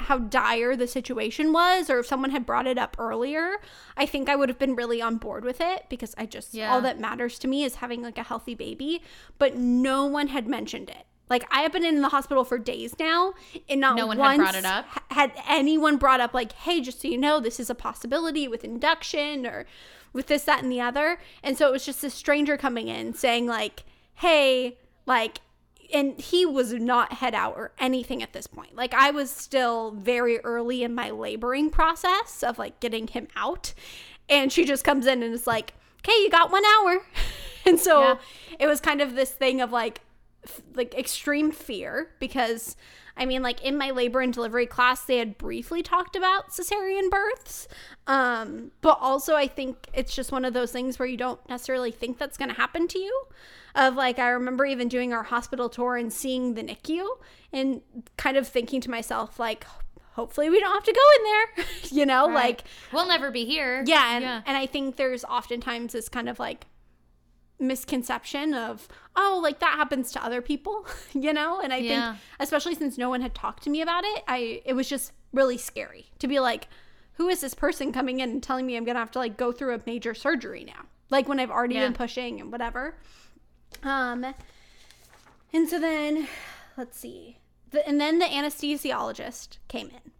how 0.00 0.18
dire 0.18 0.76
the 0.76 0.86
situation 0.86 1.52
was 1.52 1.90
or 1.90 1.98
if 1.98 2.06
someone 2.06 2.30
had 2.30 2.46
brought 2.46 2.66
it 2.66 2.78
up 2.78 2.96
earlier 2.98 3.56
i 3.96 4.06
think 4.06 4.28
i 4.28 4.36
would 4.36 4.48
have 4.48 4.58
been 4.58 4.76
really 4.76 5.02
on 5.02 5.16
board 5.16 5.44
with 5.44 5.60
it 5.60 5.84
because 5.88 6.14
i 6.16 6.24
just 6.24 6.54
Yeah. 6.54 6.72
all 6.72 6.80
that 6.82 7.00
matters 7.00 7.38
to 7.40 7.48
me 7.48 7.64
is 7.64 7.76
having 7.76 8.02
like 8.02 8.16
a 8.18 8.22
healthy 8.22 8.54
baby 8.54 9.02
but 9.38 9.56
no 9.56 10.04
one 10.06 10.28
had 10.28 10.46
mentioned 10.46 10.88
it 10.88 11.04
like 11.28 11.44
i 11.50 11.62
have 11.62 11.72
been 11.72 11.84
in 11.84 12.00
the 12.00 12.08
hospital 12.10 12.44
for 12.44 12.58
days 12.58 12.94
now 12.98 13.34
and 13.68 13.80
not 13.80 13.96
No 13.96 14.06
one 14.06 14.18
had 14.18 14.36
brought 14.38 14.54
it 14.54 14.64
up? 14.64 14.86
had 15.10 15.32
anyone 15.48 15.96
brought 15.96 16.20
up 16.20 16.32
like 16.32 16.52
hey 16.52 16.80
just 16.80 17.02
so 17.02 17.08
you 17.08 17.18
know 17.18 17.40
this 17.40 17.58
is 17.58 17.68
a 17.68 17.74
possibility 17.74 18.46
with 18.46 18.64
induction 18.64 19.46
or 19.46 19.66
with 20.12 20.28
this 20.28 20.44
that 20.44 20.62
and 20.62 20.70
the 20.72 20.80
other 20.80 21.18
and 21.42 21.58
so 21.58 21.68
it 21.68 21.72
was 21.72 21.84
just 21.84 22.02
a 22.04 22.10
stranger 22.10 22.56
coming 22.56 22.88
in 22.88 23.12
saying 23.14 23.46
like 23.46 23.82
hey 24.14 24.78
like 25.06 25.40
and 25.92 26.20
he 26.20 26.44
was 26.44 26.72
not 26.74 27.14
head 27.14 27.34
out 27.34 27.54
or 27.56 27.72
anything 27.78 28.22
at 28.22 28.32
this 28.32 28.46
point. 28.46 28.74
Like 28.76 28.92
i 28.94 29.10
was 29.10 29.30
still 29.30 29.92
very 29.92 30.38
early 30.40 30.82
in 30.82 30.94
my 30.94 31.10
laboring 31.10 31.70
process 31.70 32.42
of 32.42 32.58
like 32.58 32.80
getting 32.80 33.06
him 33.06 33.28
out. 33.36 33.72
And 34.28 34.52
she 34.52 34.64
just 34.64 34.84
comes 34.84 35.06
in 35.06 35.22
and 35.22 35.32
is 35.32 35.46
like 35.46 35.74
okay 36.00 36.12
you 36.22 36.30
got 36.30 36.50
one 36.50 36.64
hour. 36.64 37.02
And 37.66 37.78
so 37.78 38.00
Yeah. 38.00 38.14
it 38.60 38.66
was 38.66 38.80
kind 38.80 39.02
of 39.02 39.14
this 39.14 39.30
thing 39.30 39.60
of 39.60 39.72
like 39.72 40.00
f- 40.44 40.62
like 40.74 40.94
extreme 40.94 41.50
fear 41.50 42.10
because 42.18 42.76
I 43.18 43.26
mean 43.26 43.42
like 43.42 43.62
in 43.62 43.76
my 43.76 43.90
labor 43.90 44.20
and 44.20 44.32
delivery 44.32 44.66
class 44.66 45.02
they 45.04 45.18
had 45.18 45.36
briefly 45.36 45.82
talked 45.82 46.16
about 46.16 46.50
cesarean 46.50 47.10
births 47.10 47.68
um 48.06 48.70
but 48.80 48.98
also 49.00 49.34
I 49.34 49.46
think 49.48 49.88
it's 49.92 50.14
just 50.14 50.32
one 50.32 50.44
of 50.44 50.54
those 50.54 50.72
things 50.72 50.98
where 50.98 51.08
you 51.08 51.16
don't 51.16 51.40
necessarily 51.48 51.90
think 51.90 52.18
that's 52.18 52.36
going 52.38 52.48
to 52.50 52.54
happen 52.54 52.88
to 52.88 52.98
you 52.98 53.22
of 53.74 53.94
like 53.94 54.18
I 54.18 54.28
remember 54.30 54.64
even 54.64 54.88
doing 54.88 55.12
our 55.12 55.24
hospital 55.24 55.68
tour 55.68 55.96
and 55.96 56.12
seeing 56.12 56.54
the 56.54 56.62
NICU 56.62 57.06
and 57.52 57.82
kind 58.16 58.36
of 58.36 58.46
thinking 58.48 58.80
to 58.82 58.90
myself 58.90 59.38
like 59.38 59.66
hopefully 60.12 60.50
we 60.50 60.58
don't 60.58 60.72
have 60.72 60.84
to 60.84 60.92
go 60.92 61.00
in 61.18 61.24
there 61.24 61.66
you 62.00 62.06
know 62.06 62.26
Right. 62.26 62.34
like 62.34 62.64
we'll 62.92 63.06
never 63.06 63.30
be 63.30 63.44
here. 63.44 63.84
yeah 63.86 64.14
and, 64.16 64.22
yeah. 64.24 64.42
and 64.46 64.56
i 64.56 64.66
think 64.66 64.96
there's 64.96 65.24
oftentimes 65.24 65.92
this 65.92 66.08
kind 66.08 66.28
of 66.28 66.38
like 66.40 66.66
misconception 67.60 68.54
of 68.54 68.86
oh 69.16 69.40
like 69.42 69.58
that 69.58 69.72
happens 69.76 70.12
to 70.12 70.24
other 70.24 70.40
people 70.40 70.86
you 71.12 71.32
know 71.32 71.60
and 71.60 71.72
i 71.72 71.78
Yeah. 71.78 72.12
think 72.12 72.22
especially 72.40 72.74
since 72.74 72.96
no 72.96 73.08
one 73.10 73.20
had 73.20 73.34
talked 73.34 73.62
to 73.64 73.70
me 73.70 73.80
about 73.82 74.04
it 74.04 74.22
i 74.28 74.60
it 74.64 74.74
was 74.74 74.88
just 74.88 75.12
really 75.32 75.58
scary 75.58 76.06
to 76.20 76.28
be 76.28 76.38
like 76.38 76.68
who 77.14 77.28
is 77.28 77.40
this 77.40 77.54
person 77.54 77.92
coming 77.92 78.20
in 78.20 78.30
and 78.30 78.42
telling 78.42 78.64
me 78.66 78.76
i'm 78.76 78.84
gonna 78.84 78.98
have 79.00 79.10
to 79.12 79.18
like 79.18 79.36
go 79.36 79.50
through 79.52 79.74
a 79.74 79.80
major 79.86 80.14
surgery 80.14 80.64
now 80.64 80.84
like 81.10 81.28
when 81.28 81.40
i've 81.40 81.50
already 81.50 81.74
Yeah. 81.74 81.86
been 81.86 81.94
pushing 81.94 82.40
and 82.40 82.52
whatever 82.52 82.94
um 83.82 84.24
and 85.52 85.68
so 85.68 85.78
then 85.80 86.28
let's 86.76 86.98
see 86.98 87.38
the, 87.70 87.86
and 87.86 88.00
then 88.00 88.18
the 88.18 88.24
anesthesiologist 88.26 89.58
came 89.68 89.88
in 89.88 90.12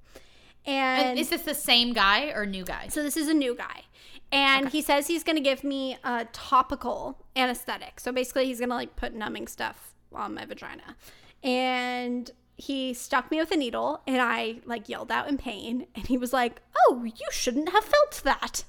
and 0.67 1.07
And 1.11 1.19
is 1.19 1.31
this 1.31 1.43
the 1.43 1.55
same 1.55 1.93
guy 1.95 2.27
or 2.35 2.45
new 2.45 2.65
guy? 2.65 2.89
so 2.89 3.03
this 3.03 3.17
is 3.17 3.29
a 3.29 3.33
new 3.35 3.55
guy. 3.55 3.85
And 4.31 4.69
he 4.69 4.83
says 4.83 5.07
he's 5.07 5.25
going 5.25 5.37
to 5.37 5.43
give 5.43 5.65
me 5.65 5.97
a 6.05 6.27
topical 6.33 7.25
anesthetic. 7.35 8.01
So 8.01 8.13
basically 8.13 8.47
he's 8.47 8.59
going 8.59 8.69
to 8.69 8.75
like 8.75 8.97
put 8.97 9.15
numbing 9.15 9.49
stuff 9.49 9.95
on 10.13 10.35
my 10.35 10.45
vagina. 10.45 10.97
And 11.43 12.31
he 12.59 12.93
stuck 12.93 13.31
me 13.31 13.39
with 13.39 13.53
a 13.53 13.57
needle 13.57 14.03
and 14.07 14.21
I 14.21 14.57
like 14.67 14.89
yelled 14.89 15.13
out 15.13 15.29
in 15.29 15.39
pain 15.39 15.87
and 15.95 16.07
he 16.07 16.19
was 16.19 16.33
like, 16.33 16.61
"Oh, 16.89 17.05
you 17.05 17.27
shouldn't 17.31 17.71
have 17.71 17.85
felt 17.85 18.21
that." 18.25 18.65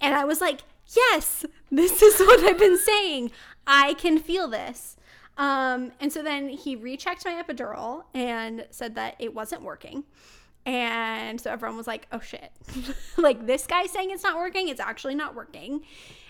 And 0.00 0.14
I 0.14 0.24
was 0.24 0.40
like, 0.40 0.60
"Yes, 0.86 1.44
this 1.70 2.00
is 2.00 2.20
what 2.26 2.40
I've 2.44 2.58
been 2.58 2.78
saying. 2.78 3.32
I 3.66 3.94
can 3.94 4.18
feel 4.18 4.46
this." 4.46 4.96
Um, 5.36 5.92
and 6.00 6.12
so 6.12 6.22
then 6.22 6.48
he 6.48 6.76
rechecked 6.76 7.24
my 7.24 7.42
epidural 7.42 8.04
and 8.14 8.66
said 8.70 8.94
that 8.94 9.16
it 9.18 9.34
wasn't 9.34 9.62
working. 9.62 10.04
And 10.68 11.40
so 11.40 11.50
everyone 11.50 11.78
was 11.78 11.86
like, 11.86 12.06
oh 12.12 12.20
shit. 12.20 12.52
like 13.16 13.46
this 13.46 13.66
guy 13.66 13.86
saying 13.86 14.10
it's 14.10 14.22
not 14.22 14.36
working, 14.36 14.68
it's 14.68 14.80
actually 14.80 15.14
not 15.14 15.34
working. 15.34 15.80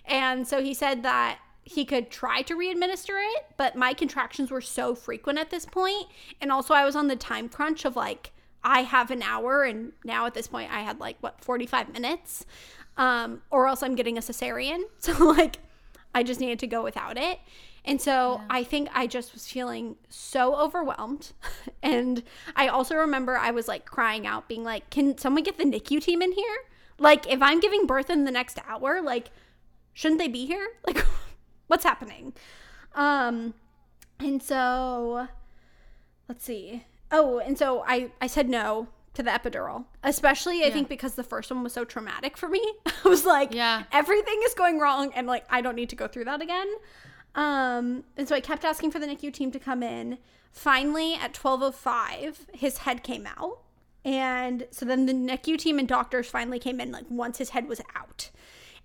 And 0.05 0.47
so 0.47 0.63
he 0.63 0.75
said 0.75 1.03
that 1.03 1.41
he 1.65 1.85
could 1.85 2.09
try 2.09 2.43
to 2.43 2.55
re-administer 2.55 3.15
it, 3.19 3.47
but 3.57 3.75
my 3.75 3.95
contractions 3.95 4.53
were 4.53 4.61
so 4.61 4.95
frequent 4.95 5.41
at 5.41 5.51
this 5.51 5.67
point, 5.67 6.07
and 6.41 6.53
also 6.53 6.73
I 6.73 6.85
was 6.85 6.95
on 6.95 7.09
the 7.09 7.17
time 7.17 7.49
crunch 7.49 7.85
of 7.85 7.97
like 7.97 8.31
I 8.63 8.83
have 8.83 9.11
an 9.11 9.23
hour, 9.23 9.65
and 9.65 9.93
now 10.05 10.25
at 10.27 10.35
this 10.35 10.47
point 10.47 10.73
I 10.73 10.83
had 10.83 11.01
like 11.01 11.17
what 11.21 11.45
45 11.45 11.93
minutes, 11.93 12.47
um, 12.97 13.43
or 13.51 13.67
else 13.67 13.83
I'm 13.83 13.97
getting 13.97 14.17
a 14.17 14.21
cesarean. 14.21 14.83
So 15.01 15.13
like 15.25 15.59
I 16.15 16.23
just 16.23 16.39
needed 16.39 16.61
to 16.61 16.69
go 16.69 16.85
without 16.85 17.19
it. 17.19 17.41
And 17.85 18.01
so 18.01 18.39
yeah. 18.41 18.47
I 18.51 18.65
think 18.65 18.89
I 18.93 19.07
just 19.07 19.33
was 19.33 19.47
feeling 19.47 19.97
so 20.09 20.57
overwhelmed. 20.57 21.33
and 21.83 22.23
I 22.57 22.69
also 22.69 22.97
remember 22.97 23.37
I 23.37 23.51
was 23.51 23.69
like 23.69 23.85
crying 23.85 24.27
out, 24.27 24.49
being 24.49 24.65
like, 24.65 24.91
can 24.91 25.17
someone 25.17 25.43
get 25.43 25.59
the 25.59 25.65
NICU 25.65 26.03
team 26.03 26.23
in 26.23 26.33
here? 26.33 26.59
Like, 26.99 27.31
if 27.31 27.41
I'm 27.41 27.61
giving 27.61 27.87
birth 27.87 28.11
in 28.11 28.25
the 28.25 28.31
next 28.31 28.59
hour, 28.67 29.01
like, 29.01 29.31
shouldn't 29.93 30.21
they 30.21 30.29
be 30.29 30.47
here? 30.47 30.69
Like, 30.87 31.05
what's 31.69 31.85
happening? 31.85 32.33
Um, 32.95 33.55
and 34.19 34.43
so 34.43 35.29
let's 36.29 36.45
see. 36.45 36.85
Oh, 37.11 37.39
and 37.39 37.59
so 37.59 37.85
I 37.87 38.11
I 38.21 38.27
said 38.27 38.49
no 38.49 38.89
to 39.15 39.23
the 39.23 39.31
epidural, 39.31 39.85
especially 40.03 40.63
I 40.63 40.67
yeah. 40.67 40.73
think 40.73 40.89
because 40.89 41.15
the 41.15 41.23
first 41.23 41.51
one 41.51 41.63
was 41.63 41.73
so 41.73 41.85
traumatic 41.85 42.37
for 42.37 42.49
me. 42.49 42.63
I 43.05 43.09
was 43.09 43.25
like, 43.25 43.55
yeah, 43.55 43.85
everything 43.93 44.41
is 44.45 44.55
going 44.55 44.79
wrong, 44.79 45.13
and 45.15 45.27
like 45.27 45.45
I 45.51 45.61
don't 45.61 45.75
need 45.75 45.91
to 45.91 45.97
go 45.97 46.09
through 46.09 46.25
that 46.25 46.43
again. 46.43 46.67
Um, 47.39 48.03
and 48.17 48.29
so 48.29 48.35
I 48.35 48.41
kept 48.41 48.65
asking 48.65 48.91
for 48.91 48.99
the 48.99 49.07
NICU 49.07 49.33
team 49.33 49.53
to 49.53 49.61
come 49.61 49.81
in. 49.85 50.19
Finally, 50.51 51.15
at 51.15 51.33
12:05, 51.33 52.47
his 52.53 52.79
head 52.79 53.05
came 53.05 53.29
out. 53.29 53.61
And 54.05 54.67
so 54.73 54.85
then 54.85 55.07
the 55.07 55.13
NICU 55.13 55.57
team 55.57 55.79
and 55.79 55.87
doctors 55.87 56.29
finally 56.29 56.59
came 56.59 56.81
in 56.81 56.91
like 56.91 57.05
once 57.09 57.39
his 57.39 57.51
head 57.51 57.69
was 57.69 57.81
out. 57.95 58.31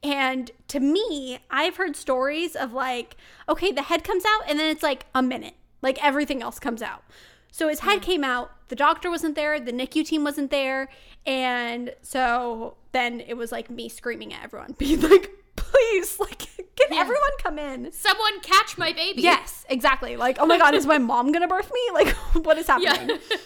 And 0.04 0.52
to 0.68 0.80
me, 0.80 1.40
I've 1.50 1.78
heard 1.78 1.96
stories 1.96 2.56
of 2.56 2.74
like, 2.74 3.18
okay, 3.50 3.72
the 3.72 3.84
head 3.84 4.04
comes 4.04 4.24
out 4.24 4.44
and 4.48 4.60
then 4.60 4.70
it's 4.70 4.84
like 4.84 5.08
a 5.16 5.24
minute. 5.24 5.56
Like 5.82 6.04
everything 6.04 6.44
else 6.44 6.60
comes 6.60 6.84
out. 6.84 7.04
So 7.52 7.70
his 7.70 7.80
head 7.80 8.04
came 8.04 8.24
out, 8.24 8.52
the 8.68 8.76
doctor 8.76 9.10
wasn't 9.10 9.36
there, 9.36 9.60
the 9.60 9.72
NICU 9.72 10.06
team 10.06 10.24
wasn't 10.24 10.50
there, 10.50 10.90
and 11.26 11.94
so 12.02 12.78
then 12.94 13.20
it 13.20 13.36
was 13.36 13.52
like 13.52 13.70
me 13.70 13.90
screaming 13.90 14.34
at 14.34 14.44
everyone, 14.44 14.72
being 14.78 15.02
like, 15.02 15.30
please, 15.56 16.20
like, 16.20 16.40
can 16.76 16.88
yeah. 16.92 17.00
everyone 17.00 17.38
come 17.40 17.60
in? 17.60 17.92
Someone 17.92 18.40
catch 18.42 18.78
my 18.78 18.94
baby. 18.94 19.22
Yes, 19.22 19.66
exactly. 19.70 20.16
Like, 20.16 20.38
oh 20.40 20.46
my 20.46 20.58
God, 20.58 20.76
is 20.76 20.86
my 20.86 20.98
mom 21.00 21.32
gonna 21.32 21.48
birth 21.48 21.72
me? 21.74 21.80
Like, 21.94 22.10
what 22.46 22.58
is 22.58 22.68
happening? 22.68 23.20
Yeah. 23.30 23.38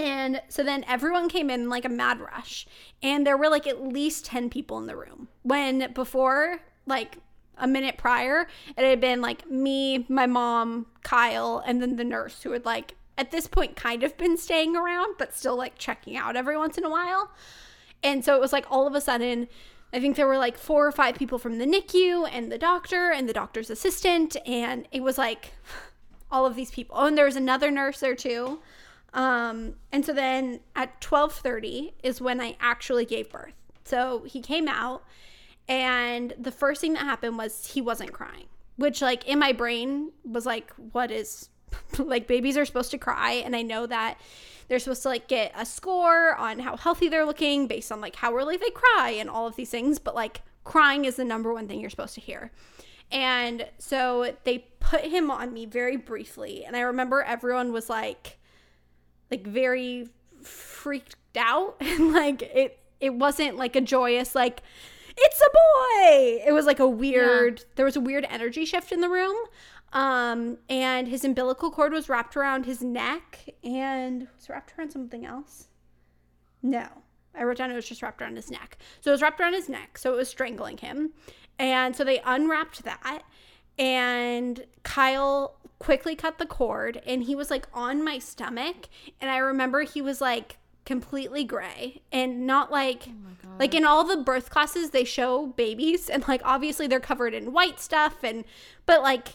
and 0.00 0.42
so 0.48 0.62
then 0.62 0.84
everyone 0.86 1.28
came 1.28 1.50
in 1.50 1.68
like 1.68 1.84
a 1.84 1.88
mad 1.88 2.20
rush. 2.20 2.66
And 3.02 3.26
there 3.26 3.36
were 3.36 3.48
like 3.48 3.66
at 3.66 3.82
least 3.82 4.24
10 4.26 4.50
people 4.50 4.78
in 4.78 4.86
the 4.86 4.96
room. 4.96 5.28
When 5.42 5.92
before, 5.92 6.60
like 6.86 7.18
a 7.58 7.66
minute 7.66 7.98
prior, 7.98 8.46
it 8.76 8.84
had 8.84 9.00
been 9.00 9.20
like 9.20 9.50
me, 9.50 10.06
my 10.08 10.26
mom, 10.26 10.86
Kyle, 11.02 11.62
and 11.66 11.82
then 11.82 11.96
the 11.96 12.04
nurse 12.04 12.42
who 12.42 12.52
had 12.52 12.64
like 12.64 12.94
at 13.18 13.30
this 13.30 13.46
point 13.46 13.76
kind 13.76 14.02
of 14.02 14.16
been 14.16 14.36
staying 14.36 14.76
around, 14.76 15.16
but 15.18 15.34
still 15.34 15.56
like 15.56 15.76
checking 15.78 16.16
out 16.16 16.36
every 16.36 16.56
once 16.56 16.78
in 16.78 16.84
a 16.84 16.90
while. 16.90 17.30
And 18.02 18.24
so 18.24 18.34
it 18.34 18.40
was 18.40 18.52
like 18.52 18.66
all 18.70 18.86
of 18.86 18.94
a 18.94 19.00
sudden, 19.00 19.48
I 19.92 20.00
think 20.00 20.16
there 20.16 20.26
were 20.26 20.38
like 20.38 20.56
four 20.56 20.86
or 20.86 20.92
five 20.92 21.16
people 21.16 21.38
from 21.38 21.58
the 21.58 21.66
NICU 21.66 22.28
and 22.30 22.50
the 22.50 22.58
doctor 22.58 23.10
and 23.10 23.28
the 23.28 23.32
doctor's 23.32 23.70
assistant. 23.70 24.36
And 24.46 24.88
it 24.90 25.02
was 25.02 25.18
like 25.18 25.52
all 26.30 26.46
of 26.46 26.56
these 26.56 26.70
people. 26.70 26.96
Oh, 26.98 27.06
and 27.06 27.18
there 27.18 27.26
was 27.26 27.36
another 27.36 27.70
nurse 27.70 28.00
there 28.00 28.14
too. 28.14 28.60
Um, 29.14 29.74
and 29.92 30.06
so 30.06 30.12
then 30.12 30.60
at 30.74 31.00
12:30 31.00 31.92
is 32.02 32.20
when 32.20 32.40
I 32.40 32.56
actually 32.60 33.04
gave 33.04 33.30
birth. 33.30 33.54
So 33.84 34.24
he 34.24 34.40
came 34.40 34.68
out 34.68 35.04
and 35.68 36.34
the 36.38 36.50
first 36.50 36.80
thing 36.80 36.94
that 36.94 37.04
happened 37.04 37.36
was 37.36 37.66
he 37.66 37.80
wasn't 37.80 38.12
crying, 38.12 38.46
which 38.76 39.02
like 39.02 39.26
in 39.28 39.38
my 39.38 39.52
brain 39.52 40.12
was 40.24 40.46
like 40.46 40.72
what 40.92 41.10
is 41.10 41.50
like 41.98 42.26
babies 42.26 42.56
are 42.56 42.64
supposed 42.64 42.90
to 42.90 42.98
cry 42.98 43.32
and 43.32 43.54
I 43.54 43.62
know 43.62 43.86
that 43.86 44.18
they're 44.68 44.78
supposed 44.78 45.02
to 45.02 45.08
like 45.08 45.28
get 45.28 45.52
a 45.56 45.66
score 45.66 46.34
on 46.36 46.58
how 46.58 46.76
healthy 46.76 47.08
they're 47.08 47.26
looking 47.26 47.66
based 47.66 47.92
on 47.92 48.00
like 48.00 48.16
how 48.16 48.34
early 48.36 48.56
they 48.56 48.70
cry 48.70 49.10
and 49.18 49.28
all 49.28 49.46
of 49.46 49.56
these 49.56 49.70
things, 49.70 49.98
but 49.98 50.14
like 50.14 50.42
crying 50.64 51.04
is 51.04 51.16
the 51.16 51.24
number 51.24 51.52
one 51.52 51.68
thing 51.68 51.80
you're 51.80 51.90
supposed 51.90 52.14
to 52.14 52.20
hear. 52.20 52.50
And 53.10 53.66
so 53.78 54.34
they 54.44 54.66
put 54.80 55.02
him 55.02 55.30
on 55.30 55.52
me 55.52 55.66
very 55.66 55.96
briefly 55.96 56.64
and 56.64 56.74
I 56.76 56.80
remember 56.80 57.22
everyone 57.22 57.72
was 57.72 57.90
like 57.90 58.38
like 59.30 59.46
very 59.46 60.08
freaked 60.42 61.16
out 61.36 61.76
and 61.80 62.12
like 62.12 62.42
it 62.42 62.78
it 63.00 63.14
wasn't 63.14 63.56
like 63.56 63.76
a 63.76 63.80
joyous 63.80 64.34
like 64.34 64.62
it's 65.16 65.40
a 65.40 65.50
boy 65.50 66.42
it 66.46 66.52
was 66.52 66.66
like 66.66 66.78
a 66.78 66.88
weird 66.88 67.58
yeah. 67.58 67.64
there 67.76 67.84
was 67.84 67.96
a 67.96 68.00
weird 68.00 68.26
energy 68.30 68.64
shift 68.64 68.92
in 68.92 69.00
the 69.00 69.08
room 69.08 69.36
um 69.92 70.58
and 70.68 71.08
his 71.08 71.24
umbilical 71.24 71.70
cord 71.70 71.92
was 71.92 72.08
wrapped 72.08 72.36
around 72.36 72.64
his 72.66 72.82
neck 72.82 73.48
and 73.62 74.28
was 74.36 74.48
wrapped 74.48 74.72
around 74.78 74.90
something 74.90 75.24
else? 75.24 75.68
No. 76.62 76.86
I 77.34 77.44
wrote 77.44 77.56
down 77.56 77.70
it 77.70 77.74
was 77.74 77.88
just 77.88 78.02
wrapped 78.02 78.20
around 78.20 78.36
his 78.36 78.50
neck. 78.50 78.76
So 79.00 79.10
it 79.10 79.14
was 79.14 79.22
wrapped 79.22 79.40
around 79.40 79.54
his 79.54 79.68
neck 79.68 79.98
so 79.98 80.12
it 80.12 80.16
was 80.16 80.28
strangling 80.28 80.78
him. 80.78 81.12
And 81.58 81.94
so 81.94 82.04
they 82.04 82.20
unwrapped 82.24 82.84
that 82.84 83.22
and 83.78 84.64
kyle 84.82 85.56
quickly 85.78 86.14
cut 86.14 86.38
the 86.38 86.46
cord 86.46 87.00
and 87.06 87.24
he 87.24 87.34
was 87.34 87.50
like 87.50 87.66
on 87.72 88.04
my 88.04 88.18
stomach 88.18 88.88
and 89.20 89.30
I 89.30 89.38
remember 89.38 89.82
he 89.82 90.00
was 90.00 90.20
like 90.20 90.58
completely 90.84 91.44
gray 91.44 92.02
and 92.12 92.46
not 92.46 92.70
like 92.70 93.08
oh 93.08 93.48
like 93.58 93.74
in 93.74 93.84
all 93.84 94.04
the 94.04 94.16
birth 94.16 94.50
classes 94.50 94.90
they 94.90 95.04
show 95.04 95.48
babies 95.48 96.08
and 96.08 96.26
like 96.28 96.40
obviously 96.44 96.86
they're 96.86 97.00
covered 97.00 97.34
in 97.34 97.52
white 97.52 97.80
stuff 97.80 98.22
and 98.22 98.44
but 98.86 99.02
like 99.02 99.28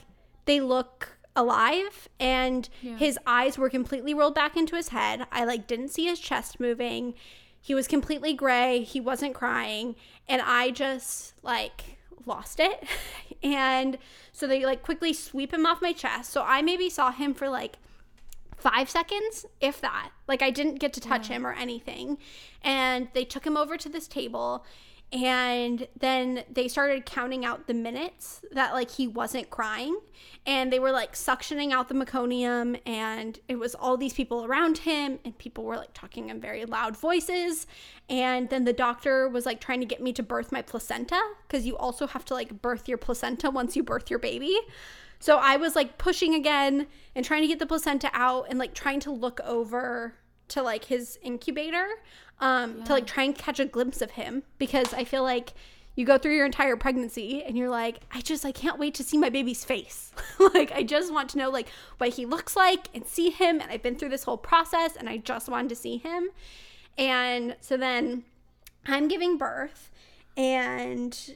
they 0.48 0.60
look 0.60 1.18
alive 1.36 2.10
and 2.20 2.68
yeah. 2.82 2.98
his 2.98 3.20
eyes 3.28 3.58
were 3.58 3.70
completely 3.70 4.14
rolled 4.14 4.34
back 4.34 4.58
into 4.58 4.76
his 4.76 4.90
head. 4.90 5.28
I 5.32 5.46
like 5.46 5.68
didn't 5.68 5.90
see 5.90 6.06
his 6.06 6.20
chest 6.20 6.60
moving. 6.60 7.14
He 7.62 7.76
was 7.76 7.88
completely 7.88 8.34
gray. 8.34 8.82
He 8.82 9.00
wasn't 9.00 9.36
crying 9.36 9.96
and 10.28 10.42
I 10.42 10.72
just 10.72 11.34
like 11.44 11.98
lost 12.26 12.60
it. 12.60 12.84
and 13.44 14.00
so 14.32 14.48
they 14.48 14.66
like 14.66 14.82
quickly 14.82 15.14
sweep 15.14 15.54
him 15.54 15.66
off 15.66 15.82
my 15.82 15.94
chest. 15.94 16.32
So 16.32 16.44
I 16.44 16.64
maybe 16.64 16.90
saw 16.90 17.12
him 17.12 17.36
for 17.36 17.48
like 17.48 17.78
five 18.58 18.90
seconds, 18.90 19.46
if 19.62 19.80
that. 19.82 20.10
Like 20.28 20.42
I 20.42 20.50
didn't 20.50 20.80
get 20.80 20.92
to 20.94 21.02
touch 21.02 21.30
yeah. 21.30 21.36
him 21.36 21.46
or 21.46 21.54
anything. 21.54 22.18
And 22.64 23.10
they 23.14 23.24
took 23.26 23.46
him 23.46 23.56
over 23.56 23.78
to 23.78 23.90
this 23.90 24.08
table 24.08 24.66
and 25.12 25.88
then 25.98 26.44
they 26.52 26.68
started 26.68 27.06
counting 27.06 27.46
out 27.46 27.68
the 27.68 27.74
minutes 27.74 28.42
that 28.52 28.74
like 28.74 28.92
he 28.92 29.08
wasn't 29.08 29.50
crying. 29.50 29.98
And 30.46 30.72
they 30.72 30.80
were 30.80 30.92
like 30.92 31.14
suctioning 31.14 31.72
out 31.72 31.88
the 31.88 31.96
meconium 31.96 32.80
and 32.86 33.40
it 33.48 33.56
was 33.58 33.74
all 33.74 33.96
these 33.96 34.14
people 34.14 34.44
around 34.44 34.80
him 34.80 35.20
and 35.24 35.38
people 35.38 35.64
were 35.64 35.78
like 35.78 35.94
talking 35.94 36.30
in 36.30 36.42
very 36.42 36.66
loud 36.66 36.98
voices. 36.98 37.68
And 38.10 38.50
then 38.50 38.66
the 38.66 38.74
doctor 38.74 39.30
was 39.30 39.46
like 39.46 39.62
trying 39.62 39.80
to 39.80 39.86
get 39.86 40.02
me 40.02 40.12
to 40.14 40.24
birth 40.24 40.52
my 40.52 40.62
placenta 40.62 41.22
because 41.48 41.66
you 41.66 41.78
also 41.78 42.06
have 42.08 42.26
to 42.26 42.34
like 42.34 42.62
birth 42.62 42.90
your 42.90 42.98
placenta 42.98 43.50
once 43.50 43.78
you 43.78 43.84
birth 43.84 44.10
your 44.10 44.20
baby. 44.20 44.58
So 45.20 45.38
i 45.38 45.58
was 45.58 45.76
like 45.76 45.98
pushing 45.98 46.36
again 46.36 46.86
and 47.16 47.26
trying 47.26 47.42
to 47.42 47.48
get 47.48 47.60
the 47.60 47.66
placenta 47.66 48.10
out 48.14 48.48
and 48.50 48.60
like 48.60 48.74
trying 48.74 49.00
to 49.02 49.12
look 49.12 49.40
over 49.44 50.14
to 50.50 50.62
like 50.62 50.86
his 50.86 51.18
incubator 51.22 51.88
um, 52.40 52.80
yeah. 52.80 52.84
to 52.86 52.94
like 52.94 53.08
try 53.08 53.24
and 53.24 53.36
catch 53.36 53.60
a 53.60 53.66
glimpse 53.66 54.02
of 54.02 54.12
him 54.12 54.44
because 54.58 54.94
I 54.94 55.04
feel 55.04 55.24
like 55.24 55.54
you 55.96 56.06
go 56.06 56.18
through 56.18 56.36
your 56.36 56.46
entire 56.46 56.76
pregnancy 56.76 57.44
and 57.44 57.58
you're 57.58 57.72
like, 57.72 58.02
I 58.14 58.22
just 58.22 58.46
I 58.46 58.52
can't 58.52 58.78
wait 58.78 58.94
to 58.96 59.04
see 59.04 59.18
my 59.18 59.30
baby's 59.30 59.66
face. 59.66 60.12
like 60.54 60.72
I 60.72 60.84
just 60.84 61.12
want 61.12 61.30
to 61.32 61.40
know 61.40 61.50
like 61.50 61.68
what 61.98 62.10
he 62.10 62.26
looks 62.26 62.56
like 62.56 62.90
and 62.94 63.06
see 63.06 63.32
him 63.32 63.60
and 63.60 63.72
I've 63.72 63.82
been 63.82 63.96
through 63.96 64.10
this 64.10 64.24
whole 64.24 64.38
process 64.38 64.96
and 64.96 65.10
I 65.10 65.18
just 65.18 65.50
wanted 65.50 65.70
to 65.70 65.76
see 65.76 65.98
him. 65.98 66.30
And 66.98 67.56
so 67.62 67.78
then 67.78 68.24
I'm 68.86 69.08
giving 69.08 69.38
birth 69.38 69.90
and 70.36 71.36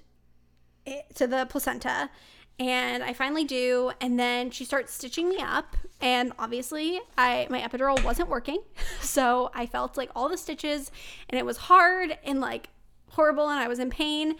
it, 0.85 1.15
to 1.15 1.25
the 1.25 1.47
placenta 1.49 2.11
and 2.59 3.03
I 3.03 3.13
finally 3.13 3.43
do 3.43 3.91
and 3.99 4.19
then 4.19 4.51
she 4.51 4.65
starts 4.65 4.93
stitching 4.93 5.29
me 5.29 5.37
up 5.39 5.75
and 5.99 6.31
obviously 6.37 6.99
I 7.17 7.47
my 7.49 7.61
epidural 7.61 8.03
wasn't 8.03 8.29
working 8.29 8.61
so 9.01 9.51
I 9.53 9.65
felt 9.65 9.97
like 9.97 10.09
all 10.15 10.29
the 10.29 10.37
stitches 10.37 10.91
and 11.29 11.39
it 11.39 11.45
was 11.45 11.57
hard 11.57 12.17
and 12.23 12.39
like 12.39 12.69
horrible 13.09 13.49
and 13.49 13.59
I 13.59 13.67
was 13.67 13.79
in 13.79 13.89
pain 13.89 14.35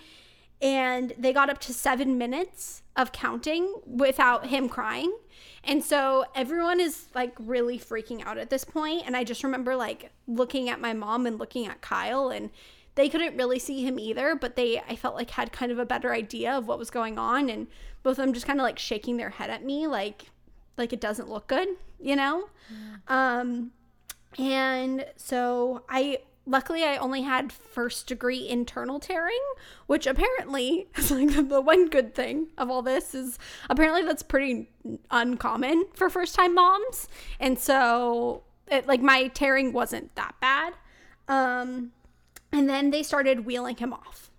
and 0.62 1.14
they 1.18 1.34
got 1.34 1.50
up 1.50 1.60
to 1.60 1.74
seven 1.74 2.18
minutes 2.18 2.84
of 2.96 3.12
counting 3.12 3.74
without 3.86 4.48
him 4.48 4.70
crying. 4.70 5.16
And 5.64 5.84
so 5.84 6.26
everyone 6.36 6.80
is 6.80 7.08
like 7.16 7.34
really 7.40 7.80
freaking 7.80 8.26
out 8.26 8.38
at 8.38 8.50
this 8.50 8.64
point. 8.64 9.04
And 9.06 9.16
I 9.18 9.24
just 9.24 9.44
remember 9.44 9.76
like 9.76 10.12
looking 10.28 10.70
at 10.70 10.80
my 10.80 10.94
mom 10.94 11.26
and 11.26 11.40
looking 11.40 11.68
at 11.68 11.82
Kyle, 11.82 12.30
and 12.30 12.52
they 12.96 13.10
couldn't 13.10 13.38
really 13.38 13.60
see 13.60 13.86
him 13.86 13.98
either, 14.00 14.36
but 14.36 14.56
they, 14.56 14.80
I 14.80 14.96
felt 14.96 15.16
like, 15.16 15.32
had 15.32 15.52
kind 15.52 15.72
of 15.72 15.80
a 15.80 15.86
better 15.86 16.14
idea 16.14 16.52
of 16.52 16.68
what 16.68 16.78
was 16.78 16.90
going 16.90 17.18
on. 17.18 17.50
And 17.50 17.68
both 18.04 18.12
of 18.12 18.18
them 18.26 18.34
just 18.34 18.46
kind 18.46 18.60
of 18.60 18.64
like 18.64 18.80
shaking 18.80 19.18
their 19.18 19.30
head 19.30 19.50
at 19.50 19.64
me, 19.64 19.88
like, 19.88 20.26
like 20.78 20.92
it 20.94 21.02
doesn't 21.02 21.30
look 21.30 21.48
good, 21.48 21.70
you 22.00 22.16
know? 22.16 22.50
Um, 23.08 23.72
and 24.38 25.06
so 25.16 25.84
I 25.90 26.20
luckily 26.46 26.84
I 26.84 26.98
only 26.98 27.22
had 27.22 27.52
first 27.52 28.08
degree 28.08 28.48
internal 28.48 29.00
tearing, 29.00 29.40
which 29.88 30.08
apparently 30.08 30.88
is 30.98 31.12
like 31.12 31.34
the, 31.34 31.44
the 31.44 31.62
one 31.62 31.90
good 31.90 32.14
thing 32.14 32.48
of 32.58 32.70
all 32.70 32.82
this 32.82 33.14
is 33.14 33.40
apparently 33.70 34.04
that's 34.04 34.24
pretty 34.24 34.70
uncommon 35.10 35.86
for 35.94 36.10
first 36.10 36.36
time 36.36 36.56
moms. 36.56 37.08
And 37.40 37.58
so 37.58 38.44
it, 38.68 38.88
like 38.88 39.02
my 39.02 39.28
tearing 39.28 39.74
wasn't 39.74 40.16
that 40.16 40.36
bad. 40.42 40.74
Um, 41.28 41.92
and 42.52 42.70
then 42.70 42.92
they 42.92 43.04
started 43.04 43.46
wheeling 43.46 43.78
him 43.78 43.94
off. 43.94 44.30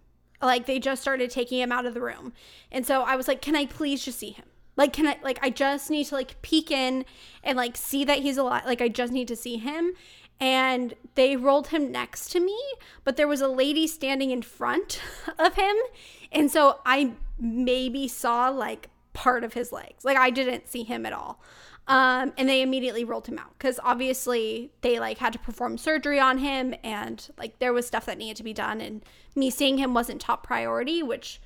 Like 0.40 0.66
they 0.66 0.78
just 0.78 1.02
started 1.02 1.30
taking 1.30 1.60
him 1.60 1.72
out 1.72 1.86
of 1.86 1.94
the 1.94 2.00
room. 2.00 2.32
And 2.70 2.86
so 2.86 3.02
I 3.02 3.16
was 3.16 3.28
like, 3.28 3.40
"Can 3.40 3.54
I 3.54 3.66
please 3.66 4.04
just 4.04 4.18
see 4.18 4.30
him?" 4.30 4.46
Like, 4.76 4.92
can 4.92 5.06
I, 5.06 5.18
like, 5.22 5.38
I 5.42 5.50
just 5.50 5.90
need 5.90 6.04
to, 6.06 6.14
like, 6.14 6.40
peek 6.42 6.70
in 6.70 7.04
and, 7.44 7.56
like, 7.56 7.76
see 7.76 8.04
that 8.04 8.20
he's 8.20 8.38
alive. 8.38 8.64
Like, 8.64 8.80
I 8.80 8.88
just 8.88 9.12
need 9.12 9.28
to 9.28 9.36
see 9.36 9.58
him. 9.58 9.92
And 10.40 10.94
they 11.14 11.36
rolled 11.36 11.68
him 11.68 11.92
next 11.92 12.30
to 12.32 12.40
me, 12.40 12.58
but 13.04 13.16
there 13.16 13.28
was 13.28 13.40
a 13.40 13.48
lady 13.48 13.86
standing 13.86 14.30
in 14.30 14.42
front 14.42 15.00
of 15.38 15.54
him. 15.54 15.76
And 16.32 16.50
so 16.50 16.80
I 16.86 17.12
maybe 17.38 18.08
saw, 18.08 18.48
like, 18.48 18.88
part 19.12 19.44
of 19.44 19.52
his 19.52 19.72
legs. 19.72 20.04
Like, 20.04 20.16
I 20.16 20.30
didn't 20.30 20.68
see 20.68 20.84
him 20.84 21.04
at 21.04 21.12
all. 21.12 21.40
Um, 21.88 22.32
and 22.38 22.48
they 22.48 22.62
immediately 22.62 23.04
rolled 23.04 23.26
him 23.26 23.38
out 23.38 23.58
because 23.58 23.80
obviously 23.82 24.70
they 24.82 25.00
like 25.00 25.18
had 25.18 25.32
to 25.32 25.38
perform 25.40 25.76
surgery 25.76 26.20
on 26.20 26.38
him 26.38 26.74
and 26.84 27.28
like 27.36 27.58
there 27.58 27.72
was 27.72 27.86
stuff 27.86 28.06
that 28.06 28.18
needed 28.18 28.36
to 28.36 28.44
be 28.44 28.52
done 28.52 28.80
and 28.80 29.02
me 29.34 29.50
seeing 29.50 29.78
him 29.78 29.92
wasn't 29.92 30.20
top 30.20 30.46
priority 30.46 31.02
which 31.02 31.40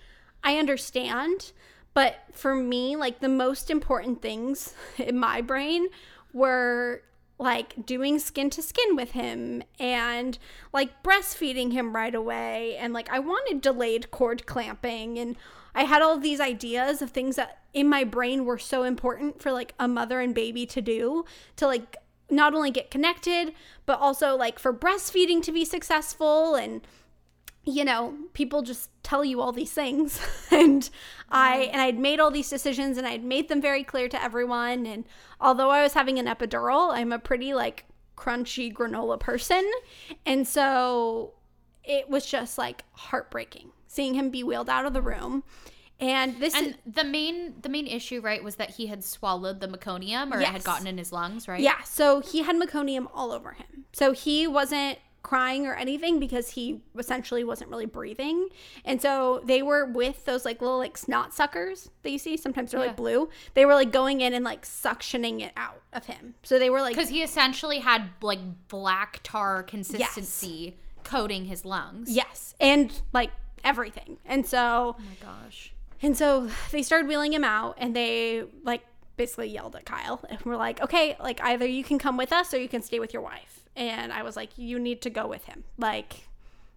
i 0.44 0.58
understand 0.58 1.52
but 1.94 2.16
for 2.32 2.54
me 2.54 2.96
like 2.96 3.20
the 3.20 3.30
most 3.30 3.70
important 3.70 4.20
things 4.20 4.74
in 4.98 5.18
my 5.18 5.40
brain 5.40 5.88
were 6.34 7.00
like 7.38 7.86
doing 7.86 8.18
skin 8.18 8.50
to 8.50 8.62
skin 8.62 8.94
with 8.94 9.12
him 9.12 9.62
and 9.78 10.38
like 10.72 11.02
breastfeeding 11.02 11.72
him 11.72 11.94
right 11.94 12.14
away 12.14 12.76
and 12.76 12.92
like 12.92 13.10
i 13.10 13.18
wanted 13.18 13.60
delayed 13.60 14.10
cord 14.10 14.44
clamping 14.46 15.18
and 15.18 15.36
I 15.76 15.84
had 15.84 16.00
all 16.00 16.18
these 16.18 16.40
ideas 16.40 17.02
of 17.02 17.10
things 17.10 17.36
that 17.36 17.58
in 17.74 17.86
my 17.86 18.02
brain 18.02 18.46
were 18.46 18.56
so 18.56 18.82
important 18.82 19.42
for 19.42 19.52
like 19.52 19.74
a 19.78 19.86
mother 19.86 20.20
and 20.20 20.34
baby 20.34 20.64
to 20.64 20.80
do 20.80 21.26
to 21.56 21.66
like 21.66 21.98
not 22.30 22.54
only 22.54 22.70
get 22.70 22.90
connected, 22.90 23.52
but 23.84 24.00
also 24.00 24.34
like 24.36 24.58
for 24.58 24.72
breastfeeding 24.72 25.42
to 25.42 25.52
be 25.52 25.66
successful. 25.66 26.54
And 26.54 26.80
you 27.64 27.84
know, 27.84 28.14
people 28.32 28.62
just 28.62 28.88
tell 29.02 29.22
you 29.22 29.42
all 29.42 29.52
these 29.52 29.72
things. 29.72 30.18
And 30.50 30.88
I 31.30 31.68
and 31.70 31.82
I'd 31.82 31.98
made 31.98 32.18
all 32.18 32.30
these 32.30 32.48
decisions 32.48 32.96
and 32.96 33.06
I'd 33.06 33.22
made 33.22 33.48
them 33.48 33.60
very 33.60 33.84
clear 33.84 34.08
to 34.08 34.22
everyone. 34.22 34.86
And 34.86 35.04
although 35.38 35.68
I 35.68 35.82
was 35.82 35.92
having 35.92 36.18
an 36.18 36.24
epidural, 36.24 36.94
I'm 36.96 37.12
a 37.12 37.18
pretty 37.18 37.52
like 37.52 37.84
crunchy 38.16 38.72
granola 38.72 39.20
person. 39.20 39.70
And 40.24 40.48
so 40.48 41.34
it 41.84 42.08
was 42.08 42.24
just 42.24 42.56
like 42.56 42.84
heartbreaking 42.92 43.72
seeing 43.86 44.14
him 44.14 44.30
be 44.30 44.42
wheeled 44.44 44.68
out 44.68 44.84
of 44.86 44.92
the 44.92 45.02
room. 45.02 45.42
And 45.98 46.38
this 46.40 46.54
and 46.54 46.66
is, 46.68 46.74
the 46.86 47.04
main 47.04 47.54
the 47.62 47.68
main 47.70 47.86
issue, 47.86 48.20
right, 48.20 48.44
was 48.44 48.56
that 48.56 48.70
he 48.70 48.86
had 48.88 49.02
swallowed 49.02 49.60
the 49.60 49.68
meconium 49.68 50.30
or 50.34 50.40
Yes. 50.40 50.50
it 50.50 50.52
had 50.52 50.64
gotten 50.64 50.86
in 50.86 50.98
his 50.98 51.10
lungs, 51.12 51.48
right? 51.48 51.60
yeah, 51.60 51.82
so 51.84 52.20
he 52.20 52.42
had 52.42 52.56
meconium 52.56 53.08
all 53.14 53.32
over 53.32 53.52
him. 53.52 53.86
So 53.94 54.12
he 54.12 54.46
wasn't 54.46 54.98
crying 55.22 55.66
or 55.66 55.74
anything 55.74 56.20
because 56.20 56.50
he 56.50 56.82
essentially 56.96 57.42
wasn't 57.42 57.68
really 57.70 57.86
breathing. 57.86 58.48
And 58.84 59.00
so 59.02 59.40
they 59.44 59.60
were 59.62 59.84
with 59.86 60.24
those 60.26 60.44
like 60.44 60.60
little 60.60 60.78
like 60.78 60.96
snot 60.98 61.32
suckers 61.34 61.90
that 62.02 62.10
you 62.10 62.18
see. 62.18 62.36
Sometimes 62.36 62.70
they're 62.70 62.80
Yeah. 62.80 62.88
like 62.88 62.96
blue. 62.96 63.28
They 63.54 63.64
were 63.64 63.74
like 63.74 63.90
going 63.90 64.20
in 64.20 64.34
and 64.34 64.44
like 64.44 64.64
suctioning 64.66 65.40
it 65.40 65.52
out 65.56 65.80
of 65.94 66.04
him. 66.06 66.34
So 66.44 66.58
they 66.60 66.68
were 66.70 66.80
like 66.82 66.94
Because 66.94 67.08
he 67.08 67.22
essentially 67.22 67.78
had 67.80 68.10
like 68.20 68.38
black 68.68 69.20
tar 69.24 69.62
consistency 69.64 70.76
coating 71.04 71.46
his 71.46 71.64
lungs. 71.64 72.10
yes, 72.10 72.54
and 72.60 72.92
like 73.12 73.30
everything. 73.66 74.16
And 74.24 74.46
so 74.46 74.96
Oh 74.98 75.02
my 75.02 75.26
gosh. 75.26 75.72
And 76.02 76.16
so 76.16 76.48
they 76.70 76.82
started 76.82 77.08
wheeling 77.08 77.32
him 77.32 77.44
out 77.44 77.76
and 77.78 77.94
they 77.94 78.44
like 78.62 78.82
basically 79.16 79.48
yelled 79.48 79.74
at 79.76 79.84
Kyle 79.84 80.22
and 80.28 80.40
were 80.42 80.56
like, 80.56 80.80
okay, 80.82 81.16
like 81.20 81.42
either 81.42 81.66
you 81.66 81.82
can 81.82 81.98
come 81.98 82.16
with 82.16 82.32
us 82.32 82.54
or 82.54 82.58
you 82.58 82.68
can 82.68 82.82
stay 82.82 83.00
with 83.00 83.12
your 83.12 83.22
wife. 83.22 83.68
And 83.74 84.12
I 84.12 84.22
was 84.22 84.36
like, 84.36 84.56
you 84.56 84.78
need 84.78 85.02
to 85.02 85.10
go 85.10 85.26
with 85.26 85.44
him. 85.44 85.64
Like 85.78 86.28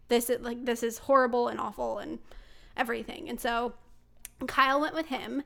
this 0.07 0.30
is 0.30 0.41
like 0.41 0.66
this 0.66 0.84
is 0.84 0.98
horrible 0.99 1.48
and 1.48 1.60
awful 1.60 1.99
and 1.99 2.20
everything. 2.76 3.30
And 3.30 3.40
so 3.40 3.74
Kyle 4.48 4.82
went 4.82 4.95
with 4.95 5.07
him 5.07 5.44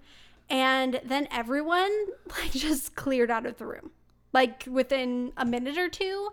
and 0.50 1.02
then 1.04 1.28
everyone 1.32 1.92
like 2.30 2.52
just 2.52 2.96
cleared 2.96 3.30
out 3.30 3.46
of 3.46 3.58
the 3.58 3.66
room. 3.66 3.92
Like 4.32 4.66
within 4.70 5.34
a 5.36 5.46
minute 5.46 5.78
or 5.78 5.90
two 5.90 6.30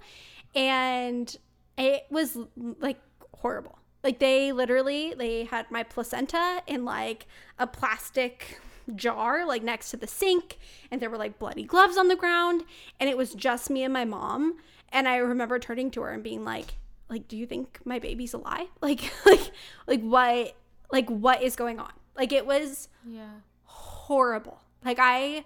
and 0.54 1.34
it 1.76 2.06
was 2.10 2.38
like 2.78 3.00
horrible. 3.38 3.79
Like 4.02 4.18
they 4.18 4.52
literally 4.52 5.14
they 5.16 5.44
had 5.44 5.70
my 5.70 5.82
placenta 5.82 6.62
in 6.66 6.84
like 6.84 7.26
a 7.58 7.66
plastic 7.66 8.60
jar 8.96 9.44
like 9.46 9.62
next 9.62 9.90
to 9.90 9.96
the 9.96 10.06
sink 10.06 10.58
and 10.90 11.00
there 11.00 11.10
were 11.10 11.18
like 11.18 11.38
bloody 11.38 11.62
gloves 11.62 11.96
on 11.96 12.08
the 12.08 12.16
ground 12.16 12.64
and 12.98 13.08
it 13.08 13.16
was 13.16 13.34
just 13.34 13.70
me 13.70 13.84
and 13.84 13.92
my 13.92 14.04
mom 14.04 14.56
and 14.88 15.06
I 15.06 15.16
remember 15.18 15.58
turning 15.60 15.90
to 15.92 16.00
her 16.02 16.10
and 16.10 16.24
being 16.24 16.44
like 16.44 16.74
like 17.08 17.28
do 17.28 17.36
you 17.36 17.46
think 17.46 17.78
my 17.84 17.98
baby's 17.98 18.32
alive? 18.34 18.66
Like 18.80 19.12
like 19.26 19.50
like 19.86 20.00
what 20.02 20.56
like 20.90 21.08
what 21.08 21.42
is 21.42 21.54
going 21.54 21.78
on? 21.78 21.92
Like 22.16 22.32
it 22.32 22.46
was 22.46 22.88
Yeah. 23.06 23.28
horrible. 23.64 24.60
Like 24.84 24.98
I 25.00 25.44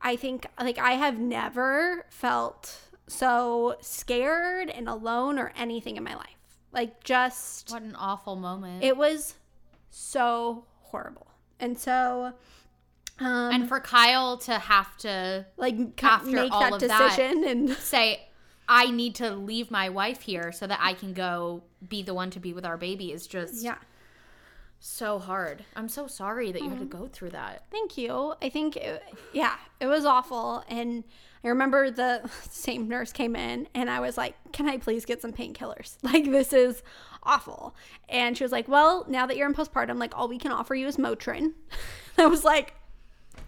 I 0.00 0.16
think 0.16 0.46
like 0.60 0.78
I 0.78 0.92
have 0.92 1.18
never 1.18 2.04
felt 2.10 2.78
so 3.08 3.76
scared 3.80 4.70
and 4.70 4.88
alone 4.88 5.38
or 5.38 5.52
anything 5.56 5.96
in 5.96 6.04
my 6.04 6.14
life. 6.14 6.36
Like 6.72 7.04
just 7.04 7.70
What 7.70 7.82
an 7.82 7.94
awful 7.96 8.36
moment. 8.36 8.82
it 8.82 8.96
was 8.96 9.34
so 9.90 10.64
horrible. 10.82 11.26
And 11.60 11.78
so 11.78 12.32
um 13.20 13.52
and 13.52 13.68
for 13.68 13.78
Kyle 13.78 14.38
to 14.38 14.58
have 14.58 14.96
to 14.98 15.46
like 15.56 16.02
after 16.02 16.30
make 16.30 16.50
all 16.50 16.60
that 16.62 16.72
of 16.74 16.80
that- 16.88 17.10
decision 17.16 17.44
and 17.44 17.70
say, 17.76 18.26
I 18.68 18.90
need 18.90 19.16
to 19.16 19.30
leave 19.34 19.70
my 19.70 19.88
wife 19.90 20.22
here 20.22 20.50
so 20.52 20.66
that 20.66 20.78
I 20.80 20.94
can 20.94 21.12
go 21.12 21.62
be 21.86 22.02
the 22.02 22.14
one 22.14 22.30
to 22.30 22.40
be 22.40 22.52
with 22.52 22.64
our 22.64 22.76
baby 22.78 23.12
is 23.12 23.26
just 23.26 23.62
yeah. 23.62 23.76
So 24.84 25.20
hard. 25.20 25.64
I'm 25.76 25.88
so 25.88 26.08
sorry 26.08 26.50
that 26.50 26.60
you 26.60 26.68
had 26.68 26.80
to 26.80 26.84
go 26.84 27.06
through 27.06 27.30
that. 27.30 27.62
Thank 27.70 27.96
you. 27.96 28.34
I 28.42 28.48
think, 28.48 28.76
it, 28.76 29.00
yeah, 29.32 29.54
it 29.78 29.86
was 29.86 30.04
awful. 30.04 30.64
And 30.68 31.04
I 31.44 31.48
remember 31.48 31.92
the 31.92 32.28
same 32.50 32.88
nurse 32.88 33.12
came 33.12 33.36
in 33.36 33.68
and 33.74 33.88
I 33.88 34.00
was 34.00 34.16
like, 34.16 34.34
Can 34.52 34.68
I 34.68 34.78
please 34.78 35.04
get 35.04 35.22
some 35.22 35.32
painkillers? 35.32 35.98
Like, 36.02 36.24
this 36.24 36.52
is 36.52 36.82
awful. 37.22 37.76
And 38.08 38.36
she 38.36 38.42
was 38.42 38.50
like, 38.50 38.66
Well, 38.66 39.06
now 39.08 39.24
that 39.26 39.36
you're 39.36 39.48
in 39.48 39.54
postpartum, 39.54 39.98
like, 39.98 40.18
all 40.18 40.26
we 40.26 40.38
can 40.38 40.50
offer 40.50 40.74
you 40.74 40.88
is 40.88 40.96
Motrin. 40.96 41.52
I 42.18 42.26
was 42.26 42.42
like, 42.44 42.74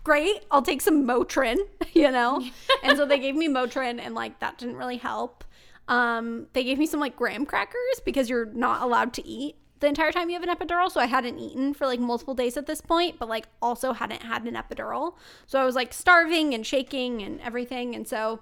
Great, 0.05 0.44
I'll 0.52 0.62
take 0.62 0.82
some 0.82 1.05
Motrin, 1.05 1.59
you 1.94 2.12
know? 2.12 2.44
and 2.85 2.97
so 2.97 3.06
they 3.06 3.19
gave 3.19 3.35
me 3.35 3.48
Motrin 3.48 3.98
and 4.01 4.15
like 4.15 4.39
that 4.39 4.56
didn't 4.59 4.77
really 4.77 4.98
help. 4.98 5.43
Um, 5.89 6.47
they 6.52 6.62
gave 6.62 6.78
me 6.78 6.86
some 6.86 7.01
like 7.01 7.16
graham 7.16 7.44
crackers 7.44 8.01
because 8.05 8.31
you're 8.31 8.47
not 8.47 8.82
allowed 8.82 9.12
to 9.15 9.27
eat 9.27 9.56
the 9.85 9.89
entire 9.89 10.12
time 10.12 10.28
you 10.28 10.39
have 10.39 10.43
an 10.43 10.55
epidural. 10.55 10.90
So 10.90 11.01
I 11.01 11.06
hadn't 11.06 11.39
eaten 11.39 11.74
for 11.74 11.86
like 11.86 12.01
multiple 12.01 12.35
days 12.35 12.56
at 12.56 12.66
this 12.66 12.81
point, 12.81 13.19
but 13.19 13.28
like 13.28 13.47
also 13.62 13.93
hadn't 13.93 14.23
had 14.23 14.44
an 14.44 14.55
epidural. 14.55 15.15
So 15.47 15.61
I 15.61 15.65
was 15.65 15.74
like 15.74 15.93
starving 15.93 16.55
and 16.55 16.66
shaking 16.66 17.23
and 17.23 17.40
everything. 17.40 17.94
And 17.94 18.09
so 18.09 18.40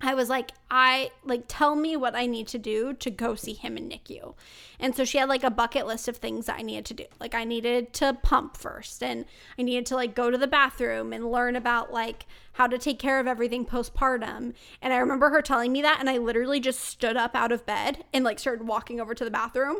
I 0.00 0.14
was 0.14 0.28
like, 0.28 0.52
I 0.70 1.10
like 1.24 1.44
tell 1.48 1.74
me 1.74 1.96
what 1.96 2.14
I 2.14 2.26
need 2.26 2.46
to 2.48 2.58
do 2.58 2.92
to 2.94 3.10
go 3.10 3.34
see 3.34 3.54
him 3.54 3.76
in 3.76 3.88
NICU. 3.88 4.34
And 4.78 4.94
so 4.94 5.04
she 5.04 5.18
had 5.18 5.28
like 5.28 5.42
a 5.42 5.50
bucket 5.50 5.88
list 5.88 6.06
of 6.06 6.18
things 6.18 6.46
that 6.46 6.60
I 6.60 6.62
needed 6.62 6.84
to 6.86 6.94
do. 6.94 7.04
Like 7.18 7.34
I 7.34 7.42
needed 7.42 7.92
to 7.94 8.16
pump 8.22 8.56
first 8.56 9.02
and 9.02 9.24
I 9.58 9.62
needed 9.62 9.86
to 9.86 9.96
like 9.96 10.14
go 10.14 10.30
to 10.30 10.38
the 10.38 10.46
bathroom 10.46 11.12
and 11.12 11.32
learn 11.32 11.56
about 11.56 11.92
like 11.92 12.26
how 12.52 12.68
to 12.68 12.78
take 12.78 13.00
care 13.00 13.18
of 13.18 13.26
everything 13.26 13.66
postpartum. 13.66 14.54
And 14.80 14.92
I 14.92 14.98
remember 14.98 15.30
her 15.30 15.42
telling 15.42 15.72
me 15.72 15.82
that 15.82 15.98
and 15.98 16.08
I 16.08 16.18
literally 16.18 16.60
just 16.60 16.80
stood 16.80 17.16
up 17.16 17.34
out 17.34 17.50
of 17.50 17.66
bed 17.66 18.04
and 18.12 18.24
like 18.24 18.38
started 18.38 18.68
walking 18.68 19.00
over 19.00 19.14
to 19.14 19.24
the 19.24 19.30
bathroom. 19.32 19.78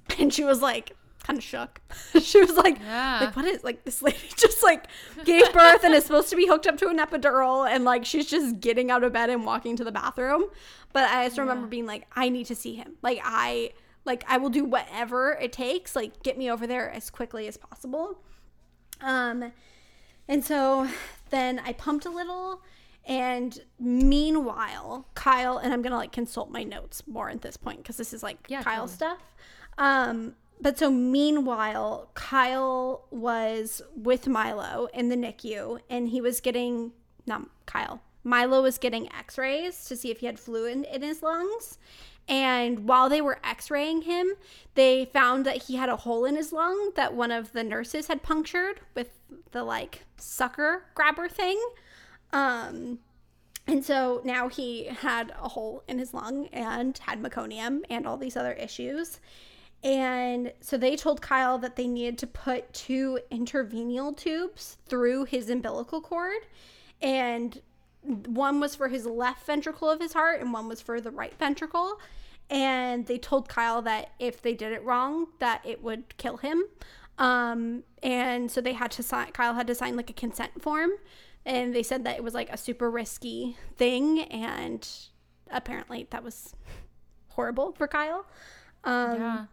And 0.18 0.32
she 0.32 0.44
was 0.44 0.60
like 0.62 0.96
kind 1.24 1.38
of 1.38 1.44
shook. 1.44 1.80
she 2.20 2.40
was 2.40 2.56
like, 2.56 2.78
Yeah. 2.80 3.20
like 3.26 3.36
what 3.36 3.44
is 3.44 3.62
like 3.64 3.84
this 3.84 4.02
lady 4.02 4.18
just 4.36 4.62
like 4.62 4.86
gave 5.24 5.52
birth 5.52 5.84
and 5.84 5.94
is 5.94 6.04
supposed 6.04 6.28
to 6.30 6.36
be 6.36 6.46
hooked 6.46 6.66
up 6.66 6.76
to 6.78 6.88
an 6.88 6.98
epidural 6.98 7.68
and 7.70 7.84
like 7.84 8.04
she's 8.04 8.26
just 8.26 8.58
getting 8.60 8.90
out 8.90 9.04
of 9.04 9.12
bed 9.12 9.30
and 9.30 9.44
walking 9.46 9.76
to 9.76 9.84
the 9.84 9.92
bathroom. 9.92 10.44
But 10.92 11.04
I 11.10 11.26
just 11.26 11.38
remember 11.38 11.66
being 11.68 11.86
like, 11.86 12.06
I 12.14 12.28
need 12.28 12.46
to 12.46 12.54
see 12.54 12.74
him. 12.74 12.94
Like 13.02 13.20
I 13.22 13.72
Like 14.04 14.24
I 14.28 14.38
will 14.38 14.50
do 14.50 14.64
whatever 14.64 15.38
it 15.40 15.52
takes. 15.52 15.94
Like 15.94 16.22
get 16.24 16.36
me 16.36 16.50
over 16.50 16.66
there 16.66 16.90
as 16.90 17.08
quickly 17.08 17.46
as 17.46 17.56
possible. 17.56 18.18
Um, 19.00 19.52
and 20.28 20.44
so 20.44 20.88
then 21.30 21.60
I 21.64 21.72
pumped 21.72 22.04
a 22.04 22.10
little. 22.10 22.62
And 23.04 23.58
meanwhile, 23.80 25.08
Kyle 25.14 25.58
and 25.58 25.72
I'm 25.72 25.82
gonna 25.82 25.96
like 25.96 26.12
consult 26.12 26.50
my 26.50 26.62
notes 26.62 27.02
more 27.06 27.30
at 27.30 27.42
this 27.42 27.56
point 27.56 27.78
because 27.78 27.96
this 27.96 28.12
is 28.12 28.22
like 28.22 28.38
Yeah, 28.48 28.62
Kyle 28.62 28.82
totally. 28.82 28.94
stuff. 28.94 29.18
Um, 29.78 30.34
but 30.60 30.78
so 30.78 30.90
meanwhile, 30.90 32.10
Kyle 32.14 33.06
was 33.10 33.82
with 33.96 34.28
Milo 34.28 34.88
in 34.94 35.08
the 35.08 35.16
NICU, 35.16 35.80
and 35.90 36.08
he 36.08 36.20
was 36.20 36.40
getting 36.40 36.92
not 37.26 37.42
Kyle. 37.66 38.00
Milo 38.24 38.62
was 38.62 38.78
getting 38.78 39.12
X-rays 39.12 39.84
to 39.86 39.96
see 39.96 40.10
if 40.10 40.20
he 40.20 40.26
had 40.26 40.38
fluid 40.38 40.86
in 40.92 41.02
his 41.02 41.22
lungs. 41.22 41.78
And 42.28 42.86
while 42.86 43.08
they 43.08 43.20
were 43.20 43.40
X-raying 43.42 44.02
him, 44.02 44.34
they 44.74 45.06
found 45.06 45.44
that 45.46 45.64
he 45.64 45.74
had 45.74 45.88
a 45.88 45.96
hole 45.96 46.24
in 46.24 46.36
his 46.36 46.52
lung 46.52 46.92
that 46.94 47.14
one 47.14 47.32
of 47.32 47.52
the 47.52 47.64
nurses 47.64 48.06
had 48.06 48.22
punctured 48.22 48.80
with 48.94 49.18
the 49.50 49.64
like 49.64 50.04
sucker 50.16 50.84
grabber 50.94 51.28
thing. 51.28 51.60
Um, 52.32 53.00
and 53.66 53.84
so 53.84 54.22
now 54.24 54.48
he 54.48 54.84
had 54.84 55.32
a 55.40 55.48
hole 55.48 55.82
in 55.88 55.98
his 55.98 56.14
lung 56.14 56.46
and 56.52 56.96
had 56.98 57.20
meconium 57.20 57.82
and 57.90 58.06
all 58.06 58.16
these 58.16 58.36
other 58.36 58.52
issues. 58.52 59.18
And 59.84 60.52
so 60.60 60.76
they 60.76 60.94
told 60.96 61.20
Kyle 61.20 61.58
that 61.58 61.76
they 61.76 61.86
needed 61.88 62.18
to 62.18 62.26
put 62.26 62.72
two 62.72 63.18
intervenial 63.30 64.16
tubes 64.16 64.78
through 64.86 65.24
his 65.24 65.50
umbilical 65.50 66.00
cord. 66.00 66.42
And 67.00 67.60
one 68.02 68.60
was 68.60 68.74
for 68.76 68.88
his 68.88 69.06
left 69.06 69.44
ventricle 69.44 69.90
of 69.90 70.00
his 70.00 70.12
heart 70.12 70.40
and 70.40 70.52
one 70.52 70.68
was 70.68 70.80
for 70.80 71.00
the 71.00 71.10
right 71.10 71.36
ventricle. 71.38 72.00
And 72.48 73.06
they 73.06 73.18
told 73.18 73.48
Kyle 73.48 73.82
that 73.82 74.10
if 74.18 74.42
they 74.42 74.54
did 74.54 74.72
it 74.72 74.84
wrong, 74.84 75.28
that 75.38 75.62
it 75.64 75.82
would 75.82 76.16
kill 76.16 76.36
him. 76.36 76.64
Um, 77.18 77.82
and 78.02 78.50
so 78.50 78.60
they 78.60 78.72
had 78.74 78.90
to 78.92 79.02
sign, 79.02 79.32
Kyle 79.32 79.54
had 79.54 79.66
to 79.66 79.74
sign 79.74 79.96
like 79.96 80.10
a 80.10 80.14
consent 80.14 80.62
form. 80.62 80.90
And 81.44 81.74
they 81.74 81.82
said 81.82 82.04
that 82.04 82.16
it 82.16 82.22
was 82.22 82.34
like 82.34 82.50
a 82.52 82.56
super 82.56 82.90
risky 82.90 83.56
thing. 83.76 84.20
And 84.20 84.88
apparently 85.50 86.06
that 86.10 86.22
was 86.22 86.54
horrible 87.30 87.72
for 87.72 87.88
Kyle. 87.88 88.26
Um, 88.84 89.20
Yeah. 89.20 89.44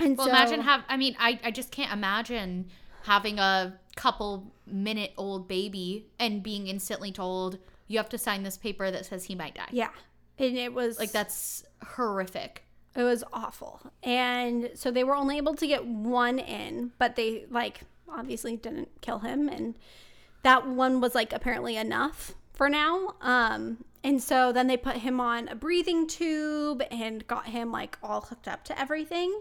And 0.00 0.16
Well, 0.16 0.26
so, 0.26 0.32
imagine 0.32 0.60
have. 0.62 0.82
I 0.88 0.96
mean, 0.96 1.16
I 1.18 1.38
I 1.44 1.50
just 1.50 1.70
can't 1.70 1.92
imagine 1.92 2.66
having 3.04 3.38
a 3.38 3.78
couple 3.96 4.52
minute 4.66 5.12
old 5.16 5.48
baby 5.48 6.06
and 6.18 6.42
being 6.42 6.68
instantly 6.68 7.12
told 7.12 7.58
you 7.88 7.98
have 7.98 8.08
to 8.10 8.18
sign 8.18 8.42
this 8.42 8.56
paper 8.56 8.90
that 8.90 9.04
says 9.06 9.24
he 9.24 9.34
might 9.34 9.54
die. 9.54 9.68
yeah, 9.70 9.90
and 10.38 10.56
it 10.56 10.72
was 10.72 10.98
Like 10.98 11.12
that's 11.12 11.64
horrific. 11.84 12.64
It 12.96 13.02
was 13.02 13.22
awful. 13.32 13.80
And 14.02 14.70
so 14.74 14.90
they 14.90 15.04
were 15.04 15.14
only 15.14 15.36
able 15.36 15.54
to 15.54 15.66
get 15.66 15.84
one 15.86 16.38
in, 16.38 16.92
but 16.98 17.16
they 17.16 17.46
like 17.50 17.80
obviously 18.08 18.56
didn't 18.56 18.88
kill 19.00 19.20
him 19.20 19.48
and 19.48 19.76
that 20.42 20.66
one 20.66 21.00
was 21.00 21.14
like 21.14 21.32
apparently 21.32 21.76
enough 21.76 22.34
for 22.52 22.68
now. 22.68 23.14
Um 23.20 23.84
and 24.02 24.22
so 24.22 24.50
then 24.50 24.66
they 24.66 24.76
put 24.76 24.96
him 24.96 25.20
on 25.20 25.48
a 25.48 25.54
breathing 25.54 26.06
tube 26.06 26.82
and 26.90 27.26
got 27.26 27.46
him 27.46 27.70
like 27.70 27.98
all 28.02 28.22
hooked 28.22 28.48
up 28.48 28.64
to 28.64 28.80
everything. 28.80 29.40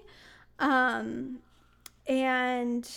Um 0.59 1.39
and 2.07 2.89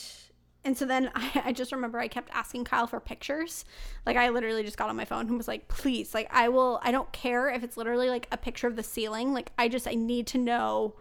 and 0.64 0.76
so 0.76 0.86
then 0.86 1.10
I, 1.14 1.42
I 1.46 1.52
just 1.52 1.72
remember 1.72 1.98
I 1.98 2.08
kept 2.08 2.30
asking 2.32 2.64
Kyle 2.64 2.86
for 2.86 3.00
pictures. 3.00 3.64
Like 4.06 4.16
I 4.16 4.28
literally 4.30 4.62
just 4.62 4.76
got 4.76 4.88
on 4.88 4.96
my 4.96 5.04
phone 5.04 5.28
and 5.28 5.36
was 5.36 5.48
like, 5.48 5.68
please, 5.68 6.14
like 6.14 6.28
I 6.30 6.48
will 6.48 6.80
I 6.82 6.92
don't 6.92 7.12
care 7.12 7.48
if 7.48 7.62
it's 7.62 7.76
literally 7.76 8.08
like 8.08 8.28
a 8.32 8.36
picture 8.36 8.66
of 8.66 8.76
the 8.76 8.82
ceiling. 8.82 9.32
Like 9.32 9.52
I 9.58 9.68
just 9.68 9.86
I 9.86 9.94
need 9.94 10.26
to 10.28 10.38
know 10.38 10.94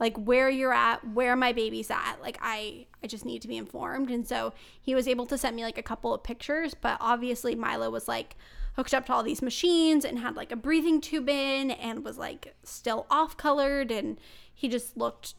like 0.00 0.16
where 0.16 0.50
you're 0.50 0.72
at, 0.72 1.06
where 1.08 1.36
my 1.36 1.52
baby's 1.52 1.90
at. 1.90 2.16
Like 2.20 2.38
I 2.42 2.86
I 3.02 3.06
just 3.06 3.24
need 3.24 3.42
to 3.42 3.48
be 3.48 3.56
informed. 3.56 4.10
And 4.10 4.26
so 4.26 4.52
he 4.80 4.94
was 4.94 5.06
able 5.06 5.26
to 5.26 5.38
send 5.38 5.54
me 5.56 5.62
like 5.62 5.78
a 5.78 5.82
couple 5.82 6.14
of 6.14 6.22
pictures, 6.22 6.74
but 6.74 6.96
obviously 7.00 7.54
Milo 7.54 7.90
was 7.90 8.08
like 8.08 8.36
hooked 8.76 8.92
up 8.92 9.06
to 9.06 9.12
all 9.12 9.22
these 9.22 9.40
machines 9.40 10.04
and 10.04 10.18
had 10.18 10.34
like 10.34 10.50
a 10.50 10.56
breathing 10.56 11.00
tube 11.00 11.28
in 11.28 11.70
and 11.70 12.04
was 12.04 12.18
like 12.18 12.56
still 12.64 13.06
off 13.08 13.36
colored 13.36 13.92
and 13.92 14.18
he 14.52 14.68
just 14.68 14.96
looked 14.96 15.34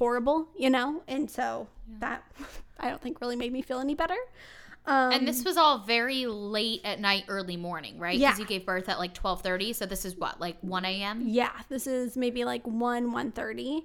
horrible, 0.00 0.48
you 0.58 0.70
know? 0.70 1.02
And 1.06 1.30
so 1.30 1.68
that 2.00 2.24
I 2.80 2.88
don't 2.88 3.00
think 3.00 3.20
really 3.20 3.36
made 3.36 3.52
me 3.52 3.60
feel 3.62 3.78
any 3.78 3.94
better. 3.94 4.16
Um, 4.86 5.12
And 5.12 5.28
this 5.28 5.44
was 5.44 5.58
all 5.58 5.80
very 5.80 6.24
late 6.26 6.80
at 6.84 6.98
night, 7.00 7.24
early 7.28 7.58
morning, 7.58 7.98
right? 7.98 8.18
Yeah. 8.18 8.28
Because 8.30 8.40
you 8.40 8.46
gave 8.46 8.64
birth 8.64 8.88
at 8.88 8.98
like 8.98 9.12
twelve 9.12 9.42
thirty. 9.42 9.74
So 9.74 9.84
this 9.84 10.04
is 10.06 10.16
what, 10.16 10.40
like 10.40 10.56
one 10.62 10.86
a.m. 10.86 11.22
yeah, 11.26 11.52
this 11.68 11.86
is 11.86 12.16
maybe 12.16 12.44
like 12.44 12.66
1 12.66 13.12
1:30. 13.12 13.84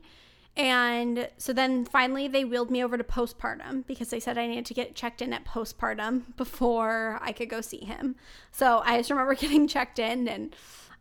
And 0.58 1.28
so 1.38 1.52
then 1.52 1.84
finally 1.84 2.30
they 2.30 2.46
wheeled 2.46 2.72
me 2.72 2.82
over 2.82 2.98
to 2.98 3.04
postpartum 3.04 3.86
because 3.88 4.10
they 4.10 4.22
said 4.22 4.38
I 4.38 4.48
needed 4.48 4.66
to 4.68 4.74
get 4.74 4.96
checked 4.96 5.22
in 5.22 5.34
at 5.34 5.44
postpartum 5.44 6.22
before 6.38 7.20
I 7.22 7.34
could 7.34 7.50
go 7.50 7.60
see 7.60 7.84
him. 7.84 8.16
So 8.54 8.82
I 8.86 8.98
just 8.98 9.10
remember 9.10 9.36
getting 9.46 9.68
checked 9.68 10.00
in 10.00 10.30
and 10.30 10.56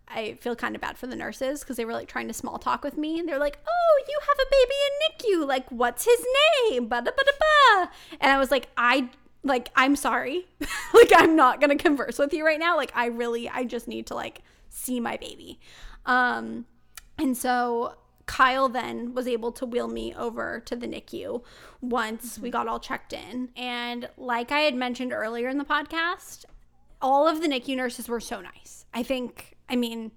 I 0.08 0.34
feel 0.40 0.54
kind 0.54 0.74
of 0.74 0.80
bad 0.80 0.98
for 0.98 1.06
the 1.06 1.16
nurses 1.16 1.60
because 1.60 1.76
they 1.76 1.84
were 1.84 1.92
like 1.92 2.08
trying 2.08 2.28
to 2.28 2.34
small 2.34 2.58
talk 2.58 2.84
with 2.84 2.96
me. 2.96 3.18
And 3.18 3.28
they're 3.28 3.38
like, 3.38 3.58
"Oh, 3.66 4.02
you 4.08 4.18
have 4.20 4.38
a 4.38 4.50
baby 4.50 4.74
in 4.86 5.40
NICU. 5.40 5.48
Like, 5.48 5.70
what's 5.70 6.04
his 6.04 6.24
name?" 6.70 6.88
Ba 6.88 7.02
da 7.02 7.10
ba 7.10 7.24
da 7.24 7.32
ba. 7.40 7.90
And 8.20 8.30
I 8.30 8.38
was 8.38 8.50
like, 8.50 8.68
"I 8.76 9.10
like, 9.42 9.70
I'm 9.76 9.96
sorry. 9.96 10.46
like, 10.94 11.10
I'm 11.14 11.36
not 11.36 11.60
gonna 11.60 11.76
converse 11.76 12.18
with 12.18 12.32
you 12.32 12.44
right 12.44 12.58
now. 12.58 12.76
Like, 12.76 12.92
I 12.94 13.06
really, 13.06 13.48
I 13.48 13.64
just 13.64 13.88
need 13.88 14.06
to 14.08 14.14
like 14.14 14.42
see 14.68 15.00
my 15.00 15.16
baby." 15.16 15.60
Um, 16.06 16.66
and 17.18 17.36
so 17.36 17.96
Kyle 18.26 18.68
then 18.68 19.14
was 19.14 19.28
able 19.28 19.52
to 19.52 19.66
wheel 19.66 19.88
me 19.88 20.14
over 20.14 20.60
to 20.66 20.76
the 20.76 20.86
NICU 20.86 21.42
once 21.80 22.38
we 22.38 22.50
got 22.50 22.68
all 22.68 22.80
checked 22.80 23.12
in. 23.12 23.50
And 23.56 24.08
like 24.16 24.50
I 24.50 24.60
had 24.60 24.74
mentioned 24.74 25.12
earlier 25.12 25.48
in 25.48 25.58
the 25.58 25.64
podcast, 25.64 26.44
all 27.02 27.28
of 27.28 27.42
the 27.42 27.48
NICU 27.48 27.76
nurses 27.76 28.08
were 28.08 28.20
so 28.20 28.40
nice. 28.40 28.86
I 28.94 29.02
think, 29.02 29.53
I 29.68 29.76
mean, 29.76 30.12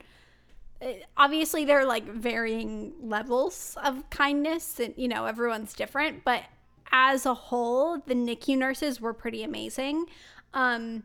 eh, 0.82 1.00
obviously 1.16 1.66
there 1.66 1.80
are 1.80 1.86
like 1.86 2.08
varying 2.08 2.94
levels 3.02 3.78
of 3.84 4.10
kindness 4.10 4.80
and 4.80 4.94
you 4.98 5.08
know 5.08 5.26
everyone's 5.26 5.74
different 5.74 6.24
but 6.24 6.44
as 6.92 7.26
a 7.26 7.34
whole 7.34 8.00
the 8.06 8.16
nicu 8.16 8.58
nurses 8.58 9.02
were 9.02 9.14
pretty 9.14 9.44
amazing. 9.44 10.06
Um 10.54 11.04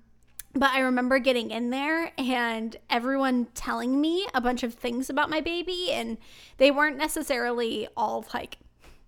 but 0.54 0.70
i 0.70 0.80
remember 0.80 1.18
getting 1.18 1.50
in 1.50 1.70
there 1.70 2.12
and 2.18 2.76
everyone 2.90 3.46
telling 3.54 4.00
me 4.00 4.26
a 4.34 4.40
bunch 4.40 4.62
of 4.62 4.74
things 4.74 5.08
about 5.08 5.30
my 5.30 5.40
baby 5.40 5.90
and 5.90 6.18
they 6.58 6.70
weren't 6.70 6.98
necessarily 6.98 7.88
all 7.96 8.24
like 8.34 8.58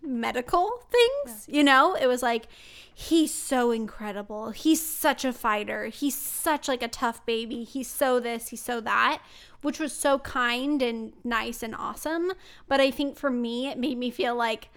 medical 0.05 0.83
things 0.91 1.47
you 1.49 1.63
know? 1.65 1.95
It 1.95 2.07
was 2.07 2.23
like 2.23 2.47
he's 2.95 3.35
so 3.35 3.71
incredible. 3.71 4.51
He's 4.51 4.85
such 4.85 5.25
a 5.25 5.33
fighter. 5.33 5.87
He's 5.87 6.17
such 6.17 6.69
like 6.69 6.83
a 6.83 6.89
tough 6.89 7.25
baby. 7.27 7.65
He's 7.65 7.89
so 7.89 8.21
this 8.21 8.49
he's 8.49 8.63
so 8.63 8.81
that 8.83 9.21
which 9.63 9.81
was 9.81 9.93
so 9.93 10.19
kind 10.19 10.83
and 10.83 11.13
nice 11.25 11.63
and 11.63 11.75
awesome. 11.75 12.33
But 12.69 12.81
i 12.81 12.91
think 12.91 13.17
for 13.17 13.31
me 13.31 13.69
it 13.69 13.79
made 13.79 13.99
me 13.99 14.11
feel 14.11 14.35
like 14.37 14.69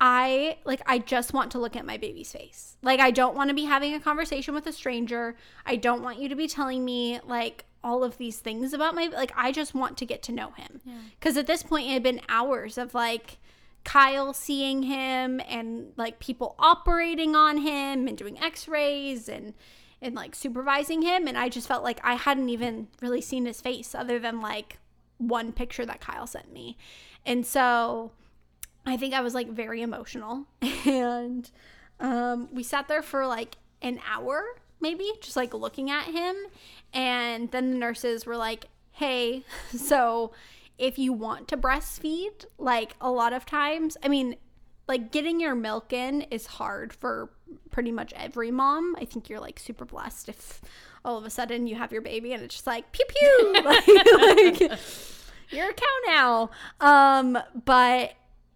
i 0.00 0.58
like 0.64 0.82
i 0.86 0.98
just 0.98 1.32
want 1.32 1.50
to 1.50 1.58
look 1.58 1.76
at 1.76 1.84
my 1.84 1.96
baby's 1.96 2.32
face. 2.32 2.76
Like 2.82 3.00
i 3.00 3.10
don't 3.10 3.36
want 3.36 3.48
to 3.48 3.54
be 3.54 3.64
having 3.64 3.94
a 3.94 4.00
conversation 4.00 4.54
with 4.54 4.66
a 4.66 4.72
stranger. 4.72 5.36
I 5.64 5.76
don't 5.76 6.02
want 6.02 6.18
you 6.18 6.28
to 6.28 6.36
be 6.36 6.48
telling 6.48 6.84
me 6.84 7.20
like 7.26 7.64
all 7.84 8.02
of 8.02 8.18
these 8.18 8.38
things 8.38 8.72
about 8.72 8.94
my 8.94 9.06
like 9.06 9.32
i 9.36 9.52
just 9.52 9.74
want 9.74 9.96
to 9.98 10.06
get 10.06 10.22
to 10.22 10.32
know 10.32 10.50
him. 10.52 10.80
Because 11.18 11.36
at 11.36 11.46
this 11.46 11.62
point 11.62 11.88
it 11.88 11.92
had 11.92 12.02
been 12.02 12.20
hours 12.28 12.78
of 12.78 12.94
like 12.94 13.38
Kyle 13.86 14.34
seeing 14.34 14.82
him 14.82 15.40
and 15.48 15.92
like 15.96 16.18
people 16.18 16.56
operating 16.58 17.36
on 17.36 17.58
him 17.58 18.08
and 18.08 18.18
doing 18.18 18.36
x-rays 18.42 19.28
and 19.28 19.54
and 20.02 20.16
like 20.16 20.34
supervising 20.34 21.02
him 21.02 21.28
and 21.28 21.38
I 21.38 21.48
just 21.48 21.68
felt 21.68 21.84
like 21.84 22.00
I 22.02 22.14
hadn't 22.14 22.48
even 22.48 22.88
really 23.00 23.20
seen 23.20 23.46
his 23.46 23.60
face 23.60 23.94
other 23.94 24.18
than 24.18 24.40
like 24.40 24.78
one 25.18 25.52
picture 25.52 25.86
that 25.86 26.00
Kyle 26.00 26.26
sent 26.26 26.52
me. 26.52 26.76
And 27.24 27.46
so 27.46 28.10
I 28.84 28.96
think 28.96 29.14
I 29.14 29.20
was 29.20 29.34
like 29.34 29.48
very 29.48 29.82
emotional 29.82 30.46
and 30.84 31.48
um 32.00 32.48
we 32.52 32.64
sat 32.64 32.88
there 32.88 33.02
for 33.02 33.24
like 33.24 33.56
an 33.82 34.00
hour 34.10 34.42
maybe 34.80 35.08
just 35.20 35.36
like 35.36 35.54
looking 35.54 35.92
at 35.92 36.06
him 36.06 36.34
and 36.92 37.52
then 37.52 37.70
the 37.70 37.78
nurses 37.78 38.26
were 38.26 38.36
like, 38.36 38.66
"Hey, 38.90 39.44
so 39.76 40.32
if 40.78 40.98
you 40.98 41.12
want 41.12 41.48
to 41.48 41.56
breastfeed, 41.56 42.44
like 42.58 42.94
a 43.00 43.10
lot 43.10 43.32
of 43.32 43.46
times, 43.46 43.96
I 44.02 44.08
mean, 44.08 44.36
like 44.88 45.10
getting 45.10 45.40
your 45.40 45.54
milk 45.54 45.92
in 45.92 46.22
is 46.22 46.46
hard 46.46 46.92
for 46.92 47.30
pretty 47.70 47.90
much 47.92 48.12
every 48.14 48.50
mom. 48.50 48.94
I 48.98 49.04
think 49.04 49.28
you're 49.28 49.40
like 49.40 49.58
super 49.58 49.84
blessed 49.84 50.28
if 50.28 50.60
all 51.04 51.18
of 51.18 51.24
a 51.24 51.30
sudden 51.30 51.66
you 51.66 51.76
have 51.76 51.92
your 51.92 52.02
baby 52.02 52.32
and 52.32 52.42
it's 52.42 52.54
just 52.54 52.66
like 52.66 52.92
pew 52.92 53.04
pew, 53.08 53.52
like, 53.64 53.86
like 54.60 54.78
you're 55.50 55.70
a 55.70 55.74
cow 55.74 55.86
now. 56.06 56.50
Um, 56.80 57.38
but 57.64 58.14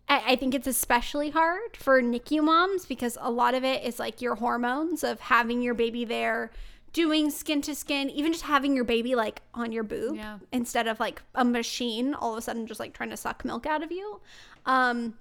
I, 0.08 0.22
I 0.32 0.36
think 0.36 0.54
it's 0.54 0.66
especially 0.66 1.30
hard 1.30 1.76
for 1.76 2.02
NICU 2.02 2.42
moms 2.42 2.86
because 2.86 3.16
a 3.20 3.30
lot 3.30 3.54
of 3.54 3.64
it 3.64 3.84
is 3.84 3.98
like 3.98 4.20
your 4.20 4.34
hormones 4.36 5.02
of 5.04 5.20
having 5.20 5.62
your 5.62 5.74
baby 5.74 6.04
there 6.04 6.50
doing 6.92 7.30
skin 7.30 7.62
to 7.62 7.74
skin, 7.74 8.10
even 8.10 8.32
just 8.32 8.44
having 8.44 8.74
your 8.74 8.84
baby 8.84 9.14
like 9.14 9.42
on 9.54 9.70
your 9.72 9.82
boob 9.84 10.16
Yeah. 10.16 10.38
instead 10.52 10.86
of 10.88 10.98
like 11.00 11.22
a 11.34 11.44
machine 11.44 12.14
all 12.14 12.32
of 12.32 12.38
a 12.38 12.42
sudden 12.42 12.66
just 12.66 12.80
like 12.80 12.92
trying 12.92 13.10
to 13.10 13.16
suck 13.16 13.44
milk 13.44 13.66
out 13.66 13.82
of 13.82 13.92
you. 13.92 14.20
Um, 14.66 15.14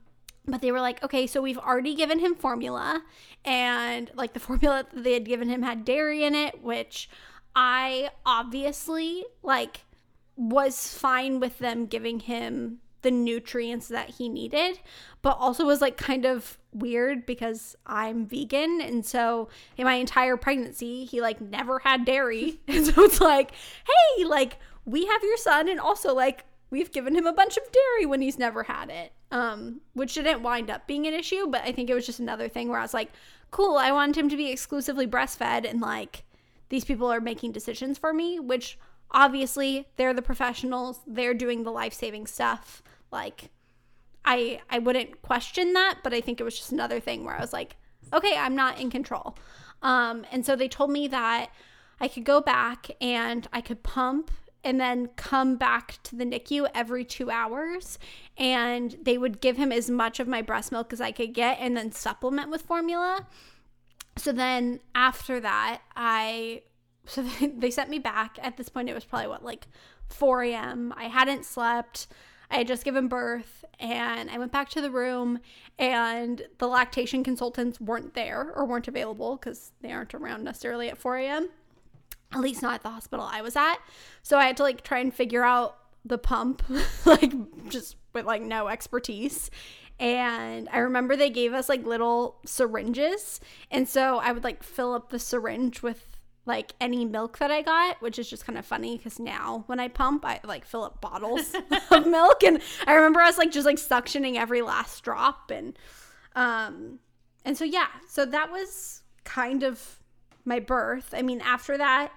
but 0.47 0.61
they 0.61 0.71
were 0.71 0.81
like, 0.81 1.03
okay, 1.03 1.27
so 1.27 1.41
we've 1.41 1.57
already 1.59 1.93
given 1.93 2.17
him 2.19 2.33
formula, 2.33 3.03
and 3.45 4.09
like 4.15 4.33
the 4.33 4.39
formula 4.49 4.85
that 4.93 5.03
they 5.03 5.13
had 5.13 5.25
given 5.25 5.47
him 5.49 5.61
had 5.61 5.85
dairy 5.85 6.23
in 6.23 6.33
it, 6.33 6.63
which 6.63 7.09
I 7.55 8.09
obviously 8.25 9.25
like 9.43 9.81
was 10.35 10.93
fine 10.93 11.39
with 11.39 11.59
them 11.59 11.85
giving 11.85 12.21
him 12.21 12.79
the 13.01 13.11
nutrients 13.11 13.87
that 13.87 14.09
he 14.11 14.29
needed, 14.29 14.79
but 15.21 15.37
also 15.39 15.65
was 15.65 15.81
like 15.81 15.97
kind 15.97 16.25
of 16.25 16.57
weird 16.73 17.25
because 17.25 17.75
I'm 17.85 18.25
vegan. 18.25 18.81
And 18.81 19.05
so 19.05 19.49
in 19.77 19.85
my 19.85 19.95
entire 19.95 20.37
pregnancy, 20.37 21.05
he 21.05 21.21
like 21.21 21.41
never 21.41 21.79
had 21.79 22.05
dairy. 22.05 22.59
and 22.67 22.85
so 22.85 23.03
it's 23.03 23.21
like, 23.21 23.51
hey, 23.85 24.25
like 24.25 24.57
we 24.85 25.05
have 25.05 25.23
your 25.23 25.37
son, 25.37 25.69
and 25.69 25.79
also 25.79 26.13
like 26.13 26.45
we've 26.69 26.91
given 26.91 27.15
him 27.15 27.25
a 27.25 27.33
bunch 27.33 27.57
of 27.57 27.63
dairy 27.71 28.05
when 28.05 28.21
he's 28.21 28.37
never 28.39 28.63
had 28.63 28.89
it. 28.89 29.11
Um, 29.31 29.81
which 29.93 30.15
didn't 30.15 30.41
wind 30.41 30.71
up 30.71 30.87
being 30.87 31.05
an 31.05 31.13
issue, 31.13 31.45
but 31.47 31.61
I 31.61 31.71
think 31.71 31.89
it 31.89 31.93
was 31.93 32.05
just 32.05 32.19
another 32.19 32.49
thing 32.49 32.67
where 32.67 32.79
I 32.79 32.83
was 32.83 32.95
like, 32.95 33.11
cool, 33.51 33.77
I 33.77 33.91
want 33.91 34.17
him 34.17 34.27
to 34.27 34.35
be 34.35 34.49
exclusively 34.49 35.05
breastfed 35.05 35.69
and 35.69 35.79
like 35.79 36.23
these 36.69 36.85
people 36.85 37.11
are 37.11 37.21
making 37.21 37.51
decisions 37.51 37.97
for 37.97 38.13
me, 38.13 38.39
which 38.39 38.79
obviously 39.11 39.87
they're 39.97 40.13
the 40.13 40.21
professionals, 40.21 40.99
they're 41.07 41.33
doing 41.33 41.63
the 41.63 41.71
life-saving 41.71 42.27
stuff. 42.27 42.81
Like 43.11 43.49
I 44.25 44.61
I 44.69 44.79
wouldn't 44.79 45.21
question 45.21 45.73
that, 45.73 45.99
but 46.03 46.13
I 46.13 46.21
think 46.21 46.39
it 46.39 46.43
was 46.43 46.57
just 46.57 46.71
another 46.71 46.99
thing 46.99 47.23
where 47.23 47.35
I 47.35 47.41
was 47.41 47.53
like, 47.53 47.75
okay, 48.13 48.35
I'm 48.37 48.55
not 48.55 48.79
in 48.79 48.89
control. 48.89 49.37
Um, 49.81 50.25
and 50.31 50.45
so 50.45 50.55
they 50.55 50.67
told 50.67 50.91
me 50.91 51.07
that 51.07 51.49
I 51.99 52.07
could 52.07 52.23
go 52.25 52.41
back 52.41 52.89
and 53.01 53.47
I 53.51 53.61
could 53.61 53.83
pump 53.83 54.31
and 54.63 54.79
then 54.79 55.07
come 55.15 55.55
back 55.55 55.99
to 56.03 56.15
the 56.15 56.25
NICU 56.25 56.67
every 56.75 57.05
two 57.05 57.31
hours. 57.31 57.97
And 58.37 58.97
they 59.01 59.17
would 59.17 59.41
give 59.41 59.57
him 59.57 59.71
as 59.71 59.89
much 59.89 60.19
of 60.19 60.27
my 60.27 60.41
breast 60.41 60.71
milk 60.71 60.91
as 60.91 60.99
I 60.99 61.11
could 61.11 61.33
get 61.33 61.57
and 61.59 61.77
then 61.77 61.91
supplement 61.91 62.49
with 62.49 62.63
formula. 62.63 63.25
So 64.17 64.33
then 64.33 64.81
after 64.93 65.39
that, 65.39 65.81
I, 65.95 66.63
so 67.09 67.23
they, 67.23 67.47
they 67.57 67.71
sent 67.71 67.89
me 67.89 67.99
back. 67.99 68.37
At 68.41 68.57
this 68.57 68.69
point, 68.69 68.89
it 68.89 68.93
was 68.93 69.05
probably 69.05 69.27
what, 69.27 69.43
like 69.43 69.67
4 70.09 70.43
a.m. 70.43 70.93
I 70.95 71.05
hadn't 71.05 71.45
slept. 71.45 72.07
I 72.51 72.57
had 72.57 72.67
just 72.67 72.83
given 72.83 73.07
birth 73.07 73.63
and 73.79 74.29
I 74.29 74.37
went 74.37 74.51
back 74.51 74.69
to 74.69 74.81
the 74.81 74.89
room 74.89 75.39
and 75.77 76.41
the 76.57 76.67
lactation 76.67 77.23
consultants 77.23 77.79
weren't 77.79 78.15
there 78.15 78.51
or 78.55 78.65
weren't 78.65 78.87
available 78.87 79.35
because 79.35 79.71
they 79.81 79.91
aren't 79.91 80.15
around 80.15 80.43
necessarily 80.43 80.89
at 80.89 80.97
4 80.97 81.17
a.m. 81.17 81.49
At 82.33 82.41
least 82.41 82.61
not 82.61 82.75
at 82.75 82.83
the 82.83 82.89
hospital 82.89 83.27
I 83.29 83.41
was 83.41 83.55
at. 83.55 83.77
So 84.23 84.37
I 84.37 84.45
had 84.45 84.57
to 84.57 84.63
like 84.63 84.83
try 84.83 84.99
and 84.99 85.13
figure 85.13 85.43
out 85.43 85.77
the 86.03 86.17
pump, 86.17 86.63
like 87.05 87.33
just 87.69 87.95
with 88.13 88.25
like 88.25 88.41
no 88.41 88.67
expertise. 88.67 89.51
And 89.99 90.69
I 90.71 90.79
remember 90.79 91.15
they 91.15 91.29
gave 91.29 91.53
us 91.53 91.69
like 91.69 91.85
little 91.85 92.37
syringes. 92.45 93.39
And 93.69 93.87
so 93.87 94.17
I 94.17 94.31
would 94.31 94.43
like 94.43 94.63
fill 94.63 94.93
up 94.93 95.09
the 95.09 95.19
syringe 95.19 95.83
with 95.83 96.08
like 96.49 96.73
any 96.81 97.05
milk 97.05 97.37
that 97.37 97.51
I 97.51 97.61
got, 97.61 98.01
which 98.01 98.17
is 98.17 98.27
just 98.27 98.43
kind 98.43 98.57
of 98.57 98.65
funny 98.65 98.97
because 98.97 99.19
now 99.19 99.63
when 99.67 99.79
I 99.79 99.87
pump, 99.87 100.25
I 100.25 100.41
like 100.43 100.65
fill 100.65 100.83
up 100.83 100.99
bottles 100.99 101.53
of 101.91 102.07
milk, 102.07 102.43
and 102.43 102.59
I 102.87 102.95
remember 102.95 103.21
us 103.21 103.37
like 103.37 103.51
just 103.51 103.67
like 103.67 103.77
suctioning 103.77 104.35
every 104.35 104.63
last 104.63 105.01
drop, 105.03 105.51
and 105.51 105.77
um, 106.35 106.99
and 107.45 107.55
so 107.55 107.63
yeah, 107.63 107.87
so 108.07 108.25
that 108.25 108.51
was 108.51 109.03
kind 109.23 109.63
of 109.63 109.99
my 110.43 110.59
birth. 110.59 111.13
I 111.15 111.21
mean, 111.21 111.39
after 111.39 111.77
that, 111.77 112.11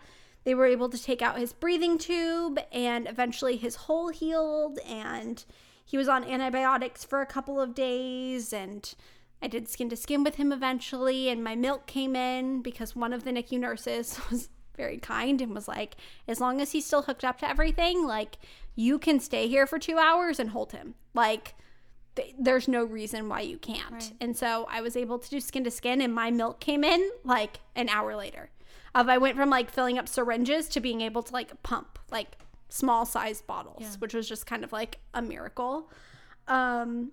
they 0.45 0.55
were 0.55 0.67
able 0.67 0.89
to 0.89 1.01
take 1.01 1.21
out 1.21 1.39
his 1.39 1.53
breathing 1.53 1.99
tube, 1.99 2.59
and 2.73 3.07
eventually 3.07 3.57
his 3.59 3.77
hole 3.77 4.09
healed, 4.09 4.79
and 4.89 5.45
he 5.85 5.99
was 5.99 6.09
on 6.09 6.25
antibiotics 6.25 7.05
for 7.05 7.21
a 7.21 7.27
couple 7.27 7.61
of 7.61 7.75
days, 7.75 8.55
and 8.55 8.95
I 9.43 9.49
did 9.49 9.69
skin 9.69 9.89
to 9.91 9.97
skin 9.97 10.23
with 10.23 10.37
him 10.37 10.53
eventually, 10.53 11.29
and 11.29 11.43
my 11.43 11.57
milk 11.57 11.87
came 11.87 12.15
in 12.15 12.63
because 12.63 12.95
one 12.95 13.13
of 13.13 13.25
the 13.25 13.33
NICU 13.33 13.59
nurses 13.59 14.19
was 14.31 14.49
very 14.77 14.99
kind 14.99 15.41
and 15.41 15.55
was 15.55 15.69
like, 15.69 15.97
as 16.29 16.41
long 16.41 16.61
as 16.61 16.73
he's 16.73 16.87
still 16.87 17.03
hooked 17.03 17.25
up 17.25 17.39
to 17.41 17.49
everything, 17.49 18.07
like, 18.07 18.37
you 18.75 18.99
can 18.99 19.21
stay 19.21 19.49
here 19.49 19.67
for 19.67 19.79
two 19.79 19.99
hours 19.99 20.39
and 20.39 20.51
hold 20.51 20.73
him. 20.73 20.95
Like, 21.13 21.55
th- 22.17 22.35
there's 22.39 22.69
no 22.69 22.85
reason 22.85 23.29
why 23.29 23.41
you 23.41 23.59
can't. 23.59 23.91
Right. 23.93 24.13
And 24.21 24.37
so 24.37 24.67
I 24.71 24.81
was 24.81 24.97
able 24.97 25.19
to 25.19 25.29
do 25.29 25.41
skin 25.41 25.65
to 25.65 25.71
skin, 25.71 26.01
and 26.01 26.15
my 26.15 26.31
milk 26.31 26.61
came 26.61 26.85
in 26.85 27.11
like 27.25 27.59
an 27.77 27.89
hour 27.89 28.17
later. 28.17 28.51
Of 28.95 29.09
I 29.09 29.19
went 29.19 29.37
from 29.37 29.49
like 29.51 29.71
filling 29.71 29.99
up 29.99 30.07
syringes 30.09 30.69
to 30.69 30.81
being 30.81 31.01
able 31.01 31.23
to 31.23 31.33
like 31.33 31.63
pump 31.63 31.99
like 32.11 32.37
small 32.69 33.05
sized 33.07 33.47
bottles, 33.47 33.79
Yeah. 33.81 33.89
which 33.99 34.13
was 34.15 34.29
just 34.29 34.47
kind 34.47 34.65
of 34.65 34.73
like 34.73 34.99
a 35.15 35.21
miracle. 35.23 35.91
Um, 36.47 37.13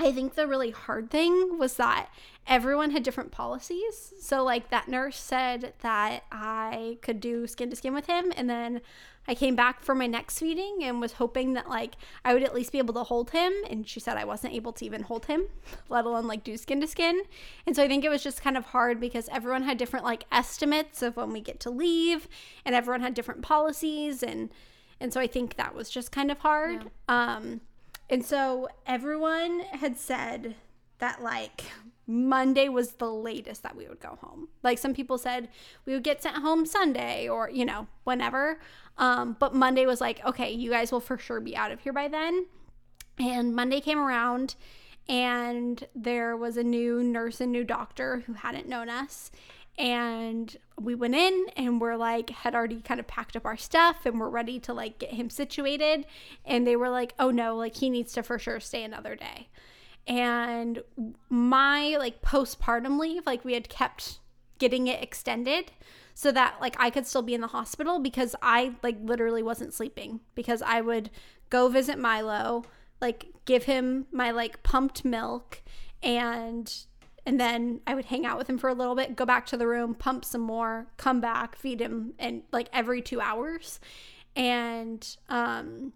I 0.00 0.12
think 0.12 0.34
the 0.34 0.46
really 0.46 0.70
hard 0.70 1.10
thing 1.10 1.58
was 1.58 1.74
that 1.74 2.08
everyone 2.46 2.92
had 2.92 3.02
different 3.02 3.32
policies. 3.32 4.14
So, 4.20 4.44
like, 4.44 4.70
that 4.70 4.86
nurse 4.86 5.18
said 5.18 5.74
that 5.80 6.22
I 6.30 6.98
could 7.02 7.20
do 7.20 7.46
skin 7.48 7.70
to 7.70 7.76
skin 7.76 7.94
with 7.94 8.06
him. 8.06 8.32
And 8.36 8.48
then 8.48 8.80
I 9.26 9.34
came 9.34 9.56
back 9.56 9.82
for 9.82 9.96
my 9.96 10.06
next 10.06 10.38
feeding 10.38 10.78
and 10.82 11.00
was 11.00 11.14
hoping 11.14 11.54
that, 11.54 11.68
like, 11.68 11.96
I 12.24 12.32
would 12.32 12.44
at 12.44 12.54
least 12.54 12.70
be 12.70 12.78
able 12.78 12.94
to 12.94 13.02
hold 13.02 13.30
him. 13.30 13.52
And 13.68 13.88
she 13.88 13.98
said 13.98 14.16
I 14.16 14.24
wasn't 14.24 14.54
able 14.54 14.72
to 14.74 14.84
even 14.84 15.02
hold 15.02 15.26
him, 15.26 15.46
let 15.88 16.04
alone, 16.04 16.28
like, 16.28 16.44
do 16.44 16.56
skin 16.56 16.80
to 16.80 16.86
skin. 16.86 17.22
And 17.66 17.74
so 17.74 17.82
I 17.82 17.88
think 17.88 18.04
it 18.04 18.08
was 18.08 18.22
just 18.22 18.40
kind 18.40 18.56
of 18.56 18.66
hard 18.66 19.00
because 19.00 19.28
everyone 19.30 19.64
had 19.64 19.78
different, 19.78 20.04
like, 20.04 20.24
estimates 20.30 21.02
of 21.02 21.16
when 21.16 21.32
we 21.32 21.40
get 21.40 21.58
to 21.60 21.70
leave, 21.70 22.28
and 22.64 22.72
everyone 22.72 23.00
had 23.00 23.14
different 23.14 23.42
policies. 23.42 24.22
And, 24.22 24.50
and 25.00 25.12
so 25.12 25.20
I 25.20 25.26
think 25.26 25.56
that 25.56 25.74
was 25.74 25.90
just 25.90 26.12
kind 26.12 26.30
of 26.30 26.38
hard. 26.38 26.84
Um, 27.08 27.62
and 28.10 28.24
so 28.24 28.68
everyone 28.86 29.60
had 29.60 29.96
said 29.96 30.54
that 30.98 31.22
like 31.22 31.64
Monday 32.06 32.68
was 32.68 32.92
the 32.92 33.10
latest 33.10 33.62
that 33.62 33.76
we 33.76 33.86
would 33.86 34.00
go 34.00 34.18
home. 34.22 34.48
Like 34.62 34.78
some 34.78 34.94
people 34.94 35.18
said 35.18 35.48
we 35.84 35.92
would 35.92 36.02
get 36.02 36.22
sent 36.22 36.36
home 36.36 36.64
Sunday 36.64 37.28
or, 37.28 37.50
you 37.50 37.66
know, 37.66 37.86
whenever. 38.04 38.60
Um, 38.96 39.36
but 39.38 39.54
Monday 39.54 39.84
was 39.84 40.00
like, 40.00 40.24
okay, 40.24 40.50
you 40.50 40.70
guys 40.70 40.90
will 40.90 41.00
for 41.00 41.18
sure 41.18 41.40
be 41.40 41.54
out 41.54 41.70
of 41.70 41.80
here 41.80 41.92
by 41.92 42.08
then. 42.08 42.46
And 43.18 43.54
Monday 43.54 43.80
came 43.80 43.98
around 43.98 44.54
and 45.06 45.86
there 45.94 46.36
was 46.36 46.56
a 46.56 46.64
new 46.64 47.02
nurse 47.02 47.40
and 47.40 47.52
new 47.52 47.64
doctor 47.64 48.24
who 48.26 48.32
hadn't 48.32 48.68
known 48.68 48.88
us. 48.88 49.30
And 49.78 50.56
we 50.78 50.96
went 50.96 51.14
in 51.14 51.46
and 51.56 51.80
we're 51.80 51.96
like, 51.96 52.30
had 52.30 52.54
already 52.54 52.80
kind 52.80 52.98
of 52.98 53.06
packed 53.06 53.36
up 53.36 53.46
our 53.46 53.56
stuff 53.56 54.04
and 54.04 54.18
we're 54.18 54.28
ready 54.28 54.58
to 54.60 54.74
like 54.74 54.98
get 54.98 55.12
him 55.12 55.30
situated. 55.30 56.04
And 56.44 56.66
they 56.66 56.74
were 56.74 56.90
like, 56.90 57.14
oh 57.18 57.30
no, 57.30 57.56
like 57.56 57.76
he 57.76 57.88
needs 57.88 58.12
to 58.14 58.24
for 58.24 58.40
sure 58.40 58.58
stay 58.58 58.82
another 58.82 59.14
day. 59.14 59.48
And 60.08 60.82
my 61.28 61.96
like 61.96 62.22
postpartum 62.22 62.98
leave, 62.98 63.24
like 63.24 63.44
we 63.44 63.54
had 63.54 63.68
kept 63.68 64.18
getting 64.58 64.88
it 64.88 65.00
extended 65.00 65.70
so 66.14 66.32
that 66.32 66.56
like 66.60 66.74
I 66.80 66.90
could 66.90 67.06
still 67.06 67.22
be 67.22 67.34
in 67.34 67.40
the 67.40 67.46
hospital 67.46 68.00
because 68.00 68.34
I 68.42 68.74
like 68.82 68.96
literally 69.00 69.44
wasn't 69.44 69.74
sleeping 69.74 70.18
because 70.34 70.60
I 70.60 70.80
would 70.80 71.10
go 71.50 71.68
visit 71.68 71.96
Milo, 72.00 72.64
like 73.00 73.26
give 73.44 73.64
him 73.64 74.06
my 74.10 74.32
like 74.32 74.64
pumped 74.64 75.04
milk 75.04 75.62
and 76.02 76.74
and 77.26 77.40
then 77.40 77.80
I 77.86 77.94
would 77.94 78.06
hang 78.06 78.24
out 78.24 78.38
with 78.38 78.48
him 78.48 78.58
for 78.58 78.68
a 78.68 78.74
little 78.74 78.94
bit, 78.94 79.16
go 79.16 79.24
back 79.24 79.46
to 79.46 79.56
the 79.56 79.66
room, 79.66 79.94
pump 79.94 80.24
some 80.24 80.40
more, 80.40 80.86
come 80.96 81.20
back, 81.20 81.56
feed 81.56 81.80
him 81.80 82.14
and 82.18 82.42
like 82.52 82.68
every 82.72 83.02
2 83.02 83.20
hours. 83.20 83.80
And 84.36 85.06
um 85.28 85.92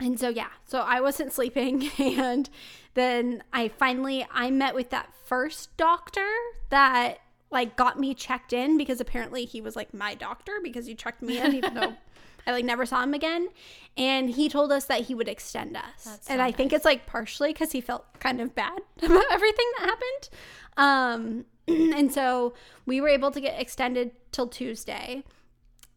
and 0.00 0.18
so 0.18 0.28
yeah, 0.28 0.48
so 0.64 0.80
I 0.80 1.00
wasn't 1.00 1.32
sleeping 1.32 1.90
and 1.98 2.48
then 2.94 3.42
I 3.52 3.68
finally 3.68 4.26
I 4.32 4.50
met 4.50 4.74
with 4.74 4.90
that 4.90 5.12
first 5.24 5.76
doctor 5.76 6.28
that 6.70 7.18
like 7.50 7.76
got 7.76 8.00
me 8.00 8.14
checked 8.14 8.52
in 8.52 8.78
because 8.78 9.00
apparently 9.00 9.44
he 9.44 9.60
was 9.60 9.76
like 9.76 9.92
my 9.92 10.14
doctor 10.14 10.58
because 10.62 10.86
he 10.86 10.94
checked 10.94 11.22
me 11.22 11.38
in 11.38 11.54
even 11.54 11.74
though 11.74 11.94
I 12.46 12.52
like 12.52 12.64
never 12.64 12.86
saw 12.86 13.02
him 13.02 13.14
again 13.14 13.48
and 13.96 14.30
he 14.30 14.48
told 14.48 14.72
us 14.72 14.86
that 14.86 15.02
he 15.02 15.14
would 15.14 15.28
extend 15.28 15.76
us. 15.76 16.04
That's 16.04 16.30
and 16.30 16.38
so 16.38 16.44
I 16.44 16.52
think 16.52 16.72
it's 16.72 16.84
like 16.84 17.06
partially 17.06 17.52
cuz 17.52 17.72
he 17.72 17.80
felt 17.80 18.18
kind 18.20 18.40
of 18.40 18.54
bad 18.54 18.80
about 19.02 19.24
everything 19.30 19.66
that 19.78 19.86
happened. 19.86 20.28
Um 20.76 21.44
and 21.96 22.12
so 22.12 22.54
we 22.86 23.00
were 23.00 23.08
able 23.08 23.30
to 23.30 23.40
get 23.40 23.60
extended 23.60 24.12
till 24.32 24.48
Tuesday. 24.48 25.24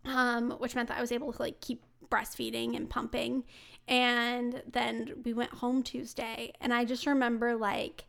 Um 0.03 0.51
which 0.51 0.75
meant 0.75 0.89
that 0.89 0.97
I 0.97 1.01
was 1.01 1.11
able 1.11 1.33
to 1.33 1.41
like 1.41 1.61
keep 1.61 1.83
breastfeeding 2.09 2.75
and 2.75 2.89
pumping 2.89 3.43
and 3.87 4.63
then 4.67 5.21
we 5.23 5.33
went 5.33 5.51
home 5.51 5.83
Tuesday 5.83 6.53
and 6.59 6.73
I 6.73 6.85
just 6.85 7.05
remember 7.05 7.55
like 7.55 8.05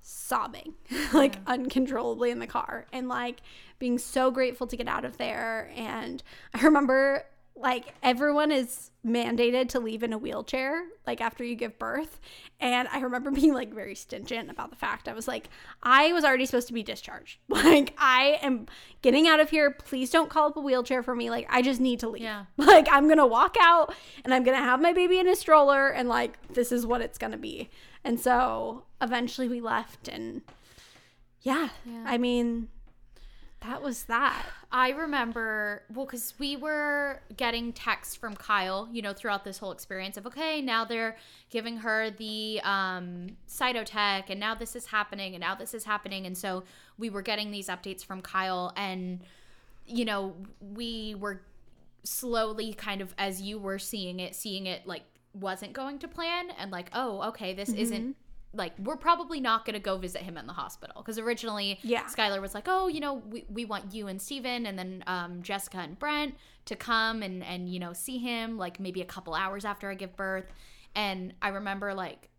sobbing 0.00 0.74
like 1.12 1.38
uncontrollably 1.46 2.30
in 2.30 2.38
the 2.38 2.46
car 2.46 2.86
and 2.92 3.08
like 3.08 3.40
being 3.78 3.98
so 3.98 4.30
grateful 4.30 4.66
to 4.66 4.76
get 4.76 4.86
out 4.86 5.04
of 5.04 5.16
there 5.16 5.70
and 5.74 6.22
I 6.54 6.62
remember 6.62 7.24
like 7.58 7.94
everyone 8.02 8.52
is 8.52 8.90
mandated 9.04 9.68
to 9.70 9.80
leave 9.80 10.02
in 10.02 10.12
a 10.12 10.18
wheelchair 10.18 10.84
like 11.06 11.20
after 11.20 11.42
you 11.44 11.54
give 11.54 11.78
birth. 11.78 12.20
And 12.60 12.86
i 12.88 13.00
remember 13.00 13.30
being 13.40 13.54
like 13.54 13.72
very 13.72 13.94
stingent 13.94 14.50
about 14.50 14.70
the 14.70 14.76
fact 14.76 15.08
i 15.08 15.12
was 15.14 15.26
like 15.28 15.48
i 15.82 16.12
was 16.12 16.24
already 16.24 16.44
supposed 16.46 16.66
to 16.68 16.74
be 16.74 16.82
discharged. 16.82 17.38
Like 17.48 17.94
i 17.98 18.38
am 18.42 18.66
getting 19.02 19.26
out 19.26 19.40
of 19.40 19.50
here. 19.50 19.70
Please 19.70 20.10
don't 20.10 20.28
call 20.30 20.48
up 20.48 20.56
a 20.56 20.60
wheelchair 20.60 21.02
for 21.02 21.14
me. 21.14 21.30
Like 21.30 21.46
i 21.50 21.62
just 21.62 21.80
need 21.80 22.00
to 22.00 22.08
leave. 22.08 22.22
Yeah. 22.22 22.44
like 22.56 22.88
i'm 22.90 23.08
gonna 23.08 23.26
walk 23.26 23.56
out 23.60 23.94
and 24.24 24.34
i'm 24.34 24.42
gonna 24.44 24.58
have 24.58 24.80
my 24.80 24.92
baby 24.92 25.18
in 25.18 25.28
a 25.28 25.36
stroller 25.36 25.88
and 25.88 26.08
like 26.08 26.38
this 26.52 26.70
is 26.72 26.84
what 26.86 27.00
it's 27.00 27.18
gonna 27.18 27.38
be. 27.38 27.70
And 28.04 28.20
so 28.20 28.84
eventually 29.00 29.48
we 29.48 29.60
left 29.60 30.08
and 30.08 30.42
yeah, 31.42 31.68
Yeah. 31.84 32.02
i 32.06 32.18
mean 32.18 32.68
that 33.66 33.82
was 33.82 34.04
that 34.04 34.44
I 34.72 34.90
remember, 34.90 35.82
well, 35.94 36.06
because 36.06 36.34
we 36.38 36.56
were 36.56 37.20
getting 37.36 37.72
texts 37.72 38.14
from 38.14 38.34
Kyle, 38.34 38.88
you 38.92 39.00
know, 39.00 39.12
throughout 39.12 39.44
this 39.44 39.58
whole 39.58 39.72
experience 39.72 40.16
of, 40.16 40.26
okay, 40.26 40.60
now 40.60 40.84
they're 40.84 41.16
giving 41.50 41.78
her 41.78 42.10
the 42.10 42.60
um, 42.64 43.36
Cytotec, 43.48 44.24
and 44.28 44.40
now 44.40 44.54
this 44.54 44.74
is 44.76 44.86
happening, 44.86 45.34
and 45.34 45.40
now 45.40 45.54
this 45.54 45.72
is 45.72 45.84
happening. 45.84 46.26
And 46.26 46.36
so 46.36 46.64
we 46.98 47.10
were 47.10 47.22
getting 47.22 47.50
these 47.50 47.68
updates 47.68 48.04
from 48.04 48.20
Kyle, 48.22 48.72
and, 48.76 49.20
you 49.86 50.04
know, 50.04 50.34
we 50.60 51.14
were 51.14 51.42
slowly 52.02 52.74
kind 52.74 53.00
of, 53.00 53.14
as 53.18 53.40
you 53.40 53.58
were 53.58 53.78
seeing 53.78 54.20
it, 54.20 54.34
seeing 54.34 54.66
it 54.66 54.86
like 54.86 55.04
wasn't 55.32 55.72
going 55.72 55.98
to 56.00 56.08
plan, 56.08 56.50
and 56.58 56.70
like, 56.70 56.90
oh, 56.92 57.28
okay, 57.28 57.54
this 57.54 57.70
isn't. 57.70 58.16
Like 58.56 58.72
we're 58.78 58.96
probably 58.96 59.40
not 59.40 59.64
gonna 59.64 59.80
go 59.80 59.98
visit 59.98 60.22
him 60.22 60.36
in 60.36 60.46
the 60.46 60.52
hospital 60.52 61.02
because 61.02 61.18
originally 61.18 61.78
Yeah. 61.82 62.04
Skylar 62.04 62.40
was 62.40 62.54
like, 62.54 62.64
"Oh, 62.66 62.88
you 62.88 63.00
know, 63.00 63.14
we, 63.14 63.44
we 63.48 63.64
want 63.64 63.94
you 63.94 64.06
and 64.08 64.20
Steven 64.20 64.66
and 64.66 64.78
then 64.78 65.04
um, 65.06 65.42
Jessica 65.42 65.78
and 65.78 65.98
Brent 65.98 66.34
to 66.66 66.76
come 66.76 67.22
and 67.22 67.44
and 67.44 67.68
you 67.72 67.78
know 67.78 67.92
see 67.92 68.18
him 68.18 68.58
like 68.58 68.80
maybe 68.80 69.00
a 69.02 69.04
couple 69.04 69.34
hours 69.34 69.64
after 69.64 69.90
I 69.90 69.94
give 69.94 70.16
birth." 70.16 70.46
And 70.94 71.34
I 71.42 71.48
remember 71.48 71.92
like 71.94 72.30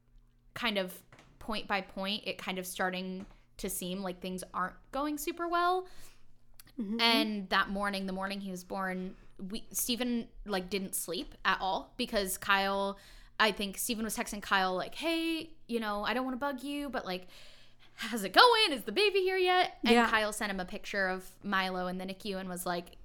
kind 0.54 0.78
of 0.78 0.94
point 1.40 1.68
by 1.68 1.82
point, 1.82 2.24
it 2.26 2.38
kind 2.38 2.58
of 2.58 2.66
starting 2.66 3.26
to 3.58 3.70
seem 3.70 4.02
like 4.02 4.20
things 4.20 4.44
aren't 4.54 4.76
going 4.92 5.18
super 5.18 5.48
well. 5.48 5.88
And 7.02 7.50
that 7.50 7.70
morning, 7.70 8.06
the 8.06 8.14
morning 8.14 8.40
he 8.40 8.52
was 8.52 8.64
born, 8.64 9.16
we 9.50 9.66
Steven 9.72 10.28
like 10.46 10.70
didn't 10.70 10.94
sleep 10.94 11.34
at 11.44 11.58
all 11.60 11.94
because 11.98 12.38
Kyle 12.38 12.98
I 13.40 13.52
think 13.52 13.78
Steven 13.78 14.04
was 14.04 14.16
texting 14.16 14.42
Kyle 14.42 14.76
like, 14.76 14.96
"Hey, 14.96 15.52
you 15.68 15.80
know, 15.80 16.04
I 16.04 16.14
don't 16.14 16.26
want 16.26 16.36
to 16.36 16.40
bug 16.40 16.64
you, 16.64 16.90
but 16.90 17.06
like 17.06 17.28
how's 17.96 18.24
it 18.24 18.32
going? 18.34 18.72
Is 18.72 18.84
the 18.84 18.92
baby 18.92 19.20
here 19.22 19.38
yet?" 19.38 19.78
And 19.84 19.94
Yeah. 19.94 20.10
Kyle 20.10 20.32
sent 20.34 20.52
him 20.52 20.60
a 20.60 20.66
picture 20.66 21.08
of 21.08 21.30
Milo 21.44 21.88
in 21.88 21.98
the 21.98 22.06
NICU 22.06 22.38
and 22.40 22.48
was 22.50 22.66
like 22.66 22.98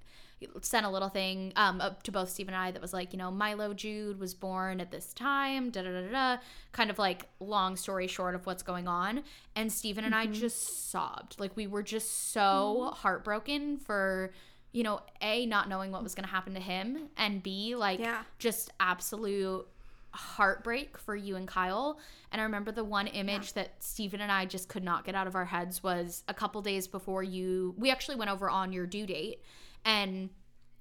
sent 0.61 0.85
a 0.85 0.89
little 0.89 1.07
thing 1.07 1.53
um 1.55 1.79
up 1.79 2.03
to 2.03 2.11
both 2.11 2.29
Steven 2.29 2.53
and 2.53 2.61
I 2.63 2.71
that 2.71 2.81
was 2.81 2.91
like, 2.93 3.13
you 3.13 3.17
know, 3.17 3.31
Milo 3.31 3.73
Jude 3.73 4.19
was 4.19 4.33
born 4.33 4.81
at 4.81 4.91
this 4.91 5.13
time, 5.13 5.69
da 5.69 5.81
da 5.83 5.89
da 6.01 6.11
da, 6.11 6.41
kind 6.73 6.89
of 6.89 6.99
like 6.99 7.27
long 7.39 7.75
story 7.77 8.07
short 8.07 8.35
of 8.35 8.45
what's 8.45 8.61
going 8.61 8.87
on. 8.87 9.23
And 9.55 9.71
Steven 9.71 10.03
and 10.03 10.13
I 10.13 10.25
just 10.25 10.91
sobbed. 10.91 11.39
Like 11.39 11.55
we 11.55 11.65
were 11.65 11.81
just 11.83 12.31
so 12.31 12.91
heartbroken 12.95 13.77
for 13.77 14.31
you 14.73 14.81
know, 14.83 14.99
A, 15.21 15.45
not 15.45 15.69
knowing 15.69 15.91
what 15.91 16.01
was 16.01 16.15
going 16.15 16.23
to 16.25 16.31
happen 16.31 16.55
to 16.55 16.59
him, 16.59 17.09
and 17.15 17.43
B, 17.43 17.75
like, 17.75 17.99
Yeah. 17.99 18.23
just 18.39 18.71
absolute 18.79 19.67
heartbreak 20.13 20.97
for 20.97 21.15
you 21.15 21.35
and 21.35 21.47
Kyle. 21.47 21.99
And 22.31 22.39
I 22.39 22.43
remember 22.43 22.71
the 22.71 22.83
one 22.83 23.07
image 23.07 23.53
that 23.53 23.71
Stephen 23.79 24.21
and 24.21 24.31
I 24.31 24.45
just 24.45 24.69
could 24.69 24.83
not 24.83 25.05
get 25.05 25.15
out 25.15 25.27
of 25.27 25.35
our 25.35 25.45
heads 25.45 25.83
was 25.83 26.23
a 26.27 26.33
couple 26.33 26.61
days 26.61 26.87
before 26.87 27.23
you, 27.23 27.73
we 27.77 27.91
actually 27.91 28.15
went 28.15 28.31
over 28.31 28.49
on 28.49 28.71
your 28.71 28.85
due 28.85 29.05
date, 29.05 29.41
and 29.85 30.29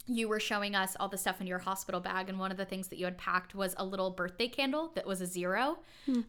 you 0.06 0.28
were 0.28 0.40
showing 0.40 0.74
us 0.74 0.96
all 0.98 1.08
the 1.08 1.16
stuff 1.16 1.40
in 1.40 1.46
your 1.46 1.60
hospital 1.60 2.00
bag. 2.00 2.28
And 2.28 2.38
one 2.38 2.50
of 2.50 2.56
the 2.56 2.64
things 2.64 2.88
that 2.88 2.98
you 2.98 3.04
had 3.04 3.16
packed 3.16 3.54
was 3.54 3.74
a 3.78 3.84
little 3.84 4.10
birthday 4.10 4.48
candle 4.48 4.90
that 4.96 5.06
was 5.06 5.20
a 5.20 5.26
zero. 5.26 5.78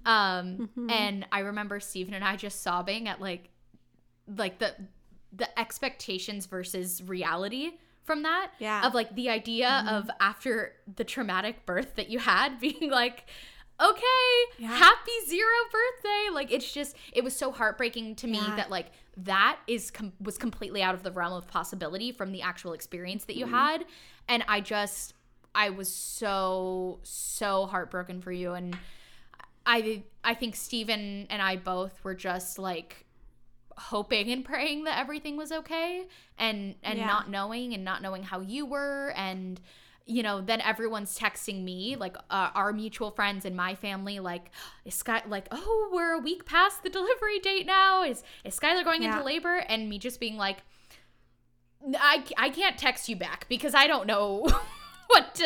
Um 0.06 0.70
and 0.90 1.26
i 1.32 1.40
remember 1.40 1.80
Stephen 1.80 2.14
and 2.14 2.24
i 2.24 2.36
just 2.36 2.62
sobbing 2.62 3.08
at 3.08 3.20
like 3.20 3.50
like 4.38 4.60
the 4.60 4.76
the 5.36 5.60
expectations 5.60 6.46
versus 6.46 7.02
reality 7.04 7.72
from 8.04 8.24
that 8.24 8.52
Yeah. 8.60 8.86
of 8.86 8.94
like 8.94 9.16
the 9.16 9.30
idea 9.30 9.86
of 9.90 10.10
after 10.20 10.74
the 10.96 11.04
traumatic 11.04 11.66
birth 11.66 11.96
that 11.96 12.10
you 12.10 12.20
had 12.20 12.60
being 12.62 12.90
like 12.92 13.26
okay 13.82 14.34
Yeah. 14.60 14.68
happy 14.76 15.12
zero 15.28 15.50
birthday 15.72 16.30
like 16.34 16.52
it's 16.52 16.72
just 16.72 16.96
it 17.12 17.24
was 17.24 17.36
so 17.36 17.52
heartbreaking 17.52 18.16
to 18.18 18.28
me 18.28 18.38
Yeah. 18.38 18.56
that 18.58 18.70
like 18.70 18.92
that 19.18 19.58
is 19.68 19.90
com- 19.92 20.14
was 20.22 20.38
completely 20.38 20.82
out 20.84 20.94
of 20.96 21.04
the 21.04 21.12
realm 21.12 21.34
of 21.34 21.48
possibility 21.48 22.12
from 22.12 22.32
the 22.32 22.42
actual 22.42 22.74
experience 22.74 23.26
that 23.26 23.36
you 23.36 23.46
Mm-hmm. 23.46 23.56
had 23.56 23.86
and 24.30 24.44
i 24.48 24.62
just 24.62 25.14
i 25.56 25.70
was 25.70 25.94
so 25.94 27.00
so 27.04 27.66
heartbroken 27.66 28.22
for 28.22 28.32
you 28.32 28.54
and 28.54 28.78
i 29.66 30.04
i 30.24 30.34
think 30.34 30.56
Steven 30.56 31.26
and 31.30 31.42
i 31.42 31.56
both 31.56 32.04
were 32.04 32.16
just 32.16 32.60
like 32.60 33.03
hoping 33.78 34.32
and 34.32 34.44
praying 34.45 34.84
that 34.86 34.98
everything 35.00 35.38
was 35.38 35.52
okay 35.52 36.08
and 36.38 36.76
and 36.84 37.00
Yeah. 37.00 37.08
not 37.08 37.30
knowing 37.30 37.74
and 37.74 37.84
not 37.84 38.02
knowing 38.02 38.24
how 38.24 38.40
you 38.41 38.66
were 38.66 39.14
and 39.16 39.60
you 40.06 40.22
know 40.22 40.41
then 40.41 40.60
everyone's 40.62 41.18
texting 41.18 41.64
me 41.64 41.95
like 41.95 42.18
uh, 42.30 42.50
our 42.54 42.74
mutual 42.74 43.10
friends 43.12 43.45
and 43.45 43.56
my 43.56 43.74
family 43.76 44.20
like 44.20 44.52
is 44.86 44.94
Sky 44.95 45.22
like 45.28 45.48
oh 45.52 45.90
we're 45.94 46.12
a 46.14 46.20
week 46.20 46.45
past 46.45 46.84
the 46.84 46.90
delivery 46.90 47.40
date 47.40 47.66
now 47.66 48.04
is 48.04 48.22
is 48.44 48.60
Skylar 48.60 48.84
going 48.84 49.02
Yeah. 49.04 49.14
into 49.14 49.26
labor 49.26 49.58
and 49.70 49.88
me 49.90 49.98
just 50.00 50.20
being 50.20 50.36
like 50.38 50.58
I 52.00 52.24
I 52.38 52.50
can't 52.50 52.78
text 52.78 53.10
you 53.10 53.16
back 53.16 53.48
because 53.50 53.76
I 53.76 53.88
don't 53.88 54.08
know 54.08 54.48
what 55.08 55.36
to 55.36 55.45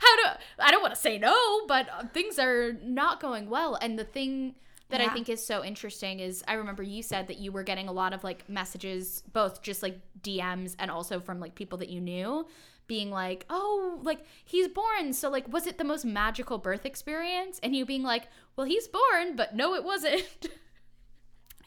how 0.00 0.16
to 0.22 0.38
I 0.58 0.70
don't 0.70 0.82
want 0.82 0.94
to 0.94 1.00
say 1.00 1.18
no 1.18 1.66
but 1.66 1.88
uh, 1.88 2.04
things 2.12 2.38
are 2.38 2.72
not 2.82 3.20
going 3.20 3.48
well 3.50 3.74
and 3.76 3.98
the 3.98 4.04
thing 4.04 4.54
that 4.88 5.00
I 5.00 5.08
think 5.08 5.28
is 5.28 5.44
so 5.44 5.64
interesting 5.64 6.20
is 6.20 6.44
I 6.46 6.54
remember 6.54 6.82
you 6.82 7.02
said 7.02 7.26
that 7.28 7.38
you 7.38 7.50
were 7.50 7.62
getting 7.62 7.88
a 7.88 7.92
lot 7.92 8.12
of 8.12 8.22
like 8.22 8.48
messages 8.48 9.22
both 9.32 9.62
just 9.62 9.82
like 9.82 9.98
DMs 10.22 10.76
and 10.78 10.90
also 10.90 11.18
from 11.20 11.40
like 11.40 11.54
people 11.54 11.78
that 11.78 11.88
you 11.88 12.00
knew 12.00 12.46
being 12.86 13.10
like 13.10 13.44
oh 13.50 13.98
like 14.02 14.24
he's 14.44 14.68
born. 14.68 15.12
So 15.12 15.28
like 15.28 15.52
was 15.52 15.66
it 15.66 15.78
the 15.78 15.84
most 15.84 16.04
magical 16.04 16.58
birth 16.58 16.86
experience? 16.86 17.58
And 17.62 17.74
you 17.74 17.84
being 17.84 18.02
like 18.04 18.28
well 18.54 18.66
he's 18.66 18.88
born 18.88 19.34
but 19.34 19.56
no 19.56 19.74
it 19.74 19.84
wasn't. 19.84 20.22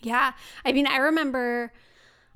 Yeah. 0.02 0.34
I 0.66 0.72
mean, 0.72 0.88
I 0.88 0.98
remember 0.98 1.74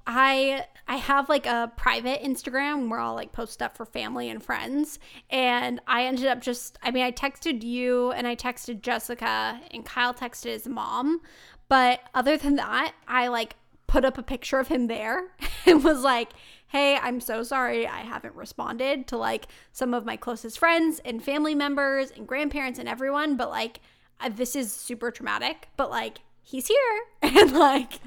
I 0.06 0.66
I 0.88 0.98
have 0.98 1.30
like 1.30 1.46
a 1.46 1.72
private 1.78 2.22
Instagram 2.22 2.90
where 2.90 3.00
I'll 3.00 3.16
like 3.16 3.32
post 3.32 3.54
stuff 3.54 3.76
for 3.76 3.86
family 3.86 4.30
and 4.30 4.44
friends. 4.44 5.00
And 5.30 5.80
I 5.88 6.06
ended 6.06 6.28
up 6.28 6.42
just 6.42 6.78
I 6.82 6.92
mean, 6.92 7.04
I 7.04 7.12
texted 7.12 7.64
you 7.64 8.12
and 8.12 8.28
I 8.28 8.36
texted 8.36 8.82
Jessica 8.82 9.60
and 9.72 9.86
Kyle 9.86 10.14
texted 10.14 10.46
his 10.46 10.68
mom, 10.68 11.22
but 11.70 12.02
other 12.14 12.38
than 12.38 12.56
that, 12.58 12.94
I 13.08 13.28
like 13.28 13.56
put 13.88 14.06
up 14.06 14.18
a 14.18 14.24
picture 14.24 14.60
of 14.60 14.68
him 14.68 14.88
there 14.88 15.28
and 15.66 15.84
was 15.84 16.02
like, 16.02 16.30
"Hey, 16.68 16.98
I'm 16.98 17.22
so 17.22 17.44
sorry. 17.44 17.88
I 17.88 18.00
haven't 18.02 18.36
responded 18.36 19.08
to 19.08 19.18
like 19.18 19.48
some 19.72 19.94
of 19.94 20.06
my 20.06 20.18
closest 20.18 20.60
friends 20.60 21.00
and 21.06 21.24
family 21.24 21.56
members 21.56 22.12
and 22.12 22.28
grandparents 22.28 22.80
and 22.80 22.90
everyone, 22.90 23.38
but 23.38 23.50
like 23.50 23.80
uh, 24.20 24.30
this 24.30 24.56
is 24.56 24.72
super 24.74 25.12
traumatic, 25.12 25.70
but 25.78 25.90
like 25.90 26.20
he's 26.42 26.68
here. 26.68 26.78
And 27.22 27.54
like 27.54 28.00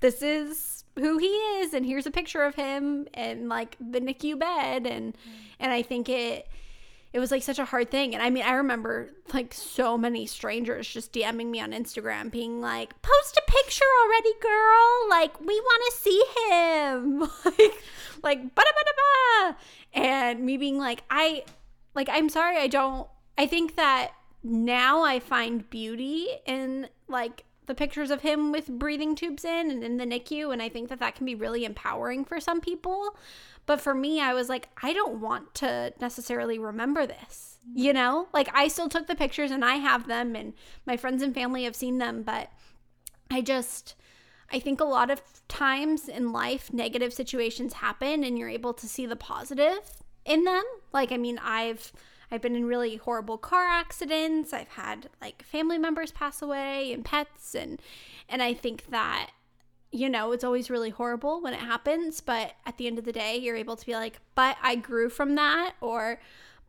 this 0.00 0.20
is 0.22 0.81
who 0.98 1.18
he 1.18 1.26
is 1.26 1.72
and 1.74 1.86
here's 1.86 2.06
a 2.06 2.10
picture 2.10 2.42
of 2.42 2.54
him 2.54 3.06
and 3.14 3.48
like 3.48 3.76
the 3.80 4.00
NICU 4.00 4.38
bed 4.38 4.86
and 4.86 5.16
and 5.58 5.72
I 5.72 5.82
think 5.82 6.08
it 6.08 6.48
it 7.12 7.18
was 7.18 7.30
like 7.30 7.42
such 7.42 7.58
a 7.58 7.66
hard 7.66 7.90
thing. 7.90 8.14
And 8.14 8.22
I 8.22 8.30
mean 8.30 8.42
I 8.44 8.52
remember 8.52 9.10
like 9.32 9.52
so 9.54 9.98
many 9.98 10.26
strangers 10.26 10.88
just 10.88 11.12
DMing 11.12 11.48
me 11.48 11.60
on 11.60 11.72
Instagram 11.72 12.30
being 12.30 12.60
like 12.60 13.00
post 13.02 13.36
a 13.36 13.50
picture 13.50 13.84
already 14.04 14.32
girl. 14.40 15.10
Like 15.10 15.40
we 15.40 15.60
want 15.60 15.82
to 15.90 16.00
see 16.00 16.24
him. 16.48 17.28
Like 17.44 17.82
like 18.22 18.54
ba 18.54 18.62
ba 18.62 18.92
ba 18.96 19.56
and 19.94 20.40
me 20.40 20.56
being 20.56 20.78
like 20.78 21.02
I 21.10 21.44
like 21.94 22.08
I'm 22.10 22.28
sorry 22.28 22.56
I 22.56 22.68
don't 22.68 23.08
I 23.36 23.46
think 23.46 23.76
that 23.76 24.12
now 24.44 25.02
I 25.02 25.18
find 25.20 25.68
beauty 25.70 26.28
in 26.46 26.88
like 27.08 27.44
the 27.66 27.74
pictures 27.74 28.10
of 28.10 28.22
him 28.22 28.52
with 28.52 28.66
breathing 28.66 29.14
tubes 29.14 29.44
in 29.44 29.70
and 29.70 29.84
in 29.84 29.96
the 29.96 30.04
NICU 30.04 30.52
and 30.52 30.60
I 30.60 30.68
think 30.68 30.88
that 30.88 31.00
that 31.00 31.14
can 31.14 31.26
be 31.26 31.34
really 31.34 31.64
empowering 31.64 32.24
for 32.24 32.40
some 32.40 32.60
people. 32.60 33.16
But 33.66 33.80
for 33.80 33.94
me, 33.94 34.20
I 34.20 34.34
was 34.34 34.48
like 34.48 34.68
I 34.82 34.92
don't 34.92 35.20
want 35.20 35.54
to 35.56 35.92
necessarily 36.00 36.58
remember 36.58 37.06
this. 37.06 37.58
You 37.74 37.90
mm-hmm. 37.90 37.98
know? 37.98 38.28
Like 38.32 38.48
I 38.54 38.68
still 38.68 38.88
took 38.88 39.06
the 39.06 39.14
pictures 39.14 39.50
and 39.50 39.64
I 39.64 39.76
have 39.76 40.06
them 40.06 40.34
and 40.34 40.54
my 40.86 40.96
friends 40.96 41.22
and 41.22 41.34
family 41.34 41.64
have 41.64 41.76
seen 41.76 41.98
them, 41.98 42.22
but 42.22 42.50
I 43.30 43.40
just 43.40 43.94
I 44.50 44.58
think 44.58 44.80
a 44.80 44.84
lot 44.84 45.10
of 45.10 45.22
times 45.48 46.08
in 46.08 46.32
life 46.32 46.72
negative 46.72 47.14
situations 47.14 47.74
happen 47.74 48.24
and 48.24 48.38
you're 48.38 48.48
able 48.48 48.74
to 48.74 48.88
see 48.88 49.06
the 49.06 49.16
positive 49.16 50.02
in 50.24 50.44
them. 50.44 50.64
Like 50.92 51.12
I 51.12 51.16
mean, 51.16 51.38
I've 51.42 51.92
I've 52.32 52.42
been 52.42 52.56
in 52.56 52.64
really 52.64 52.96
horrible 52.96 53.38
car 53.38 53.66
accidents. 53.66 54.52
I've 54.52 54.68
had 54.68 55.10
like 55.20 55.42
family 55.44 55.78
members 55.78 56.10
pass 56.10 56.40
away 56.40 56.92
and 56.92 57.04
pets 57.04 57.54
and 57.54 57.80
and 58.28 58.42
I 58.42 58.54
think 58.54 58.86
that 58.90 59.30
you 59.92 60.08
know, 60.08 60.32
it's 60.32 60.42
always 60.42 60.70
really 60.70 60.88
horrible 60.88 61.42
when 61.42 61.52
it 61.52 61.60
happens, 61.60 62.22
but 62.22 62.54
at 62.64 62.78
the 62.78 62.86
end 62.86 62.98
of 62.98 63.04
the 63.04 63.12
day, 63.12 63.36
you're 63.36 63.56
able 63.56 63.76
to 63.76 63.84
be 63.84 63.92
like, 63.92 64.20
but 64.34 64.56
I 64.62 64.74
grew 64.74 65.10
from 65.10 65.34
that, 65.34 65.74
or, 65.82 66.18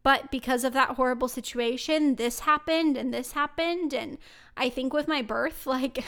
but 0.03 0.30
because 0.30 0.65
of 0.65 0.73
that 0.73 0.90
horrible 0.90 1.30
situation, 1.30 2.15
this 2.15 2.41
happened 2.41 2.98
and 2.98 3.14
this 3.14 3.31
happened. 3.31 3.94
And 3.94 4.18
I 4.57 4.68
think 4.68 4.91
with 4.91 5.07
my 5.07 5.22
birth, 5.22 5.65
like, 5.65 6.03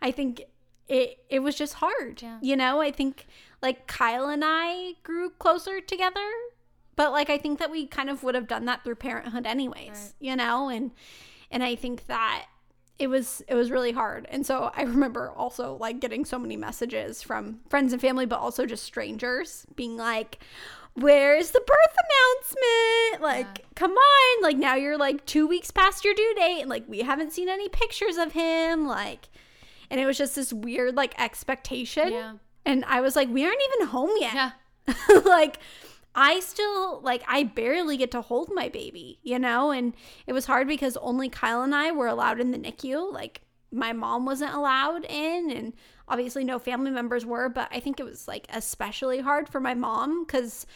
I 0.00 0.12
think 0.12 0.42
it, 0.86 1.18
it 1.28 1.40
was 1.40 1.56
just 1.56 1.74
hard. 1.74 2.22
Yeah. 2.22 2.38
You 2.40 2.56
know, 2.56 2.80
I 2.80 2.92
think 2.92 3.26
like 3.60 3.88
Kyle 3.88 4.28
and 4.28 4.44
I 4.46 4.92
grew 5.02 5.30
closer 5.30 5.80
together, 5.80 6.30
but 6.96 7.12
like, 7.12 7.30
I 7.30 7.38
think 7.38 7.58
that 7.58 7.70
we 7.70 7.86
kind 7.86 8.10
of 8.10 8.22
would 8.22 8.34
have 8.34 8.46
done 8.46 8.64
that 8.66 8.84
through 8.84 8.96
parenthood 8.96 9.46
anyways, 9.46 9.88
Right. 9.90 10.12
you 10.20 10.36
know, 10.36 10.68
and, 10.68 10.90
and 11.50 11.62
I 11.62 11.74
think 11.74 12.06
that 12.06 12.46
it 12.98 13.06
was 13.08 13.42
it 13.48 13.54
was 13.56 13.70
really 13.70 13.90
hard 13.90 14.26
and 14.30 14.46
so 14.46 14.70
i 14.76 14.82
remember 14.82 15.30
also 15.30 15.76
like 15.80 15.98
getting 15.98 16.24
so 16.24 16.38
many 16.38 16.56
messages 16.56 17.20
from 17.22 17.58
friends 17.68 17.92
and 17.92 18.00
family 18.02 18.26
but 18.26 18.38
also 18.38 18.64
just 18.66 18.84
strangers 18.84 19.66
being 19.74 19.96
like 19.96 20.38
where's 20.94 21.50
the 21.52 21.60
birth 21.66 21.96
announcement 22.04 23.22
like 23.22 23.58
Yeah. 23.58 23.64
come 23.74 23.92
on 23.92 24.42
like 24.42 24.56
now 24.56 24.74
you're 24.76 24.98
like 24.98 25.24
two 25.26 25.46
weeks 25.48 25.70
past 25.70 26.04
your 26.04 26.14
due 26.14 26.34
date 26.36 26.60
and 26.60 26.70
like 26.70 26.84
we 26.86 27.00
haven't 27.00 27.32
seen 27.32 27.48
any 27.48 27.68
pictures 27.70 28.18
of 28.18 28.32
him 28.32 28.86
like 28.86 29.30
and 29.90 29.98
it 29.98 30.06
was 30.06 30.18
just 30.18 30.36
this 30.36 30.52
weird 30.52 30.94
like 30.94 31.18
expectation 31.20 32.12
Yeah. 32.12 32.34
and 32.66 32.84
i 32.84 33.00
was 33.00 33.16
like 33.16 33.28
we 33.30 33.44
aren't 33.44 33.58
even 33.74 33.88
home 33.88 34.10
yet 34.20 34.34
Yeah. 34.34 34.50
like 35.24 35.58
I 36.14 36.40
still 36.40 37.00
like 37.00 37.22
I 37.26 37.44
barely 37.44 37.96
get 37.96 38.10
to 38.12 38.20
hold 38.20 38.50
my 38.52 38.68
baby, 38.68 39.18
you 39.22 39.38
know, 39.38 39.70
and 39.70 39.94
it 40.26 40.32
was 40.32 40.46
hard 40.46 40.68
because 40.68 40.96
only 40.98 41.28
Kyle 41.28 41.62
and 41.62 41.74
I 41.74 41.90
were 41.92 42.06
allowed 42.06 42.40
in 42.40 42.50
the 42.50 42.58
NICU. 42.58 43.12
Like 43.12 43.40
my 43.70 43.92
mom 43.92 44.26
wasn't 44.26 44.54
allowed 44.54 45.06
in 45.06 45.50
and 45.50 45.72
obviously 46.06 46.44
no 46.44 46.58
family 46.58 46.90
members 46.90 47.24
were, 47.24 47.48
but 47.48 47.68
I 47.70 47.80
think 47.80 47.98
it 47.98 48.04
was 48.04 48.28
like 48.28 48.46
especially 48.52 49.20
hard 49.20 49.48
for 49.48 49.60
my 49.60 49.74
mom 49.74 50.26
cuz 50.26 50.66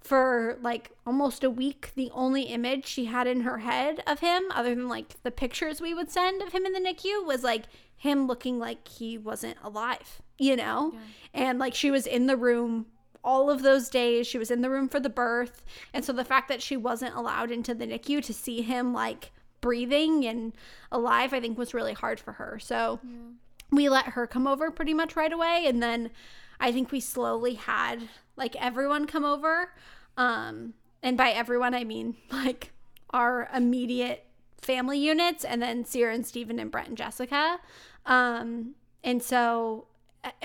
for 0.00 0.58
like 0.62 0.90
almost 1.06 1.44
a 1.44 1.50
week 1.50 1.92
the 1.94 2.10
only 2.12 2.44
image 2.44 2.86
she 2.86 3.04
had 3.04 3.26
in 3.26 3.42
her 3.42 3.58
head 3.58 4.02
of 4.06 4.20
him 4.20 4.44
other 4.50 4.74
than 4.74 4.88
like 4.88 5.22
the 5.22 5.30
pictures 5.30 5.80
we 5.80 5.92
would 5.92 6.10
send 6.10 6.42
of 6.42 6.52
him 6.52 6.64
in 6.64 6.72
the 6.72 6.80
NICU 6.80 7.24
was 7.24 7.44
like 7.44 7.64
him 7.96 8.26
looking 8.26 8.58
like 8.58 8.88
he 8.88 9.18
wasn't 9.18 9.58
alive, 9.62 10.22
you 10.38 10.56
know? 10.56 10.94
And 11.34 11.58
like 11.58 11.74
she 11.74 11.90
was 11.90 12.06
in 12.06 12.26
the 12.26 12.36
room 12.36 12.86
all 13.22 13.50
of 13.50 13.62
those 13.62 13.88
days. 13.88 14.26
She 14.26 14.38
was 14.38 14.50
in 14.50 14.62
the 14.62 14.70
room 14.70 14.88
for 14.88 15.00
the 15.00 15.10
birth. 15.10 15.62
And 15.92 16.04
so 16.04 16.12
the 16.12 16.24
fact 16.24 16.48
that 16.48 16.62
she 16.62 16.76
wasn't 16.76 17.14
allowed 17.14 17.50
into 17.50 17.74
the 17.74 17.86
NICU 17.86 18.24
to 18.24 18.34
see 18.34 18.62
him 18.62 18.92
like 18.92 19.32
breathing 19.60 20.24
and 20.26 20.52
alive, 20.90 21.32
I 21.32 21.40
think 21.40 21.58
was 21.58 21.74
really 21.74 21.92
hard 21.92 22.18
for 22.18 22.32
her. 22.32 22.58
So 22.58 23.00
we 23.70 23.88
let 23.88 24.06
her 24.06 24.26
come 24.26 24.46
over 24.46 24.70
pretty 24.70 24.94
much 24.94 25.16
right 25.16 25.32
away. 25.32 25.64
And 25.66 25.82
then 25.82 26.10
I 26.58 26.72
think 26.72 26.90
we 26.90 27.00
slowly 27.00 27.54
had 27.54 28.08
like 28.36 28.56
everyone 28.56 29.06
come 29.06 29.24
over. 29.24 29.72
Um, 30.16 30.74
and 31.02 31.16
by 31.16 31.30
everyone, 31.30 31.74
I 31.74 31.84
mean 31.84 32.16
like 32.32 32.72
our 33.10 33.48
immediate 33.54 34.26
family 34.60 34.98
units 34.98 35.44
and 35.44 35.60
then 35.60 35.84
Sierra 35.84 36.14
and 36.14 36.26
Stephen 36.26 36.58
and 36.58 36.70
Brett 36.70 36.88
and 36.88 36.96
Jessica. 36.96 37.58
Um, 38.06 38.74
and 39.02 39.22
so, 39.22 39.86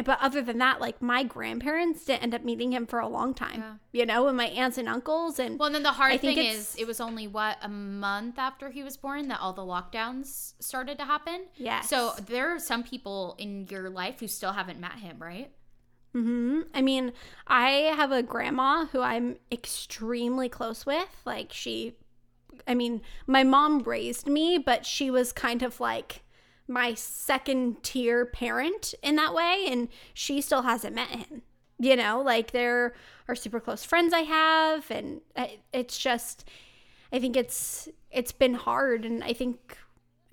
but 0.06 0.18
other 0.22 0.42
than 0.42 0.58
that, 0.60 0.80
like 0.80 1.02
my 1.02 1.24
grandparents 1.24 2.06
didn't 2.06 2.24
end 2.24 2.34
up 2.36 2.44
meeting 2.44 2.72
him 2.72 2.86
for 2.88 3.00
a 3.00 3.08
long 3.08 3.34
time, 3.34 3.60
Yeah. 3.60 3.74
you 3.92 4.06
know, 4.06 4.28
and 4.28 4.38
my 4.38 4.48
aunts 4.48 4.78
and 4.78 4.88
uncles. 4.88 5.38
And 5.40 5.60
Well, 5.60 5.68
and 5.68 5.76
then 5.76 5.84
the 5.84 5.92
hard 5.92 6.22
thing 6.22 6.38
is, 6.38 6.76
it 6.78 6.88
was 6.88 7.02
only 7.02 7.28
what 7.28 7.58
a 7.62 7.68
month 7.70 8.40
after 8.40 8.70
he 8.70 8.84
was 8.84 8.96
born 8.98 9.28
that 9.28 9.40
all 9.42 9.54
the 9.54 9.62
lockdowns 9.64 10.54
started 10.60 10.98
to 11.00 11.06
happen. 11.06 11.46
Yeah. 11.56 11.82
So 11.82 12.14
there 12.26 12.56
are 12.56 12.60
some 12.60 12.84
people 12.84 13.36
in 13.38 13.68
your 13.70 13.90
life 13.90 14.20
who 14.22 14.28
still 14.28 14.54
haven't 14.54 14.80
met 14.80 14.94
him, 14.94 15.18
right? 15.20 15.52
hmm 16.14 16.62
I 16.74 16.82
mean, 16.82 17.12
I 17.46 17.92
have 17.96 18.14
a 18.14 18.24
grandma 18.24 18.86
who 18.86 19.02
I'm 19.02 19.36
extremely 19.52 20.48
close 20.48 20.86
with. 20.86 21.10
Like, 21.26 21.52
she, 21.52 21.96
I 22.66 22.74
mean, 22.74 23.02
my 23.28 23.44
mom 23.44 23.80
raised 23.80 24.26
me, 24.26 24.58
but 24.58 24.86
she 24.86 25.12
was 25.12 25.34
kind 25.34 25.62
of 25.62 25.82
like 25.82 26.22
my 26.68 26.94
second 26.94 27.84
tier 27.84 28.26
parent 28.26 28.96
in 29.04 29.16
that 29.18 29.34
way. 29.34 29.66
And 29.68 29.90
she 30.14 30.42
still 30.42 30.64
hasn't 30.64 30.96
met 30.96 31.10
him. 31.10 31.42
You 31.78 31.96
know, 31.96 32.22
like, 32.22 32.52
there 32.52 32.94
are 33.28 33.36
super 33.36 33.60
close 33.60 33.84
friends 33.84 34.14
I 34.14 34.22
have. 34.22 34.90
And 34.90 35.22
it's 35.74 35.98
just, 35.98 36.48
I 37.12 37.20
think 37.20 37.36
it's, 37.36 37.90
it's 38.12 38.32
been 38.32 38.54
hard. 38.54 39.06
And 39.06 39.24
I 39.24 39.34
think 39.34 39.78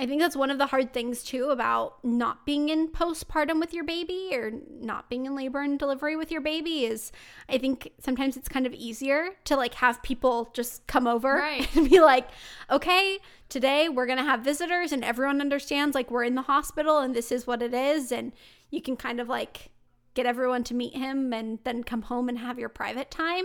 I 0.02 0.06
think 0.06 0.20
that's 0.20 0.34
one 0.34 0.50
of 0.50 0.58
the 0.58 0.66
hard 0.66 0.92
things 0.92 1.22
too 1.22 1.50
about 1.50 2.04
not 2.04 2.44
being 2.44 2.70
in 2.70 2.88
postpartum 2.88 3.60
with 3.60 3.72
your 3.72 3.84
baby 3.84 4.30
or 4.32 4.50
not 4.80 5.08
being 5.08 5.26
in 5.26 5.36
labor 5.36 5.60
and 5.60 5.78
delivery 5.78 6.16
with 6.16 6.32
your 6.32 6.40
baby 6.40 6.86
is 6.86 7.12
I 7.48 7.56
think 7.58 7.92
sometimes 8.00 8.36
it's 8.36 8.48
kind 8.48 8.66
of 8.66 8.74
easier 8.74 9.28
to 9.44 9.54
like 9.56 9.74
have 9.74 10.02
people 10.02 10.50
just 10.54 10.84
come 10.88 11.06
over 11.06 11.34
Right. 11.36 11.72
and 11.76 11.88
be 11.88 12.00
like, 12.00 12.26
"Okay, 12.68 13.20
today 13.48 13.88
we're 13.88 14.06
going 14.06 14.18
to 14.18 14.24
have 14.24 14.40
visitors 14.40 14.90
and 14.90 15.04
everyone 15.04 15.40
understands 15.40 15.94
like 15.94 16.10
we're 16.10 16.24
in 16.24 16.34
the 16.34 16.42
hospital 16.42 16.98
and 16.98 17.14
this 17.14 17.30
is 17.30 17.46
what 17.46 17.62
it 17.62 17.72
is 17.72 18.10
and 18.10 18.32
you 18.70 18.82
can 18.82 18.96
kind 18.96 19.20
of 19.20 19.28
like 19.28 19.70
get 20.14 20.26
everyone 20.26 20.64
to 20.64 20.74
meet 20.74 20.96
him 20.96 21.32
and 21.32 21.60
then 21.62 21.84
come 21.84 22.02
home 22.02 22.28
and 22.28 22.40
have 22.40 22.58
your 22.58 22.68
private 22.68 23.08
time." 23.12 23.44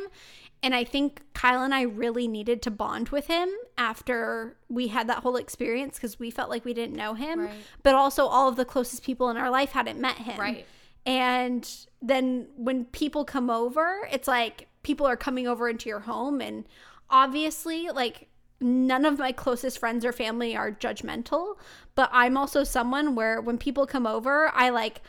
And 0.63 0.73
I 0.73 0.83
think 0.83 1.21
Kyle 1.33 1.63
and 1.63 1.73
I 1.73 1.83
really 1.83 2.27
needed 2.27 2.61
to 2.63 2.71
bond 2.71 3.09
with 3.09 3.27
him 3.27 3.49
after 3.77 4.57
we 4.69 4.87
had 4.87 5.07
that 5.07 5.19
whole 5.19 5.35
experience 5.35 5.95
because 5.95 6.19
we 6.19 6.31
felt 6.31 6.49
like 6.49 6.65
we 6.65 6.73
didn't 6.73 6.95
know 6.95 7.13
him. 7.13 7.41
Right. 7.41 7.55
But 7.83 7.95
also, 7.95 8.25
all 8.25 8.49
of 8.49 8.55
the 8.55 8.65
closest 8.65 9.03
people 9.03 9.29
in 9.29 9.37
our 9.37 9.51
life 9.51 9.71
hadn't 9.71 9.99
met 9.99 10.17
him. 10.17 10.39
Right. 10.39 10.65
And 11.05 11.69
then 12.01 12.47
when 12.57 12.85
people 12.85 13.23
come 13.23 13.49
over, 13.49 14.07
it's 14.11 14.27
like 14.27 14.67
people 14.83 15.05
are 15.05 15.15
coming 15.15 15.47
over 15.47 15.69
into 15.69 15.89
your 15.89 16.01
home. 16.01 16.41
And 16.41 16.65
obviously, 17.09 17.89
like, 17.89 18.27
none 18.59 19.05
of 19.05 19.19
my 19.19 19.31
closest 19.31 19.77
friends 19.77 20.03
or 20.03 20.11
family 20.11 20.55
are 20.57 20.71
judgmental. 20.71 21.57
But 21.93 22.09
I'm 22.11 22.35
also 22.35 22.63
someone 22.63 23.13
where 23.13 23.39
when 23.39 23.57
people 23.57 23.85
come 23.85 24.07
over, 24.07 24.49
I 24.53 24.69
like, 24.69 25.01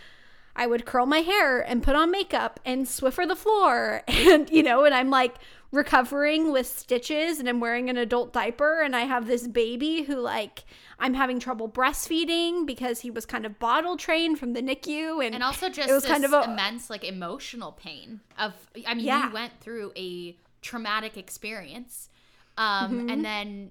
I 0.59 0.67
would 0.67 0.85
curl 0.85 1.07
my 1.07 1.21
hair 1.21 1.61
and 1.61 1.83
put 1.83 1.95
on 1.97 2.11
makeup 2.11 2.61
and 2.67 2.85
swiffer 2.87 3.27
the 3.27 3.37
floor. 3.37 4.03
And, 4.09 4.51
you 4.51 4.63
know, 4.63 4.85
and 4.85 4.95
I'm 4.95 5.09
like 5.09 5.37
recovering 5.73 6.51
with 6.53 6.67
stitches 6.67 7.39
and 7.39 7.49
I'm 7.49 7.61
wearing 7.61 7.89
an 7.89 7.97
adult 7.97 8.33
diaper. 8.33 8.81
And 8.83 8.97
I 8.97 9.03
have 9.03 9.27
this 9.27 9.47
baby 9.47 10.03
who, 10.03 10.17
like, 10.17 10.65
I'm 10.99 11.15
having 11.15 11.39
trouble 11.39 11.69
breastfeeding 11.69 12.67
because 12.67 13.01
he 13.01 13.11
was 13.11 13.25
kind 13.25 13.47
of 13.47 13.59
bottle 13.61 13.97
trained 13.97 14.39
from 14.41 14.53
the 14.55 14.61
NICU. 14.63 15.25
And, 15.25 15.35
And 15.37 15.45
also 15.45 15.69
just 15.69 15.89
it 15.89 15.93
was 15.93 16.05
kind 16.05 16.25
of 16.25 16.33
a, 16.33 16.43
immense 16.43 16.91
like 16.91 17.05
emotional 17.05 17.73
pain 17.73 18.21
of 18.39 18.53
I 18.87 18.95
mean 18.95 19.07
Yeah. 19.07 19.29
you 19.29 19.33
went 19.35 19.53
through 19.61 19.93
a 19.97 20.37
traumatic 20.63 21.17
experience. 21.17 22.09
Um 22.57 22.91
Mm-hmm. 22.99 23.11
and 23.11 23.25
then 23.25 23.71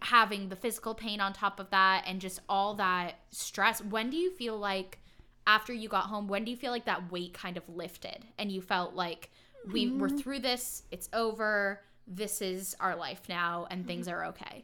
having 0.00 0.48
the 0.48 0.56
physical 0.56 0.94
pain 0.94 1.20
on 1.20 1.32
top 1.32 1.58
of 1.60 1.70
that 1.70 2.04
and 2.06 2.20
just 2.20 2.40
all 2.48 2.74
that 2.74 3.20
stress. 3.30 3.80
When 3.80 4.10
do 4.10 4.16
you 4.16 4.30
feel 4.32 4.56
like 4.58 4.98
after 5.46 5.72
you 5.72 5.88
got 5.88 6.04
home, 6.04 6.28
when 6.28 6.44
do 6.44 6.50
you 6.50 6.56
feel 6.56 6.72
like 6.72 6.86
that 6.86 7.10
weight 7.12 7.32
kind 7.34 7.56
of 7.56 7.62
lifted 7.68 8.24
and 8.38 8.50
you 8.50 8.60
felt 8.60 8.94
like 8.94 9.30
we 9.72 9.86
Mm-hmm. 9.86 9.98
we're 9.98 10.08
through 10.08 10.40
this, 10.40 10.82
it's 10.90 11.08
over, 11.12 11.80
this 12.06 12.40
is 12.40 12.76
our 12.80 12.94
life 12.96 13.22
now 13.28 13.66
and 13.70 13.86
things 13.86 14.08
are 14.08 14.24
okay. 14.26 14.62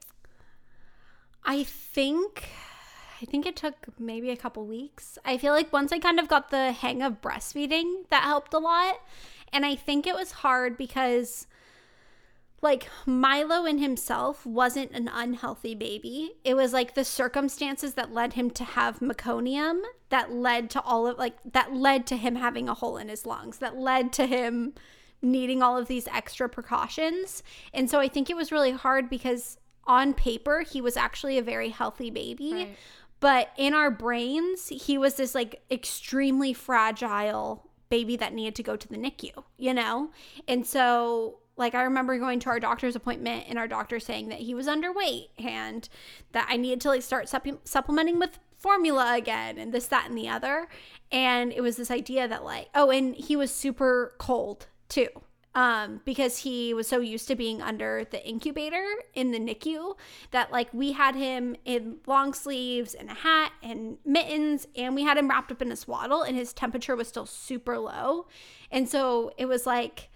I 1.44 1.64
think 1.64 2.48
I 3.20 3.24
think 3.24 3.46
it 3.46 3.54
took 3.54 3.74
maybe 4.00 4.30
a 4.30 4.36
couple 4.36 4.66
weeks. 4.66 5.16
I 5.24 5.38
feel 5.38 5.52
like 5.52 5.72
once 5.72 5.92
I 5.92 5.98
kind 6.00 6.18
of 6.18 6.26
got 6.28 6.50
the 6.50 6.72
hang 6.72 7.02
of 7.02 7.20
breastfeeding, 7.20 8.08
that 8.10 8.24
helped 8.24 8.52
a 8.52 8.58
lot. 8.58 9.00
And 9.52 9.64
I 9.64 9.76
think 9.76 10.06
it 10.06 10.14
was 10.14 10.32
hard 10.32 10.76
because 10.76 11.46
like 12.62 12.88
Milo 13.04 13.64
in 13.66 13.78
himself 13.78 14.46
wasn't 14.46 14.92
an 14.92 15.10
unhealthy 15.12 15.74
baby. 15.74 16.36
It 16.44 16.54
was 16.54 16.72
like 16.72 16.94
the 16.94 17.04
circumstances 17.04 17.94
that 17.94 18.14
led 18.14 18.34
him 18.34 18.50
to 18.52 18.64
have 18.64 19.00
meconium 19.00 19.80
that 20.10 20.32
led 20.32 20.70
to 20.70 20.80
all 20.82 21.08
of 21.08 21.18
like 21.18 21.34
that 21.52 21.74
led 21.74 22.06
to 22.06 22.16
him 22.16 22.36
having 22.36 22.68
a 22.68 22.74
hole 22.74 22.96
in 22.96 23.08
his 23.08 23.26
lungs, 23.26 23.58
that 23.58 23.76
led 23.76 24.12
to 24.14 24.26
him 24.26 24.74
needing 25.20 25.62
all 25.62 25.76
of 25.76 25.88
these 25.88 26.06
extra 26.08 26.48
precautions. 26.48 27.42
And 27.74 27.90
so 27.90 27.98
I 27.98 28.08
think 28.08 28.30
it 28.30 28.36
was 28.36 28.52
really 28.52 28.72
hard 28.72 29.10
because 29.10 29.58
on 29.84 30.14
paper 30.14 30.60
he 30.60 30.80
was 30.80 30.96
actually 30.96 31.38
a 31.38 31.42
very 31.42 31.70
healthy 31.70 32.10
baby. 32.10 32.52
Right. 32.52 32.76
But 33.18 33.50
in 33.56 33.74
our 33.74 33.90
brains, 33.90 34.68
he 34.68 34.98
was 34.98 35.14
this 35.14 35.34
like 35.34 35.62
extremely 35.70 36.52
fragile 36.52 37.68
baby 37.88 38.16
that 38.16 38.32
needed 38.32 38.54
to 38.56 38.62
go 38.62 38.74
to 38.74 38.88
the 38.88 38.96
NICU, 38.96 39.44
you 39.58 39.74
know? 39.74 40.10
And 40.48 40.66
so, 40.66 41.38
like, 41.56 41.74
I 41.74 41.82
remember 41.82 42.18
going 42.18 42.40
to 42.40 42.48
our 42.48 42.60
doctor's 42.60 42.96
appointment 42.96 43.44
and 43.48 43.58
our 43.58 43.68
doctor 43.68 44.00
saying 44.00 44.28
that 44.30 44.40
he 44.40 44.54
was 44.54 44.66
underweight 44.66 45.28
and 45.38 45.88
that 46.32 46.46
I 46.48 46.56
needed 46.56 46.80
to 46.82 46.88
like 46.88 47.02
start 47.02 47.28
supple- 47.28 47.60
supplementing 47.64 48.18
with 48.18 48.38
formula 48.56 49.14
again 49.16 49.58
and 49.58 49.72
this, 49.72 49.86
that, 49.88 50.08
and 50.08 50.16
the 50.16 50.28
other. 50.28 50.68
And 51.10 51.52
it 51.52 51.60
was 51.60 51.76
this 51.76 51.90
idea 51.90 52.26
that, 52.28 52.44
like, 52.44 52.68
oh, 52.74 52.90
and 52.90 53.14
he 53.14 53.36
was 53.36 53.50
super 53.50 54.14
cold 54.18 54.66
too. 54.88 55.08
um, 55.54 56.00
because 56.04 56.38
he 56.38 56.72
was 56.72 56.88
so 56.88 57.00
used 57.00 57.28
to 57.28 57.36
being 57.36 57.60
under 57.60 58.04
the 58.10 58.26
incubator 58.26 58.84
in 59.14 59.32
the 59.32 59.38
NICU 59.38 59.96
that 60.30 60.50
like 60.50 60.72
we 60.72 60.92
had 60.92 61.14
him 61.14 61.56
in 61.64 61.98
long 62.06 62.32
sleeves 62.32 62.94
and 62.94 63.10
a 63.10 63.14
hat 63.14 63.52
and 63.62 63.98
mittens, 64.04 64.66
and 64.76 64.94
we 64.94 65.02
had 65.02 65.18
him 65.18 65.28
wrapped 65.28 65.52
up 65.52 65.60
in 65.60 65.70
a 65.70 65.76
swaddle, 65.76 66.22
and 66.22 66.36
his 66.36 66.52
temperature 66.52 66.96
was 66.96 67.08
still 67.08 67.26
super 67.26 67.78
low, 67.78 68.26
and 68.70 68.88
so 68.88 69.30
it 69.36 69.46
was 69.46 69.66
like 69.66 70.08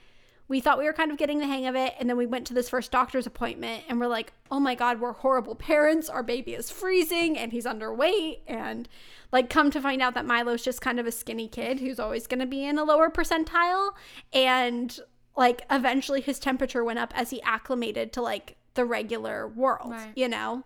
we 0.49 0.61
thought 0.61 0.79
we 0.79 0.85
were 0.85 0.93
kind 0.93 1.11
of 1.11 1.19
getting 1.19 1.39
the 1.39 1.47
hang 1.47 1.67
of 1.67 1.75
it 1.75 1.95
and 1.99 2.09
then 2.09 2.17
we 2.17 2.27
went 2.27 2.47
to 2.47 2.55
this 2.55 2.69
first 2.69 2.93
doctor's 2.93 3.27
appointment 3.27 3.83
and 3.89 3.99
we're 4.01 4.07
like 4.07 4.33
oh 4.51 4.61
my 4.61 4.75
god 4.75 5.01
we're 5.01 5.13
horrible 5.13 5.55
parents. 5.57 6.09
Our 6.09 6.23
baby 6.23 6.55
is 6.55 6.71
freezing 6.71 7.37
and 7.37 7.51
he's 7.53 7.65
underweight. 7.67 8.41
And 8.47 8.89
like 9.33 9.51
come 9.51 9.71
to 9.73 9.81
find 9.81 10.01
out 10.01 10.15
that 10.15 10.25
milo's 10.25 10.63
just 10.63 10.81
kind 10.81 11.01
of 11.01 11.07
a 11.07 11.13
skinny 11.13 11.49
kid 11.49 11.81
who's 11.81 11.99
always 11.99 12.27
going 12.29 12.39
to 12.41 12.47
be 12.47 12.65
in 12.65 12.79
a 12.79 12.85
lower 12.85 13.11
percentile. 13.11 13.91
And 14.33 14.97
like 15.37 15.63
eventually 15.71 16.21
his 16.21 16.39
temperature 16.39 16.85
went 16.85 16.99
up 17.01 17.13
as 17.17 17.31
he 17.31 17.43
acclimated 17.43 18.13
to 18.13 18.23
like 18.23 18.57
the 18.75 18.85
regular 18.85 19.49
world 19.49 19.91
Right. 19.93 20.13
you 20.15 20.29
know? 20.29 20.65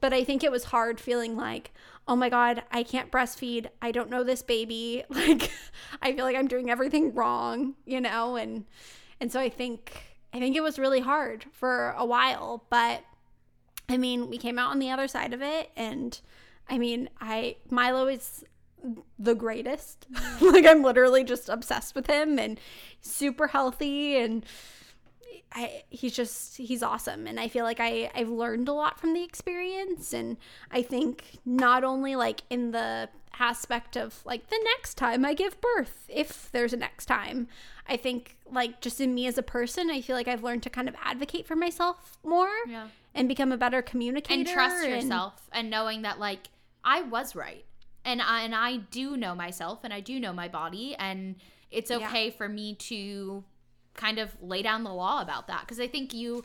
But 0.00 0.12
i 0.12 0.24
think 0.24 0.44
it 0.44 0.50
was 0.52 0.64
hard 0.64 1.00
feeling 1.00 1.36
like 1.36 1.72
oh 2.06 2.16
my 2.16 2.28
god 2.28 2.64
i 2.70 2.82
can't 2.82 3.10
breastfeed. 3.10 3.66
I 3.80 3.92
don't 3.92 4.10
know 4.10 4.24
this 4.24 4.42
baby. 4.42 5.04
Like 5.10 5.50
i 6.02 6.12
feel 6.12 6.24
like 6.26 6.36
i'm 6.36 6.48
doing 6.48 6.68
everything 6.68 7.14
wrong 7.14 7.74
you 7.86 8.00
know? 8.00 8.36
And 8.36 8.64
and 9.22 9.32
so 9.32 9.40
i 9.40 9.48
think 9.48 9.92
i 10.34 10.38
think 10.38 10.54
it 10.56 10.62
was 10.62 10.78
really 10.78 11.00
hard 11.00 11.46
for 11.52 11.94
a 11.96 12.04
while 12.04 12.64
but 12.68 13.02
i 13.88 13.96
mean 13.96 14.28
we 14.28 14.36
came 14.36 14.58
out 14.58 14.70
on 14.70 14.80
the 14.80 14.90
other 14.90 15.08
side 15.08 15.32
of 15.32 15.40
it 15.40 15.70
and 15.76 16.20
i 16.68 16.76
mean 16.76 17.08
i 17.20 17.56
milo 17.70 18.06
is 18.08 18.44
the 19.16 19.34
greatest. 19.34 20.06
Like 20.40 20.66
i'm 20.66 20.82
literally 20.82 21.22
just 21.22 21.48
obsessed 21.48 21.94
with 21.94 22.08
him 22.08 22.36
and 22.36 22.58
super 23.00 23.46
healthy 23.46 24.16
and 24.16 24.44
I, 25.54 25.84
he's 25.90 26.16
just 26.16 26.56
he's 26.56 26.82
awesome. 26.82 27.26
And 27.28 27.38
i 27.38 27.46
feel 27.46 27.64
like 27.64 27.78
I, 27.78 28.10
i've 28.14 28.28
learned 28.28 28.68
a 28.68 28.72
lot 28.72 28.98
from 28.98 29.14
the 29.14 29.22
experience 29.22 30.12
and 30.12 30.36
i 30.72 30.82
think 30.82 31.38
not 31.44 31.84
only 31.84 32.16
like 32.16 32.42
in 32.50 32.72
the 32.72 33.08
aspect 33.42 33.96
of 33.96 34.20
like 34.24 34.48
the 34.50 34.60
next 34.64 34.94
time 34.94 35.24
i 35.24 35.34
give 35.34 35.60
birth 35.60 36.04
if 36.08 36.48
there's 36.52 36.72
a 36.72 36.76
next 36.76 37.06
time 37.06 37.48
i 37.88 37.96
think 37.96 38.36
like 38.50 38.80
just 38.80 39.00
in 39.00 39.14
me 39.14 39.26
as 39.26 39.36
a 39.36 39.42
person 39.42 39.90
i 39.90 40.00
feel 40.00 40.14
like 40.14 40.28
i've 40.28 40.44
learned 40.44 40.62
to 40.62 40.70
kind 40.70 40.88
of 40.88 40.94
advocate 41.02 41.46
for 41.46 41.56
myself 41.56 42.16
more 42.24 42.50
Yeah. 42.68 42.86
and 43.14 43.26
become 43.28 43.50
a 43.50 43.56
better 43.56 43.82
communicator 43.82 44.38
and 44.40 44.46
trust 44.48 44.84
and- 44.84 44.92
yourself 44.92 45.48
and 45.52 45.68
knowing 45.68 46.02
that 46.02 46.18
like 46.20 46.48
I 46.84 47.02
was 47.02 47.36
right. 47.36 47.64
And 48.04 48.20
I 48.20 48.42
and 48.42 48.56
I 48.56 48.78
do 48.78 49.16
know 49.16 49.36
myself 49.36 49.84
and 49.84 49.92
I 49.94 50.00
do 50.00 50.18
know 50.18 50.32
my 50.32 50.48
body 50.48 50.96
and 50.98 51.36
it's 51.70 51.90
Yeah. 51.92 51.98
okay 51.98 52.30
for 52.30 52.48
me 52.48 52.74
to 52.90 53.44
kind 53.94 54.18
of 54.18 54.36
lay 54.42 54.62
down 54.62 54.82
the 54.82 54.92
law 54.92 55.22
about 55.22 55.46
that 55.46 55.60
because 55.60 55.78
I 55.78 55.86
think 55.86 56.12
you 56.12 56.42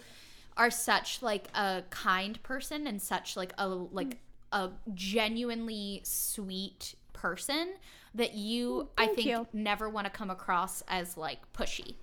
are 0.55 0.69
such 0.69 1.23
like 1.23 1.47
a 1.55 1.81
kind 1.89 2.41
person 2.43 2.85
and 2.85 3.01
such 3.01 3.35
like 3.35 3.51
a 3.57 3.67
like 3.67 4.09
mm. 4.09 4.17
A 4.51 4.69
genuinely 4.93 6.01
sweet 6.03 6.95
person 7.13 7.73
that 8.13 8.33
you 8.33 8.89
mm, 8.97 9.03
I 9.03 9.07
think 9.07 9.27
you. 9.27 9.47
never 9.53 9.89
want 9.89 10.05
to 10.05 10.11
come 10.11 10.29
across 10.29 10.81
as 10.87 11.17
like 11.17 11.39
pushy. 11.53 11.95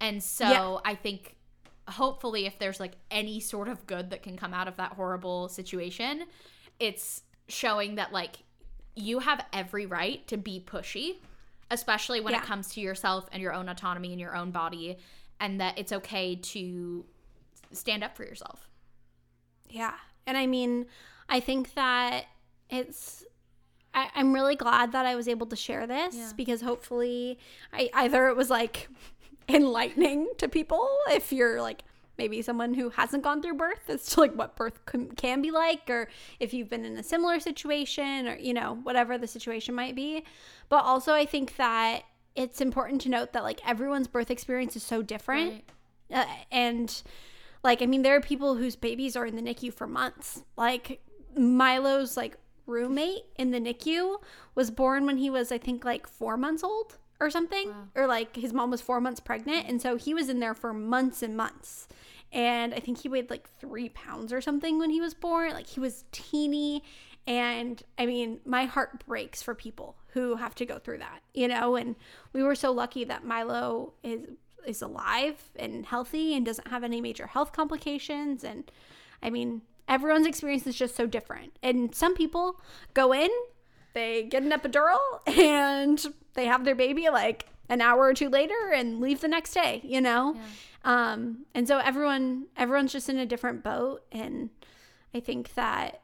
And 0.00 0.22
so 0.22 0.44
Yeah. 0.48 0.76
I 0.84 0.94
think 0.94 1.36
hopefully 1.88 2.46
if 2.46 2.58
there's 2.58 2.80
like 2.80 2.92
any 3.10 3.40
sort 3.40 3.68
of 3.68 3.86
good 3.86 4.10
that 4.10 4.22
can 4.22 4.36
come 4.36 4.54
out 4.54 4.68
of 4.68 4.76
that 4.76 4.92
horrible 4.92 5.48
situation, 5.48 6.24
it's 6.78 7.22
showing 7.48 7.96
that 7.96 8.12
like 8.12 8.36
you 8.94 9.20
have 9.20 9.44
every 9.52 9.86
right 9.86 10.26
to 10.28 10.36
be 10.36 10.60
pushy, 10.64 11.16
especially 11.70 12.20
when 12.20 12.34
Yeah. 12.34 12.40
it 12.40 12.44
comes 12.46 12.68
to 12.74 12.80
yourself 12.80 13.28
and 13.32 13.42
your 13.42 13.52
own 13.52 13.68
autonomy 13.68 14.10
and 14.12 14.20
your 14.20 14.34
own 14.36 14.50
body 14.50 14.96
and 15.40 15.60
that 15.60 15.78
it's 15.78 15.92
okay 15.92 16.36
to 16.36 17.04
stand 17.72 18.04
up 18.04 18.16
for 18.16 18.24
yourself. 18.24 18.68
Yeah. 19.68 19.94
And 20.26 20.36
I 20.36 20.46
mean, 20.46 20.86
I 21.28 21.40
think 21.40 21.74
that 21.74 22.24
it's, 22.70 23.24
I, 23.94 24.08
I'm 24.14 24.32
really 24.32 24.56
glad 24.56 24.92
that 24.92 25.06
I 25.06 25.14
was 25.14 25.28
able 25.28 25.46
to 25.48 25.56
share 25.56 25.86
this 25.86 26.14
Yeah. 26.14 26.32
because 26.36 26.60
hopefully 26.62 27.38
I 27.72 27.90
either 27.94 28.28
it 28.28 28.36
was 28.36 28.50
like 28.50 28.88
enlightening 29.48 30.28
to 30.38 30.48
people 30.48 30.88
if 31.10 31.32
you're 31.32 31.60
like 31.60 31.82
maybe 32.18 32.42
someone 32.42 32.74
who 32.74 32.90
hasn't 32.90 33.22
gone 33.22 33.42
through 33.42 33.54
birth 33.54 33.88
as 33.88 34.04
to 34.06 34.20
like 34.20 34.34
what 34.34 34.54
birth 34.54 34.84
can, 34.86 35.10
can 35.12 35.42
be 35.42 35.50
like 35.50 35.88
or 35.90 36.08
if 36.40 36.52
you've 36.54 36.68
been 36.68 36.84
in 36.84 36.96
a 36.98 37.02
similar 37.02 37.40
situation 37.40 38.28
or 38.28 38.36
you 38.36 38.52
know 38.54 38.78
whatever 38.82 39.18
the 39.18 39.26
situation 39.26 39.74
might 39.74 39.96
be. 39.96 40.22
But 40.68 40.84
also 40.84 41.12
i 41.12 41.24
think 41.26 41.56
that 41.56 42.02
it's 42.34 42.60
important 42.60 43.00
to 43.02 43.08
note 43.08 43.32
that 43.32 43.42
like 43.42 43.60
everyone's 43.66 44.08
birth 44.08 44.30
experience 44.30 44.76
is 44.76 44.82
so 44.82 45.02
different. 45.02 45.64
Uh, 46.12 46.24
and 46.50 47.02
like 47.64 47.80
i 47.82 47.86
mean 47.86 48.02
there 48.02 48.14
are 48.16 48.20
people 48.20 48.54
whose 48.56 48.76
babies 48.76 49.16
are 49.16 49.26
in 49.26 49.34
the 49.36 49.42
nicu 49.42 49.70
for 49.72 49.86
months. 49.86 50.42
Like 50.56 51.00
milo's 51.36 52.16
like 52.16 52.36
roommate 52.66 53.24
in 53.36 53.50
the 53.50 53.58
nicu 53.60 54.18
was 54.54 54.70
born 54.70 55.04
when 55.06 55.16
he 55.18 55.28
was 55.30 55.50
i 55.52 55.58
think 55.58 55.84
like 55.84 56.06
four 56.06 56.36
months 56.36 56.62
old 56.62 56.98
or 57.20 57.28
something 57.30 57.68
Wow. 57.68 57.88
or 57.94 58.06
like 58.06 58.36
his 58.36 58.52
mom 58.52 58.70
was 58.70 58.80
four 58.80 59.00
months 59.00 59.20
pregnant 59.20 59.68
and 59.68 59.80
so 59.82 59.96
he 59.96 60.14
was 60.14 60.28
in 60.28 60.40
there 60.40 60.54
for 60.54 60.72
months 60.72 61.22
and 61.22 61.36
months. 61.36 61.86
And 62.32 62.72
i 62.74 62.78
think 62.80 62.98
he 63.02 63.08
weighed 63.08 63.30
like 63.30 63.48
three 63.60 63.88
pounds 63.90 64.32
or 64.32 64.40
something 64.40 64.78
when 64.78 64.90
he 64.90 65.00
was 65.00 65.14
born. 65.14 65.52
Like 65.52 65.66
he 65.68 65.78
was 65.80 66.04
teeny 66.12 66.82
and 67.26 67.80
i 67.98 68.06
mean 68.06 68.40
my 68.44 68.64
heart 68.64 69.04
breaks 69.06 69.40
for 69.42 69.54
people 69.54 69.96
who 70.08 70.34
have 70.36 70.54
to 70.56 70.66
go 70.66 70.78
through 70.80 70.98
that 70.98 71.20
you 71.34 71.46
know? 71.46 71.76
And 71.76 71.94
we 72.32 72.42
were 72.42 72.54
so 72.56 72.72
lucky 72.72 73.04
that 73.04 73.24
milo 73.24 73.92
is 74.02 74.26
is 74.66 74.82
alive 74.82 75.50
and 75.56 75.86
healthy 75.86 76.34
and 76.34 76.44
doesn't 76.46 76.68
have 76.68 76.82
any 76.84 77.00
major 77.00 77.26
health 77.28 77.52
complications. 77.52 78.42
And 78.42 78.68
i 79.22 79.30
mean 79.30 79.62
everyone's 79.88 80.26
experience 80.26 80.66
is 80.66 80.76
just 80.76 80.96
so 80.96 81.06
different. 81.06 81.56
And 81.62 81.94
some 81.94 82.14
people 82.14 82.60
go 82.94 83.12
in 83.12 83.30
they 83.94 84.24
get 84.24 84.42
an 84.42 84.50
epidural 84.50 84.98
and 85.38 86.04
they 86.34 86.46
have 86.46 86.64
their 86.64 86.74
baby 86.74 87.08
like 87.10 87.46
an 87.68 87.80
hour 87.80 88.04
or 88.04 88.14
two 88.14 88.28
later 88.28 88.72
and 88.74 89.00
leave 89.00 89.20
the 89.20 89.28
next 89.28 89.54
day 89.54 89.80
you 89.84 90.00
know? 90.00 90.36
Um 90.84 91.46
and 91.54 91.68
so 91.68 91.78
everyone 91.78 92.46
everyone's 92.56 92.92
just 92.92 93.08
in 93.08 93.18
a 93.18 93.26
different 93.26 93.62
boat 93.62 94.02
and 94.10 94.50
i 95.14 95.20
think 95.20 95.54
that 95.54 96.00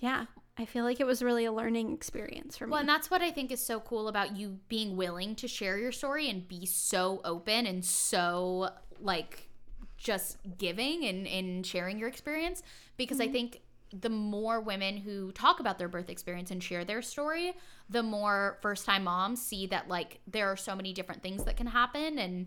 yeah 0.00 0.26
i 0.58 0.64
feel 0.64 0.84
like 0.84 1.00
it 1.00 1.06
was 1.06 1.22
really 1.22 1.44
a 1.44 1.52
learning 1.52 1.92
experience 1.92 2.56
for 2.56 2.66
me. 2.66 2.72
Well, 2.72 2.80
and 2.80 2.88
that's 2.88 3.10
what 3.10 3.22
I 3.22 3.30
think 3.30 3.50
is 3.50 3.64
so 3.64 3.80
cool 3.80 4.08
about 4.08 4.36
you 4.36 4.58
being 4.68 4.96
willing 4.96 5.34
to 5.36 5.48
share 5.48 5.78
your 5.78 5.92
story 5.92 6.28
and 6.28 6.46
be 6.46 6.66
so 6.66 7.20
open 7.24 7.66
and 7.66 7.84
so 7.84 8.70
like 9.00 9.48
just 9.96 10.36
giving 10.58 11.04
and, 11.04 11.26
and 11.26 11.64
sharing 11.64 11.98
your 11.98 12.08
experience 12.08 12.62
because 12.96 13.20
I 13.20 13.24
mm-hmm. 13.24 13.32
think 13.32 13.60
the 14.00 14.10
more 14.10 14.60
women 14.60 14.96
who 14.96 15.30
talk 15.32 15.60
about 15.60 15.78
their 15.78 15.88
birth 15.88 16.10
experience 16.10 16.50
and 16.50 16.62
share 16.62 16.84
their 16.84 17.02
story, 17.02 17.54
the 17.88 18.02
more 18.02 18.58
first 18.60 18.84
time 18.84 19.04
moms 19.04 19.40
see 19.40 19.66
that 19.68 19.88
like 19.88 20.20
there 20.26 20.50
are 20.50 20.56
so 20.56 20.74
many 20.74 20.92
different 20.92 21.22
things 21.22 21.44
that 21.44 21.56
can 21.56 21.66
happen 21.66 22.18
and 22.18 22.46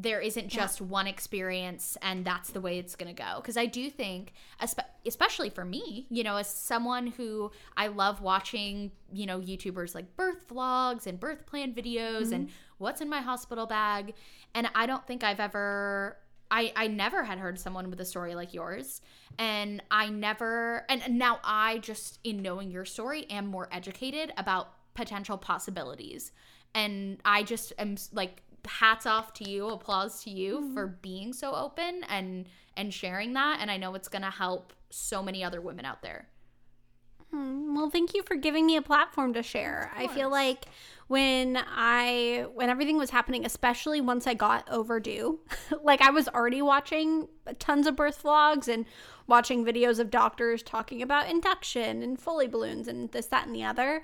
there 0.00 0.20
isn't 0.20 0.48
just 0.48 0.80
one 0.80 1.08
experience 1.08 1.96
and 2.02 2.24
that's 2.24 2.50
the 2.50 2.60
way 2.60 2.78
it's 2.78 2.94
going 2.94 3.12
to 3.12 3.22
go. 3.22 3.40
Because 3.40 3.56
i 3.56 3.66
do 3.66 3.90
think 3.90 4.32
especially 5.04 5.50
for 5.50 5.64
me 5.64 6.06
you 6.10 6.22
know 6.22 6.36
as 6.36 6.48
someone 6.48 7.08
who 7.08 7.50
i 7.76 7.86
love 7.86 8.20
watching 8.20 8.90
you 9.12 9.26
know 9.26 9.40
youtubers 9.40 9.94
like 9.94 10.16
birth 10.16 10.46
vlogs 10.48 11.06
and 11.06 11.18
birth 11.18 11.46
plan 11.46 11.72
videos 11.74 12.24
mm-hmm. 12.24 12.34
and 12.34 12.50
what's 12.78 13.00
in 13.00 13.08
my 13.08 13.20
hospital 13.20 13.66
bag 13.66 14.14
and 14.54 14.68
i 14.74 14.86
don't 14.86 15.06
think 15.06 15.24
i've 15.24 15.40
ever 15.40 16.16
I, 16.50 16.72
I 16.74 16.86
never 16.88 17.24
had 17.24 17.38
heard 17.38 17.58
someone 17.58 17.90
with 17.90 18.00
a 18.00 18.04
story 18.04 18.34
like 18.34 18.54
yours. 18.54 19.00
And 19.38 19.82
i 19.90 20.08
never 20.08 20.84
and 20.88 21.18
now 21.18 21.38
i 21.44 21.78
just 21.78 22.18
in 22.24 22.42
knowing 22.42 22.70
your 22.70 22.84
story 22.84 23.26
am 23.30 23.46
more 23.46 23.68
educated 23.70 24.32
about 24.36 24.72
potential 24.94 25.38
possibilities. 25.38 26.32
And 26.74 27.18
i 27.24 27.42
just 27.42 27.72
am 27.78 27.96
like 28.12 28.42
hats 28.66 29.06
off 29.06 29.32
to 29.34 29.48
you 29.48 29.68
applause 29.68 30.22
to 30.24 30.30
you 30.30 30.72
for 30.74 30.86
being 30.86 31.32
so 31.32 31.54
open 31.54 32.02
and 32.08 32.46
and 32.76 32.92
sharing 32.92 33.32
that. 33.34 33.58
And 33.60 33.70
i 33.70 33.76
know 33.76 33.94
it's 33.94 34.08
going 34.08 34.22
to 34.22 34.30
help 34.30 34.72
so 34.90 35.22
many 35.22 35.44
other 35.44 35.60
women 35.60 35.84
out 35.84 36.02
there. 36.02 36.28
Hmm, 37.30 37.74
Well, 37.76 37.90
thank 37.90 38.14
you 38.14 38.22
for 38.22 38.36
giving 38.36 38.64
me 38.66 38.76
a 38.76 38.82
platform 38.82 39.34
to 39.34 39.42
share. 39.42 39.90
I 39.96 40.06
feel 40.08 40.30
like 40.30 40.64
when 41.08 41.58
I 41.66 42.46
when 42.54 42.68
everything 42.68 42.98
was 42.98 43.10
happening, 43.10 43.44
especially 43.44 44.00
once 44.00 44.26
I 44.26 44.34
got 44.34 44.70
overdue, 44.70 45.40
like 45.82 46.00
I 46.00 46.10
was 46.10 46.28
already 46.28 46.62
watching 46.62 47.28
tons 47.58 47.86
of 47.86 47.96
birth 47.96 48.22
vlogs 48.22 48.68
and 48.68 48.84
watching 49.26 49.64
videos 49.64 49.98
of 49.98 50.10
doctors 50.10 50.62
talking 50.62 51.02
about 51.02 51.28
induction 51.28 52.02
and 52.02 52.20
Foley 52.20 52.46
balloons 52.46 52.88
and 52.88 53.10
this 53.10 53.26
that 53.26 53.46
and 53.46 53.54
the 53.54 53.64
other. 53.64 54.02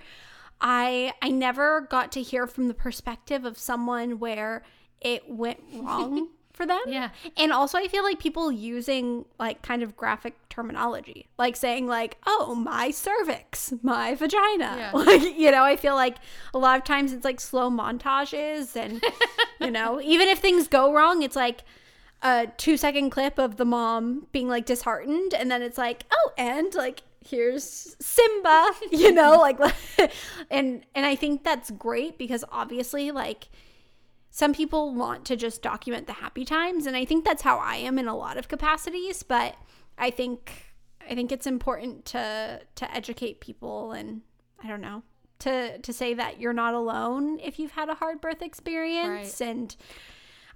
I 0.60 1.12
I 1.20 1.30
never 1.30 1.82
got 1.82 2.10
to 2.12 2.22
hear 2.22 2.46
from 2.46 2.68
the 2.68 2.74
perspective 2.74 3.44
of 3.44 3.58
someone 3.58 4.18
where 4.18 4.64
it 5.00 5.28
went 5.28 5.60
wrong 5.74 6.28
for 6.54 6.64
them. 6.64 6.80
Yeah. 6.86 7.10
And 7.36 7.52
also 7.52 7.76
I 7.76 7.88
feel 7.88 8.04
like 8.04 8.18
people 8.18 8.50
using 8.50 9.24
like 9.38 9.60
kind 9.62 9.82
of 9.82 9.96
graphic 9.96 10.34
terminology, 10.48 11.26
like 11.36 11.56
saying 11.56 11.86
like, 11.86 12.16
"Oh, 12.26 12.54
my 12.54 12.90
cervix, 12.90 13.74
my 13.82 14.14
vagina." 14.14 14.74
Yeah. 14.78 14.92
Like, 15.04 15.36
you 15.36 15.50
know, 15.50 15.64
I 15.64 15.76
feel 15.76 15.94
like 15.96 16.16
a 16.54 16.58
lot 16.58 16.78
of 16.78 16.84
times 16.84 17.12
it's 17.12 17.24
like 17.24 17.40
slow 17.40 17.70
montages 17.70 18.76
and 18.76 19.02
you 19.60 19.70
know, 19.70 20.00
even 20.00 20.28
if 20.28 20.38
things 20.38 20.68
go 20.68 20.92
wrong, 20.92 21.22
it's 21.22 21.36
like 21.36 21.64
a 22.22 22.46
2 22.56 22.76
second 22.76 23.10
clip 23.10 23.38
of 23.38 23.56
the 23.56 23.64
mom 23.64 24.26
being 24.32 24.48
like 24.48 24.64
disheartened 24.64 25.34
and 25.34 25.50
then 25.50 25.60
it's 25.60 25.76
like, 25.76 26.04
"Oh, 26.10 26.30
and 26.38 26.72
like 26.74 27.02
here's 27.28 27.96
Simba," 28.00 28.70
you 28.92 29.12
know, 29.12 29.36
like 29.38 29.58
and 30.50 30.86
and 30.94 31.04
I 31.04 31.16
think 31.16 31.42
that's 31.42 31.70
great 31.72 32.16
because 32.16 32.44
obviously 32.52 33.10
like 33.10 33.48
some 34.36 34.52
people 34.52 34.92
want 34.92 35.24
to 35.24 35.36
just 35.36 35.62
document 35.62 36.08
the 36.08 36.12
happy 36.14 36.44
times 36.44 36.86
and 36.86 36.96
i 36.96 37.04
think 37.04 37.24
that's 37.24 37.42
how 37.42 37.56
i 37.58 37.76
am 37.76 37.98
in 38.00 38.08
a 38.08 38.16
lot 38.16 38.36
of 38.36 38.48
capacities 38.48 39.22
but 39.22 39.54
i 39.96 40.10
think 40.10 40.74
i 41.08 41.14
think 41.14 41.30
it's 41.30 41.46
important 41.46 42.04
to 42.04 42.60
to 42.74 42.92
educate 42.94 43.38
people 43.40 43.92
and 43.92 44.22
i 44.62 44.66
don't 44.66 44.80
know 44.80 45.02
to 45.38 45.78
to 45.78 45.92
say 45.92 46.14
that 46.14 46.40
you're 46.40 46.52
not 46.52 46.74
alone 46.74 47.38
if 47.40 47.58
you've 47.60 47.72
had 47.72 47.88
a 47.88 47.94
hard 47.94 48.20
birth 48.20 48.42
experience 48.42 49.40
Right. 49.40 49.48
and 49.48 49.76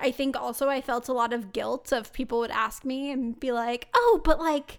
i 0.01 0.11
think 0.11 0.37
also 0.37 0.69
i 0.69 0.81
felt 0.81 1.09
a 1.09 1.13
lot 1.13 1.33
of 1.33 1.53
guilt 1.53 1.93
of 1.93 2.13
people 2.13 2.41
would 2.41 2.51
ask 2.51 2.85
me 2.85 3.13
and 3.13 3.39
be 3.39 3.53
like 3.53 3.87
oh 3.95 4.21
but 4.25 4.41
like 4.41 4.79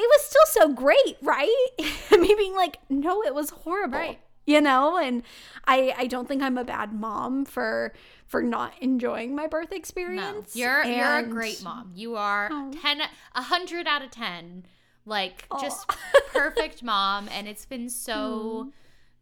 it 0.00 0.02
was 0.02 0.22
still 0.26 0.46
so 0.62 0.72
great 0.74 1.16
right 1.22 1.68
me 2.12 2.34
being 2.36 2.54
like 2.54 2.78
no 2.90 3.22
it 3.22 3.34
was 3.34 3.50
horrible 3.50 3.98
Right. 3.98 4.20
you 4.52 4.60
know 4.60 4.96
and 4.96 5.22
i 5.66 5.94
i 5.98 6.06
don't 6.06 6.26
think 6.28 6.42
i'm 6.42 6.56
a 6.58 6.64
bad 6.64 6.92
mom 6.92 7.44
for 7.44 7.92
for 8.26 8.42
not 8.42 8.72
enjoying 8.80 9.34
my 9.34 9.46
birth 9.46 9.70
No, 9.70 9.76
experience 9.76 10.54
you're 10.56 10.82
you're 10.84 11.18
a 11.18 11.22
great 11.22 11.62
mom. 11.62 11.92
You 11.94 12.16
are 12.16 12.48
Oh. 12.52 12.70
10 12.82 13.00
a 13.00 13.08
100 13.34 13.86
out 13.86 14.02
of 14.02 14.10
10. 14.10 14.64
Like 15.06 15.46
just 15.60 15.88
perfect 16.32 16.82
mom 16.82 17.28
and 17.32 17.48
it's 17.48 17.64
been 17.64 17.88
so 17.88 18.70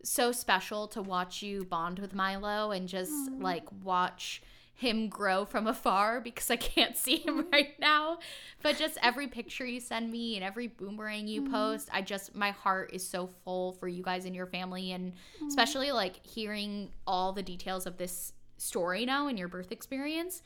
so 0.03 0.32
special 0.32 0.89
to 0.89 1.01
watch 1.03 1.43
you 1.43 1.65
bond 1.65 1.98
with 2.01 2.15
Milo 2.15 2.70
and 2.73 2.89
just 2.89 3.12
Hmm. 3.31 3.40
like 3.43 3.65
watch 3.85 4.43
him 4.78 5.09
grow 5.09 5.44
from 5.47 5.66
afar 5.66 6.20
because 6.20 6.51
I 6.51 6.57
can't 6.57 6.97
see 7.05 7.16
him 7.16 7.47
right 7.51 7.78
now. 7.81 8.19
But 8.62 8.77
just 8.77 8.98
every 9.03 9.27
picture 9.27 9.65
you 9.66 9.81
send 9.81 10.11
me 10.12 10.36
and 10.36 10.44
every 10.44 10.66
boomerang 10.66 11.27
you 11.27 11.43
post, 11.51 11.89
I 11.93 12.03
just 12.03 12.35
my 12.35 12.51
heart 12.51 12.90
is 12.93 13.07
so 13.07 13.28
full 13.44 13.73
for 13.73 13.89
you 13.89 14.03
guys 14.03 14.24
and 14.27 14.35
your 14.35 14.47
family 14.47 14.93
and 14.93 15.15
especially 15.48 15.93
like 15.93 16.24
hearing 16.27 16.90
all 17.07 17.32
the 17.32 17.43
details 17.43 17.86
of 17.86 17.97
this 17.97 18.32
story 18.59 19.05
now 19.07 19.28
in 19.28 19.36
your 19.36 19.48
birth 19.48 19.73
experience. 19.73 20.43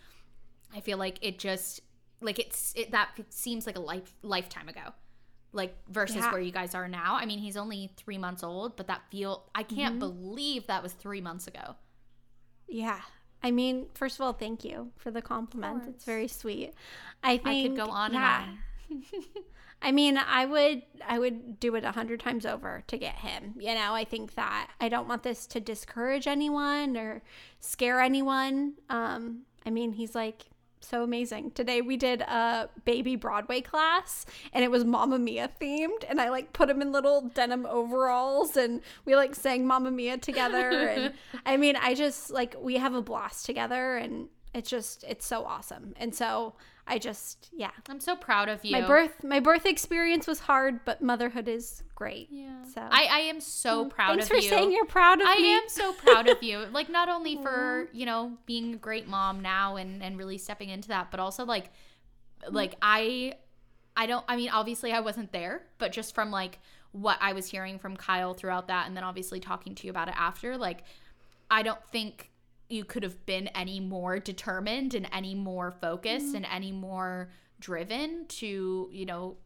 I 0.75 0.81
feel 0.81 0.99
like 0.99 1.19
it 1.23 1.39
just 1.41 1.81
like 2.21 2.39
it's 2.39 2.73
it 2.77 2.93
that 2.93 3.09
seems 3.31 3.67
like 3.67 3.77
a 3.77 3.81
life 3.81 4.15
lifetime 4.23 4.69
ago. 4.69 4.93
Like 5.53 5.75
versus 5.89 6.17
Yeah. 6.19 6.31
where 6.31 6.41
you 6.41 6.53
guys 6.53 6.77
are 6.77 6.87
now. 6.87 7.17
I 7.17 7.27
mean, 7.27 7.41
he's 7.41 7.57
only 7.57 7.91
3 7.97 8.19
months 8.19 8.45
old, 8.45 8.77
but 8.77 8.87
that 8.87 9.03
feel 9.11 9.51
I 9.57 9.65
can't 9.65 9.95
Mm-hmm. 9.99 9.99
believe 9.99 10.69
that 10.69 10.81
was 10.85 10.93
3 10.93 11.21
months 11.21 11.49
ago. 11.49 11.75
yeah 12.69 13.01
i 13.43 13.51
mean 13.51 13.87
first 13.95 14.19
of 14.19 14.23
all 14.23 14.33
thank 14.33 14.65
you 14.65 14.91
for 14.97 15.11
the 15.11 15.23
compliment 15.23 15.85
it's 15.89 16.05
very 16.05 16.29
sweet 16.29 16.73
i 17.23 17.37
think 17.37 17.47
I 17.47 17.69
could 17.69 17.77
go 17.77 17.91
on 17.91 18.13
yeah. 18.13 18.45
and 18.45 18.59
on. 18.91 19.05
I 19.83 19.93
mean, 19.93 20.19
I 20.19 20.45
would 20.45 20.83
I 21.07 21.19
would 21.19 21.59
do 21.59 21.75
it 21.75 21.85
a 21.85 21.93
hundred 21.93 22.21
times 22.21 22.45
over 22.45 22.83
to 22.87 22.99
get 22.99 23.15
him. 23.15 23.55
You 23.59 23.75
know, 23.75 23.95
I 23.95 24.05
think 24.05 24.35
that 24.35 24.71
I 24.81 24.89
don't 24.89 25.09
want 25.09 25.23
this 25.23 25.47
to 25.49 25.61
discourage 25.61 26.27
anyone 26.27 26.97
or 26.97 27.23
scare 27.61 28.01
anyone. 28.01 28.75
Um, 28.91 29.43
I 29.65 29.71
mean, 29.71 29.93
he's 29.93 30.15
like 30.15 30.47
so 30.81 31.03
amazing. 31.03 31.53
Today 31.53 31.81
we 31.81 31.97
did 31.97 32.23
a 32.23 32.69
baby 32.85 33.17
Broadway 33.17 33.61
class 33.61 34.27
and 34.53 34.65
it 34.65 34.71
was 34.71 34.85
Mamma 34.85 35.19
Mia 35.19 35.51
themed 35.61 36.05
and 36.09 36.21
I 36.21 36.31
like 36.31 36.53
put 36.53 36.69
him 36.69 36.83
in 36.83 36.91
little 36.93 37.31
denim 37.35 37.67
overalls 37.67 38.57
and 38.57 38.81
we 39.05 39.15
like 39.15 39.35
sang 39.35 39.67
Mamma 39.67 39.91
Mia 39.91 40.19
together 40.19 40.71
and 40.89 41.15
I 41.47 41.57
mean, 41.57 41.77
I 41.77 41.95
just 41.95 42.31
like 42.31 42.57
we 42.59 42.77
have 42.77 42.95
a 42.95 43.03
blast 43.03 43.47
together 43.47 43.97
and 43.97 44.29
it's 44.55 44.71
just 44.71 45.05
it's 45.07 45.27
so 45.27 45.45
awesome. 45.45 45.95
And 45.97 46.15
so 46.15 46.55
I 46.91 46.99
just 46.99 47.49
yeah, 47.53 47.71
I'm 47.89 48.01
so 48.01 48.17
proud 48.17 48.49
of 48.49 48.65
you. 48.65 48.73
my 48.73 48.85
birth 48.85 49.23
my 49.23 49.39
birth 49.39 49.65
experience 49.65 50.27
was 50.27 50.41
hard, 50.41 50.85
but 50.85 51.01
motherhood 51.01 51.47
is 51.47 51.85
great. 51.95 52.27
Yeah. 52.33 52.65
So 52.75 52.81
I, 52.81 53.05
I 53.05 53.19
am 53.21 53.41
so 53.41 53.85
mm, 53.85 53.91
proud 53.91 54.09
thanks 54.09 54.25
of 54.25 54.37
for 54.37 54.43
saying 54.43 54.73
you're 54.73 54.85
proud 54.87 55.21
of 55.21 55.29
I 55.29 55.37
me. 55.37 55.55
I 55.55 55.59
am 55.59 55.69
so 55.69 55.93
proud 55.93 56.29
of 56.29 56.43
you. 56.43 56.67
Like 56.73 56.91
not 56.91 57.09
only 57.09 57.37
for, 57.37 57.89
you 57.93 58.07
know, 58.07 58.37
being 58.45 58.75
a 58.75 58.77
great 58.77 59.07
mom 59.07 59.41
now 59.41 59.77
and 59.77 60.03
and 60.03 60.19
really 60.19 60.37
stepping 60.37 60.69
into 60.69 60.89
that, 60.89 61.13
but 61.13 61.21
also 61.21 61.45
like 61.45 61.67
mm. 61.67 62.53
like 62.53 62.75
I 62.83 63.35
I 63.97 64.07
don't 64.07 64.25
I 64.29 64.35
mean 64.35 64.51
obviously 64.51 64.91
I 64.93 64.99
wasn't 64.99 65.31
there, 65.31 65.63
but 65.79 65.93
just 65.93 66.13
from 66.13 66.33
like 66.33 66.59
what 66.91 67.19
I 67.21 67.35
was 67.35 67.47
hearing 67.47 67.79
from 67.79 67.97
Kyle 67.97 68.35
throughout 68.35 68.67
that 68.67 68.89
and 68.89 68.97
then 68.97 69.05
obviously 69.05 69.39
talking 69.39 69.77
to 69.77 69.87
you 69.87 69.91
about 69.91 70.09
it 70.09 70.15
after, 70.19 70.57
like 70.57 70.83
I 71.49 71.63
don't 71.63 71.81
think 71.93 72.33
you 72.71 72.85
could 72.85 73.03
have 73.03 73.25
been 73.27 73.49
any 73.49 73.81
more 73.81 74.19
determined 74.19 74.95
and 74.95 75.09
any 75.13 75.35
more 75.35 75.71
focused 75.71 76.29
mm-hmm. 76.29 76.37
and 76.37 76.47
any 76.47 76.73
more 76.73 77.31
driven 77.59 78.27
to, 78.27 78.89
you 78.93 79.07
know, 79.07 79.37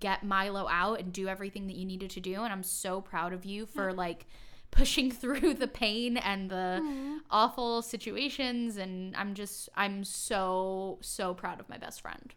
get 0.00 0.22
Milo 0.22 0.68
out 0.68 1.00
and 1.00 1.12
do 1.12 1.28
everything 1.28 1.66
that 1.66 1.76
you 1.76 1.84
needed 1.84 2.10
to 2.10 2.20
do. 2.20 2.42
And 2.42 2.52
I'm 2.52 2.62
so 2.62 3.00
proud 3.00 3.32
of 3.32 3.44
you 3.44 3.66
for 3.66 3.92
like 3.92 4.26
pushing 4.70 5.10
through 5.12 5.54
the 5.54 5.68
pain 5.68 6.16
and 6.16 6.50
the 6.50 7.20
awful 7.30 7.82
situations. 7.82 8.76
And 8.76 9.16
I'm 9.16 9.34
just, 9.34 9.68
I'm 9.74 10.04
so, 10.04 10.98
so 11.00 11.34
proud 11.34 11.60
of 11.60 11.68
my 11.68 11.78
best 11.78 12.00
friend. 12.00 12.34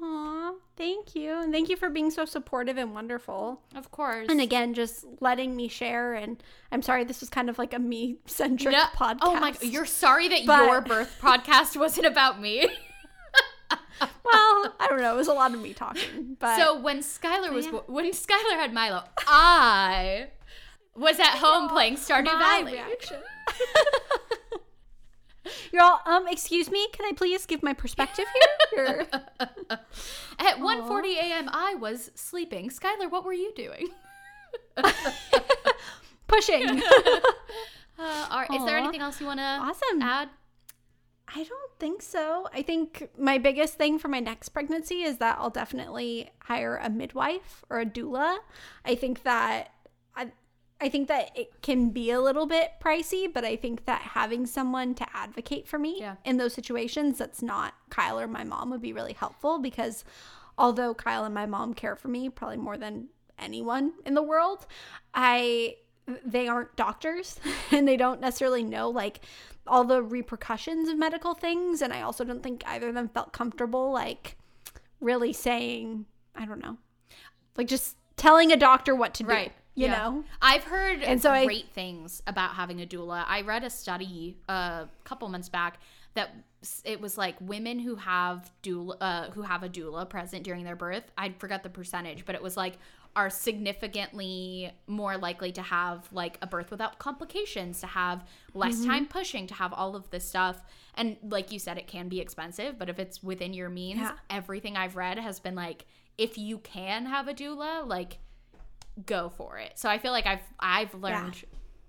Aw, 0.00 0.52
thank 0.76 1.14
you. 1.14 1.40
And 1.40 1.52
thank 1.52 1.68
you 1.68 1.76
for 1.76 1.90
being 1.90 2.10
so 2.10 2.24
supportive 2.24 2.76
and 2.76 2.94
wonderful. 2.94 3.60
Of 3.74 3.90
course. 3.90 4.26
And 4.28 4.40
again, 4.40 4.74
just 4.74 5.04
letting 5.20 5.54
me 5.56 5.68
share. 5.68 6.14
And 6.14 6.42
I'm 6.70 6.82
sorry, 6.82 7.04
this 7.04 7.20
was 7.20 7.28
kind 7.28 7.48
of 7.50 7.58
like 7.58 7.72
a 7.74 7.78
me 7.78 8.16
centric 8.26 8.72
No- 8.72 8.84
podcast. 8.96 9.18
Oh 9.22 9.38
my, 9.38 9.54
you're 9.62 9.86
sorry 9.86 10.28
that 10.28 10.46
But- 10.46 10.64
your 10.66 10.80
birth 10.80 11.18
podcast 11.20 11.76
wasn't 11.78 12.06
about 12.06 12.40
me. 12.40 12.66
well, 14.00 14.74
I 14.80 14.86
don't 14.88 15.00
know. 15.00 15.14
It 15.14 15.18
was 15.18 15.28
a 15.28 15.34
lot 15.34 15.54
of 15.54 15.60
me 15.60 15.72
talking. 15.72 16.36
But 16.38 16.56
so 16.56 16.78
when 16.80 16.98
Skylar 17.00 17.52
was, 17.52 17.66
yeah. 17.66 17.80
when 17.86 18.10
Skylar 18.12 18.56
had 18.56 18.72
Milo, 18.72 19.04
I 19.26 20.28
was 20.96 21.18
at 21.20 21.36
home 21.38 21.68
playing 21.70 21.96
Stardew 21.96 22.24
Valley. 22.38 22.80
You're 25.72 25.82
all, 25.82 26.00
um, 26.06 26.26
excuse 26.28 26.70
me, 26.70 26.86
can 26.92 27.04
I 27.06 27.12
please 27.12 27.46
give 27.46 27.62
my 27.62 27.72
perspective 27.72 28.26
here? 28.74 29.06
At 29.70 30.58
1:40 30.58 31.14
a.m., 31.16 31.48
I 31.52 31.74
was 31.74 32.10
sleeping. 32.14 32.70
Skylar, 32.70 33.10
what 33.10 33.24
were 33.24 33.32
you 33.32 33.52
doing? 33.54 33.88
Pushing. 36.26 36.82
Uh, 37.98 38.26
are, 38.30 38.46
is 38.52 38.64
there 38.64 38.78
anything 38.78 39.00
else 39.02 39.20
you 39.20 39.26
want 39.26 39.38
to 39.38 39.44
Awesome. 39.44 40.02
add? 40.02 40.28
I 41.28 41.44
don't 41.44 41.78
think 41.78 42.02
so. 42.02 42.48
I 42.52 42.62
think 42.62 43.10
my 43.16 43.38
biggest 43.38 43.74
thing 43.74 43.98
for 43.98 44.08
my 44.08 44.18
next 44.18 44.48
pregnancy 44.48 45.02
is 45.02 45.18
that 45.18 45.36
I'll 45.38 45.50
definitely 45.50 46.30
hire 46.40 46.80
a 46.82 46.90
midwife 46.90 47.64
or 47.70 47.80
a 47.80 47.86
doula. 47.86 48.38
I 48.84 48.96
think 48.96 49.22
that 49.22 49.72
I 50.82 50.88
think 50.88 51.06
that 51.08 51.30
it 51.36 51.62
can 51.62 51.90
be 51.90 52.10
a 52.10 52.20
little 52.20 52.46
bit 52.46 52.72
pricey, 52.82 53.32
but 53.32 53.44
I 53.44 53.54
think 53.54 53.84
that 53.84 54.02
having 54.02 54.46
someone 54.46 54.94
to 54.96 55.06
advocate 55.16 55.68
for 55.68 55.78
me 55.78 56.00
Yeah. 56.00 56.16
in 56.24 56.38
those 56.38 56.52
situations 56.54 57.18
that's 57.18 57.40
not 57.40 57.74
Kyle 57.88 58.18
or 58.18 58.26
my 58.26 58.42
mom 58.42 58.70
would 58.70 58.82
be 58.82 58.92
really 58.92 59.12
helpful 59.12 59.58
because 59.60 60.04
although 60.58 60.92
Kyle 60.92 61.24
and 61.24 61.34
my 61.34 61.46
mom 61.46 61.72
care 61.72 61.94
for 61.94 62.08
me 62.08 62.28
probably 62.28 62.56
more 62.56 62.76
than 62.76 63.08
anyone 63.38 63.92
in 64.04 64.14
the 64.14 64.22
world, 64.22 64.66
I 65.14 65.76
they 66.24 66.48
aren't 66.48 66.74
doctors 66.74 67.38
and 67.70 67.86
they 67.86 67.96
don't 67.96 68.20
necessarily 68.20 68.64
know 68.64 68.90
like 68.90 69.20
all 69.68 69.84
the 69.84 70.02
repercussions 70.02 70.88
of 70.88 70.98
medical 70.98 71.32
things 71.32 71.80
and 71.80 71.92
I 71.92 72.02
also 72.02 72.24
don't 72.24 72.42
think 72.42 72.64
either 72.66 72.88
of 72.88 72.94
them 72.94 73.08
felt 73.08 73.32
comfortable 73.32 73.92
like 73.92 74.36
really 75.00 75.32
saying 75.32 76.06
I 76.34 76.44
don't 76.44 76.60
know 76.60 76.76
like 77.56 77.68
just 77.68 77.96
telling 78.16 78.50
a 78.50 78.56
doctor 78.56 78.96
what 78.96 79.14
to 79.14 79.22
do 79.22 79.28
Right. 79.28 79.52
You 79.74 79.86
Yeah. 79.86 79.96
know 79.98 80.24
I've 80.40 80.64
heard 80.64 81.02
And 81.02 81.20
so 81.22 81.30
I- 81.30 81.44
great 81.46 81.70
things 81.72 82.22
about 82.26 82.54
having 82.56 82.80
a 82.82 82.86
doula. 82.86 83.24
I 83.26 83.40
read 83.42 83.64
a 83.64 83.70
study 83.70 84.36
a 84.48 84.88
couple 85.04 85.28
months 85.28 85.48
back 85.48 85.78
that 86.14 86.30
it 86.84 87.00
was 87.00 87.16
like 87.16 87.36
women 87.40 87.78
who 87.78 87.96
have 87.96 88.50
doula, 88.62 88.96
uh, 89.00 89.30
who 89.30 89.42
have 89.42 89.62
a 89.62 89.68
doula 89.68 90.08
present 90.08 90.44
during 90.44 90.64
their 90.64 90.76
birth. 90.76 91.10
I 91.16 91.30
forgot 91.38 91.62
the 91.62 91.70
percentage, 91.70 92.24
but 92.26 92.34
it 92.34 92.42
was 92.42 92.56
like 92.56 92.78
are 93.14 93.28
significantly 93.28 94.72
more 94.86 95.16
likely 95.18 95.52
to 95.52 95.62
have 95.62 96.08
like 96.12 96.38
a 96.40 96.46
birth 96.46 96.70
without 96.70 96.98
complications, 96.98 97.80
to 97.80 97.86
have 97.86 98.24
less 98.54 98.76
Mm-hmm. 98.76 98.90
time 98.90 99.06
pushing, 99.06 99.46
to 99.48 99.54
have 99.54 99.72
all 99.72 99.94
of 99.96 100.08
this 100.10 100.26
stuff. 100.28 100.62
And 100.94 101.16
like 101.22 101.52
you 101.52 101.58
said, 101.58 101.78
it 101.78 101.86
can 101.86 102.08
be 102.08 102.20
expensive, 102.20 102.78
but 102.78 102.88
if 102.88 102.98
it's 102.98 103.22
within 103.22 103.52
your 103.54 103.68
means, 103.68 104.00
Yeah. 104.00 104.12
everything 104.30 104.76
I've 104.76 104.96
read 104.96 105.18
has 105.18 105.40
been 105.40 105.54
like, 105.54 105.84
if 106.18 106.36
you 106.38 106.58
can 106.58 107.06
have 107.06 107.28
a 107.28 107.34
doula, 107.34 107.86
like 107.86 108.18
go 109.06 109.30
for 109.30 109.58
it. 109.58 109.72
So 109.78 109.88
I 109.88 109.98
feel 109.98 110.12
like 110.12 110.26
I've 110.26 110.40
I've 110.60 110.94
learned 110.94 111.42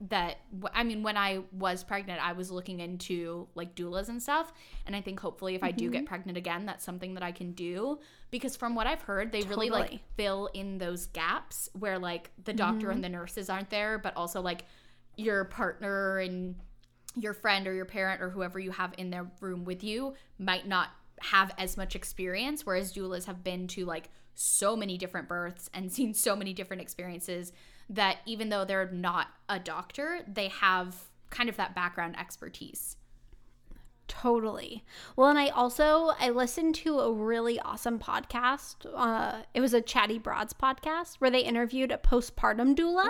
that 0.10 0.38
I 0.74 0.84
mean 0.84 1.02
when 1.02 1.16
I 1.16 1.40
was 1.54 1.82
pregnant 1.84 2.20
I 2.22 2.34
was 2.34 2.52
looking 2.52 2.82
into 2.82 3.48
like 3.56 3.74
doulas 3.74 4.10
and 4.10 4.22
stuff 4.22 4.52
and 4.86 4.96
I 4.96 5.02
think 5.02 5.20
hopefully 5.20 5.56
if 5.56 5.64
I 5.64 5.72
do 5.72 5.86
Mm-hmm. 5.86 5.94
get 5.94 6.06
pregnant 6.06 6.38
again 6.38 6.66
that's 6.66 6.84
something 6.84 7.14
that 7.14 7.24
I 7.24 7.32
can 7.32 7.54
do 7.54 8.00
because 8.30 8.58
from 8.58 8.76
what 8.76 8.86
I've 8.86 9.02
heard 9.02 9.32
they 9.32 9.44
really 9.44 9.70
like 9.70 10.00
fill 10.18 10.50
in 10.54 10.78
those 10.78 11.06
gaps 11.08 11.70
where 11.80 12.00
like 12.00 12.32
the 12.44 12.52
doctor 12.52 12.88
Mm-hmm. 12.88 12.96
and 12.96 13.04
the 13.04 13.10
nurses 13.10 13.50
aren't 13.50 13.70
there 13.70 13.98
but 13.98 14.14
also 14.18 14.42
like 14.42 14.66
your 15.16 15.46
partner 15.46 16.18
and 16.18 16.56
your 17.16 17.34
friend 17.34 17.66
or 17.66 17.74
your 17.74 17.86
parent 17.86 18.22
or 18.22 18.30
whoever 18.30 18.60
you 18.60 18.72
have 18.72 18.94
in 18.98 19.10
their 19.10 19.28
room 19.40 19.64
with 19.64 19.86
you 19.86 20.16
might 20.38 20.68
not 20.68 20.90
have 21.22 21.54
as 21.58 21.78
much 21.78 21.96
experience 21.96 22.66
whereas 22.66 22.92
doulas 22.94 23.24
have 23.26 23.42
been 23.42 23.68
to 23.68 23.86
like 23.86 24.10
so 24.36 24.76
many 24.76 24.98
different 24.98 25.28
births 25.28 25.70
and 25.74 25.92
seen 25.98 26.14
so 26.14 26.36
many 26.36 26.54
different 26.54 26.82
experiences 26.82 27.52
that 27.90 28.18
even 28.26 28.50
though 28.50 28.66
they're 28.66 28.90
not 28.92 29.28
a 29.50 29.60
doctor 29.60 30.20
they 30.28 30.48
have 30.48 30.96
kind 31.30 31.50
of 31.50 31.58
that 31.58 31.76
background 31.76 32.18
expertise 32.20 32.98
Totally. 34.10 34.84
Well, 35.16 35.30
and 35.30 35.40
I 35.40 35.48
also 35.48 36.12
I 36.20 36.30
listened 36.30 36.76
to 36.76 37.00
a 37.00 37.12
really 37.12 37.58
awesome 37.62 38.00
podcast. 38.00 38.86
Uh, 38.94 39.44
it 39.54 39.62
was 39.62 39.74
a 39.74 39.82
Chatty 39.82 40.20
Broads 40.20 40.54
podcast 40.54 41.16
where 41.16 41.32
they 41.32 41.40
interviewed 41.40 41.90
a 41.92 41.98
postpartum 41.98 42.76
doula, 42.76 43.10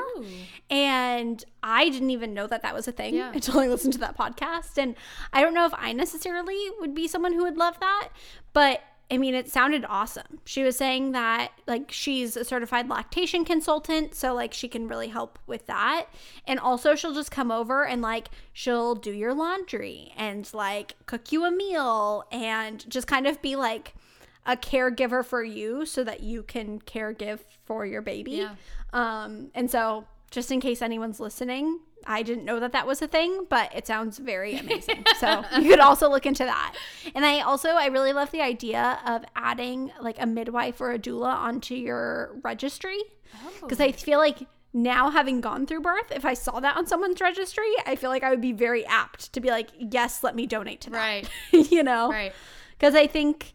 and 0.69 1.43
I 1.63 1.89
didn't 1.89 2.11
even 2.11 2.33
know 2.35 2.45
that 2.47 2.61
that 2.61 2.73
was 2.75 2.87
a 2.87 2.91
thing 2.91 3.15
Yeah. 3.15 3.31
until 3.33 3.59
I 3.59 3.67
listened 3.67 3.93
to 3.93 3.99
that 3.99 4.17
podcast. 4.17 4.77
And 4.77 4.95
I 5.33 5.41
don't 5.41 5.55
know 5.55 5.65
if 5.65 5.73
I 5.75 5.93
necessarily 5.93 6.57
would 6.79 6.93
be 6.93 7.07
someone 7.07 7.33
who 7.33 7.43
would 7.43 7.57
love 7.57 7.79
that, 7.79 8.09
but 8.53 8.81
I 9.11 9.17
mean, 9.17 9.35
it 9.35 9.49
sounded 9.49 9.85
awesome. 9.87 10.39
She 10.45 10.63
was 10.63 10.77
saying 10.77 11.11
that 11.11 11.51
like 11.67 11.91
she's 11.91 12.35
a 12.35 12.43
certified 12.43 12.89
lactation 12.89 13.45
consultant, 13.45 14.15
so 14.15 14.33
like 14.33 14.53
she 14.53 14.67
can 14.67 14.87
really 14.87 15.09
help 15.09 15.37
with 15.45 15.67
that. 15.67 16.07
And 16.47 16.59
also 16.59 16.95
she'll 16.95 17.13
just 17.13 17.29
come 17.29 17.51
over 17.51 17.85
and 17.85 18.01
like 18.01 18.29
she'll 18.53 18.95
do 18.95 19.11
your 19.11 19.33
laundry 19.33 20.13
and 20.17 20.51
like 20.53 20.95
cook 21.05 21.31
you 21.31 21.45
a 21.45 21.51
meal 21.51 22.23
and 22.31 22.89
just 22.89 23.07
kind 23.07 23.27
of 23.27 23.41
be 23.41 23.55
like 23.55 23.93
a 24.45 24.57
caregiver 24.57 25.23
for 25.23 25.43
you 25.43 25.85
so 25.85 26.03
that 26.03 26.21
you 26.21 26.43
can 26.43 26.79
caregive 26.79 27.39
for 27.65 27.85
your 27.85 28.01
baby. 28.01 28.31
Yeah. 28.31 28.55
Um 28.93 29.51
and 29.53 29.69
so 29.69 30.05
just 30.31 30.51
in 30.51 30.59
case 30.59 30.81
anyone's 30.81 31.19
listening, 31.19 31.79
I 32.05 32.23
didn't 32.23 32.45
know 32.45 32.59
that 32.59 32.71
that 32.71 32.87
was 32.87 33.01
a 33.01 33.07
thing, 33.07 33.45
but 33.49 33.73
it 33.75 33.87
sounds 33.87 34.17
very 34.17 34.57
amazing. 34.59 35.03
so 35.17 35.43
you 35.59 35.69
could 35.69 35.79
also 35.79 36.09
look 36.09 36.25
into 36.25 36.43
that. 36.43 36.75
And 37.15 37.25
I 37.25 37.41
also 37.41 37.69
I 37.69 37.87
really 37.87 38.13
love 38.13 38.31
the 38.31 38.41
idea 38.41 38.99
of 39.05 39.23
adding 39.35 39.91
like 40.01 40.17
a 40.19 40.25
midwife 40.25 40.81
or 40.81 40.91
a 40.91 40.99
doula 40.99 41.33
onto 41.33 41.75
your 41.75 42.35
registry 42.43 42.99
oh. 43.35 43.51
because 43.61 43.79
I 43.79 43.91
feel 43.91 44.19
like 44.19 44.47
now 44.73 45.11
having 45.11 45.39
gone 45.39 45.67
through 45.67 45.81
birth, 45.81 46.11
if 46.11 46.25
I 46.25 46.33
saw 46.33 46.59
that 46.59 46.75
on 46.75 46.87
someone's 46.87 47.21
registry, 47.21 47.71
I 47.85 47.95
feel 47.95 48.09
like 48.09 48.23
I 48.23 48.31
would 48.31 48.41
be 48.41 48.53
very 48.53 48.85
apt 48.85 49.31
to 49.33 49.39
be 49.39 49.49
like, 49.49 49.69
yes, 49.77 50.23
let 50.23 50.35
me 50.35 50.47
donate 50.47 50.81
to 50.81 50.89
that. 50.89 50.97
right 50.97 51.29
you 51.71 51.83
know, 51.83 52.09
right 52.09 52.33
because 52.77 52.95
I 52.95 53.07
think 53.07 53.53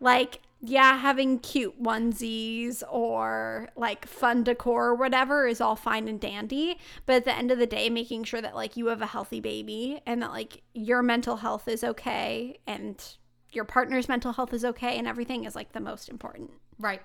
like 0.00 0.40
yeah, 0.64 0.96
having 0.96 1.40
cute 1.40 1.82
onesies 1.82 2.84
or 2.88 3.68
like 3.74 4.06
fun 4.06 4.44
decor 4.44 4.90
or 4.90 4.94
whatever 4.94 5.48
is 5.48 5.60
all 5.60 5.74
fine 5.74 6.06
and 6.06 6.20
dandy. 6.20 6.78
But 7.04 7.16
at 7.16 7.24
the 7.24 7.36
end 7.36 7.50
of 7.50 7.58
the 7.58 7.66
day, 7.66 7.90
making 7.90 8.24
sure 8.24 8.40
that 8.40 8.54
like 8.54 8.76
you 8.76 8.86
have 8.86 9.02
a 9.02 9.06
healthy 9.06 9.40
baby 9.40 10.00
and 10.06 10.22
that 10.22 10.30
like 10.30 10.62
your 10.72 11.02
mental 11.02 11.36
health 11.36 11.66
is 11.66 11.82
okay 11.82 12.60
and 12.64 13.02
your 13.50 13.64
partner's 13.64 14.08
mental 14.08 14.32
health 14.32 14.54
is 14.54 14.64
okay 14.64 14.98
and 14.98 15.08
everything 15.08 15.44
is 15.44 15.56
like 15.56 15.72
the 15.72 15.80
most 15.80 16.08
important. 16.08 16.50
right 16.78 17.02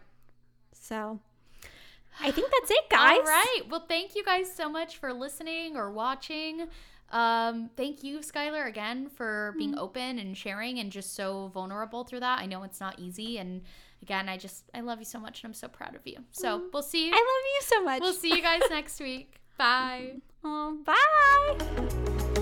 So 0.73 1.19
I 2.21 2.29
think 2.31 2.51
that's 2.51 2.69
it, 2.69 2.89
guys. 2.91 3.17
All 3.17 3.23
right. 3.23 3.61
Well, 3.69 3.85
thank 3.89 4.15
you 4.15 4.23
guys 4.23 4.53
so 4.53 4.69
much 4.69 4.97
for 4.97 5.11
listening 5.13 5.75
or 5.75 5.91
watching. 5.91 6.67
Um, 7.09 7.69
thank 7.77 8.03
you, 8.03 8.19
Skylar, 8.19 8.67
again 8.67 9.09
for 9.09 9.53
being 9.57 9.71
Mm-hmm. 9.71 9.79
open 9.79 10.19
and 10.19 10.37
sharing 10.37 10.79
and 10.79 10.91
just 10.91 11.15
so 11.15 11.47
vulnerable 11.53 12.03
through 12.03 12.19
that. 12.21 12.39
I 12.39 12.45
know 12.45 12.63
it's 12.63 12.79
not 12.81 12.99
easy, 12.99 13.37
and 13.37 13.61
again, 14.01 14.27
I 14.27 14.37
just 14.37 14.65
I 14.73 14.81
love 14.81 14.99
you 14.99 15.05
so 15.05 15.19
much, 15.19 15.41
and 15.43 15.49
I'm 15.49 15.53
so 15.53 15.67
proud 15.67 15.95
of 15.95 16.01
you. 16.05 16.17
So 16.31 16.63
we'll 16.73 16.83
see. 16.83 17.05
Mm-hmm. 17.05 17.15
I 17.15 17.17
love 17.17 17.45
you 17.53 17.61
so 17.61 17.83
much. 17.83 18.01
We'll 18.01 18.13
see 18.13 18.35
you 18.35 18.41
guys 18.41 18.61
next 18.69 18.99
week. 18.99 19.35
Bye. 19.57 20.15
Aw, 20.43 20.71
bye. 20.85 22.33